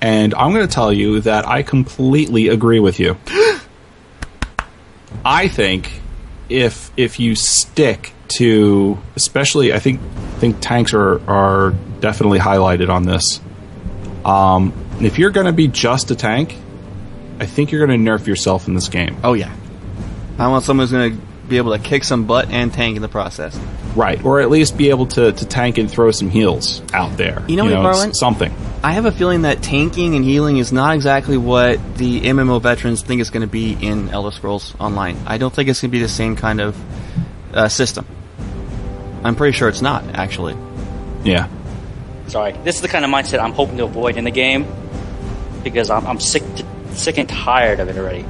and 0.00 0.32
I'm 0.32 0.54
going 0.54 0.66
to 0.66 0.72
tell 0.72 0.90
you 0.90 1.20
that 1.20 1.46
I 1.46 1.62
completely 1.62 2.48
agree 2.48 2.80
with 2.80 2.98
you. 2.98 3.18
I 5.22 5.48
think 5.48 6.00
if 6.48 6.90
if 6.96 7.20
you 7.20 7.34
stick 7.34 8.14
to, 8.38 8.98
especially, 9.16 9.74
I 9.74 9.80
think 9.80 10.00
I 10.00 10.38
think 10.38 10.56
tanks 10.62 10.94
are 10.94 11.20
are 11.28 11.72
definitely 12.00 12.38
highlighted 12.38 12.88
on 12.88 13.02
this. 13.02 13.38
Um, 14.24 14.72
if 15.02 15.18
you're 15.18 15.30
going 15.30 15.44
to 15.44 15.52
be 15.52 15.68
just 15.68 16.10
a 16.10 16.16
tank, 16.16 16.56
I 17.38 17.44
think 17.44 17.70
you're 17.70 17.86
going 17.86 18.02
to 18.02 18.10
nerf 18.10 18.26
yourself 18.26 18.66
in 18.66 18.72
this 18.72 18.88
game. 18.88 19.18
Oh 19.22 19.34
yeah. 19.34 19.54
I 20.38 20.48
want 20.48 20.64
someone 20.64 20.88
who's 20.88 20.92
gonna 20.92 21.20
be 21.48 21.56
able 21.58 21.76
to 21.76 21.82
kick 21.82 22.04
some 22.04 22.24
butt 22.26 22.50
and 22.50 22.72
tank 22.72 22.96
in 22.96 23.02
the 23.02 23.08
process. 23.08 23.58
Right, 23.94 24.24
or 24.24 24.40
at 24.40 24.50
least 24.50 24.76
be 24.76 24.90
able 24.90 25.06
to, 25.06 25.32
to 25.32 25.46
tank 25.46 25.78
and 25.78 25.90
throw 25.90 26.10
some 26.10 26.28
heals 26.30 26.82
out 26.92 27.16
there. 27.16 27.44
You 27.46 27.56
know 27.56 27.64
what, 27.64 27.74
s- 27.74 28.04
Marlon? 28.06 28.14
Something. 28.14 28.52
I 28.82 28.92
have 28.92 29.06
a 29.06 29.12
feeling 29.12 29.42
that 29.42 29.62
tanking 29.62 30.14
and 30.16 30.24
healing 30.24 30.56
is 30.58 30.72
not 30.72 30.94
exactly 30.94 31.36
what 31.36 31.78
the 31.96 32.20
MMO 32.22 32.60
veterans 32.60 33.02
think 33.02 33.20
it's 33.20 33.30
going 33.30 33.46
to 33.46 33.46
be 33.50 33.72
in 33.72 34.08
Elder 34.10 34.30
Scrolls 34.30 34.74
Online. 34.80 35.16
I 35.26 35.38
don't 35.38 35.54
think 35.54 35.68
it's 35.68 35.80
going 35.80 35.90
to 35.90 35.96
be 35.96 36.02
the 36.02 36.08
same 36.08 36.34
kind 36.36 36.60
of 36.60 36.76
uh, 37.54 37.68
system. 37.68 38.04
I'm 39.22 39.36
pretty 39.36 39.56
sure 39.56 39.68
it's 39.68 39.80
not, 39.82 40.04
actually. 40.14 40.56
Yeah. 41.22 41.48
Sorry, 42.26 42.52
this 42.64 42.76
is 42.76 42.82
the 42.82 42.88
kind 42.88 43.04
of 43.04 43.10
mindset 43.10 43.38
I'm 43.38 43.52
hoping 43.52 43.76
to 43.78 43.84
avoid 43.84 44.16
in 44.16 44.24
the 44.24 44.30
game 44.30 44.66
because 45.62 45.88
I'm, 45.88 46.06
I'm 46.06 46.20
sick, 46.20 46.42
to, 46.56 46.94
sick 46.94 47.16
and 47.16 47.28
tired 47.28 47.80
of 47.80 47.88
it 47.88 47.96
already. 47.96 48.24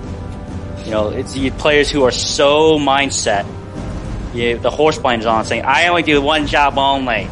You 0.84 0.90
know, 0.90 1.08
it's 1.08 1.36
you 1.36 1.50
players 1.50 1.90
who 1.90 2.04
are 2.04 2.10
so 2.10 2.78
mindset. 2.78 3.46
You, 4.34 4.58
the 4.58 4.70
horse 4.70 4.98
blinders 4.98 5.26
on, 5.26 5.44
saying, 5.44 5.64
"I 5.64 5.88
only 5.88 6.02
do 6.02 6.20
one 6.20 6.46
job 6.46 6.76
only." 6.76 7.28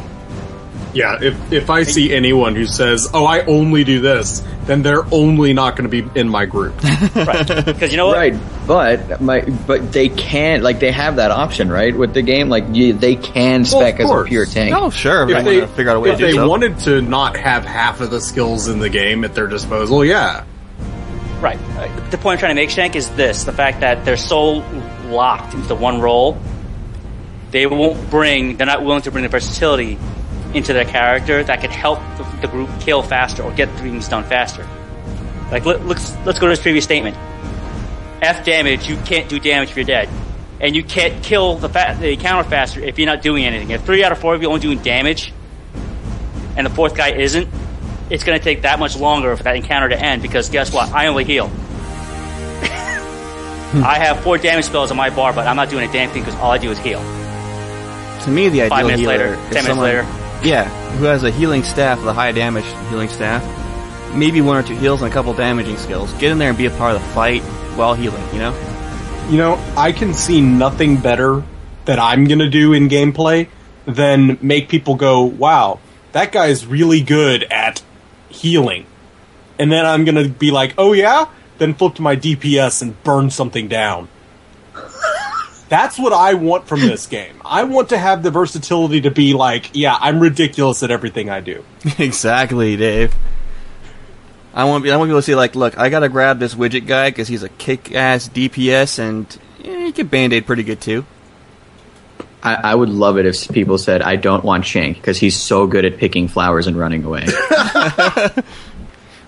Yeah, 0.93 1.17
if 1.21 1.51
if 1.51 1.69
I 1.69 1.83
see 1.83 2.13
anyone 2.13 2.55
who 2.55 2.65
says, 2.65 3.09
"Oh, 3.13 3.25
I 3.25 3.43
only 3.45 3.83
do 3.83 3.99
this," 3.99 4.43
then 4.65 4.83
they're 4.83 5.05
only 5.11 5.51
not 5.53 5.75
going 5.75 5.89
to 5.89 6.01
be 6.01 6.19
in 6.19 6.29
my 6.29 6.45
group. 6.45 6.73
Right? 7.15 7.65
Because 7.65 7.91
you 7.91 7.97
know 7.97 8.07
what? 8.07 8.17
Right, 8.17 8.35
but 8.67 9.21
my 9.21 9.41
but 9.67 9.91
they 9.91 10.09
can 10.09 10.61
like 10.63 10.79
they 10.79 10.91
have 10.91 11.17
that 11.17 11.31
option 11.31 11.69
right 11.69 11.95
with 11.95 12.13
the 12.13 12.21
game. 12.21 12.49
Like 12.49 12.65
you, 12.71 12.93
they 12.93 13.15
can 13.15 13.65
spec 13.65 13.99
as 13.99 14.09
a 14.09 14.23
pure 14.23 14.45
tank. 14.45 14.75
Oh, 14.75 14.89
sure. 14.89 15.29
If, 15.29 15.37
if 15.37 15.43
they, 15.45 15.51
they 15.51 15.59
want 15.59 15.69
to 15.69 15.75
figure 15.75 15.91
out 15.91 15.97
a 15.97 15.99
way 15.99 16.09
if 16.11 16.17
to 16.17 16.25
do 16.25 16.31
they 16.31 16.37
so. 16.37 16.47
wanted 16.47 16.79
to 16.79 17.01
not 17.01 17.37
have 17.37 17.65
half 17.65 18.01
of 18.01 18.09
the 18.11 18.21
skills 18.21 18.67
in 18.67 18.79
the 18.79 18.89
game 18.89 19.23
at 19.23 19.35
their 19.35 19.47
disposal, 19.47 20.03
yeah. 20.05 20.45
Right. 21.43 21.59
The 22.09 22.17
point 22.17 22.35
I'm 22.35 22.39
trying 22.39 22.55
to 22.55 22.61
make, 22.61 22.69
Shank, 22.69 22.95
is 22.95 23.09
this: 23.17 23.43
the 23.43 23.51
fact 23.51 23.81
that 23.81 24.05
they're 24.05 24.15
so 24.15 24.63
locked 25.09 25.53
into 25.53 25.75
one 25.75 25.99
role, 25.99 26.37
they 27.51 27.65
won't 27.65 28.09
bring. 28.09 28.55
They're 28.55 28.65
not 28.65 28.81
willing 28.81 29.01
to 29.01 29.11
bring 29.11 29.23
the 29.23 29.29
versatility 29.29 29.99
into 30.53 30.71
their 30.71 30.85
character 30.85 31.43
that 31.43 31.59
could 31.59 31.71
help 31.71 31.99
the, 32.39 32.47
group 32.47 32.69
kill 32.79 33.03
faster 33.03 33.43
or 33.43 33.51
get 33.51 33.69
things 33.79 34.07
done 34.07 34.23
faster. 34.23 34.65
Like, 35.51 35.65
let, 35.65 35.85
let's 35.85 36.15
let's 36.25 36.39
go 36.39 36.45
to 36.45 36.53
this 36.53 36.61
previous 36.61 36.85
statement. 36.85 37.17
F 38.21 38.45
damage. 38.45 38.87
You 38.87 38.95
can't 38.95 39.27
do 39.27 39.37
damage 39.37 39.71
if 39.71 39.75
you're 39.75 39.85
dead, 39.85 40.07
and 40.61 40.73
you 40.73 40.81
can't 40.81 41.21
kill 41.25 41.57
the 41.57 41.67
fa- 41.67 41.97
the 41.99 42.15
counter 42.15 42.49
faster 42.49 42.79
if 42.79 42.97
you're 42.97 43.05
not 43.05 43.21
doing 43.21 43.43
anything. 43.43 43.71
If 43.71 43.83
three 43.83 44.01
out 44.01 44.13
of 44.13 44.17
four 44.19 44.33
of 44.33 44.41
you 44.41 44.47
are 44.47 44.51
only 44.51 44.61
doing 44.61 44.77
damage, 44.77 45.33
and 46.55 46.65
the 46.65 46.71
fourth 46.71 46.95
guy 46.95 47.11
isn't, 47.11 47.49
it's 48.13 48.23
going 48.23 48.37
to 48.37 48.43
take 48.43 48.61
that 48.61 48.77
much 48.77 48.95
longer 48.95 49.35
for 49.35 49.41
that 49.41 49.55
encounter 49.55 49.89
to 49.89 49.99
end 49.99 50.21
because 50.21 50.47
guess 50.49 50.71
what? 50.71 50.91
I 50.91 51.07
only 51.07 51.23
heal. 51.23 51.45
I 53.83 53.97
have 53.97 54.19
four 54.21 54.37
damage 54.37 54.65
spells 54.65 54.91
on 54.91 54.97
my 54.97 55.09
bar, 55.09 55.33
but 55.33 55.47
I'm 55.47 55.55
not 55.55 55.71
doing 55.71 55.89
a 55.89 55.91
damn 55.91 56.11
thing 56.11 56.21
because 56.21 56.39
all 56.39 56.51
I 56.51 56.59
do 56.59 56.69
is 56.69 56.77
heal. 56.77 56.99
to 56.99 58.29
me, 58.29 58.49
the 58.49 58.61
ideal 58.61 58.69
Five 58.69 58.85
minutes 58.85 59.01
healer 59.01 59.17
later, 59.17 59.33
is 59.33 59.39
10 59.39 59.49
minutes 59.49 59.67
someone, 59.67 59.85
later. 59.85 60.01
Yeah, 60.43 60.69
who 60.97 61.05
has 61.05 61.23
a 61.23 61.31
healing 61.31 61.63
staff, 61.63 62.03
the 62.03 62.13
high 62.13 62.31
damage 62.31 62.65
healing 62.91 63.09
staff. 63.09 63.43
Maybe 64.13 64.41
one 64.41 64.57
or 64.57 64.63
two 64.63 64.75
heals 64.75 65.01
and 65.01 65.09
a 65.09 65.13
couple 65.13 65.33
damaging 65.33 65.77
skills. 65.77 66.13
Get 66.13 66.31
in 66.31 66.37
there 66.37 66.49
and 66.49 66.57
be 66.57 66.67
a 66.67 66.71
part 66.71 66.95
of 66.95 67.01
the 67.01 67.07
fight 67.09 67.41
while 67.75 67.95
healing, 67.95 68.23
you 68.31 68.37
know? 68.37 68.53
You 69.31 69.37
know, 69.37 69.73
I 69.75 69.91
can 69.91 70.13
see 70.13 70.39
nothing 70.39 70.97
better 70.97 71.41
that 71.85 71.97
I'm 71.97 72.25
going 72.25 72.39
to 72.39 72.49
do 72.49 72.73
in 72.73 72.89
gameplay 72.89 73.47
than 73.87 74.37
make 74.39 74.69
people 74.69 74.93
go, 74.93 75.23
"Wow, 75.23 75.79
that 76.11 76.31
guy's 76.31 76.67
really 76.67 77.01
good 77.01 77.43
at 77.45 77.81
healing." 78.33 78.85
And 79.59 79.71
then 79.71 79.85
I'm 79.85 80.03
going 80.03 80.15
to 80.15 80.29
be 80.29 80.51
like, 80.51 80.73
"Oh 80.77 80.93
yeah?" 80.93 81.27
Then 81.57 81.73
flip 81.75 81.95
to 81.95 82.01
my 82.01 82.15
DPS 82.15 82.81
and 82.81 83.01
burn 83.03 83.29
something 83.29 83.67
down. 83.67 84.09
That's 85.69 85.97
what 85.97 86.13
I 86.13 86.33
want 86.33 86.67
from 86.67 86.81
this 86.81 87.07
game. 87.07 87.41
I 87.45 87.63
want 87.63 87.89
to 87.89 87.97
have 87.97 88.23
the 88.23 88.31
versatility 88.31 89.01
to 89.01 89.11
be 89.11 89.33
like, 89.33 89.71
yeah, 89.73 89.97
I'm 89.99 90.19
ridiculous 90.19 90.83
at 90.83 90.91
everything 90.91 91.29
I 91.29 91.41
do. 91.41 91.63
exactly, 91.97 92.75
Dave. 92.75 93.15
I 94.53 94.65
want, 94.65 94.83
to 94.83 94.83
be 94.83 94.91
I 94.91 94.97
want 94.97 95.09
people 95.09 95.19
to 95.19 95.23
see, 95.23 95.33
like, 95.33 95.55
look, 95.55 95.77
I 95.77 95.89
gotta 95.89 96.09
grab 96.09 96.37
this 96.37 96.53
widget 96.53 96.85
guy 96.85 97.09
because 97.09 97.27
he's 97.27 97.41
a 97.41 97.49
kick-ass 97.49 98.29
DPS 98.29 98.99
and 98.99 99.39
eh, 99.63 99.85
he 99.85 99.91
can 99.91 100.07
band-aid 100.07 100.45
pretty 100.45 100.63
good 100.63 100.79
too. 100.79 101.05
I, 102.43 102.55
I 102.55 102.75
would 102.75 102.89
love 102.89 103.17
it 103.17 103.25
if 103.25 103.49
people 103.49 103.77
said, 103.77 104.01
"I 104.01 104.17
don't 104.17 104.43
want 104.43 104.65
Shank 104.65 104.97
because 104.97 105.17
he's 105.17 105.35
so 105.35 105.65
good 105.65 105.85
at 105.85 105.97
picking 105.97 106.27
flowers 106.27 106.67
and 106.67 106.77
running 106.77 107.03
away." 107.05 107.25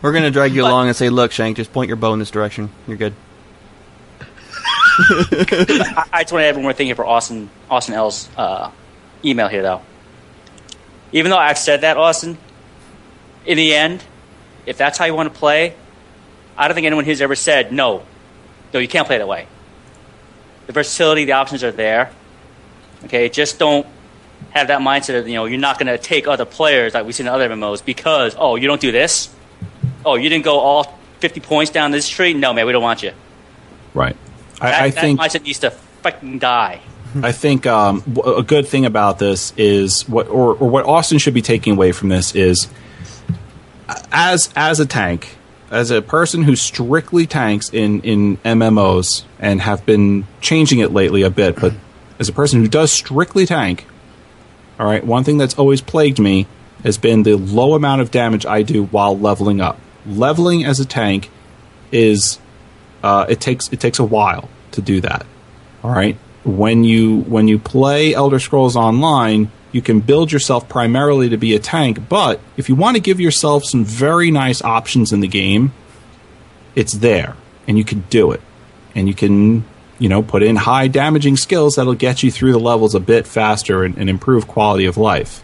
We're 0.02 0.12
gonna 0.12 0.30
drag 0.30 0.54
you 0.54 0.64
along 0.64 0.88
and 0.88 0.96
say, 0.96 1.10
look, 1.10 1.32
Shank, 1.32 1.58
just 1.58 1.74
point 1.74 1.88
your 1.88 1.98
bow 1.98 2.14
in 2.14 2.20
this 2.20 2.30
direction. 2.30 2.70
You're 2.88 2.98
good. 2.98 3.14
I, 5.00 6.06
I 6.14 6.22
just 6.24 6.32
want 6.32 6.44
to 6.44 6.46
add 6.46 6.56
one 6.56 6.62
more 6.62 6.74
thing 6.74 6.86
here 6.86 6.96
for 6.96 7.06
Austin 7.06 7.50
Austin 7.72 7.96
L's 7.96 8.30
uh, 8.38 8.70
email 9.24 9.48
here, 9.48 9.64
though. 9.64 9.82
Even 11.12 11.32
though 11.32 11.38
I've 11.38 11.58
said 11.58 11.82
that, 11.82 11.98
Austin, 11.98 12.38
in 13.48 13.58
the 13.58 13.74
end, 13.74 14.04
if 14.66 14.78
that's 14.78 14.98
how 15.00 15.06
you 15.06 15.16
want 15.16 15.34
to 15.34 15.40
play, 15.40 15.74
I 16.56 16.68
don't 16.68 16.76
think 16.76 16.86
anyone 16.86 17.06
here's 17.06 17.22
ever 17.22 17.36
said 17.36 17.74
no. 17.74 18.04
No, 18.74 18.80
you 18.80 18.88
can't 18.88 19.08
play 19.08 19.18
that 19.18 19.28
way. 19.28 19.48
The 20.68 20.74
versatility, 20.74 21.26
the 21.26 21.32
options 21.32 21.64
are 21.64 21.72
there. 21.72 22.12
Okay, 23.06 23.30
just 23.30 23.60
don't 23.60 23.86
have 24.52 24.68
that 24.68 24.80
mindset 24.80 25.20
of 25.20 25.28
you 25.28 25.36
know 25.36 25.46
you're 25.46 25.60
not 25.60 25.78
going 25.78 25.88
to 25.88 25.98
take 25.98 26.28
other 26.28 26.46
players 26.46 26.94
like 26.94 27.06
we 27.06 27.12
see 27.12 27.24
in 27.24 27.28
other 27.28 27.48
MMOs 27.50 27.84
because 27.84 28.36
oh 28.38 28.56
you 28.56 28.68
don't 28.68 28.82
do 28.82 28.92
this, 28.92 29.34
oh 30.06 30.16
you 30.16 30.30
didn't 30.30 30.46
go 30.46 30.60
all 30.60 30.98
50 31.20 31.40
points 31.42 31.72
down 31.72 31.92
this 31.92 32.06
street. 32.06 32.36
No 32.36 32.54
man, 32.54 32.66
we 32.66 32.72
don't 32.72 32.84
want 32.84 33.04
you. 33.04 33.12
Right. 33.94 34.16
That, 34.60 34.74
I, 34.74 34.86
I 34.86 34.90
that 34.90 35.02
think 35.02 35.20
mindset 35.20 35.44
needs 35.44 35.60
to 35.60 35.72
fucking 35.72 36.40
die. 36.40 36.82
I 37.24 37.32
think 37.32 37.66
um, 37.66 38.04
a 38.26 38.44
good 38.44 38.68
thing 38.68 38.86
about 38.86 39.20
this 39.20 39.54
is 39.56 40.08
what, 40.08 40.28
or, 40.28 40.56
or 40.56 40.70
what 40.70 40.86
Austin 40.86 41.18
should 41.18 41.34
be 41.34 41.42
taking 41.42 41.74
away 41.74 41.94
from 41.94 42.10
this 42.10 42.36
is, 42.36 42.68
as 44.12 44.50
as 44.56 44.80
a 44.80 44.86
tank, 44.86 45.38
as 45.72 45.92
a 45.92 46.02
person 46.02 46.44
who 46.44 46.56
strictly 46.56 47.26
tanks 47.26 47.70
in 47.70 48.02
in 48.02 48.38
MMOs 48.38 49.24
and 49.40 49.62
have 49.62 49.86
been 49.86 50.28
changing 50.42 50.80
it 50.80 50.92
lately 50.92 51.22
a 51.22 51.30
bit, 51.30 51.56
but 51.56 51.74
as 52.20 52.30
a 52.30 52.34
person 52.34 52.62
who 52.62 52.68
does 52.68 52.92
strictly 52.92 53.46
tank, 53.46 53.86
all 54.80 54.86
right, 54.86 55.04
one 55.06 55.24
thing 55.24 55.38
that's 55.38 55.58
always 55.58 55.82
plagued 55.82 56.20
me 56.20 56.48
has 56.84 56.98
been 56.98 57.24
the 57.24 57.36
low 57.36 57.74
amount 57.74 58.02
of 58.02 58.12
damage 58.12 58.46
I 58.46 58.62
do 58.62 58.86
while 58.86 59.18
leveling 59.18 59.62
up. 59.62 59.80
Leveling 60.06 60.66
as 60.66 60.80
a 60.80 60.86
tank 60.86 61.30
is 61.92 62.40
uh, 63.04 63.26
it 63.30 63.40
takes 63.40 63.72
it 63.72 63.80
takes 63.80 64.00
a 64.00 64.04
while 64.04 64.50
to 64.72 64.82
do 64.82 65.02
that. 65.02 65.26
All 65.84 65.92
right. 65.92 66.18
When 66.44 66.84
you 66.84 67.22
when 67.22 67.48
you 67.48 67.58
play 67.58 68.14
Elder 68.14 68.40
Scrolls 68.40 68.76
Online, 68.76 69.52
you 69.72 69.82
can 69.82 70.00
build 70.00 70.32
yourself 70.32 70.70
primarily 70.70 71.30
to 71.30 71.38
be 71.38 71.56
a 71.56 71.60
tank, 71.60 72.08
but 72.08 72.40
if 72.56 72.70
you 72.70 72.76
want 72.76 72.98
to 72.98 73.02
give 73.02 73.20
yourself 73.20 73.66
some 73.66 73.84
very 73.84 74.30
nice 74.30 74.62
options 74.62 75.12
in 75.12 75.22
the 75.22 75.28
game, 75.28 75.74
it's 76.76 76.94
there 76.94 77.36
and 77.68 77.78
you 77.78 77.84
can 77.84 78.02
do 78.10 78.32
it. 78.32 78.42
And 78.94 79.08
you 79.08 79.14
can, 79.14 79.66
you 80.00 80.10
know, 80.10 80.22
put 80.22 80.44
in 80.44 80.56
high 80.56 80.88
damaging 80.88 81.38
skills 81.38 81.76
that'll 81.76 81.94
get 81.94 82.24
you 82.24 82.32
through 82.32 82.52
the 82.52 82.60
levels 82.60 82.96
a 82.96 83.00
bit 83.00 83.26
faster 83.26 83.84
and, 83.84 83.98
and 83.98 84.10
improve 84.10 84.48
quality 84.48 84.86
of 84.86 84.98
life. 84.98 85.44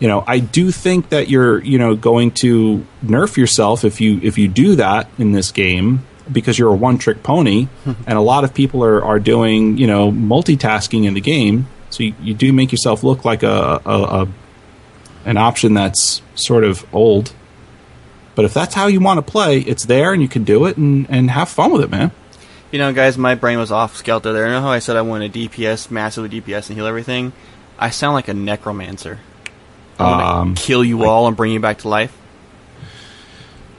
You 0.00 0.08
know, 0.08 0.24
I 0.26 0.38
do 0.38 0.70
think 0.70 1.08
that 1.08 1.28
you're, 1.28 1.62
you 1.62 1.78
know, 1.78 1.96
going 1.96 2.30
to 2.42 2.86
nerf 3.04 3.36
yourself 3.36 3.84
if 3.84 4.00
you 4.00 4.20
if 4.22 4.38
you 4.38 4.46
do 4.46 4.76
that 4.76 5.08
in 5.18 5.32
this 5.32 5.50
game 5.50 6.04
because 6.30 6.58
you're 6.58 6.72
a 6.72 6.76
one 6.76 6.98
trick 6.98 7.22
pony 7.22 7.68
and 7.84 8.18
a 8.18 8.20
lot 8.20 8.44
of 8.44 8.54
people 8.54 8.84
are, 8.84 9.02
are 9.02 9.18
doing, 9.18 9.76
you 9.76 9.86
know, 9.86 10.12
multitasking 10.12 11.04
in 11.04 11.14
the 11.14 11.20
game. 11.20 11.66
So 11.90 12.02
you, 12.04 12.14
you 12.20 12.34
do 12.34 12.52
make 12.52 12.70
yourself 12.70 13.02
look 13.02 13.24
like 13.24 13.42
a, 13.42 13.80
a, 13.84 14.22
a 14.22 14.28
an 15.24 15.36
option 15.36 15.74
that's 15.74 16.22
sort 16.34 16.64
of 16.64 16.86
old. 16.94 17.32
But 18.34 18.44
if 18.44 18.54
that's 18.54 18.74
how 18.74 18.86
you 18.86 19.00
want 19.00 19.18
to 19.18 19.30
play, 19.30 19.58
it's 19.58 19.84
there 19.84 20.12
and 20.12 20.22
you 20.22 20.28
can 20.28 20.44
do 20.44 20.66
it 20.66 20.76
and, 20.76 21.10
and 21.10 21.30
have 21.30 21.48
fun 21.48 21.72
with 21.72 21.82
it, 21.82 21.90
man. 21.90 22.12
You 22.70 22.78
know, 22.78 22.92
guys, 22.92 23.16
my 23.16 23.34
brain 23.34 23.58
was 23.58 23.72
off 23.72 23.96
skelter 23.96 24.32
there. 24.32 24.46
You 24.46 24.52
know 24.52 24.60
how 24.60 24.68
I 24.70 24.78
said 24.80 24.96
I 24.96 25.02
want 25.02 25.30
to 25.32 25.38
DPS, 25.48 25.90
massively 25.90 26.40
DPS, 26.40 26.68
and 26.68 26.76
heal 26.76 26.86
everything? 26.86 27.32
I 27.78 27.90
sound 27.90 28.14
like 28.14 28.28
a 28.28 28.34
necromancer. 28.34 29.18
I 29.98 30.02
want 30.02 30.22
Um, 30.22 30.54
to 30.54 30.62
kill 30.62 30.84
you 30.84 31.04
all 31.04 31.26
and 31.28 31.36
bring 31.36 31.52
you 31.52 31.60
back 31.60 31.78
to 31.78 31.88
life. 31.88 32.14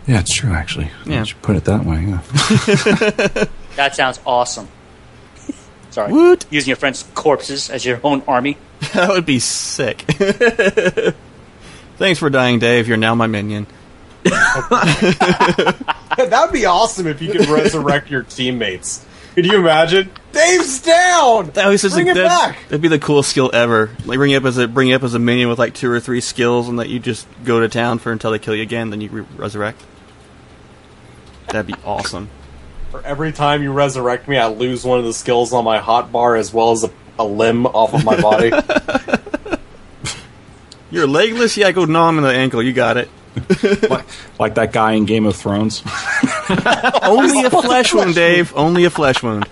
Yeah, 0.08 0.20
it's 0.20 0.34
true, 0.36 0.54
actually. 0.54 0.90
Yeah. 1.06 1.20
You 1.20 1.26
should 1.26 1.42
put 1.44 1.56
it 1.56 1.66
that 1.66 1.86
way, 1.86 2.04
yeah. 2.04 3.46
That 3.76 3.96
sounds 3.96 4.20
awesome. 4.26 4.68
Sorry. 5.92 6.12
Woot! 6.12 6.46
Using 6.50 6.70
your 6.70 6.78
friend's 6.78 7.04
corpses 7.14 7.70
as 7.70 7.86
your 7.86 8.00
own 8.04 8.24
army. 8.28 8.58
That 8.94 9.10
would 9.10 9.26
be 9.26 9.40
sick. 9.40 10.02
Thanks 11.98 12.18
for 12.20 12.30
dying, 12.30 12.60
Dave. 12.60 12.88
You're 12.88 12.98
now 12.98 13.14
my 13.14 13.28
minion. 13.28 13.68
that 16.30 16.42
would 16.46 16.54
be 16.54 16.66
awesome 16.66 17.08
if 17.08 17.22
you 17.22 17.32
could 17.32 17.48
resurrect 17.48 18.10
your 18.10 18.24
teammates. 18.24 19.06
Could 19.36 19.46
you 19.46 19.58
imagine? 19.58 20.10
Dave's 20.32 20.82
down. 20.82 21.52
That 21.52 21.68
was 21.68 21.82
just 21.82 21.96
Bring 21.96 22.08
a, 22.10 22.12
it 22.12 22.16
that'd, 22.16 22.30
back. 22.30 22.58
that'd 22.68 22.82
be 22.82 22.88
the 22.88 23.00
coolest 23.00 23.30
skill 23.30 23.50
ever. 23.54 23.90
Like 24.06 24.18
bring 24.18 24.32
you 24.32 24.38
up 24.38 24.44
as 24.44 24.58
a 24.58 24.68
bring 24.68 24.90
you 24.90 24.96
up 24.96 25.04
as 25.04 25.14
a 25.14 25.20
minion 25.20 25.50
with 25.50 25.58
like 25.60 25.74
two 25.74 25.90
or 25.90 26.00
three 26.00 26.22
skills, 26.22 26.68
and 26.68 26.80
that 26.80 26.90
you 26.90 27.00
just 27.00 27.28
go 27.44 27.60
to 27.62 27.70
town 27.70 28.00
for 28.00 28.12
until 28.12 28.32
they 28.32 28.40
kill 28.40 28.56
you 28.56 28.62
again, 28.64 28.90
then 28.90 29.02
you 29.02 29.10
re- 29.10 29.26
resurrect. 29.38 29.82
That'd 31.48 31.68
be 31.68 31.76
awesome. 31.86 32.30
For 32.92 33.02
every 33.04 33.32
time 33.32 33.64
you 33.64 33.72
resurrect 33.72 34.28
me, 34.28 34.38
I 34.38 34.48
lose 34.48 34.84
one 34.84 35.00
of 35.00 35.06
the 35.06 35.14
skills 35.14 35.54
on 35.54 35.64
my 35.64 35.80
hot 35.80 36.12
bar 36.12 36.36
as 36.36 36.54
well 36.54 36.72
as 36.72 36.84
a, 36.84 36.92
a 37.18 37.24
limb 37.24 37.66
off 37.66 37.94
of 37.94 38.04
my 38.04 38.20
body. 38.20 38.52
You're 40.92 41.08
legless. 41.08 41.56
Yeah, 41.56 41.68
I 41.68 41.72
go 41.72 41.86
gnaw 41.86 42.10
him 42.10 42.18
in 42.18 42.24
the 42.24 42.32
ankle. 42.34 42.64
You 42.64 42.74
got 42.74 42.98
it. 42.98 43.10
Like, 43.90 44.06
like 44.40 44.56
that 44.56 44.72
guy 44.74 44.94
in 44.94 45.06
Game 45.06 45.26
of 45.26 45.36
Thrones. 45.36 45.84
Only 47.04 47.44
a 47.46 47.50
flesh 47.50 47.94
wound, 47.94 48.16
Dave. 48.16 48.54
Only 48.56 48.86
a 48.86 48.90
flesh 48.90 49.22
wound. 49.24 49.48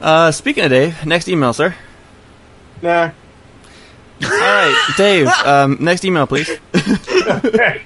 Uh, 0.00 0.30
speaking 0.30 0.64
of 0.64 0.70
Dave, 0.70 1.04
next 1.06 1.28
email, 1.28 1.52
sir. 1.52 1.74
nah. 2.82 3.10
All 4.22 4.28
right, 4.30 4.94
Dave. 4.96 5.28
Um, 5.44 5.76
next 5.80 6.04
email, 6.04 6.26
please. 6.26 6.50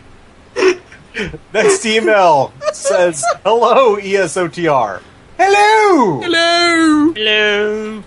Next 1.53 1.85
email 1.85 2.55
says, 2.73 3.23
"Hello 3.45 3.97
ESOTR. 3.97 5.03
Hello. 5.39 6.21
Hello! 6.23 7.13
Hello. 7.13 8.03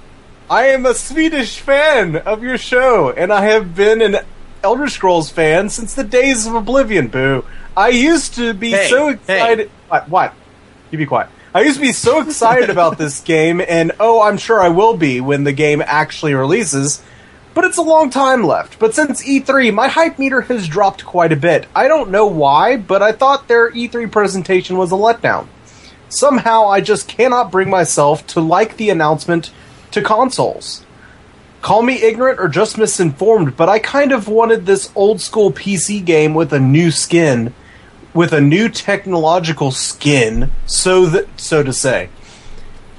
I 0.49 0.67
am 0.67 0.87
a 0.87 0.93
Swedish 0.95 1.59
fan 1.59 2.15
of 2.15 2.41
your 2.41 2.57
show, 2.57 3.11
and 3.11 3.31
I 3.31 3.43
have 3.45 3.75
been 3.75 4.01
an 4.01 4.17
Elder 4.65 4.87
Scrolls 4.89 5.29
fan 5.29 5.69
since 5.69 5.93
the 5.93 6.03
days 6.03 6.47
of 6.47 6.55
Oblivion. 6.55 7.07
Boo! 7.07 7.45
I 7.77 7.89
used 7.89 8.33
to 8.35 8.53
be 8.55 8.71
Hey, 8.71 8.87
so 8.89 9.09
hey. 9.09 9.13
excited. 9.13 9.71
What? 9.87 10.09
What? 10.09 10.33
You 10.89 10.97
be 10.97 11.05
quiet. 11.05 11.29
I 11.53 11.61
used 11.61 11.75
to 11.75 11.81
be 11.81 11.91
so 11.91 12.19
excited 12.21 12.71
about 12.71 12.97
this 12.97 13.21
game, 13.21 13.61
and 13.61 13.91
oh, 13.99 14.23
I'm 14.23 14.37
sure 14.37 14.59
I 14.59 14.69
will 14.69 14.97
be 14.97 15.21
when 15.21 15.43
the 15.43 15.53
game 15.53 15.83
actually 15.85 16.33
releases. 16.33 17.01
But 17.53 17.63
it's 17.65 17.77
a 17.77 17.83
long 17.83 18.09
time 18.09 18.43
left. 18.43 18.79
But 18.79 18.95
since 18.95 19.23
E3, 19.23 19.71
my 19.73 19.87
hype 19.87 20.17
meter 20.19 20.41
has 20.41 20.67
dropped 20.67 21.05
quite 21.05 21.31
a 21.31 21.35
bit. 21.37 21.67
I 21.75 21.87
don't 21.87 22.09
know 22.09 22.25
why, 22.25 22.75
but 22.75 23.01
I 23.03 23.11
thought 23.11 23.47
their 23.47 23.71
E3 23.71 24.11
presentation 24.11 24.77
was 24.77 24.91
a 24.91 24.95
letdown. 24.95 25.47
Somehow, 26.09 26.65
I 26.67 26.81
just 26.81 27.07
cannot 27.07 27.51
bring 27.51 27.69
myself 27.69 28.25
to 28.27 28.41
like 28.41 28.77
the 28.77 28.89
announcement 28.89 29.51
to 29.91 30.01
consoles. 30.01 30.84
Call 31.65 31.81
me 31.81 32.03
ignorant 32.03 32.39
or 32.39 32.47
just 32.47 32.77
misinformed, 32.77 33.57
but 33.57 33.69
I 33.69 33.79
kind 33.79 34.11
of 34.11 34.27
wanted 34.27 34.67
this 34.67 34.91
old 34.93 35.19
school 35.19 35.51
PC 35.51 36.05
game 36.05 36.35
with 36.35 36.53
a 36.53 36.59
new 36.59 36.91
skin, 36.91 37.55
with 38.13 38.33
a 38.33 38.39
new 38.39 38.69
technological 38.69 39.71
skin, 39.71 40.51
so 40.67 41.07
that 41.07 41.27
so 41.39 41.63
to 41.63 41.73
say. 41.73 42.09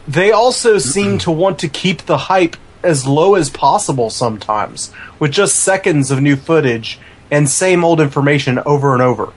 They 0.08 0.32
also 0.32 0.78
seem 0.78 1.18
to 1.18 1.30
want 1.30 1.60
to 1.60 1.68
keep 1.68 2.02
the 2.02 2.18
hype 2.26 2.56
as 2.82 3.06
low 3.06 3.36
as 3.36 3.50
possible 3.50 4.10
sometimes, 4.10 4.92
with 5.20 5.30
just 5.30 5.60
seconds 5.60 6.10
of 6.10 6.20
new 6.20 6.34
footage 6.34 6.98
and 7.30 7.48
same 7.48 7.84
old 7.84 8.00
information 8.00 8.58
over 8.66 8.94
and 8.94 9.02
over. 9.02 9.32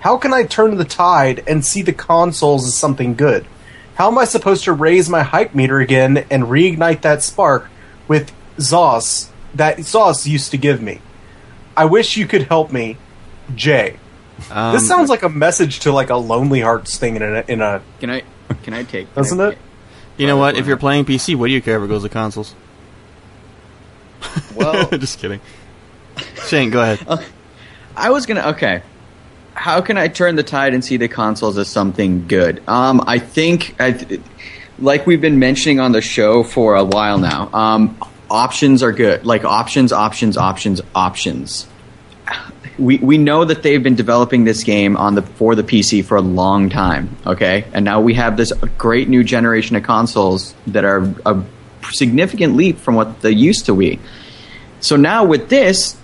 How 0.00 0.16
can 0.16 0.34
I 0.34 0.42
turn 0.42 0.76
the 0.76 0.84
tide 0.84 1.44
and 1.46 1.64
see 1.64 1.82
the 1.82 1.92
consoles 1.92 2.66
as 2.66 2.74
something 2.74 3.14
good? 3.14 3.46
How 3.94 4.08
am 4.08 4.18
I 4.18 4.24
supposed 4.24 4.64
to 4.64 4.72
raise 4.72 5.08
my 5.08 5.22
hype 5.22 5.54
meter 5.54 5.78
again 5.78 6.26
and 6.32 6.46
reignite 6.46 7.02
that 7.02 7.22
spark 7.22 7.70
with 8.08 8.32
Zos 8.56 9.28
that 9.54 9.78
Zos 9.78 10.26
used 10.26 10.50
to 10.52 10.58
give 10.58 10.80
me? 10.82 11.00
I 11.76 11.84
wish 11.86 12.16
you 12.16 12.26
could 12.26 12.42
help 12.42 12.72
me, 12.72 12.96
Jay. 13.54 13.98
Um, 14.50 14.74
this 14.74 14.86
sounds 14.86 15.08
like 15.08 15.22
a 15.22 15.28
message 15.28 15.80
to 15.80 15.92
like 15.92 16.10
a 16.10 16.16
Lonely 16.16 16.60
Hearts 16.60 16.98
thing 16.98 17.16
in 17.16 17.22
a, 17.22 17.44
in 17.48 17.60
a 17.60 17.82
Can 18.00 18.10
I? 18.10 18.22
Can 18.62 18.74
I 18.74 18.82
take? 18.82 19.12
can 19.14 19.22
doesn't 19.22 19.40
I- 19.40 19.48
it? 19.50 19.58
You 20.18 20.26
know 20.26 20.36
what? 20.36 20.56
If 20.56 20.66
you're 20.66 20.76
playing 20.76 21.06
PC, 21.06 21.34
what 21.36 21.46
do 21.46 21.52
you 21.54 21.62
care 21.62 21.78
if 21.78 21.84
it 21.84 21.88
goes 21.88 22.02
to 22.02 22.08
consoles? 22.08 22.54
Well, 24.54 24.88
Just 24.98 25.18
kidding. 25.18 25.40
Shane, 26.46 26.70
go 26.70 26.82
ahead. 26.82 27.26
I 27.96 28.10
was 28.10 28.26
gonna. 28.26 28.48
Okay, 28.50 28.82
how 29.54 29.80
can 29.80 29.96
I 29.96 30.08
turn 30.08 30.36
the 30.36 30.42
tide 30.42 30.74
and 30.74 30.84
see 30.84 30.96
the 30.96 31.08
consoles 31.08 31.56
as 31.58 31.68
something 31.68 32.26
good? 32.28 32.62
Um, 32.68 33.02
I 33.06 33.18
think, 33.18 33.74
I, 33.80 34.20
like 34.78 35.06
we've 35.06 35.20
been 35.20 35.38
mentioning 35.38 35.80
on 35.80 35.92
the 35.92 36.00
show 36.00 36.42
for 36.42 36.74
a 36.74 36.84
while 36.84 37.18
now, 37.18 37.50
um, 37.52 37.98
options 38.32 38.82
are 38.82 38.92
good. 38.92 39.24
Like 39.24 39.44
options, 39.44 39.92
options, 39.92 40.36
options, 40.36 40.80
options. 40.94 41.68
We 42.78 42.96
we 42.98 43.18
know 43.18 43.44
that 43.44 43.62
they've 43.62 43.82
been 43.82 43.94
developing 43.94 44.44
this 44.44 44.64
game 44.64 44.96
on 44.96 45.14
the 45.14 45.22
for 45.22 45.54
the 45.54 45.62
PC 45.62 46.04
for 46.04 46.16
a 46.16 46.22
long 46.22 46.70
time. 46.70 47.16
Okay, 47.26 47.64
and 47.74 47.84
now 47.84 48.00
we 48.00 48.14
have 48.14 48.36
this 48.36 48.52
great 48.78 49.08
new 49.08 49.22
generation 49.22 49.76
of 49.76 49.82
consoles 49.82 50.54
that 50.68 50.84
are 50.84 51.14
a 51.26 51.44
significant 51.92 52.56
leap 52.56 52.78
from 52.78 52.94
what 52.94 53.20
they 53.20 53.30
used 53.30 53.66
to 53.66 53.76
be. 53.76 54.00
So 54.80 54.96
now 54.96 55.24
with 55.24 55.48
this, 55.50 55.96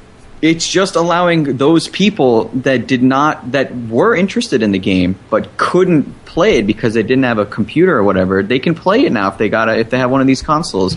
it's 0.43 0.69
just 0.69 0.95
allowing 0.95 1.57
those 1.57 1.89
people 1.89 2.45
that 2.49 2.87
did 2.87 3.03
not 3.03 3.53
that 3.53 3.75
were 3.75 4.15
interested 4.15 4.63
in 4.63 4.71
the 4.71 4.79
game 4.79 5.17
but 5.31 5.57
couldn't 5.57 6.25
play 6.27 6.59
it 6.59 6.67
because 6.67 6.95
they 6.95 7.03
didn't 7.03 7.25
have 7.25 7.39
a 7.39 7.47
computer 7.47 7.97
or 7.97 8.05
whatever. 8.05 8.43
They 8.43 8.59
can 8.59 8.75
play 8.75 9.05
it 9.07 9.13
now 9.13 9.29
if 9.29 9.39
they 9.39 9.49
got 9.49 9.69
a, 9.69 9.79
if 9.79 9.91
they 9.91 9.99
have 9.99 10.11
one 10.11 10.21
of 10.21 10.27
these 10.27 10.43
consoles. 10.43 10.97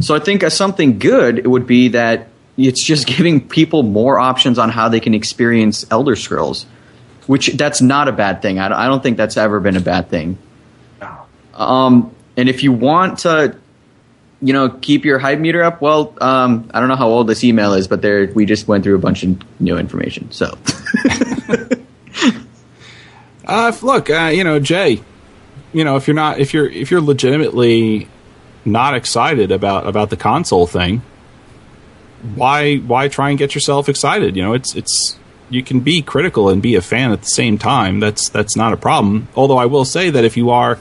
So 0.00 0.14
I 0.14 0.18
think 0.18 0.42
as 0.42 0.56
something 0.56 0.98
good 0.98 1.38
it 1.38 1.48
would 1.48 1.66
be 1.66 1.88
that 1.88 2.28
it's 2.56 2.84
just 2.84 3.06
giving 3.16 3.46
people 3.46 3.82
more 3.82 4.18
options 4.18 4.58
on 4.58 4.70
how 4.70 4.88
they 4.88 5.00
can 5.00 5.14
experience 5.14 5.84
Elder 5.90 6.16
Scrolls, 6.16 6.66
which 7.26 7.48
that's 7.48 7.80
not 7.80 8.08
a 8.08 8.12
bad 8.12 8.42
thing. 8.42 8.58
I 8.58 8.86
don't, 8.86 9.02
think 9.02 9.16
that's 9.16 9.36
ever 9.36 9.60
been 9.60 9.76
a 9.76 9.80
bad 9.80 10.08
thing. 10.08 10.38
Um, 11.54 12.14
and 12.36 12.48
if 12.48 12.62
you 12.62 12.72
want 12.72 13.20
to 13.20 13.56
you 14.44 14.52
know, 14.52 14.70
keep 14.70 15.04
your 15.04 15.20
hype 15.20 15.38
meter 15.38 15.62
up. 15.62 15.80
Well, 15.80 16.16
um, 16.20 16.68
I 16.74 16.80
don't 16.80 16.88
know 16.88 16.96
how 16.96 17.08
old 17.08 17.28
this 17.28 17.44
email 17.44 17.74
is, 17.74 17.86
but 17.86 18.02
there 18.02 18.26
we 18.34 18.44
just 18.44 18.66
went 18.66 18.82
through 18.82 18.96
a 18.96 18.98
bunch 18.98 19.22
of 19.22 19.40
new 19.60 19.78
information. 19.78 20.32
So 20.32 20.58
Uh, 23.44 23.72
look, 23.82 24.08
uh, 24.08 24.30
you 24.32 24.44
know, 24.44 24.58
Jay, 24.58 25.02
you 25.72 25.84
know, 25.84 25.96
if 25.96 26.06
you're 26.06 26.14
not, 26.14 26.38
if 26.38 26.54
you're, 26.54 26.68
if 26.68 26.90
you're 26.90 27.00
legitimately 27.00 28.08
not 28.64 28.94
excited 28.94 29.50
about 29.50 29.86
about 29.86 30.10
the 30.10 30.16
console 30.16 30.66
thing, 30.66 31.02
why 32.34 32.76
why 32.76 33.08
try 33.08 33.30
and 33.30 33.38
get 33.38 33.54
yourself 33.54 33.88
excited? 33.88 34.36
You 34.36 34.42
know, 34.42 34.52
it's 34.54 34.74
it's 34.74 35.18
you 35.50 35.62
can 35.62 35.80
be 35.80 36.00
critical 36.02 36.48
and 36.48 36.62
be 36.62 36.74
a 36.76 36.80
fan 36.82 37.12
at 37.12 37.20
the 37.20 37.26
same 37.28 37.58
time. 37.58 38.00
That's 38.00 38.28
that's 38.28 38.56
not 38.56 38.72
a 38.72 38.76
problem. 38.76 39.28
Although 39.36 39.58
I 39.58 39.66
will 39.66 39.84
say 39.84 40.10
that 40.10 40.24
if 40.24 40.36
you 40.36 40.50
are 40.50 40.78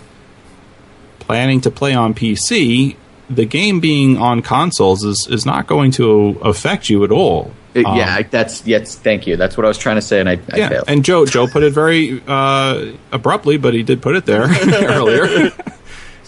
planning 1.19 1.61
to 1.61 1.71
play 1.71 1.93
on 1.93 2.13
PC, 2.13 2.95
the 3.29 3.45
game 3.45 3.79
being 3.79 4.17
on 4.17 4.41
consoles 4.41 5.03
is 5.03 5.27
is 5.29 5.45
not 5.45 5.67
going 5.67 5.91
to 5.91 6.39
affect 6.43 6.89
you 6.89 7.03
at 7.03 7.11
all. 7.11 7.51
Uh, 7.73 7.83
Um, 7.85 7.97
yeah, 7.97 8.21
that's 8.23 8.67
yes. 8.67 8.95
Thank 8.97 9.25
you. 9.27 9.37
That's 9.37 9.55
what 9.55 9.63
I 9.65 9.69
was 9.69 9.77
trying 9.77 9.95
to 9.95 10.01
say, 10.01 10.19
and 10.19 10.27
I, 10.27 10.33
I 10.51 10.57
yeah, 10.57 10.69
failed. 10.69 10.85
and 10.89 11.05
Joe 11.05 11.25
Joe 11.25 11.47
put 11.47 11.63
it 11.63 11.71
very 11.73 12.21
uh, 12.27 12.91
abruptly, 13.13 13.57
but 13.57 13.73
he 13.73 13.81
did 13.81 14.01
put 14.01 14.15
it 14.17 14.25
there 14.25 14.43
earlier. 14.73 15.51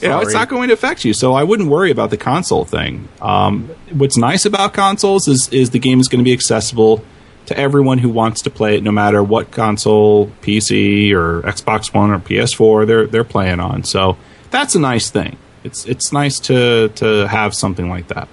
you 0.03 0.09
know, 0.09 0.19
it's 0.21 0.33
not 0.33 0.49
going 0.49 0.67
to 0.67 0.73
affect 0.73 1.03
you, 1.05 1.13
so 1.13 1.33
I 1.33 1.43
wouldn't 1.43 1.69
worry 1.69 1.91
about 1.91 2.09
the 2.09 2.17
console 2.17 2.65
thing. 2.65 3.07
Um, 3.21 3.69
what's 3.91 4.17
nice 4.17 4.45
about 4.45 4.73
consoles 4.73 5.27
is 5.27 5.49
is 5.49 5.71
the 5.71 5.79
game 5.79 5.99
is 5.99 6.07
going 6.07 6.19
to 6.19 6.23
be 6.23 6.33
accessible 6.33 7.03
to 7.47 7.57
everyone 7.57 7.97
who 7.97 8.09
wants 8.09 8.41
to 8.43 8.49
play 8.49 8.75
it, 8.77 8.83
no 8.83 8.91
matter 8.91 9.21
what 9.21 9.51
console, 9.51 10.27
PC 10.41 11.11
or 11.13 11.41
Xbox 11.41 11.93
One 11.93 12.11
or 12.11 12.19
PS4 12.19 12.85
they're 12.87 13.07
they're 13.07 13.23
playing 13.23 13.59
on. 13.59 13.83
So 13.83 14.17
that's 14.51 14.75
a 14.75 14.79
nice 14.79 15.09
thing. 15.09 15.37
It's 15.63 15.85
it's 15.85 16.13
nice 16.13 16.39
to 16.41 16.89
to 16.95 17.27
have 17.27 17.53
something 17.53 17.89
like 17.89 18.07
that. 18.09 18.27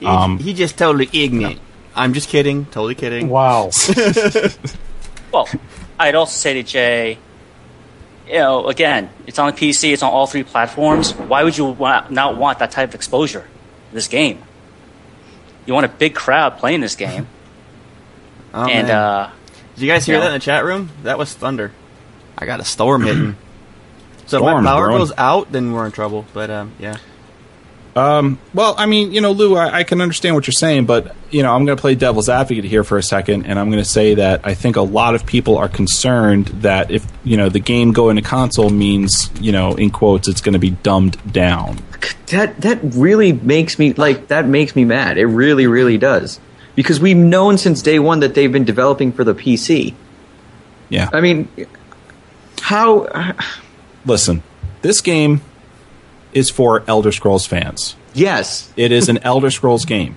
He, 0.00 0.06
Um, 0.06 0.38
he 0.38 0.52
just 0.54 0.76
totally 0.78 1.08
ignorant. 1.12 1.60
I'm 1.94 2.12
just 2.14 2.28
kidding. 2.28 2.64
Totally 2.66 2.94
kidding. 2.94 3.28
wow. 3.28 3.70
Well, 5.32 5.48
I'd 5.98 6.14
also 6.16 6.32
say 6.36 6.54
to 6.54 6.62
Jay, 6.64 7.18
you 8.30 8.38
know, 8.38 8.68
again, 8.68 9.10
it's 9.26 9.38
on 9.38 9.52
the 9.52 9.56
PC, 9.56 9.92
it's 9.92 10.02
on 10.02 10.12
all 10.12 10.26
three 10.26 10.42
platforms. 10.44 11.12
Why 11.14 11.44
would 11.44 11.56
you 11.56 11.66
wa- 11.66 12.06
not 12.10 12.36
want 12.36 12.58
that 12.60 12.70
type 12.70 12.90
of 12.90 12.94
exposure? 12.94 13.40
to 13.42 13.94
This 13.94 14.08
game, 14.08 14.42
you 15.66 15.74
want 15.74 15.86
a 15.86 15.88
big 15.90 16.14
crowd 16.14 16.58
playing 16.58 16.80
this 16.80 16.94
game, 16.96 17.26
Oh, 18.54 18.66
and 18.66 18.88
man. 18.88 18.96
uh, 18.96 19.30
Did 19.74 19.82
you 19.82 19.88
guys 19.88 20.06
hear 20.06 20.16
yeah. 20.16 20.20
that 20.22 20.26
in 20.28 20.32
the 20.34 20.38
chat 20.40 20.64
room? 20.64 20.90
That 21.02 21.18
was 21.18 21.32
thunder. 21.34 21.72
I 22.38 22.46
got 22.46 22.60
a 22.60 22.64
storm 22.64 23.02
hitting. 23.02 23.36
So 24.26 24.38
if 24.38 24.44
my 24.44 24.62
power 24.62 24.84
brewing. 24.86 24.98
goes 25.00 25.12
out, 25.18 25.50
then 25.50 25.72
we're 25.72 25.86
in 25.86 25.90
trouble. 25.90 26.24
But 26.32 26.50
um, 26.50 26.72
yeah. 26.78 26.98
Um, 27.96 28.38
well, 28.54 28.74
I 28.78 28.86
mean, 28.86 29.12
you 29.12 29.20
know, 29.20 29.32
Lou, 29.32 29.56
I, 29.56 29.78
I 29.78 29.84
can 29.84 30.00
understand 30.00 30.36
what 30.36 30.46
you're 30.46 30.52
saying, 30.52 30.86
but 30.86 31.14
you 31.30 31.42
know, 31.42 31.52
I'm 31.52 31.64
going 31.64 31.76
to 31.76 31.80
play 31.80 31.94
devil's 31.94 32.28
advocate 32.28 32.64
here 32.64 32.84
for 32.84 32.98
a 32.98 33.02
second, 33.02 33.46
and 33.46 33.58
I'm 33.58 33.70
going 33.70 33.82
to 33.82 33.88
say 33.88 34.14
that 34.14 34.42
I 34.44 34.54
think 34.54 34.76
a 34.76 34.82
lot 34.82 35.14
of 35.14 35.26
people 35.26 35.58
are 35.58 35.68
concerned 35.68 36.46
that 36.62 36.90
if 36.90 37.04
you 37.24 37.36
know 37.36 37.48
the 37.48 37.58
game 37.58 37.92
going 37.92 38.16
to 38.16 38.22
console 38.22 38.70
means, 38.70 39.30
you 39.40 39.50
know, 39.50 39.74
in 39.74 39.90
quotes, 39.90 40.28
it's 40.28 40.40
going 40.40 40.52
to 40.52 40.60
be 40.60 40.70
dumbed 40.70 41.32
down. 41.32 41.78
That 42.28 42.60
that 42.60 42.78
really 42.82 43.32
makes 43.32 43.78
me 43.78 43.92
like 43.94 44.28
that 44.28 44.46
makes 44.46 44.76
me 44.76 44.84
mad. 44.84 45.18
It 45.18 45.26
really, 45.26 45.66
really 45.66 45.98
does. 45.98 46.38
Because 46.76 47.00
we've 47.00 47.16
known 47.16 47.58
since 47.58 47.82
day 47.82 47.98
one 47.98 48.20
that 48.20 48.34
they've 48.34 48.52
been 48.52 48.64
developing 48.64 49.12
for 49.12 49.24
the 49.24 49.34
PC. 49.34 49.94
Yeah. 50.88 51.10
I 51.12 51.20
mean, 51.20 51.48
how? 52.60 53.34
Listen, 54.06 54.42
this 54.82 55.00
game 55.00 55.40
is 56.32 56.50
for 56.50 56.82
Elder 56.86 57.12
Scrolls 57.12 57.46
fans. 57.46 57.96
Yes, 58.12 58.72
It 58.76 58.92
is 58.92 59.08
an 59.08 59.18
Elder 59.22 59.50
Scrolls 59.50 59.84
game 59.84 60.16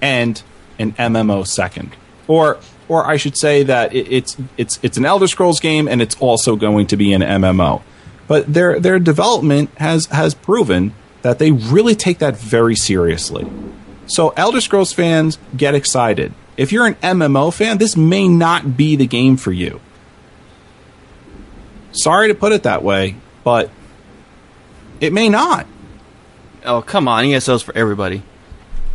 and 0.00 0.42
an 0.78 0.92
MMO 0.92 1.46
second, 1.46 1.94
or 2.26 2.58
or 2.88 3.06
I 3.06 3.16
should 3.16 3.36
say 3.38 3.62
that 3.62 3.94
it, 3.94 4.06
it's 4.10 4.36
it's 4.56 4.78
it's 4.82 4.96
an 4.96 5.04
Elder 5.04 5.28
Scrolls 5.28 5.60
game 5.60 5.86
and 5.88 6.02
it's 6.02 6.16
also 6.20 6.56
going 6.56 6.86
to 6.88 6.96
be 6.96 7.12
an 7.12 7.22
MMO. 7.22 7.82
But 8.26 8.52
their 8.52 8.80
their 8.80 8.98
development 8.98 9.70
has 9.76 10.06
has 10.06 10.34
proven 10.34 10.94
that 11.22 11.38
they 11.38 11.52
really 11.52 11.94
take 11.94 12.18
that 12.18 12.36
very 12.36 12.74
seriously. 12.74 13.48
So 14.06 14.30
Elder 14.30 14.60
Scrolls 14.60 14.92
fans 14.92 15.38
get 15.56 15.74
excited. 15.74 16.32
If 16.56 16.72
you're 16.72 16.86
an 16.86 16.96
MMO 16.96 17.52
fan, 17.52 17.78
this 17.78 17.96
may 17.96 18.28
not 18.28 18.76
be 18.76 18.96
the 18.96 19.06
game 19.06 19.36
for 19.36 19.52
you. 19.52 19.80
Sorry 21.92 22.28
to 22.28 22.34
put 22.34 22.52
it 22.52 22.64
that 22.64 22.82
way, 22.82 23.16
but 23.44 23.70
it 25.02 25.12
may 25.12 25.28
not. 25.28 25.66
Oh 26.64 26.80
come 26.80 27.08
on, 27.08 27.24
ESO's 27.26 27.62
for 27.62 27.76
everybody. 27.76 28.22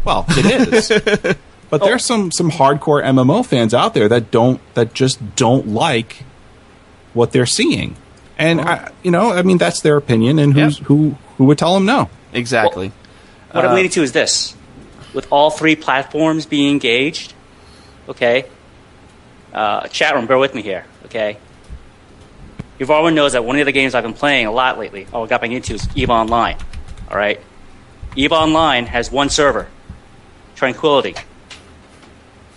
Well, 0.04 0.26
it 0.30 0.74
is. 0.74 0.88
but 1.70 1.82
there's 1.82 2.06
some 2.06 2.32
some 2.32 2.50
hardcore 2.52 3.04
MMO 3.04 3.46
fans 3.46 3.74
out 3.74 3.94
there 3.94 4.08
that 4.10 4.32
don't 4.32 4.62
that 4.74 4.94
just 4.94 5.36
don't 5.36 5.68
like 5.68 6.24
what 7.14 7.32
they're 7.32 7.46
seeing. 7.46 7.96
And 8.40 8.62
I, 8.62 8.92
you 9.04 9.12
know, 9.12 9.32
I 9.34 9.42
mean 9.42 9.58
that's 9.58 9.82
their 9.82 9.98
opinion 9.98 10.40
and 10.40 10.54
who's 10.54 10.80
Yep. 10.80 10.88
who 10.88 11.18
who 11.38 11.46
would 11.46 11.58
tell 11.58 11.74
them 11.74 11.86
no. 11.86 12.10
Exactly. 12.34 12.92
What 13.52 13.66
Uh, 13.66 13.70
I'm 13.70 13.76
leading 13.76 13.92
to 13.92 14.04
is 14.04 14.12
this: 14.14 14.56
with 15.14 15.28
all 15.32 15.50
three 15.50 15.76
platforms 15.76 16.46
being 16.46 16.70
engaged, 16.72 17.34
okay. 18.08 18.46
Uh, 19.54 19.88
chat 19.88 20.14
room, 20.14 20.28
bear 20.28 20.38
with 20.38 20.54
me 20.54 20.62
here, 20.62 20.86
okay. 21.06 21.38
Everyone 22.80 23.16
knows 23.16 23.34
that 23.34 23.44
one 23.44 23.58
of 23.60 23.66
the 23.66 23.72
games 23.72 23.96
I've 23.96 24.04
been 24.04 24.14
playing 24.14 24.46
a 24.46 24.52
lot 24.52 24.78
lately, 24.78 25.08
or 25.12 25.26
got 25.26 25.42
back 25.42 25.50
into, 25.50 25.74
is 25.74 25.88
EVE 25.96 26.10
Online. 26.10 26.58
All 27.10 27.18
right, 27.18 27.40
EVE 28.16 28.32
Online 28.32 28.86
has 28.86 29.12
one 29.12 29.30
server, 29.30 29.68
Tranquility. 30.56 31.16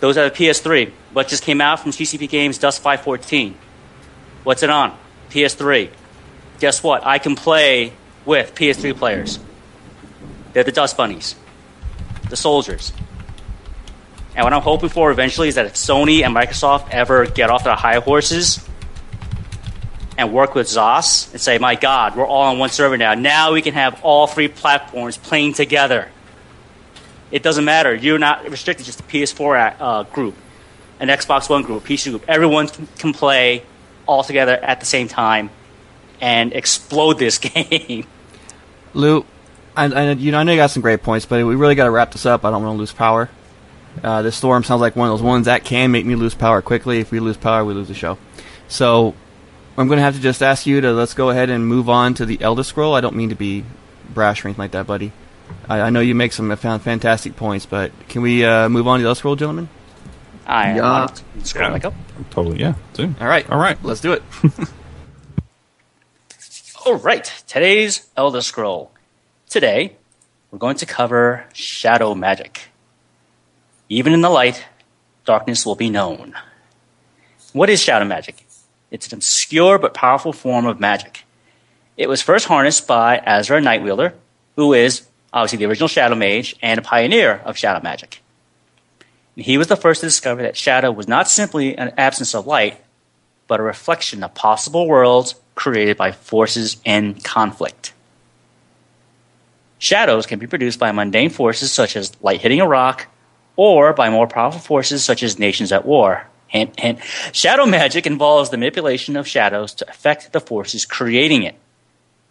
Those 0.00 0.16
are 0.16 0.28
the 0.28 0.34
PS3. 0.34 0.90
What 1.12 1.28
just 1.28 1.42
came 1.42 1.60
out 1.60 1.80
from 1.80 1.90
CCP 1.90 2.28
Games, 2.28 2.56
Dust 2.56 2.82
514. 2.82 3.54
What's 4.44 4.62
it 4.62 4.70
on? 4.70 4.96
PS3. 5.28 5.90
Guess 6.58 6.82
what? 6.82 7.04
I 7.06 7.18
can 7.18 7.34
play 7.34 7.92
with 8.24 8.54
PS3 8.54 8.96
players. 8.96 9.38
They're 10.52 10.64
the 10.64 10.72
Dust 10.72 10.96
Bunnies, 10.96 11.34
the 12.28 12.36
soldiers. 12.36 12.92
And 14.34 14.44
what 14.44 14.52
I'm 14.52 14.62
hoping 14.62 14.88
for 14.88 15.10
eventually 15.10 15.48
is 15.48 15.56
that 15.56 15.66
if 15.66 15.74
Sony 15.74 16.24
and 16.24 16.34
Microsoft 16.34 16.88
ever 16.90 17.26
get 17.26 17.50
off 17.50 17.64
their 17.64 17.74
high 17.74 18.00
horses 18.00 18.66
and 20.20 20.32
work 20.32 20.54
with 20.54 20.66
ZOS 20.66 21.32
and 21.32 21.40
say, 21.40 21.58
my 21.58 21.74
God, 21.74 22.14
we're 22.14 22.26
all 22.26 22.42
on 22.42 22.58
one 22.58 22.68
server 22.70 22.96
now. 22.96 23.14
Now 23.14 23.52
we 23.52 23.62
can 23.62 23.74
have 23.74 24.00
all 24.04 24.26
three 24.26 24.48
platforms 24.48 25.16
playing 25.16 25.54
together. 25.54 26.08
It 27.30 27.42
doesn't 27.42 27.64
matter. 27.64 27.94
You're 27.94 28.18
not 28.18 28.48
restricted 28.48 28.86
just 28.86 28.98
to 28.98 29.04
PS4 29.04 29.76
uh, 29.80 30.02
group, 30.04 30.34
an 30.98 31.08
Xbox 31.08 31.48
One 31.48 31.62
group, 31.62 31.84
PC 31.84 32.10
group. 32.10 32.24
Everyone 32.28 32.68
can- 32.68 33.12
play 33.12 33.64
all 34.06 34.22
together 34.22 34.52
at 34.54 34.80
the 34.80 34.86
same 34.86 35.08
time 35.08 35.50
and 36.20 36.52
explode 36.52 37.18
this 37.18 37.38
game. 37.38 38.06
Lou, 38.92 39.24
I, 39.76 39.84
I, 39.86 40.12
you 40.12 40.32
know, 40.32 40.38
I 40.38 40.42
know 40.42 40.52
you 40.52 40.58
got 40.58 40.70
some 40.70 40.82
great 40.82 41.02
points, 41.02 41.24
but 41.24 41.44
we 41.46 41.54
really 41.54 41.74
got 41.76 41.84
to 41.84 41.90
wrap 41.90 42.12
this 42.12 42.26
up. 42.26 42.44
I 42.44 42.50
don't 42.50 42.62
want 42.62 42.74
to 42.74 42.78
lose 42.78 42.92
power. 42.92 43.30
Uh, 44.02 44.22
this 44.22 44.36
storm 44.36 44.64
sounds 44.64 44.80
like 44.80 44.96
one 44.96 45.08
of 45.08 45.12
those 45.12 45.22
ones 45.22 45.46
that 45.46 45.64
can 45.64 45.90
make 45.90 46.04
me 46.04 46.14
lose 46.14 46.34
power 46.34 46.60
quickly. 46.60 47.00
If 47.00 47.10
we 47.10 47.20
lose 47.20 47.36
power, 47.36 47.64
we 47.64 47.74
lose 47.74 47.88
the 47.88 47.94
show. 47.94 48.18
So 48.68 49.14
I'm 49.80 49.88
going 49.88 49.96
to 49.96 50.02
have 50.02 50.14
to 50.14 50.20
just 50.20 50.42
ask 50.42 50.66
you 50.66 50.80
to 50.82 50.92
let's 50.92 51.14
go 51.14 51.30
ahead 51.30 51.48
and 51.48 51.66
move 51.66 51.88
on 51.88 52.12
to 52.14 52.26
the 52.26 52.40
Elder 52.42 52.62
Scroll. 52.62 52.94
I 52.94 53.00
don't 53.00 53.16
mean 53.16 53.30
to 53.30 53.34
be 53.34 53.64
brash 54.12 54.44
or 54.44 54.48
anything 54.48 54.62
like 54.62 54.72
that, 54.72 54.86
buddy. 54.86 55.10
I, 55.68 55.80
I 55.80 55.90
know 55.90 56.00
you 56.00 56.14
make 56.14 56.32
some 56.32 56.54
fantastic 56.54 57.34
points, 57.36 57.64
but 57.64 57.90
can 58.08 58.20
we 58.22 58.44
uh, 58.44 58.68
move 58.68 58.86
on 58.86 58.98
to 58.98 59.02
the 59.02 59.08
Elder 59.08 59.18
Scroll, 59.18 59.36
gentlemen? 59.36 59.68
I 60.46 60.70
am 60.70 60.76
Yeah. 60.76 60.82
on. 60.82 61.44
Scroll 61.44 61.70
back 61.70 61.84
up. 61.86 61.94
Totally, 62.30 62.60
yeah. 62.60 62.74
See? 62.94 63.04
All 63.20 63.26
right, 63.26 63.48
All 63.50 63.58
right. 63.58 63.82
let's 63.82 64.00
do 64.02 64.12
it. 64.12 64.22
All 66.86 66.96
right, 66.96 67.24
today's 67.46 68.06
Elder 68.16 68.40
Scroll. 68.42 68.90
Today, 69.48 69.96
we're 70.50 70.58
going 70.58 70.76
to 70.76 70.86
cover 70.86 71.46
shadow 71.52 72.14
magic. 72.14 72.68
Even 73.88 74.12
in 74.12 74.20
the 74.20 74.30
light, 74.30 74.64
darkness 75.24 75.64
will 75.66 75.74
be 75.74 75.90
known. 75.90 76.34
What 77.52 77.68
is 77.70 77.80
shadow 77.82 78.04
magic? 78.04 78.46
It's 78.90 79.08
an 79.08 79.14
obscure 79.14 79.78
but 79.78 79.94
powerful 79.94 80.32
form 80.32 80.66
of 80.66 80.80
magic. 80.80 81.24
It 81.96 82.08
was 82.08 82.22
first 82.22 82.46
harnessed 82.46 82.86
by 82.86 83.18
Azra 83.18 83.60
Nightwielder, 83.60 84.14
who 84.56 84.72
is 84.72 85.06
obviously 85.32 85.58
the 85.58 85.66
original 85.66 85.88
Shadow 85.88 86.14
Mage 86.14 86.56
and 86.62 86.78
a 86.78 86.82
pioneer 86.82 87.40
of 87.44 87.56
shadow 87.56 87.82
magic. 87.82 88.22
And 89.36 89.44
he 89.44 89.58
was 89.58 89.68
the 89.68 89.76
first 89.76 90.00
to 90.00 90.06
discover 90.06 90.42
that 90.42 90.56
shadow 90.56 90.90
was 90.90 91.08
not 91.08 91.28
simply 91.28 91.76
an 91.76 91.92
absence 91.96 92.34
of 92.34 92.46
light, 92.46 92.82
but 93.46 93.60
a 93.60 93.62
reflection 93.62 94.24
of 94.24 94.34
possible 94.34 94.86
worlds 94.86 95.34
created 95.54 95.96
by 95.96 96.12
forces 96.12 96.78
in 96.84 97.14
conflict. 97.20 97.92
Shadows 99.78 100.26
can 100.26 100.38
be 100.38 100.46
produced 100.46 100.78
by 100.78 100.92
mundane 100.92 101.30
forces 101.30 101.72
such 101.72 101.96
as 101.96 102.12
light 102.22 102.40
hitting 102.40 102.60
a 102.60 102.66
rock, 102.66 103.06
or 103.56 103.92
by 103.92 104.10
more 104.10 104.26
powerful 104.26 104.60
forces 104.60 105.04
such 105.04 105.22
as 105.22 105.38
nations 105.38 105.72
at 105.72 105.84
war. 105.84 106.26
Hint, 106.50 106.80
hint. 106.80 106.98
Shadow 107.30 107.64
magic 107.64 108.08
involves 108.08 108.50
the 108.50 108.56
manipulation 108.56 109.16
of 109.16 109.28
shadows 109.28 109.72
to 109.74 109.88
affect 109.88 110.32
the 110.32 110.40
forces 110.40 110.84
creating 110.84 111.44
it. 111.44 111.54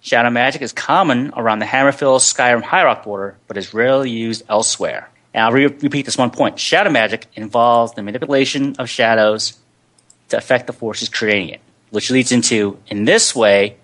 Shadow 0.01 0.29
magic 0.29 0.61
is 0.61 0.73
common 0.73 1.31
around 1.37 1.59
the 1.59 1.65
Hammerfell 1.65 2.19
Skyrim 2.19 2.61
High 2.61 2.83
Rock 2.83 3.05
border, 3.05 3.37
but 3.47 3.55
is 3.55 3.73
rarely 3.73 4.09
used 4.09 4.43
elsewhere. 4.49 5.09
And 5.33 5.45
I'll 5.45 5.53
re- 5.53 5.67
repeat 5.67 6.05
this 6.05 6.17
one 6.17 6.31
point. 6.31 6.59
Shadow 6.59 6.89
magic 6.89 7.27
involves 7.35 7.93
the 7.93 8.03
manipulation 8.03 8.75
of 8.77 8.89
shadows 8.89 9.57
to 10.27 10.37
affect 10.37 10.67
the 10.67 10.73
forces 10.73 11.07
creating 11.07 11.49
it, 11.49 11.61
which 11.89 12.11
leads 12.11 12.33
into, 12.33 12.77
in 12.87 13.05
this 13.05 13.33
way, 13.33 13.77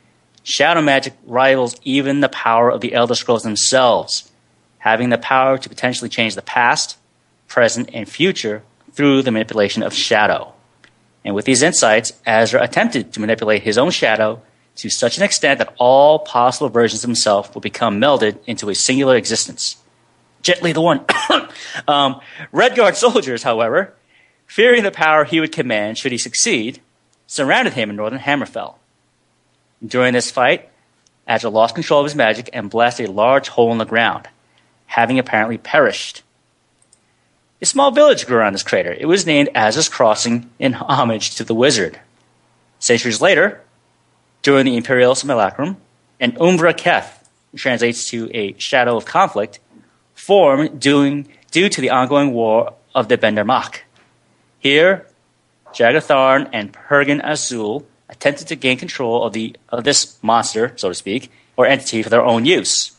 shadow 0.44 0.82
magic 0.82 1.14
rivals 1.26 1.78
even 1.86 2.20
the 2.20 2.28
power 2.28 2.70
of 2.70 2.82
the 2.82 2.94
Elder 2.94 3.16
Scrolls 3.16 3.44
themselves, 3.44 4.30
having 4.80 5.12
the 5.12 5.18
power 5.18 5.58
to 5.58 5.70
potentially 5.70 6.10
change 6.10 6.36
the 6.36 6.42
past, 6.42 6.98
present, 7.48 7.90
and 7.94 8.10
future 8.10 8.64
through 8.96 9.22
the 9.22 9.32
manipulation 9.32 9.84
of 9.84 9.94
shadow. 9.94 10.54
And 11.24 11.36
with 11.36 11.46
these 11.46 11.62
insights, 11.62 12.14
Azra 12.26 12.64
attempted 12.64 13.14
to 13.14 13.20
manipulate 13.20 13.64
his 13.64 13.78
own 13.78 13.92
shadow 13.92 14.42
to 14.78 14.90
such 14.90 15.18
an 15.18 15.24
extent 15.24 15.60
that 15.60 15.74
all 15.78 16.20
possible 16.20 16.70
versions 16.70 17.04
of 17.04 17.08
himself 17.08 17.54
will 17.54 17.62
become 17.62 18.00
melded 18.00 18.38
into 18.46 18.70
a 18.70 18.76
singular 18.76 19.16
existence. 19.16 19.78
Gently 20.42 20.74
the 20.74 20.82
one. 20.82 21.00
um, 21.88 22.22
Redguard 22.54 22.96
soldiers, 22.96 23.44
however, 23.44 23.94
fearing 24.46 24.84
the 24.84 24.92
power 24.92 25.24
he 25.24 25.40
would 25.40 25.52
command 25.52 25.98
should 25.98 26.12
he 26.12 26.18
succeed, 26.18 26.82
surrounded 27.26 27.74
him 27.74 27.90
in 27.90 27.96
northern 27.96 28.20
Hammerfell. 28.20 28.76
During 29.86 30.14
this 30.14 30.30
fight, 30.30 30.70
Azra 31.28 31.50
lost 31.50 31.76
control 31.76 32.02
of 32.02 32.06
his 32.06 32.16
magic 32.16 32.50
and 32.54 32.70
blasted 32.70 33.10
a 33.10 33.12
large 33.12 33.50
hole 33.50 33.72
in 33.72 33.78
the 33.78 33.86
ground, 33.86 34.28
having 34.86 35.18
apparently 35.18 35.58
perished. 35.58 36.22
A 37.66 37.68
small 37.68 37.90
village 37.90 38.28
grew 38.28 38.38
around 38.38 38.54
this 38.54 38.62
crater. 38.62 38.94
It 38.94 39.08
was 39.08 39.26
named 39.26 39.50
Azra's 39.56 39.90
Crossing 39.90 40.52
in 40.60 40.74
homage 40.74 41.34
to 41.38 41.44
the 41.44 41.56
wizard. 41.56 42.00
Centuries 42.78 43.22
later, 43.22 43.60
during 44.44 44.66
the 44.66 44.78
Imperial 44.78 45.16
Simulacrum, 45.16 45.78
an 46.20 46.38
Umbra 46.40 46.76
Keth, 46.76 47.28
translates 47.56 48.08
to 48.12 48.30
a 48.36 48.54
shadow 48.60 48.96
of 48.96 49.06
conflict, 49.06 49.58
formed 50.14 50.80
due, 50.80 51.26
due 51.50 51.68
to 51.68 51.82
the 51.82 51.90
ongoing 51.90 52.34
war 52.34 52.76
of 52.94 53.08
the 53.08 53.18
Bend'r-mahk. 53.18 53.82
Here, 54.60 55.08
Jagar 55.74 56.06
Tharn 56.06 56.48
and 56.54 56.72
Peregrine 56.72 57.22
Azul 57.22 57.88
attempted 58.08 58.48
to 58.50 58.56
gain 58.56 58.78
control 58.78 59.24
of, 59.24 59.34
the, 59.34 59.56
of 59.70 59.84
this 59.84 60.22
monster, 60.22 60.72
so 60.76 60.90
to 60.90 60.94
speak, 60.94 61.32
or 61.58 61.66
entity 61.66 62.04
for 62.04 62.10
their 62.10 62.24
own 62.24 62.46
use. 62.46 62.96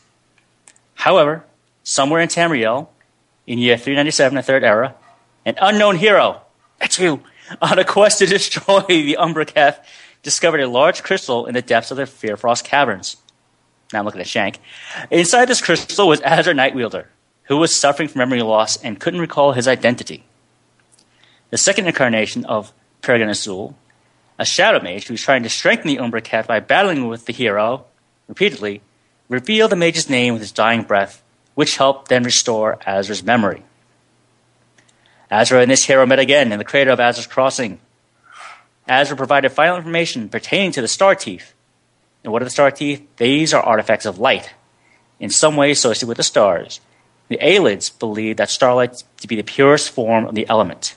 However, 0.95 1.45
somewhere 1.83 2.19
in 2.19 2.27
Tamriel, 2.27 2.89
in 3.47 3.57
year 3.57 3.77
397 3.77 4.35
the 4.35 4.43
Third 4.43 4.63
Era, 4.63 4.93
an 5.45 5.55
unknown 5.59 5.95
hero, 5.95 6.41
that's 6.79 6.99
you, 6.99 7.23
on 7.61 7.79
a 7.79 7.85
quest 7.85 8.19
to 8.19 8.25
destroy 8.25 8.81
the 8.87 9.17
Umbra 9.17 9.45
Keth, 9.45 9.79
discovered 10.21 10.59
a 10.59 10.67
large 10.67 11.01
crystal 11.01 11.45
in 11.45 11.53
the 11.53 11.61
depths 11.61 11.89
of 11.89 11.97
the 11.97 12.03
Fearfrost 12.03 12.65
caverns. 12.65 13.17
Now 13.93 13.99
I'm 13.99 14.05
looking 14.05 14.21
at 14.21 14.27
Shank. 14.27 14.59
Inside 15.09 15.45
this 15.45 15.61
crystal 15.61 16.09
was 16.09 16.19
Azure 16.21 16.53
Nightwielder, 16.53 17.05
who 17.43 17.57
was 17.57 17.79
suffering 17.79 18.09
from 18.09 18.19
memory 18.19 18.41
loss 18.41 18.75
and 18.83 18.99
couldn't 18.99 19.21
recall 19.21 19.53
his 19.53 19.67
identity. 19.67 20.25
The 21.49 21.57
second 21.57 21.87
incarnation 21.87 22.43
of 22.43 22.73
Peregrine 23.01 23.29
Azul, 23.29 23.77
a 24.37 24.43
shadow 24.43 24.81
mage 24.81 25.07
who 25.07 25.13
was 25.13 25.21
trying 25.21 25.43
to 25.43 25.49
strengthen 25.49 25.87
the 25.87 25.99
Umbra 25.99 26.21
Keth 26.21 26.47
by 26.47 26.59
battling 26.59 27.07
with 27.07 27.25
the 27.25 27.33
hero 27.33 27.85
repeatedly, 28.27 28.81
revealed 29.29 29.71
the 29.71 29.77
mage's 29.77 30.09
name 30.09 30.33
with 30.33 30.41
his 30.41 30.51
dying 30.51 30.83
breath, 30.83 31.23
which 31.57 31.77
helped 31.77 32.07
then 32.07 32.21
restore 32.21 32.77
Azur's 32.85 33.23
memory. 33.23 33.63
Azure 35.31 35.57
and 35.57 35.71
this 35.71 35.85
hero 35.85 36.05
met 36.05 36.19
again 36.19 36.51
in 36.51 36.59
the 36.59 36.63
crater 36.63 36.91
of 36.91 36.99
Azur's 36.99 37.25
Crossing. 37.25 37.79
Azure 38.87 39.15
provided 39.15 39.49
final 39.49 39.77
information 39.77 40.29
pertaining 40.29 40.71
to 40.73 40.81
the 40.81 40.87
Star 40.87 41.15
Teeth. 41.15 41.55
And 42.23 42.31
what 42.31 42.43
are 42.43 42.45
the 42.45 42.51
Star 42.51 42.69
Teeth? 42.69 43.07
These 43.17 43.55
are 43.55 43.63
artifacts 43.63 44.05
of 44.05 44.19
light, 44.19 44.53
in 45.19 45.31
some 45.31 45.55
way 45.55 45.71
associated 45.71 46.07
with 46.07 46.17
the 46.17 46.23
stars. 46.23 46.79
The 47.27 47.39
Ayleids 47.41 47.89
believed 47.97 48.37
that 48.37 48.51
starlight 48.51 49.01
to 49.17 49.27
be 49.27 49.35
the 49.35 49.41
purest 49.41 49.89
form 49.89 50.27
of 50.27 50.35
the 50.35 50.47
element. 50.47 50.93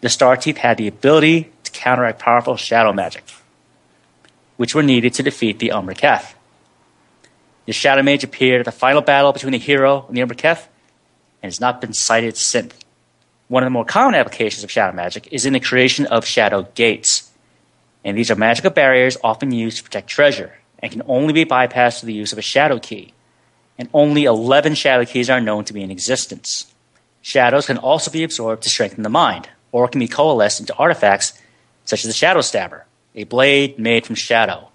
The 0.00 0.08
Star 0.08 0.38
Teeth 0.38 0.56
had 0.56 0.78
the 0.78 0.88
ability 0.88 1.52
to 1.64 1.70
counteract 1.72 2.18
powerful 2.18 2.56
shadow 2.56 2.94
magic, 2.94 3.24
which 4.56 4.74
were 4.74 4.82
needed 4.82 5.12
to 5.12 5.22
defeat 5.22 5.58
the 5.58 5.72
Umbra 5.72 5.96
Keth. 5.96 6.34
The 7.66 7.72
Shadow 7.72 8.02
Mage 8.02 8.24
appeared 8.24 8.60
at 8.60 8.64
the 8.64 8.72
final 8.72 9.02
battle 9.02 9.32
between 9.32 9.52
the 9.52 9.58
hero 9.58 10.06
and 10.06 10.16
the 10.16 10.22
Umbra 10.22 10.36
Keth, 10.36 10.68
and 11.42 11.52
has 11.52 11.60
not 11.60 11.80
been 11.80 11.92
sighted 11.92 12.36
since. 12.36 12.74
One 13.48 13.62
of 13.62 13.66
the 13.66 13.72
more 13.72 13.84
common 13.84 14.14
applications 14.14 14.64
of 14.64 14.70
shadow 14.70 14.96
magic 14.96 15.28
is 15.30 15.46
in 15.46 15.52
the 15.52 15.60
creation 15.60 16.06
of 16.06 16.24
shadow 16.24 16.68
gates. 16.74 17.30
And 18.04 18.16
these 18.16 18.30
are 18.30 18.36
magical 18.36 18.70
barriers 18.70 19.16
often 19.22 19.52
used 19.52 19.78
to 19.78 19.84
protect 19.84 20.08
treasure 20.08 20.54
and 20.80 20.90
can 20.90 21.02
only 21.06 21.32
be 21.32 21.44
bypassed 21.44 22.00
through 22.00 22.08
the 22.08 22.12
use 22.14 22.32
of 22.32 22.38
a 22.38 22.42
shadow 22.42 22.78
key. 22.78 23.14
And 23.78 23.88
only 23.92 24.24
11 24.24 24.74
shadow 24.74 25.04
keys 25.04 25.30
are 25.30 25.40
known 25.40 25.64
to 25.64 25.72
be 25.72 25.82
in 25.82 25.90
existence. 25.90 26.72
Shadows 27.22 27.66
can 27.66 27.78
also 27.78 28.10
be 28.10 28.24
absorbed 28.24 28.62
to 28.62 28.68
strengthen 28.68 29.02
the 29.02 29.08
mind, 29.08 29.48
or 29.72 29.88
can 29.88 29.98
be 29.98 30.08
coalesced 30.08 30.60
into 30.60 30.74
artifacts 30.76 31.40
such 31.84 32.04
as 32.04 32.08
the 32.08 32.12
Shadow 32.12 32.40
Stabber, 32.40 32.86
a 33.14 33.24
blade 33.24 33.78
made 33.78 34.06
from 34.06 34.14
shadow. 34.14 34.68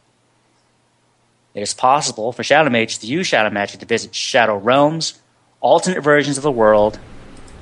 It 1.53 1.61
is 1.61 1.73
possible 1.73 2.32
for 2.32 2.44
Shadow 2.44 2.69
Mages 2.69 2.99
to 2.99 3.07
use 3.07 3.28
shadow 3.28 3.49
magic 3.49 3.82
to 3.82 3.86
visit 3.86 4.15
shadow 4.15 4.57
realms, 4.57 5.19
alternate 5.60 6.02
versions 6.02 6.38
of 6.38 6.44
the 6.44 6.52
world, 6.52 6.98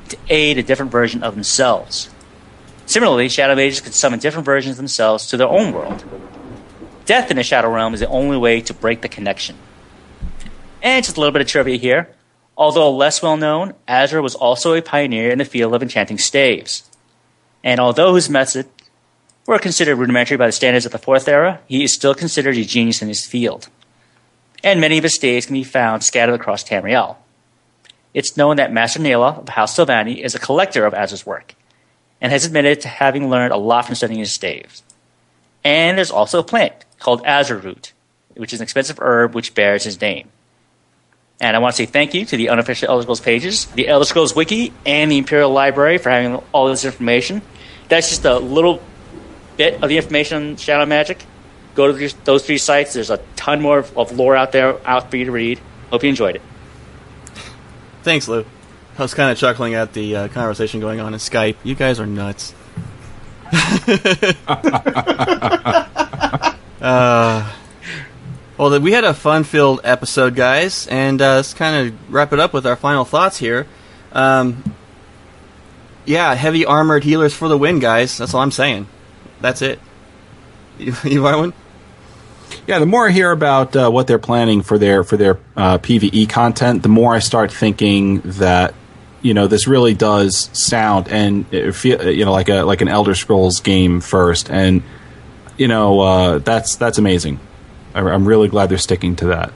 to 0.10 0.18
aid 0.30 0.58
a 0.58 0.64
different 0.64 0.92
version 0.92 1.24
of 1.24 1.34
themselves. 1.34 2.10
Similarly, 2.86 3.30
shadow 3.30 3.56
mages 3.56 3.82
can 3.82 3.92
summon 3.92 4.20
different 4.20 4.46
versions 4.46 4.74
of 4.74 4.78
themselves 4.78 5.28
to 5.28 5.38
their 5.38 5.48
own 5.48 5.74
world. 5.74 6.04
Death 7.06 7.32
in 7.32 7.38
the 7.38 7.44
shadow 7.44 7.74
realm 7.74 7.94
is 7.94 8.00
the 8.00 8.08
only 8.08 8.38
way 8.38 8.62
to 8.62 8.74
break 8.74 9.02
the 9.02 9.10
connection. 9.10 9.56
And 10.82 11.04
just 11.04 11.18
a 11.18 11.20
little 11.20 11.34
bit 11.34 11.42
of 11.42 11.48
trivia 11.48 11.78
here. 11.78 12.16
Although 12.56 12.96
less 12.96 13.22
well 13.22 13.38
known, 13.38 13.74
Azure 13.88 14.22
was 14.22 14.36
also 14.36 14.74
a 14.74 14.82
pioneer 14.82 15.32
in 15.32 15.40
the 15.40 15.46
field 15.46 15.74
of 15.74 15.82
enchanting 15.82 16.18
staves. 16.18 16.84
And 17.64 17.80
although 17.80 18.16
his 18.16 18.30
methods 18.30 18.70
were 19.48 19.60
considered 19.60 19.96
rudimentary 19.96 20.38
by 20.38 20.46
the 20.46 20.52
standards 20.52 20.86
of 20.86 20.92
the 20.92 20.98
Fourth 20.98 21.28
Era, 21.28 21.60
he 21.68 21.84
is 21.84 21.94
still 21.94 22.14
considered 22.14 22.58
a 22.58 22.64
genius 22.64 23.02
in 23.02 23.08
his 23.08 23.26
field. 23.26 23.70
And 24.64 24.82
many 24.82 24.98
of 24.98 25.04
his 25.04 25.16
staves 25.16 25.46
can 25.46 25.54
be 25.54 25.64
found 25.64 26.04
scattered 26.04 26.36
across 26.36 26.64
Tamriel. 26.64 27.18
It's 28.14 28.36
known 28.36 28.58
that 28.58 28.74
Master 28.74 29.00
Neloth 29.00 29.40
of 29.40 29.50
House 29.50 29.78
Telvanni 29.78 30.24
is 30.24 30.36
a 30.36 30.40
collector 30.40 30.86
of 30.86 30.94
Azure's 30.94 31.26
work, 31.26 31.56
and 32.20 32.32
has 32.32 32.46
admitted 32.46 32.82
to 32.82 32.88
having 32.88 33.30
learned 33.30 33.54
a 33.54 33.58
lot 33.58 33.86
from 33.86 33.96
studying 33.96 34.20
his 34.20 34.34
staves. 34.34 34.84
And 35.64 35.98
there's 35.98 36.12
also 36.12 36.40
a 36.40 36.44
plant 36.44 36.74
called 37.00 37.26
Azure 37.26 37.58
Root, 37.58 37.94
which 38.36 38.54
is 38.54 38.60
an 38.60 38.64
expensive 38.64 39.00
herb 39.00 39.36
which 39.36 39.54
bears 39.54 39.84
his 39.84 40.02
name. 40.02 40.30
And 41.42 41.56
I 41.56 41.60
want 41.60 41.76
to 41.76 41.78
say 41.78 41.86
thank 41.86 42.14
you 42.14 42.26
to 42.26 42.36
the 42.36 42.50
unofficial 42.50 42.90
Elder 42.90 43.04
Scrolls 43.04 43.22
pages, 43.22 43.66
the 43.68 43.88
Elder 43.88 44.06
Scrolls 44.06 44.36
Wiki, 44.36 44.74
and 44.86 45.10
the 45.10 45.18
Imperial 45.18 45.52
Library 45.52 45.98
for 45.98 46.10
having 46.10 46.36
all 46.52 46.68
this 46.68 46.84
information. 46.84 47.42
That's 47.88 48.10
just 48.10 48.26
a 48.26 48.40
little 48.40 48.82
bit 49.56 49.82
of 49.82 49.88
the 49.88 49.98
information 49.98 50.52
on 50.52 50.56
Shadow 50.58 50.86
Magic. 50.86 51.26
Go 51.76 51.92
to 51.92 52.16
those 52.24 52.46
three 52.46 52.58
sites. 52.58 52.94
There's 52.94 53.10
a 53.10 53.20
ton 53.36 53.62
more 53.62 53.80
of- 53.80 54.18
lore 54.18 54.36
out 54.36 54.52
there 54.52 54.76
out 54.88 55.10
for 55.10 55.18
you 55.18 55.26
to 55.26 55.32
read. 55.32 55.60
Hope 55.92 56.04
you 56.04 56.10
enjoyed 56.10 56.36
it. 56.36 56.42
Thanks, 58.04 58.28
Lou. 58.28 58.46
I 58.98 59.02
was 59.02 59.14
kind 59.14 59.32
of 59.32 59.38
chuckling 59.38 59.76
at 59.76 59.94
the 59.94 60.16
uh, 60.16 60.28
conversation 60.30 60.80
going 60.80 61.00
on 61.00 61.14
in 61.14 61.20
Skype. 61.20 61.56
You 61.64 61.76
guys 61.76 62.00
are 62.00 62.06
nuts. 62.06 62.54
uh, 66.82 67.54
well, 68.58 68.80
we 68.80 68.92
had 68.92 69.06
a 69.06 69.14
fun-filled 69.14 69.82
episode, 69.84 70.36
guys, 70.36 70.86
and 70.88 71.22
uh, 71.22 71.36
let's 71.38 71.54
kind 71.54 71.88
of 71.88 72.14
wrap 72.14 72.34
it 72.34 72.40
up 72.40 72.54
with 72.54 72.68
our 72.68 72.76
final 72.76 73.06
thoughts 73.06 73.38
here. 73.38 73.68
Um, 74.12 74.76
yeah, 76.06 76.34
heavy 76.34 76.66
armored 76.66 77.04
healers 77.04 77.34
for 77.34 77.48
the 77.48 77.58
win, 77.58 77.80
guys. 77.80 78.18
That's 78.18 78.34
all 78.34 78.42
I'm 78.42 78.52
saying. 78.52 78.88
That's 79.42 79.62
it. 79.62 79.80
You, 80.80 80.86
you 81.04 81.22
Arwen? 81.22 81.54
Yeah, 82.68 82.80
the 82.80 82.86
more 82.86 83.08
I 83.08 83.12
hear 83.12 83.32
about 83.32 83.76
uh, 83.76 83.90
what 83.90 84.08
they're 84.08 84.20
planning 84.20 84.62
for 84.62 84.78
their 84.78 85.04
for 85.04 85.18
their 85.18 85.40
uh, 85.56 85.78
PVE 85.78 86.30
content, 86.30 86.84
the 86.84 86.90
more 86.90 87.14
I 87.16 87.20
start 87.20 87.52
thinking 87.52 88.22
that 88.22 88.74
you 89.22 89.34
know 89.34 89.48
this 89.48 89.68
really 89.68 89.94
does 89.94 90.50
sound 90.54 91.08
and 91.10 91.46
it 91.54 91.74
feel 91.74 92.10
you 92.10 92.26
know 92.26 92.32
like 92.32 92.50
a 92.50 92.64
like 92.64 92.82
an 92.82 92.88
Elder 92.88 93.16
Scrolls 93.16 93.60
game 93.60 94.02
first, 94.02 94.50
and 94.50 94.82
you 95.58 95.68
know 95.68 96.00
uh, 96.00 96.38
that's 96.40 96.76
that's 96.76 96.98
amazing. 96.98 97.40
I- 97.94 98.02
I'm 98.02 98.28
really 98.28 98.48
glad 98.50 98.70
they're 98.70 98.78
sticking 98.78 99.16
to 99.18 99.26
that. 99.28 99.52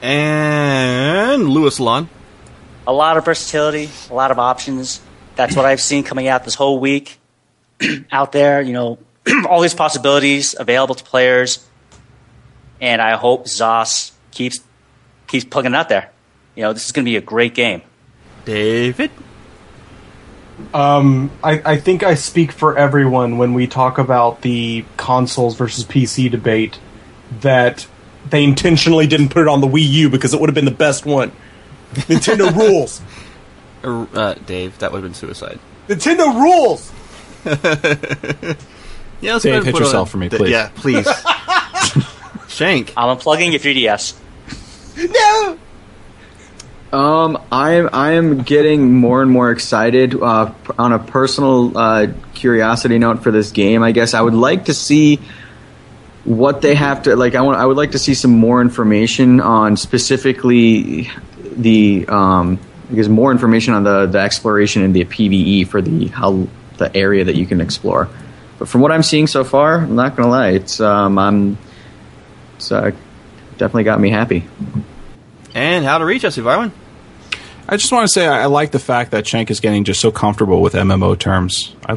And 0.00 1.48
Lewis 1.48 1.78
Lawn. 1.80 2.08
a 2.86 2.92
lot 2.92 3.16
of 3.16 3.24
versatility, 3.24 3.88
a 4.10 4.14
lot 4.14 4.30
of 4.32 4.38
options. 4.38 5.00
That's 5.36 5.54
what 5.56 5.64
I've 5.64 5.80
seen 5.80 6.02
coming 6.04 6.28
out 6.28 6.44
this 6.44 6.54
whole 6.54 6.78
week 6.78 7.18
out 8.12 8.32
there. 8.32 8.60
You 8.60 8.72
know, 8.72 8.98
all 9.48 9.60
these 9.60 9.74
possibilities 9.74 10.54
available 10.58 10.94
to 10.94 11.04
players, 11.04 11.66
and 12.80 13.00
I 13.00 13.16
hope 13.16 13.46
Zos 13.46 14.12
keeps 14.30 14.60
keeps 15.26 15.44
plugging 15.44 15.72
it 15.72 15.76
out 15.76 15.88
there. 15.88 16.10
You 16.54 16.62
know, 16.64 16.72
this 16.72 16.84
is 16.86 16.92
going 16.92 17.04
to 17.04 17.10
be 17.10 17.16
a 17.16 17.22
great 17.22 17.54
game. 17.54 17.82
David? 18.44 19.10
Um, 20.74 21.30
I, 21.42 21.62
I 21.64 21.76
think 21.78 22.02
I 22.02 22.14
speak 22.14 22.52
for 22.52 22.76
everyone 22.76 23.38
when 23.38 23.54
we 23.54 23.66
talk 23.66 23.98
about 23.98 24.42
the 24.42 24.84
consoles 24.96 25.56
versus 25.56 25.84
PC 25.84 26.30
debate 26.30 26.78
that 27.40 27.86
they 28.28 28.44
intentionally 28.44 29.06
didn't 29.06 29.30
put 29.30 29.42
it 29.42 29.48
on 29.48 29.60
the 29.60 29.66
Wii 29.66 29.88
U 29.88 30.10
because 30.10 30.34
it 30.34 30.40
would 30.40 30.48
have 30.48 30.54
been 30.54 30.66
the 30.66 30.70
best 30.70 31.06
one. 31.06 31.32
Nintendo 31.92 32.54
rules. 32.68 33.00
Uh, 33.82 34.06
uh, 34.14 34.34
Dave, 34.46 34.78
that 34.78 34.92
would 34.92 35.02
have 35.02 35.04
been 35.04 35.14
suicide. 35.14 35.58
Nintendo 35.88 36.34
rules. 36.34 36.92
Yeah, 39.22 39.34
let's 39.34 39.44
Dave, 39.44 39.52
go 39.52 39.54
ahead 39.54 39.58
and 39.58 39.66
hit 39.66 39.72
put 39.72 39.84
yourself 39.84 40.10
for 40.10 40.18
me, 40.18 40.28
th- 40.28 40.40
please. 40.40 40.50
Yeah, 40.50 40.70
please. 40.74 41.06
Shank. 42.48 42.92
I'm 42.96 43.16
unplugging 43.16 43.52
your 43.52 43.60
3DS. 43.60 44.18
No. 45.10 45.58
Um, 46.92 47.42
I 47.50 47.72
am 47.72 47.88
I 47.92 48.12
am 48.12 48.42
getting 48.42 48.92
more 48.94 49.22
and 49.22 49.30
more 49.30 49.50
excited. 49.50 50.20
Uh, 50.20 50.52
on 50.78 50.92
a 50.92 50.98
personal 50.98 51.76
uh, 51.78 52.08
curiosity 52.34 52.98
note 52.98 53.22
for 53.22 53.30
this 53.30 53.50
game, 53.52 53.82
I 53.82 53.92
guess 53.92 54.12
I 54.12 54.20
would 54.20 54.34
like 54.34 54.66
to 54.66 54.74
see 54.74 55.18
what 56.24 56.60
they 56.60 56.74
have 56.74 57.04
to 57.04 57.16
like. 57.16 57.34
I 57.34 57.40
want 57.40 57.56
I 57.56 57.64
would 57.64 57.78
like 57.78 57.92
to 57.92 57.98
see 57.98 58.12
some 58.12 58.32
more 58.32 58.60
information 58.60 59.40
on 59.40 59.78
specifically 59.78 61.10
the 61.56 62.04
um, 62.08 62.58
I 62.90 62.94
guess 62.94 63.08
more 63.08 63.32
information 63.32 63.72
on 63.72 63.84
the 63.84 64.04
the 64.04 64.18
exploration 64.18 64.82
and 64.82 64.94
the 64.94 65.06
PVE 65.06 65.68
for 65.68 65.80
the 65.80 66.08
how 66.08 66.46
the 66.76 66.94
area 66.94 67.24
that 67.24 67.36
you 67.36 67.46
can 67.46 67.62
explore. 67.62 68.10
But 68.62 68.68
from 68.68 68.80
what 68.80 68.92
I'm 68.92 69.02
seeing 69.02 69.26
so 69.26 69.42
far, 69.42 69.78
I'm 69.78 69.96
not 69.96 70.14
gonna 70.14 70.28
lie, 70.30 70.50
it's 70.50 70.78
um, 70.78 71.18
I'm 71.18 71.58
it's 72.54 72.70
uh, 72.70 72.92
definitely 73.58 73.82
got 73.82 73.98
me 73.98 74.08
happy. 74.08 74.44
And 75.52 75.84
how 75.84 75.98
to 75.98 76.04
reach 76.04 76.24
us, 76.24 76.36
Evarwin? 76.36 76.46
I 76.46 76.56
wanna. 76.58 76.72
I 77.66 77.76
just 77.76 77.90
want 77.90 78.04
to 78.06 78.08
say 78.12 78.24
I, 78.24 78.42
I 78.42 78.46
like 78.46 78.70
the 78.70 78.78
fact 78.78 79.10
that 79.10 79.26
Shank 79.26 79.50
is 79.50 79.58
getting 79.58 79.82
just 79.82 80.00
so 80.00 80.12
comfortable 80.12 80.62
with 80.62 80.74
MMO 80.74 81.18
terms. 81.18 81.74
I, 81.86 81.94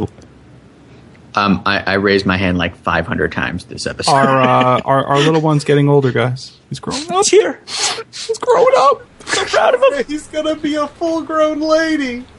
Um, 1.35 1.61
I, 1.67 1.81
I 1.81 1.93
raised 1.97 2.25
my 2.25 2.35
hand 2.37 2.57
like 2.57 2.75
500 2.77 3.31
times 3.31 3.65
this 3.65 3.85
episode. 3.85 4.13
our, 4.13 4.41
uh, 4.41 4.81
our 4.85 5.05
our 5.05 5.19
little 5.19 5.41
one's 5.41 5.65
getting 5.65 5.87
older, 5.87 6.11
guys. 6.11 6.57
He's 6.69 6.79
growing 6.79 7.03
up. 7.11 7.19
It's 7.19 7.29
here. 7.29 7.61
He's 8.09 8.39
growing 8.39 8.73
up. 8.75 9.03
So 9.25 9.43
proud 9.45 9.75
of 9.75 9.81
him. 9.93 10.05
He's 10.07 10.27
gonna 10.27 10.55
be 10.55 10.75
a 10.75 10.87
full-grown 10.87 11.59
lady. 11.59 12.25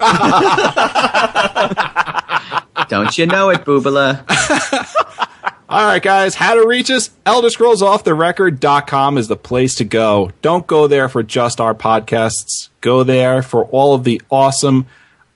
Don't 2.89 3.17
you 3.19 3.27
know 3.27 3.51
it, 3.51 3.65
Boobala? 3.65 4.25
All 5.69 5.85
right, 5.85 6.01
guys, 6.03 6.37
how 6.37 6.55
to 6.55 6.65
reach 6.67 6.91
us? 6.93 7.11
ElderScrollsOffTheRecord.com 7.27 9.19
is 9.19 9.27
the 9.27 9.35
place 9.37 9.75
to 9.77 9.85
go. 9.85 10.31
Don't 10.41 10.65
go 10.67 10.87
there 10.87 11.09
for 11.09 11.25
just 11.25 11.61
our 11.61 11.75
podcasts. 11.75 12.69
Go 12.81 13.03
there 13.03 13.43
for 13.43 13.65
all 13.67 13.93
of 13.95 14.05
the 14.05 14.23
awesome, 14.31 14.87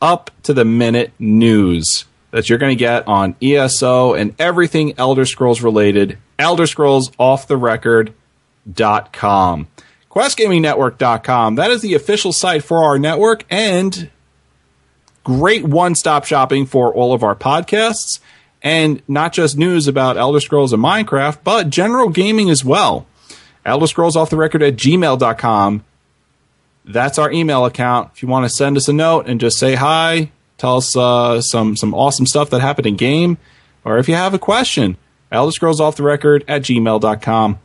up 0.01 0.31
to 0.45 0.55
the 0.55 0.65
minute 0.65 1.11
news. 1.19 2.05
that 2.31 2.49
you're 2.49 2.59
going 2.61 2.71
to 2.71 2.77
get 2.77 3.09
on 3.09 3.35
ESO 3.43 4.15
and 4.15 4.35
everything 4.41 4.95
Elder 4.97 5.27
Scrolls 5.27 5.63
related. 5.63 6.17
Elder 6.39 6.69
Scrolls 6.69 7.11
off 7.19 7.49
the 7.49 7.57
record.com. 7.57 8.15
QuestGamingNetwork.com. 10.11 11.55
That 11.55 11.71
is 11.71 11.83
the 11.83 11.95
official 11.95 12.33
site 12.33 12.65
for 12.65 12.83
our 12.83 12.99
network 12.99 13.45
and 13.49 14.11
great 15.23 15.65
one 15.65 15.95
stop 15.95 16.25
shopping 16.25 16.67
for 16.67 16.93
all 16.93 17.13
of 17.13 17.23
our 17.23 17.37
podcasts 17.37 18.21
and 18.63 19.03
not 19.09 19.33
just 19.33 19.57
news 19.57 19.87
about 19.87 20.17
Elder 20.17 20.41
Scrolls 20.41 20.73
and 20.73 20.83
Minecraft, 20.83 21.39
but 21.45 21.71
general 21.71 22.09
gaming 22.09 22.51
as 22.51 22.65
well. 22.65 23.07
Elder 23.65 23.87
Scrolls 23.87 24.17
off 24.17 24.31
the 24.31 24.37
record 24.37 24.63
at 24.63 24.77
gmail.com. 24.77 25.85
That's 26.85 27.19
our 27.19 27.31
email 27.31 27.65
account. 27.65 28.11
If 28.15 28.23
you 28.23 28.29
want 28.29 28.45
to 28.47 28.51
send 28.51 28.77
us 28.77 28.89
a 28.89 28.93
note 28.93 29.27
and 29.27 29.41
just 29.41 29.59
say 29.59 29.75
hi, 29.75 30.33
tell 30.59 30.79
us 30.79 30.97
uh, 30.97 31.41
some 31.41 31.77
some 31.77 31.95
awesome 31.95 32.27
stuff 32.27 32.51
that 32.51 32.61
happened 32.61 32.87
in 32.87 32.97
game, 32.97 33.39
or 33.85 33.99
if 33.99 34.09
you 34.09 34.15
have 34.15 34.35
a 34.35 34.39
question, 34.39 34.97
Elder 35.31 35.53
Scrolls 35.53 35.81
off 35.81 35.97
the 35.97 36.03
record 36.03 36.45
at 36.49 36.63
gmail.com. 36.63 37.59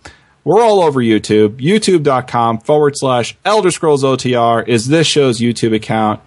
We're 0.45 0.61
all 0.61 0.79
over 0.79 1.01
YouTube. 1.01 1.59
YouTube.com 1.59 2.59
forward 2.59 2.93
slash 2.95 3.35
Elder 3.43 3.71
Scrolls 3.71 4.03
OTR 4.03 4.67
is 4.67 4.87
this 4.87 5.07
show's 5.07 5.39
YouTube 5.39 5.75
account. 5.75 6.21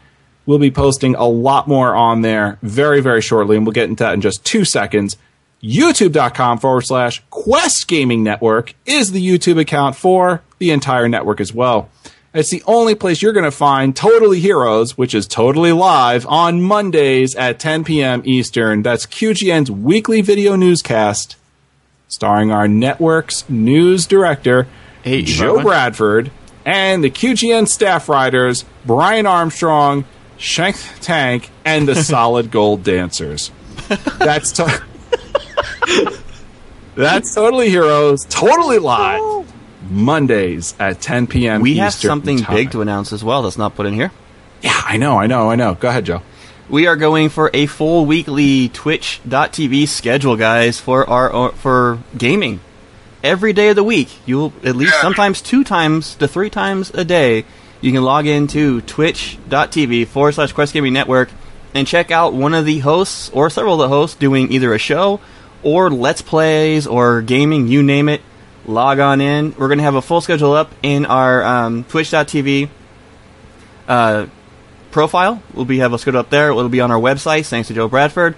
We'll 0.44 0.58
be 0.58 0.72
posting 0.72 1.14
a 1.14 1.26
lot 1.28 1.68
more 1.68 1.94
on 1.94 2.22
there 2.22 2.58
very, 2.60 3.00
very 3.00 3.22
shortly, 3.22 3.56
and 3.56 3.64
we'll 3.64 3.74
get 3.74 3.88
into 3.88 4.02
that 4.02 4.14
in 4.14 4.20
just 4.20 4.44
two 4.44 4.64
seconds. 4.64 5.16
YouTube.com 5.62 6.58
forward 6.58 6.82
slash 6.86 7.22
Quest 7.30 7.86
Gaming 7.86 8.24
Network 8.24 8.74
is 8.86 9.12
the 9.12 9.24
YouTube 9.24 9.60
account 9.60 9.94
for 9.94 10.42
the 10.58 10.72
entire 10.72 11.08
network 11.08 11.40
as 11.40 11.54
well. 11.54 11.88
It's 12.34 12.50
the 12.50 12.64
only 12.66 12.96
place 12.96 13.22
you're 13.22 13.32
going 13.32 13.44
to 13.44 13.52
find 13.52 13.94
Totally 13.94 14.40
Heroes, 14.40 14.98
which 14.98 15.14
is 15.14 15.28
totally 15.28 15.70
live 15.70 16.26
on 16.26 16.60
Mondays 16.60 17.36
at 17.36 17.60
10 17.60 17.84
p.m. 17.84 18.22
Eastern. 18.24 18.82
That's 18.82 19.06
QGN's 19.06 19.70
weekly 19.70 20.22
video 20.22 20.56
newscast, 20.56 21.36
starring 22.08 22.50
our 22.50 22.66
network's 22.66 23.48
news 23.48 24.06
director, 24.06 24.66
Hey, 25.02 25.22
Joe. 25.22 25.62
Bradford, 25.62 26.30
and 26.64 27.02
the 27.04 27.10
QGN 27.10 27.68
staff 27.68 28.08
writers, 28.08 28.64
Brian 28.84 29.26
Armstrong, 29.26 30.04
Shank 30.36 30.76
Tank, 31.00 31.50
and 31.64 31.86
the 31.88 31.94
Solid 32.02 32.50
Gold 32.50 32.82
Dancers. 32.82 33.50
That's 34.18 34.52
to- 34.52 34.82
That's 36.94 37.32
Totally 37.34 37.70
Heroes, 37.70 38.24
totally 38.28 38.78
live, 38.78 39.50
Mondays 39.88 40.74
at 40.80 41.00
10 41.00 41.28
p.m. 41.28 41.60
We 41.62 41.76
have 41.76 41.94
something 41.94 42.38
time. 42.38 42.56
big 42.56 42.70
to 42.72 42.82
announce 42.82 43.12
as 43.12 43.22
well 43.22 43.42
that's 43.42 43.56
not 43.56 43.74
put 43.76 43.86
in 43.86 43.94
here. 43.94 44.10
Yeah, 44.62 44.78
I 44.84 44.96
know, 44.96 45.16
I 45.18 45.28
know, 45.28 45.48
I 45.50 45.54
know. 45.54 45.74
Go 45.74 45.88
ahead, 45.88 46.04
Joe. 46.06 46.22
We 46.70 46.86
are 46.86 46.96
going 46.96 47.30
for 47.30 47.50
a 47.54 47.64
full 47.64 48.04
weekly 48.04 48.68
Twitch.tv 48.68 49.88
schedule, 49.88 50.36
guys, 50.36 50.78
for 50.78 51.08
our 51.08 51.34
uh, 51.34 51.50
for 51.52 51.98
gaming. 52.16 52.60
Every 53.24 53.54
day 53.54 53.70
of 53.70 53.76
the 53.76 53.82
week, 53.82 54.10
you'll 54.26 54.52
at 54.62 54.76
least 54.76 55.00
sometimes 55.00 55.40
two 55.40 55.64
times 55.64 56.14
to 56.16 56.28
three 56.28 56.50
times 56.50 56.90
a 56.90 57.06
day, 57.06 57.46
you 57.80 57.90
can 57.90 58.02
log 58.02 58.26
into 58.26 58.82
Twitch.tv 58.82 60.08
forward 60.08 60.32
slash 60.32 60.52
Quest 60.52 60.74
Gaming 60.74 60.92
Network 60.92 61.30
and 61.74 61.86
check 61.86 62.10
out 62.10 62.34
one 62.34 62.52
of 62.52 62.66
the 62.66 62.80
hosts 62.80 63.30
or 63.30 63.48
several 63.48 63.80
of 63.80 63.80
the 63.80 63.88
hosts 63.88 64.16
doing 64.16 64.52
either 64.52 64.74
a 64.74 64.78
show 64.78 65.20
or 65.62 65.90
let's 65.90 66.20
plays 66.20 66.86
or 66.86 67.22
gaming, 67.22 67.68
you 67.68 67.82
name 67.82 68.10
it. 68.10 68.20
Log 68.66 68.98
on 68.98 69.22
in. 69.22 69.54
We're 69.56 69.68
going 69.68 69.78
to 69.78 69.84
have 69.84 69.94
a 69.94 70.02
full 70.02 70.20
schedule 70.20 70.52
up 70.52 70.70
in 70.82 71.06
our 71.06 71.42
um, 71.42 71.84
Twitch.tv 71.84 72.68
uh, 73.88 74.26
profile. 74.90 75.42
We'll 75.54 75.64
be 75.64 75.78
have 75.78 75.92
a 75.92 75.98
schedule 75.98 76.20
up 76.20 76.30
there. 76.30 76.50
It'll 76.50 76.68
be 76.68 76.80
on 76.80 76.90
our 76.90 77.00
website, 77.00 77.46
thanks 77.46 77.68
to 77.68 77.74
Joe 77.74 77.88
Bradford. 77.88 78.36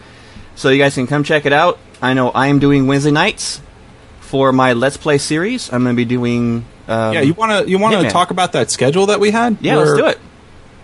So 0.56 0.68
you 0.68 0.78
guys 0.78 0.94
can 0.94 1.06
come 1.06 1.24
check 1.24 1.47
it 1.47 1.52
out. 1.52 1.78
I 2.02 2.14
know 2.14 2.31
I 2.31 2.48
am 2.48 2.59
doing 2.59 2.86
Wednesday 2.86 3.10
nights 3.10 3.60
for 4.20 4.52
my 4.52 4.72
Let's 4.72 4.97
Play 4.97 5.18
series. 5.18 5.72
I'm 5.72 5.82
going 5.82 5.94
to 5.94 5.97
be 5.97 6.05
doing. 6.05 6.64
Um, 6.89 7.14
Yeah, 7.14 7.20
you 7.20 7.35
want 7.35 7.64
to 7.64 7.70
you 7.70 7.78
want 7.78 8.01
to 8.01 8.10
talk 8.10 8.31
about 8.31 8.52
that 8.52 8.70
schedule 8.70 9.06
that 9.06 9.20
we 9.20 9.31
had? 9.31 9.59
Yeah, 9.60 9.77
let's 9.77 9.97
do 9.97 10.06
it. 10.06 10.18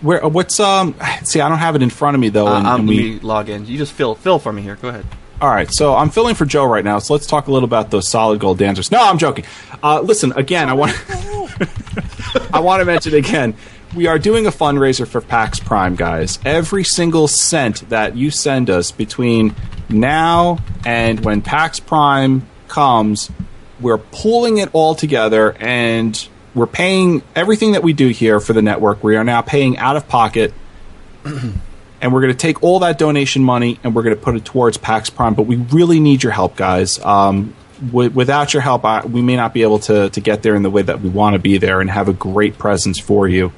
Where 0.01 0.23
uh, 0.23 0.29
what's 0.29 0.59
um? 0.59 0.95
See, 1.23 1.41
I 1.41 1.49
don't 1.49 1.57
have 1.57 1.75
it 1.75 1.81
in 1.81 1.89
front 1.89 2.15
of 2.15 2.21
me 2.21 2.29
though. 2.29 2.47
Uh, 2.47 2.57
and, 2.59 2.67
um, 2.67 2.79
and 2.81 2.89
we 2.89 3.19
log 3.19 3.49
in. 3.49 3.65
You 3.65 3.77
just 3.77 3.93
fill 3.93 4.15
fill 4.15 4.39
for 4.39 4.51
me 4.53 4.61
here. 4.61 4.75
Go 4.75 4.89
ahead. 4.89 5.05
All 5.39 5.49
right, 5.49 5.71
so 5.71 5.95
I'm 5.95 6.09
filling 6.09 6.33
for 6.33 6.45
Joe 6.45 6.65
right 6.65 6.83
now. 6.83 6.97
So 6.97 7.13
let's 7.13 7.27
talk 7.27 7.45
a 7.47 7.51
little 7.51 7.67
about 7.67 7.91
those 7.91 8.07
solid 8.07 8.39
gold 8.39 8.57
dancers. 8.57 8.91
No, 8.91 8.99
I'm 9.03 9.19
joking. 9.19 9.45
Uh, 9.83 10.01
listen, 10.01 10.31
again, 10.31 10.67
I 10.67 10.73
want 10.73 10.93
I 12.53 12.59
want 12.59 12.81
to 12.81 12.85
mention 12.85 13.13
again. 13.13 13.53
We 13.97 14.05
are 14.05 14.19
doing 14.19 14.45
a 14.45 14.51
fundraiser 14.51 15.07
for 15.07 15.21
PAX 15.21 15.59
Prime, 15.59 15.95
guys. 15.95 16.37
Every 16.45 16.83
single 16.83 17.27
cent 17.27 17.89
that 17.89 18.15
you 18.15 18.29
send 18.29 18.69
us 18.69 18.91
between 18.91 19.55
now 19.89 20.59
and 20.85 21.25
when 21.25 21.41
PAX 21.41 21.79
Prime 21.79 22.47
comes, 22.67 23.31
we're 23.79 23.97
pulling 23.97 24.57
it 24.57 24.69
all 24.71 24.93
together 24.93 25.53
and 25.53 26.29
we're 26.53 26.67
paying 26.67 27.23
everything 27.35 27.71
that 27.71 27.81
we 27.81 27.91
do 27.91 28.09
here 28.09 28.39
for 28.39 28.53
the 28.53 28.61
network. 28.61 29.03
We 29.03 29.15
are 29.15 29.23
now 29.23 29.41
paying 29.41 29.79
out 29.79 29.97
of 29.97 30.07
pocket 30.07 30.53
and 31.25 32.13
we're 32.13 32.21
going 32.21 32.33
to 32.33 32.37
take 32.37 32.61
all 32.61 32.77
that 32.81 32.99
donation 32.99 33.43
money 33.43 33.79
and 33.83 33.95
we're 33.95 34.03
going 34.03 34.15
to 34.15 34.21
put 34.21 34.35
it 34.35 34.45
towards 34.45 34.77
PAX 34.77 35.09
Prime. 35.09 35.33
But 35.33 35.47
we 35.47 35.55
really 35.55 35.99
need 35.99 36.21
your 36.21 36.33
help, 36.33 36.55
guys. 36.55 37.03
Um, 37.03 37.55
without 37.91 38.53
your 38.53 38.61
help, 38.61 38.85
I, 38.85 39.03
we 39.07 39.23
may 39.23 39.35
not 39.35 39.55
be 39.55 39.63
able 39.63 39.79
to, 39.79 40.11
to 40.11 40.21
get 40.21 40.43
there 40.43 40.53
in 40.53 40.61
the 40.61 40.69
way 40.69 40.83
that 40.83 41.01
we 41.01 41.09
want 41.09 41.33
to 41.33 41.39
be 41.39 41.57
there 41.57 41.81
and 41.81 41.89
have 41.89 42.07
a 42.07 42.13
great 42.13 42.59
presence 42.59 42.99
for 42.99 43.27
you. 43.27 43.51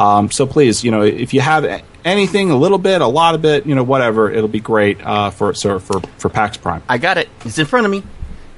Um, 0.00 0.30
so 0.30 0.46
please, 0.46 0.82
you 0.82 0.90
know, 0.90 1.02
if 1.02 1.34
you 1.34 1.42
have 1.42 1.84
anything, 2.06 2.50
a 2.50 2.56
little 2.56 2.78
bit, 2.78 3.02
a 3.02 3.06
lot 3.06 3.34
of 3.34 3.44
it, 3.44 3.66
you 3.66 3.74
know, 3.74 3.82
whatever, 3.82 4.30
it'll 4.30 4.48
be 4.48 4.58
great 4.58 4.98
uh, 5.02 5.28
for 5.28 5.52
so 5.52 5.78
for 5.78 6.00
for 6.16 6.30
PAX 6.30 6.56
Prime. 6.56 6.82
I 6.88 6.96
got 6.96 7.18
it. 7.18 7.28
It's 7.44 7.58
in 7.58 7.66
front 7.66 7.84
of 7.84 7.92
me. 7.92 8.02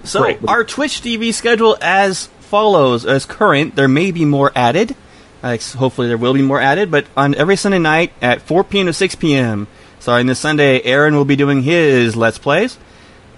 So 0.05 0.21
Great. 0.21 0.39
our 0.47 0.63
Twitch 0.63 1.01
TV 1.01 1.35
schedule 1.35 1.77
as 1.81 2.27
follows: 2.27 3.05
as 3.05 3.27
current, 3.27 3.75
there 3.75 3.89
may 3.89 4.13
be 4.13 4.25
more 4.25 4.53
added. 4.55 4.95
Uh, 5.43 5.59
hopefully, 5.77 6.07
there 6.07 6.17
will 6.17 6.33
be 6.33 6.43
more 6.43 6.61
added. 6.61 6.93
But 6.93 7.07
on 7.17 7.35
every 7.35 7.57
Sunday 7.57 7.81
night 7.81 8.13
at 8.23 8.43
4 8.43 8.63
p.m. 8.63 8.87
to 8.87 8.93
6 8.93 9.17
p.m. 9.17 9.67
Sorry, 9.99 10.23
this 10.23 10.39
Sunday, 10.39 10.81
Aaron 10.83 11.17
will 11.17 11.25
be 11.25 11.35
doing 11.35 11.63
his 11.63 12.15
Let's 12.15 12.39
Plays. 12.39 12.79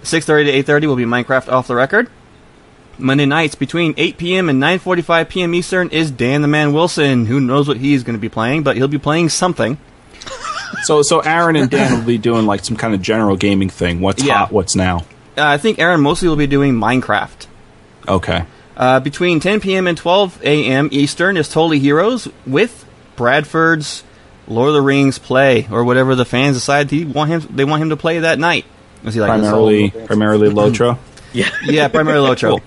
6:30 0.02 0.44
to 0.44 0.72
8:30 0.72 0.86
will 0.88 0.96
be 0.96 1.04
Minecraft 1.06 1.50
off 1.50 1.68
the 1.68 1.74
record. 1.74 2.10
Monday 2.98 3.26
nights 3.26 3.54
between 3.54 3.94
8 3.96 4.18
p.m. 4.18 4.48
and 4.48 4.62
9:45 4.62 5.28
p.m. 5.28 5.54
Eastern 5.54 5.88
is 5.90 6.10
Dan 6.10 6.42
the 6.42 6.48
Man 6.48 6.72
Wilson. 6.72 7.26
Who 7.26 7.40
knows 7.40 7.68
what 7.68 7.76
he's 7.76 8.02
going 8.02 8.16
to 8.16 8.20
be 8.20 8.28
playing, 8.28 8.62
but 8.62 8.76
he'll 8.76 8.88
be 8.88 8.98
playing 8.98 9.28
something. 9.30 9.78
So 10.82 11.02
so 11.02 11.20
Aaron 11.20 11.54
and 11.56 11.70
Dan 11.70 11.92
will 12.00 12.04
be 12.04 12.18
doing 12.18 12.46
like 12.46 12.64
some 12.64 12.76
kind 12.76 12.94
of 12.94 13.00
general 13.00 13.36
gaming 13.36 13.70
thing. 13.70 14.00
What's 14.00 14.22
Yeah. 14.24 14.38
hot? 14.38 14.52
What's 14.52 14.74
now? 14.74 14.98
Uh, 15.38 15.46
I 15.46 15.56
think 15.56 15.78
Aaron 15.78 16.00
mostly 16.00 16.28
will 16.28 16.36
be 16.36 16.48
doing 16.48 16.74
Minecraft. 16.74 17.46
Okay. 18.08 18.44
Uh, 18.76 18.98
between 19.00 19.38
10 19.38 19.60
p.m. 19.60 19.86
and 19.86 19.96
12 19.96 20.42
a.m. 20.42 20.88
Eastern 20.90 21.36
is 21.36 21.48
Totally 21.48 21.78
Heroes 21.78 22.26
with 22.44 22.84
Bradford's 23.14 24.02
Lord 24.48 24.68
of 24.68 24.74
the 24.74 24.82
Rings 24.82 25.18
play, 25.18 25.66
or 25.70 25.84
whatever 25.84 26.16
the 26.16 26.24
fans 26.24 26.56
decide 26.56 26.90
he 26.90 27.04
want 27.04 27.30
him. 27.30 27.40
They 27.54 27.64
want 27.64 27.80
him 27.80 27.90
to 27.90 27.96
play 27.96 28.18
that 28.18 28.38
night. 28.40 28.64
Is 29.04 29.14
he 29.14 29.20
like 29.20 29.28
Primarily 29.30 29.90
primarily 29.90 30.48
Lotro. 30.50 30.98
Yeah, 31.32 31.50
Yeah, 31.62 31.86
primarily 31.88 32.28
Lotro. 32.28 32.48
Cool. 32.58 32.62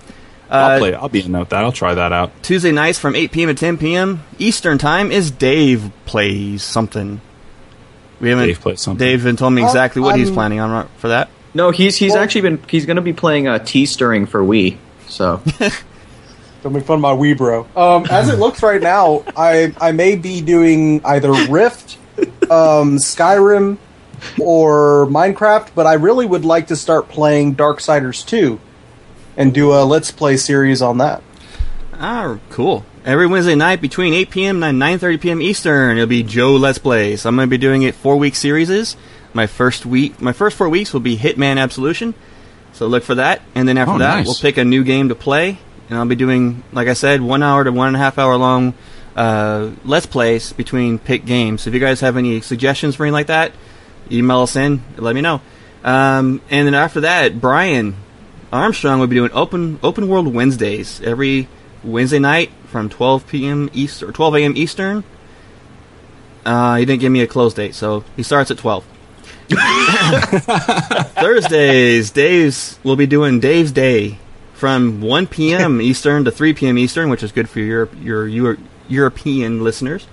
I'll 0.49 0.79
play. 0.79 0.89
it. 0.89 0.95
I'll 0.95 1.09
be 1.09 1.23
in 1.23 1.31
note 1.31 1.49
that. 1.49 1.63
I'll 1.63 1.71
try 1.71 1.93
that 1.93 2.13
out. 2.13 2.31
Tuesday 2.43 2.71
nights 2.71 2.99
from 2.99 3.15
8 3.15 3.31
p.m. 3.31 3.47
to 3.49 3.53
10 3.53 3.77
p.m. 3.77 4.23
Eastern 4.39 4.77
time 4.77 5.11
is 5.11 5.31
Dave 5.31 5.91
plays 6.05 6.63
something. 6.63 7.21
We 8.19 8.29
haven't. 8.29 8.47
Dave 8.47 8.61
plays 8.61 8.81
something. 8.81 9.05
Dave 9.05 9.19
hasn't 9.19 9.39
told 9.39 9.53
me 9.53 9.63
exactly 9.63 10.01
what 10.01 10.17
he's 10.17 10.31
planning 10.31 10.59
on 10.59 10.87
for 10.97 11.09
that. 11.09 11.29
No, 11.53 11.71
he's 11.71 11.97
he's 11.97 12.15
actually 12.15 12.41
been 12.41 12.59
he's 12.69 12.85
going 12.85 12.97
to 12.97 13.01
be 13.01 13.13
playing 13.13 13.47
uh, 13.47 13.59
tea 13.59 13.85
stirring 13.85 14.25
for 14.25 14.41
Wii. 14.41 14.77
So 15.07 15.41
Don't 16.63 16.73
make 16.73 16.85
fun 16.85 16.95
of 16.95 17.01
my 17.01 17.11
Wii 17.13 17.37
bro. 17.37 17.67
Um, 17.75 18.05
as 18.09 18.29
it 18.29 18.39
looks 18.39 18.63
right 18.63 18.81
now, 18.81 19.23
I 19.35 19.73
I 19.79 19.91
may 19.91 20.15
be 20.15 20.41
doing 20.41 21.01
either 21.05 21.31
Rift, 21.49 21.97
um, 22.49 22.97
Skyrim, 22.97 23.77
or 24.39 25.05
Minecraft, 25.07 25.69
but 25.75 25.85
I 25.87 25.93
really 25.93 26.25
would 26.25 26.45
like 26.45 26.67
to 26.67 26.75
start 26.75 27.09
playing 27.09 27.55
Darksiders 27.55 28.25
2 28.25 28.59
and 29.37 29.53
do 29.53 29.71
a 29.71 29.85
Let's 29.85 30.11
Play 30.11 30.35
series 30.35 30.81
on 30.81 30.97
that. 30.97 31.21
Ah, 31.93 32.37
cool. 32.49 32.85
Every 33.05 33.25
Wednesday 33.27 33.55
night 33.55 33.79
between 33.81 34.13
8 34.13 34.29
p.m. 34.29 34.63
and 34.63 34.79
9:30 34.81 35.21
p.m. 35.21 35.41
Eastern, 35.41 35.97
it'll 35.97 36.07
be 36.07 36.23
Joe 36.23 36.55
Let's 36.55 36.77
Play. 36.77 37.15
So 37.15 37.29
I'm 37.29 37.35
going 37.37 37.47
to 37.47 37.49
be 37.49 37.57
doing 37.57 37.83
it 37.83 37.95
four 37.95 38.17
week 38.17 38.35
series. 38.35 38.97
My 39.33 39.47
first 39.47 39.85
week, 39.85 40.19
my 40.21 40.33
first 40.33 40.57
four 40.57 40.67
weeks 40.69 40.91
will 40.93 40.99
be 40.99 41.17
Hitman 41.17 41.57
Absolution. 41.57 42.13
So 42.73 42.87
look 42.87 43.03
for 43.03 43.15
that, 43.15 43.41
and 43.55 43.67
then 43.67 43.77
after 43.77 43.93
Oh, 43.95 43.97
that, 43.99 44.15
nice. 44.17 44.25
we'll 44.25 44.35
pick 44.35 44.57
a 44.57 44.65
new 44.65 44.83
game 44.83 45.09
to 45.09 45.15
play, 45.15 45.57
and 45.89 45.97
I'll 45.97 46.05
be 46.05 46.15
doing, 46.15 46.63
like 46.73 46.87
I 46.87 46.93
said, 46.93 47.21
one 47.21 47.41
hour 47.41 47.63
to 47.63 47.71
one 47.71 47.87
and 47.87 47.95
a 47.95 47.99
half 47.99 48.19
hour 48.19 48.35
long 48.35 48.73
uh, 49.15 49.71
Let's 49.83 50.05
Plays 50.05 50.53
between 50.53 50.99
pick 50.99 51.25
games. 51.25 51.61
So 51.63 51.69
if 51.69 51.73
you 51.73 51.79
guys 51.79 52.01
have 52.01 52.17
any 52.17 52.41
suggestions 52.41 52.95
for 52.95 53.03
anything 53.03 53.13
like 53.13 53.27
that, 53.27 53.51
email 54.11 54.41
us 54.41 54.55
in. 54.55 54.83
Let 54.97 55.15
me 55.15 55.21
know. 55.21 55.41
Um, 55.83 56.41
and 56.51 56.67
then 56.67 56.75
after 56.75 57.01
that, 57.01 57.41
Brian 57.41 57.95
Armstrong 58.51 58.99
will 58.99 59.07
be 59.07 59.15
doing 59.15 59.31
open 59.33 59.79
open 59.83 60.07
world 60.07 60.33
Wednesdays 60.33 61.01
every 61.01 61.47
Wednesday 61.83 62.19
night 62.19 62.51
from 62.65 62.89
12 62.89 63.27
p.m. 63.27 63.69
East 63.73 64.03
or 64.03 64.11
12 64.11 64.35
a.m. 64.35 64.57
Eastern. 64.57 65.03
Uh, 66.45 66.77
he 66.77 66.85
didn't 66.85 67.01
give 67.01 67.11
me 67.11 67.21
a 67.21 67.27
close 67.27 67.53
date, 67.53 67.75
so 67.75 68.03
he 68.15 68.23
starts 68.23 68.51
at 68.51 68.57
12. 68.57 68.85
Thursdays, 71.15 72.11
Dave's 72.11 72.79
we'll 72.83 72.95
be 72.95 73.07
doing 73.07 73.39
Dave's 73.39 73.71
Day 73.71 74.17
from 74.53 75.01
1 75.01 75.27
p.m. 75.27 75.81
Eastern 75.81 76.23
to 76.25 76.31
3 76.31 76.53
p.m. 76.53 76.77
Eastern, 76.77 77.09
which 77.09 77.23
is 77.23 77.31
good 77.31 77.49
for 77.49 77.59
your 77.59 77.89
your, 78.01 78.27
your 78.27 78.57
European 78.87 79.63
listeners. 79.63 80.07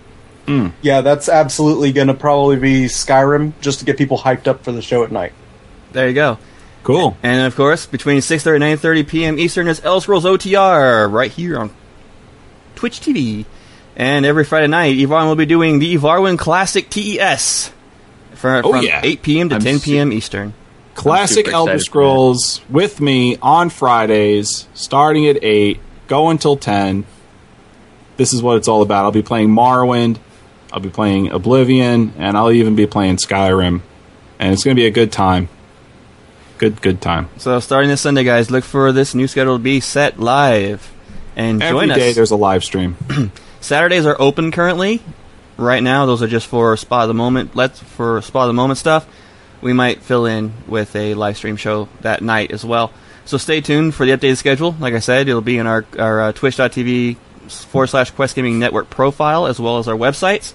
Yeah, 0.82 1.01
that's 1.01 1.28
absolutely 1.31 1.93
going 1.93 2.09
to 2.09 2.15
probably 2.15 2.56
be 2.56 2.85
Skyrim 2.85 3.55
just 3.61 3.78
to 3.78 3.85
get 3.86 3.97
people 3.97 4.19
hyped 4.19 4.47
up 4.47 4.62
for 4.62 4.73
the 4.73 4.82
show 4.82 5.02
at 5.02 5.11
night. 5.11 5.32
There 5.93 6.06
you 6.06 6.15
go. 6.15 6.39
Cool. 6.85 7.16
And 7.23 7.47
of 7.47 7.56
course, 7.56 7.86
between 7.86 8.19
6:30 8.20 8.55
and 8.56 8.81
9:30 8.81 9.09
p.m. 9.09 9.39
Eastern 9.39 9.66
is 9.69 9.81
Elder 9.85 10.01
Scrolls 10.02 10.24
OTR 10.24 11.11
right 11.11 11.31
here 11.32 11.59
on 11.59 11.70
Twitch 12.77 13.01
TV. 13.01 13.44
And 13.97 14.27
every 14.27 14.44
Friday 14.44 14.66
night, 14.66 14.98
Yvonne 14.98 15.27
will 15.28 15.36
be 15.36 15.47
doing 15.47 15.78
the 15.78 15.94
Evarwin 15.97 16.36
Classic 16.39 16.89
TES 16.90 17.70
for, 18.35 18.61
Oh, 18.65 18.73
from 18.73 18.85
yeah. 18.85 19.01
8 19.05 19.23
p.m. 19.23 19.48
to 19.51 19.55
I'm 19.56 19.61
10 19.62 19.78
su- 19.78 19.90
p.m. 19.93 20.12
Eastern. 20.12 20.52
Classic 20.94 21.47
super 21.47 21.55
Elder 21.55 21.78
Scrolls 21.78 22.61
with 22.69 23.01
me 23.01 23.36
on 23.40 23.70
Fridays, 23.70 24.69
starting 24.74 25.27
at 25.27 25.43
8, 25.43 25.81
go 26.06 26.28
until 26.31 26.56
10. 26.56 27.05
This 28.16 28.32
is 28.32 28.43
what 28.43 28.56
it's 28.59 28.69
all 28.69 28.82
about. 28.82 29.05
I'll 29.05 29.11
be 29.12 29.23
playing 29.23 29.48
Morrowind, 29.48 30.19
I'll 30.73 30.81
be 30.81 30.90
playing 30.90 31.31
Oblivion, 31.31 32.12
and 32.19 32.36
I'll 32.36 32.52
even 32.52 32.77
be 32.77 32.86
playing 32.86 33.16
Skyrim. 33.16 33.81
And 34.39 34.52
it's 34.52 34.62
going 34.65 34.77
to 34.77 34.81
be 34.81 34.86
a 34.86 34.90
good 34.93 35.11
time. 35.12 35.48
Good, 36.59 36.81
good 36.81 37.01
time. 37.01 37.28
So 37.39 37.59
starting 37.60 37.90
this 37.90 38.01
Sunday, 38.01 38.24
guys, 38.24 38.51
look 38.51 38.64
for 38.64 38.93
this 38.93 39.14
new 39.14 39.26
schedule 39.26 39.56
to 39.56 39.62
be 39.62 39.81
set 39.81 40.20
live. 40.20 40.93
And 41.36 41.62
Every 41.62 41.86
join 41.89 41.97
day 41.97 42.10
us. 42.10 42.14
there's 42.14 42.31
a 42.31 42.36
live 42.36 42.62
stream. 42.62 42.97
Saturdays 43.60 44.06
are 44.06 44.16
open 44.20 44.52
currently. 44.52 45.02
Right 45.56 45.82
now, 45.82 46.06
those 46.06 46.22
are 46.22 46.28
just 46.28 46.47
for 46.47 46.76
spot 46.76 47.02
of 47.02 47.09
the 47.09 47.14
moment. 47.14 47.56
Let's 47.56 47.81
for 47.81 48.20
spot 48.22 48.44
of 48.44 48.48
the 48.48 48.55
moment 48.55 48.78
stuff. 48.78 49.06
We 49.60 49.72
might 49.72 50.02
fill 50.02 50.26
in 50.26 50.52
with 50.68 50.94
a 50.94 51.14
live 51.14 51.36
stream 51.36 51.56
show 51.56 51.89
that 52.02 52.22
night 52.22 52.51
as 52.52 52.64
well. 52.64 52.93
So 53.24 53.36
stay 53.39 53.60
tuned 53.60 53.94
for 53.94 54.05
the 54.05 54.12
updated 54.12 54.36
schedule. 54.36 54.76
Like 54.78 54.94
I 54.94 54.98
said, 54.98 55.28
it'll 55.28 55.40
be 55.40 55.59
in 55.59 55.66
our 55.66 55.85
our 55.98 56.20
uh, 56.20 56.32
Twitch.tv 56.32 57.16
forward 57.48 57.86
slash 57.89 58.10
Quest 58.10 58.36
Gaming 58.36 58.59
Network 58.59 58.90
profile 58.90 59.47
as 59.47 59.59
well 59.59 59.78
as 59.78 59.89
our 59.89 59.97
websites. 59.97 60.52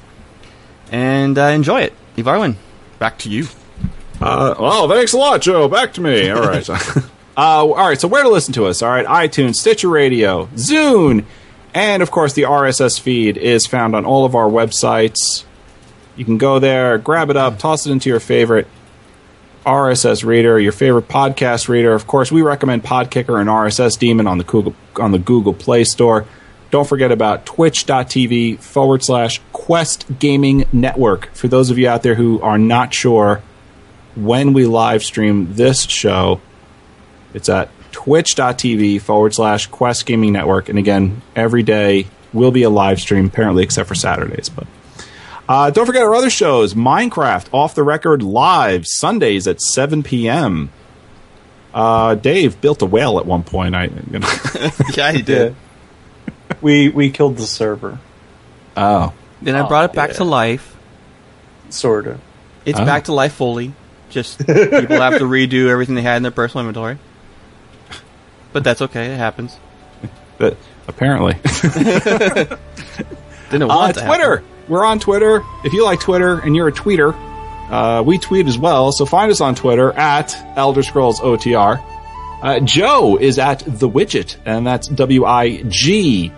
And 0.92 1.38
uh, 1.38 1.44
enjoy 1.46 1.82
it. 1.82 1.94
Evarwin, 2.16 2.56
back 3.00 3.18
to 3.20 3.30
you. 3.30 3.48
Uh, 4.22 4.54
oh, 4.58 4.90
thanks 4.90 5.14
a 5.14 5.18
lot, 5.18 5.42
Joe. 5.42 5.68
Back 5.68 5.94
to 5.94 6.02
me. 6.02 6.30
All 6.30 6.42
right. 6.42 6.70
uh, 6.70 7.02
all 7.38 7.76
right. 7.76 8.00
So 8.00 8.08
where 8.08 8.24
to 8.24 8.30
listen 8.30 8.54
to 8.56 8.66
us? 8.66 8.82
All 8.82 8.90
right. 8.90 9.06
iTunes, 9.06 9.56
Stitcher 9.56 9.90
Radio, 9.90 10.46
Zune, 10.56 11.26
and 11.74 12.04
of 12.04 12.12
course 12.12 12.34
the 12.34 12.44
RSS 12.44 13.00
feed 13.00 13.38
is 13.38 13.66
found 13.66 13.96
on 13.96 14.06
all 14.06 14.26
of 14.26 14.36
our 14.36 14.50
websites. 14.50 15.46
You 16.16 16.26
can 16.26 16.38
go 16.38 16.60
there, 16.60 16.98
grab 16.98 17.30
it 17.30 17.38
up, 17.38 17.60
toss 17.60 17.86
it 17.86 17.92
into 17.92 18.10
your 18.10 18.20
favorite 18.20 18.68
RSS 19.66 20.26
reader, 20.26 20.60
your 20.60 20.72
favorite 20.72 21.08
podcast 21.08 21.70
reader. 21.70 21.94
Of 21.94 22.08
course, 22.08 22.32
we 22.32 22.42
recommend 22.42 22.84
Podkicker 22.84 23.40
and 23.40 23.50
RSS 23.50 23.98
Demon 23.98 24.28
on 24.28 24.38
the 24.38 24.44
Google 24.44 24.76
on 24.98 25.12
the 25.12 25.20
Google 25.20 25.54
Play 25.54 25.84
Store. 25.86 26.26
Don't 26.72 26.88
forget 26.88 27.12
about 27.12 27.46
twitch.tv 27.46 28.60
forward 28.60 29.04
slash 29.04 29.42
Quest 29.54 30.06
Gaming 30.20 30.66
Network. 30.72 31.34
For 31.34 31.48
those 31.48 31.70
of 31.70 31.78
you 31.78 31.88
out 31.88 32.04
there 32.04 32.16
who 32.16 32.42
are 32.42 32.58
not 32.58 32.94
sure 32.94 33.42
when 34.26 34.54
we 34.54 34.66
live 34.66 35.04
stream 35.04 35.54
this 35.54 35.84
show, 35.84 36.42
it's 37.34 37.50
at 37.50 37.70
twitch.tv 37.92 39.02
forward 39.02 39.34
slash 39.34 39.68
Quest 39.68 40.06
Gaming 40.06 40.34
Network. 40.34 40.70
And 40.70 40.78
again, 40.80 41.22
every 41.36 41.64
day 41.64 42.08
will 42.34 42.52
be 42.52 42.64
a 42.64 42.70
live 42.70 43.00
stream, 43.00 43.26
apparently, 43.28 43.64
except 43.64 43.88
for 43.88 43.96
Saturdays. 43.96 44.50
But 44.50 44.68
uh, 45.48 45.70
don't 45.72 45.86
forget 45.86 46.04
our 46.04 46.14
other 46.16 46.30
shows 46.30 46.74
Minecraft 46.74 47.48
Off 47.54 47.76
the 47.76 47.84
Record 47.84 48.22
Live, 48.24 48.86
Sundays 48.86 49.48
at 49.48 49.62
7 49.62 50.04
p.m. 50.04 50.70
Uh, 51.74 52.16
Dave 52.16 52.60
built 52.62 52.82
a 52.82 52.86
whale 52.86 53.20
at 53.20 53.26
one 53.26 53.44
point. 53.44 53.76
I, 53.76 53.86
you 53.86 54.20
know. 54.20 54.30
yeah, 54.94 55.12
he 55.12 55.22
did. 55.22 55.56
We 56.62 56.90
we 56.90 57.12
killed 57.12 57.38
the 57.38 57.46
server, 57.46 58.00
oh. 58.76 59.14
Then 59.40 59.56
I 59.56 59.66
brought 59.68 59.86
it 59.86 59.94
back 59.94 60.14
to 60.14 60.24
life. 60.24 60.76
sorta. 61.70 62.20
It's 62.66 62.80
Oh. 62.80 62.86
back 62.86 63.04
to 63.06 63.14
life 63.14 63.34
fully. 63.34 63.72
Just 64.10 64.40
people 64.40 64.56
have 65.00 65.18
to 65.20 65.26
redo 65.26 65.68
everything 65.70 65.96
they 65.96 66.02
had 66.02 66.18
in 66.18 66.24
their 66.24 66.32
personal 66.32 66.62
inventory. 66.68 66.98
But 68.54 68.64
that's 68.64 68.82
okay. 68.82 69.14
It 69.14 69.18
happens. 69.18 69.56
But 70.38 70.58
apparently. 70.88 71.34
Didn't 73.52 73.64
Uh, 73.64 73.68
want 73.68 73.96
to 73.96 74.06
Twitter. 74.06 74.38
happen. 74.38 74.46
We're 74.68 74.86
on 74.86 75.00
Twitter. 75.00 75.44
If 75.64 75.74
you 75.74 75.84
like 75.84 76.00
Twitter 76.00 76.40
and 76.40 76.56
you're 76.56 76.68
a 76.68 76.72
tweeter, 76.72 77.14
uh, 77.72 78.04
we 78.06 78.18
tweet 78.18 78.48
as 78.48 78.58
well. 78.58 78.92
So 78.92 79.06
find 79.06 79.32
us 79.32 79.42
on 79.42 79.56
Twitter 79.56 79.92
at 79.92 80.36
Elder 80.58 80.84
Scrolls 80.84 81.20
OTR. 81.20 81.84
Uh, 82.42 82.60
Joe 82.62 83.18
is 83.20 83.38
at 83.40 83.60
the 83.66 83.90
Widget, 83.90 84.38
and 84.46 84.66
that's 84.66 84.88
W 84.88 85.26
I 85.26 85.62
G 85.64 86.32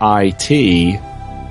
I 0.00 0.30
T. 0.30 0.96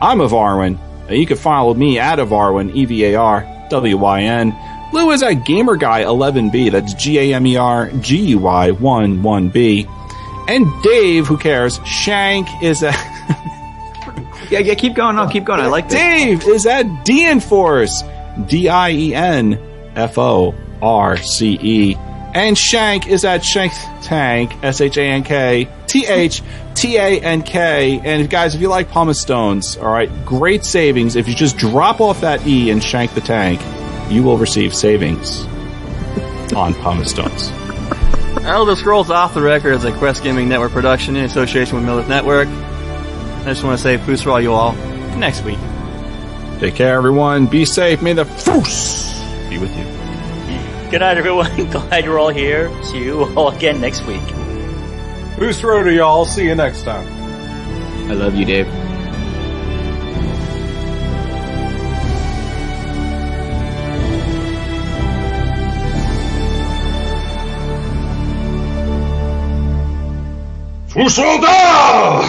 I'm 0.02 0.20
Evarwin. 0.20 0.78
Uh, 1.10 1.14
you 1.14 1.26
can 1.26 1.38
follow 1.38 1.74
me 1.74 1.98
at 2.00 2.20
Evarwin, 2.20 2.76
E 2.76 2.86
V 2.86 3.06
A 3.06 3.16
R 3.16 3.66
W 3.70 3.98
Y 3.98 4.22
N. 4.22 4.52
Lou 4.96 5.12
is 5.12 5.22
at 5.22 5.44
GamerGuy11B. 5.46 6.72
That's 6.72 6.94
G 6.94 7.20
A 7.20 7.36
M 7.36 7.46
E 7.46 7.58
R 7.58 7.92
G 7.92 8.18
U 8.18 8.40
Y 8.40 8.72
1 8.72 9.22
1B. 9.22 9.92
And 10.48 10.66
Dave, 10.84 11.28
who 11.28 11.38
cares? 11.38 11.80
Shank 11.86 12.48
is 12.64 12.82
at. 12.82 12.96
Yeah, 14.50 14.60
yeah, 14.60 14.76
keep 14.76 14.94
going. 14.94 15.16
No, 15.16 15.28
keep 15.28 15.44
going. 15.44 15.60
I 15.60 15.66
like 15.66 15.90
this. 15.90 15.98
Dave 15.98 16.48
is 16.48 16.68
at 16.68 16.86
DNForce. 16.86 18.48
D 18.48 18.70
I 18.70 18.92
E 18.92 19.16
N 19.16 19.60
F 19.96 20.20
O 20.20 20.54
R 20.84 21.18
C 21.18 21.58
E. 21.60 21.96
And 21.96 22.56
Shank 22.56 23.08
is 23.08 23.26
at 23.26 23.44
Shank 23.44 23.74
Tank. 24.04 24.54
S 24.64 24.82
H 24.82 24.98
A 24.98 25.02
N 25.02 25.24
K 25.24 25.68
T 25.88 26.06
H 26.06 26.44
T 26.76 26.98
A 26.98 27.20
N 27.22 27.42
K. 27.42 28.00
And 28.04 28.30
guys, 28.30 28.54
if 28.54 28.62
you 28.62 28.68
like 28.68 28.90
pumice 28.92 29.20
stones, 29.20 29.78
all 29.78 29.92
right, 29.92 30.12
great 30.26 30.64
savings. 30.64 31.16
If 31.16 31.28
you 31.28 31.34
just 31.34 31.58
drop 31.58 32.00
off 32.00 32.22
that 32.22 32.46
E 32.46 32.70
and 32.70 32.84
shank 32.84 33.16
the 33.16 33.22
tank, 33.22 33.60
you 34.10 34.24
will 34.24 34.38
receive 34.38 34.74
savings 34.74 35.46
on 36.54 36.74
pumice 36.76 37.12
stones. 37.12 37.52
Elder 38.44 38.76
Scrolls 38.76 39.10
Off 39.10 39.34
the 39.34 39.42
Record 39.42 39.74
is 39.74 39.86
a 39.86 39.92
Quest 39.98 40.24
Gaming 40.24 40.48
Network 40.48 40.72
production 40.72 41.16
in 41.16 41.26
association 41.26 41.76
with 41.78 41.86
Millers 41.86 42.08
Network. 42.08 42.48
I 42.48 43.46
just 43.46 43.64
want 43.64 43.78
to 43.78 43.84
say 43.84 43.98
boost 43.98 44.24
for 44.24 44.32
all 44.32 44.42
you 44.42 44.54
all. 44.54 44.74
Next 45.18 45.44
week. 45.44 45.60
Take 46.60 46.76
care, 46.76 46.96
everyone. 46.96 47.48
Be 47.48 47.66
safe. 47.66 48.02
May 48.02 48.14
the 48.14 48.26
force 48.26 49.20
be 49.50 49.58
with 49.58 49.76
you. 49.78 49.84
Good 50.92 51.00
night, 51.00 51.18
everyone. 51.18 51.54
Glad 51.72 52.06
you're 52.06 52.20
all 52.20 52.30
here. 52.30 52.72
See 52.84 53.04
you 53.04 53.24
all 53.36 53.50
again 53.50 53.82
next 53.82 54.06
week. 54.06 54.22
Boost 55.38 55.64
Road, 55.64 55.92
y'all. 55.92 56.26
See 56.26 56.46
you 56.46 56.56
next 56.56 56.84
time. 56.84 57.08
I 58.10 58.14
love 58.14 58.36
you, 58.36 58.46
Dave. 58.46 58.85
O 70.98 71.10
soldado! 71.10 72.24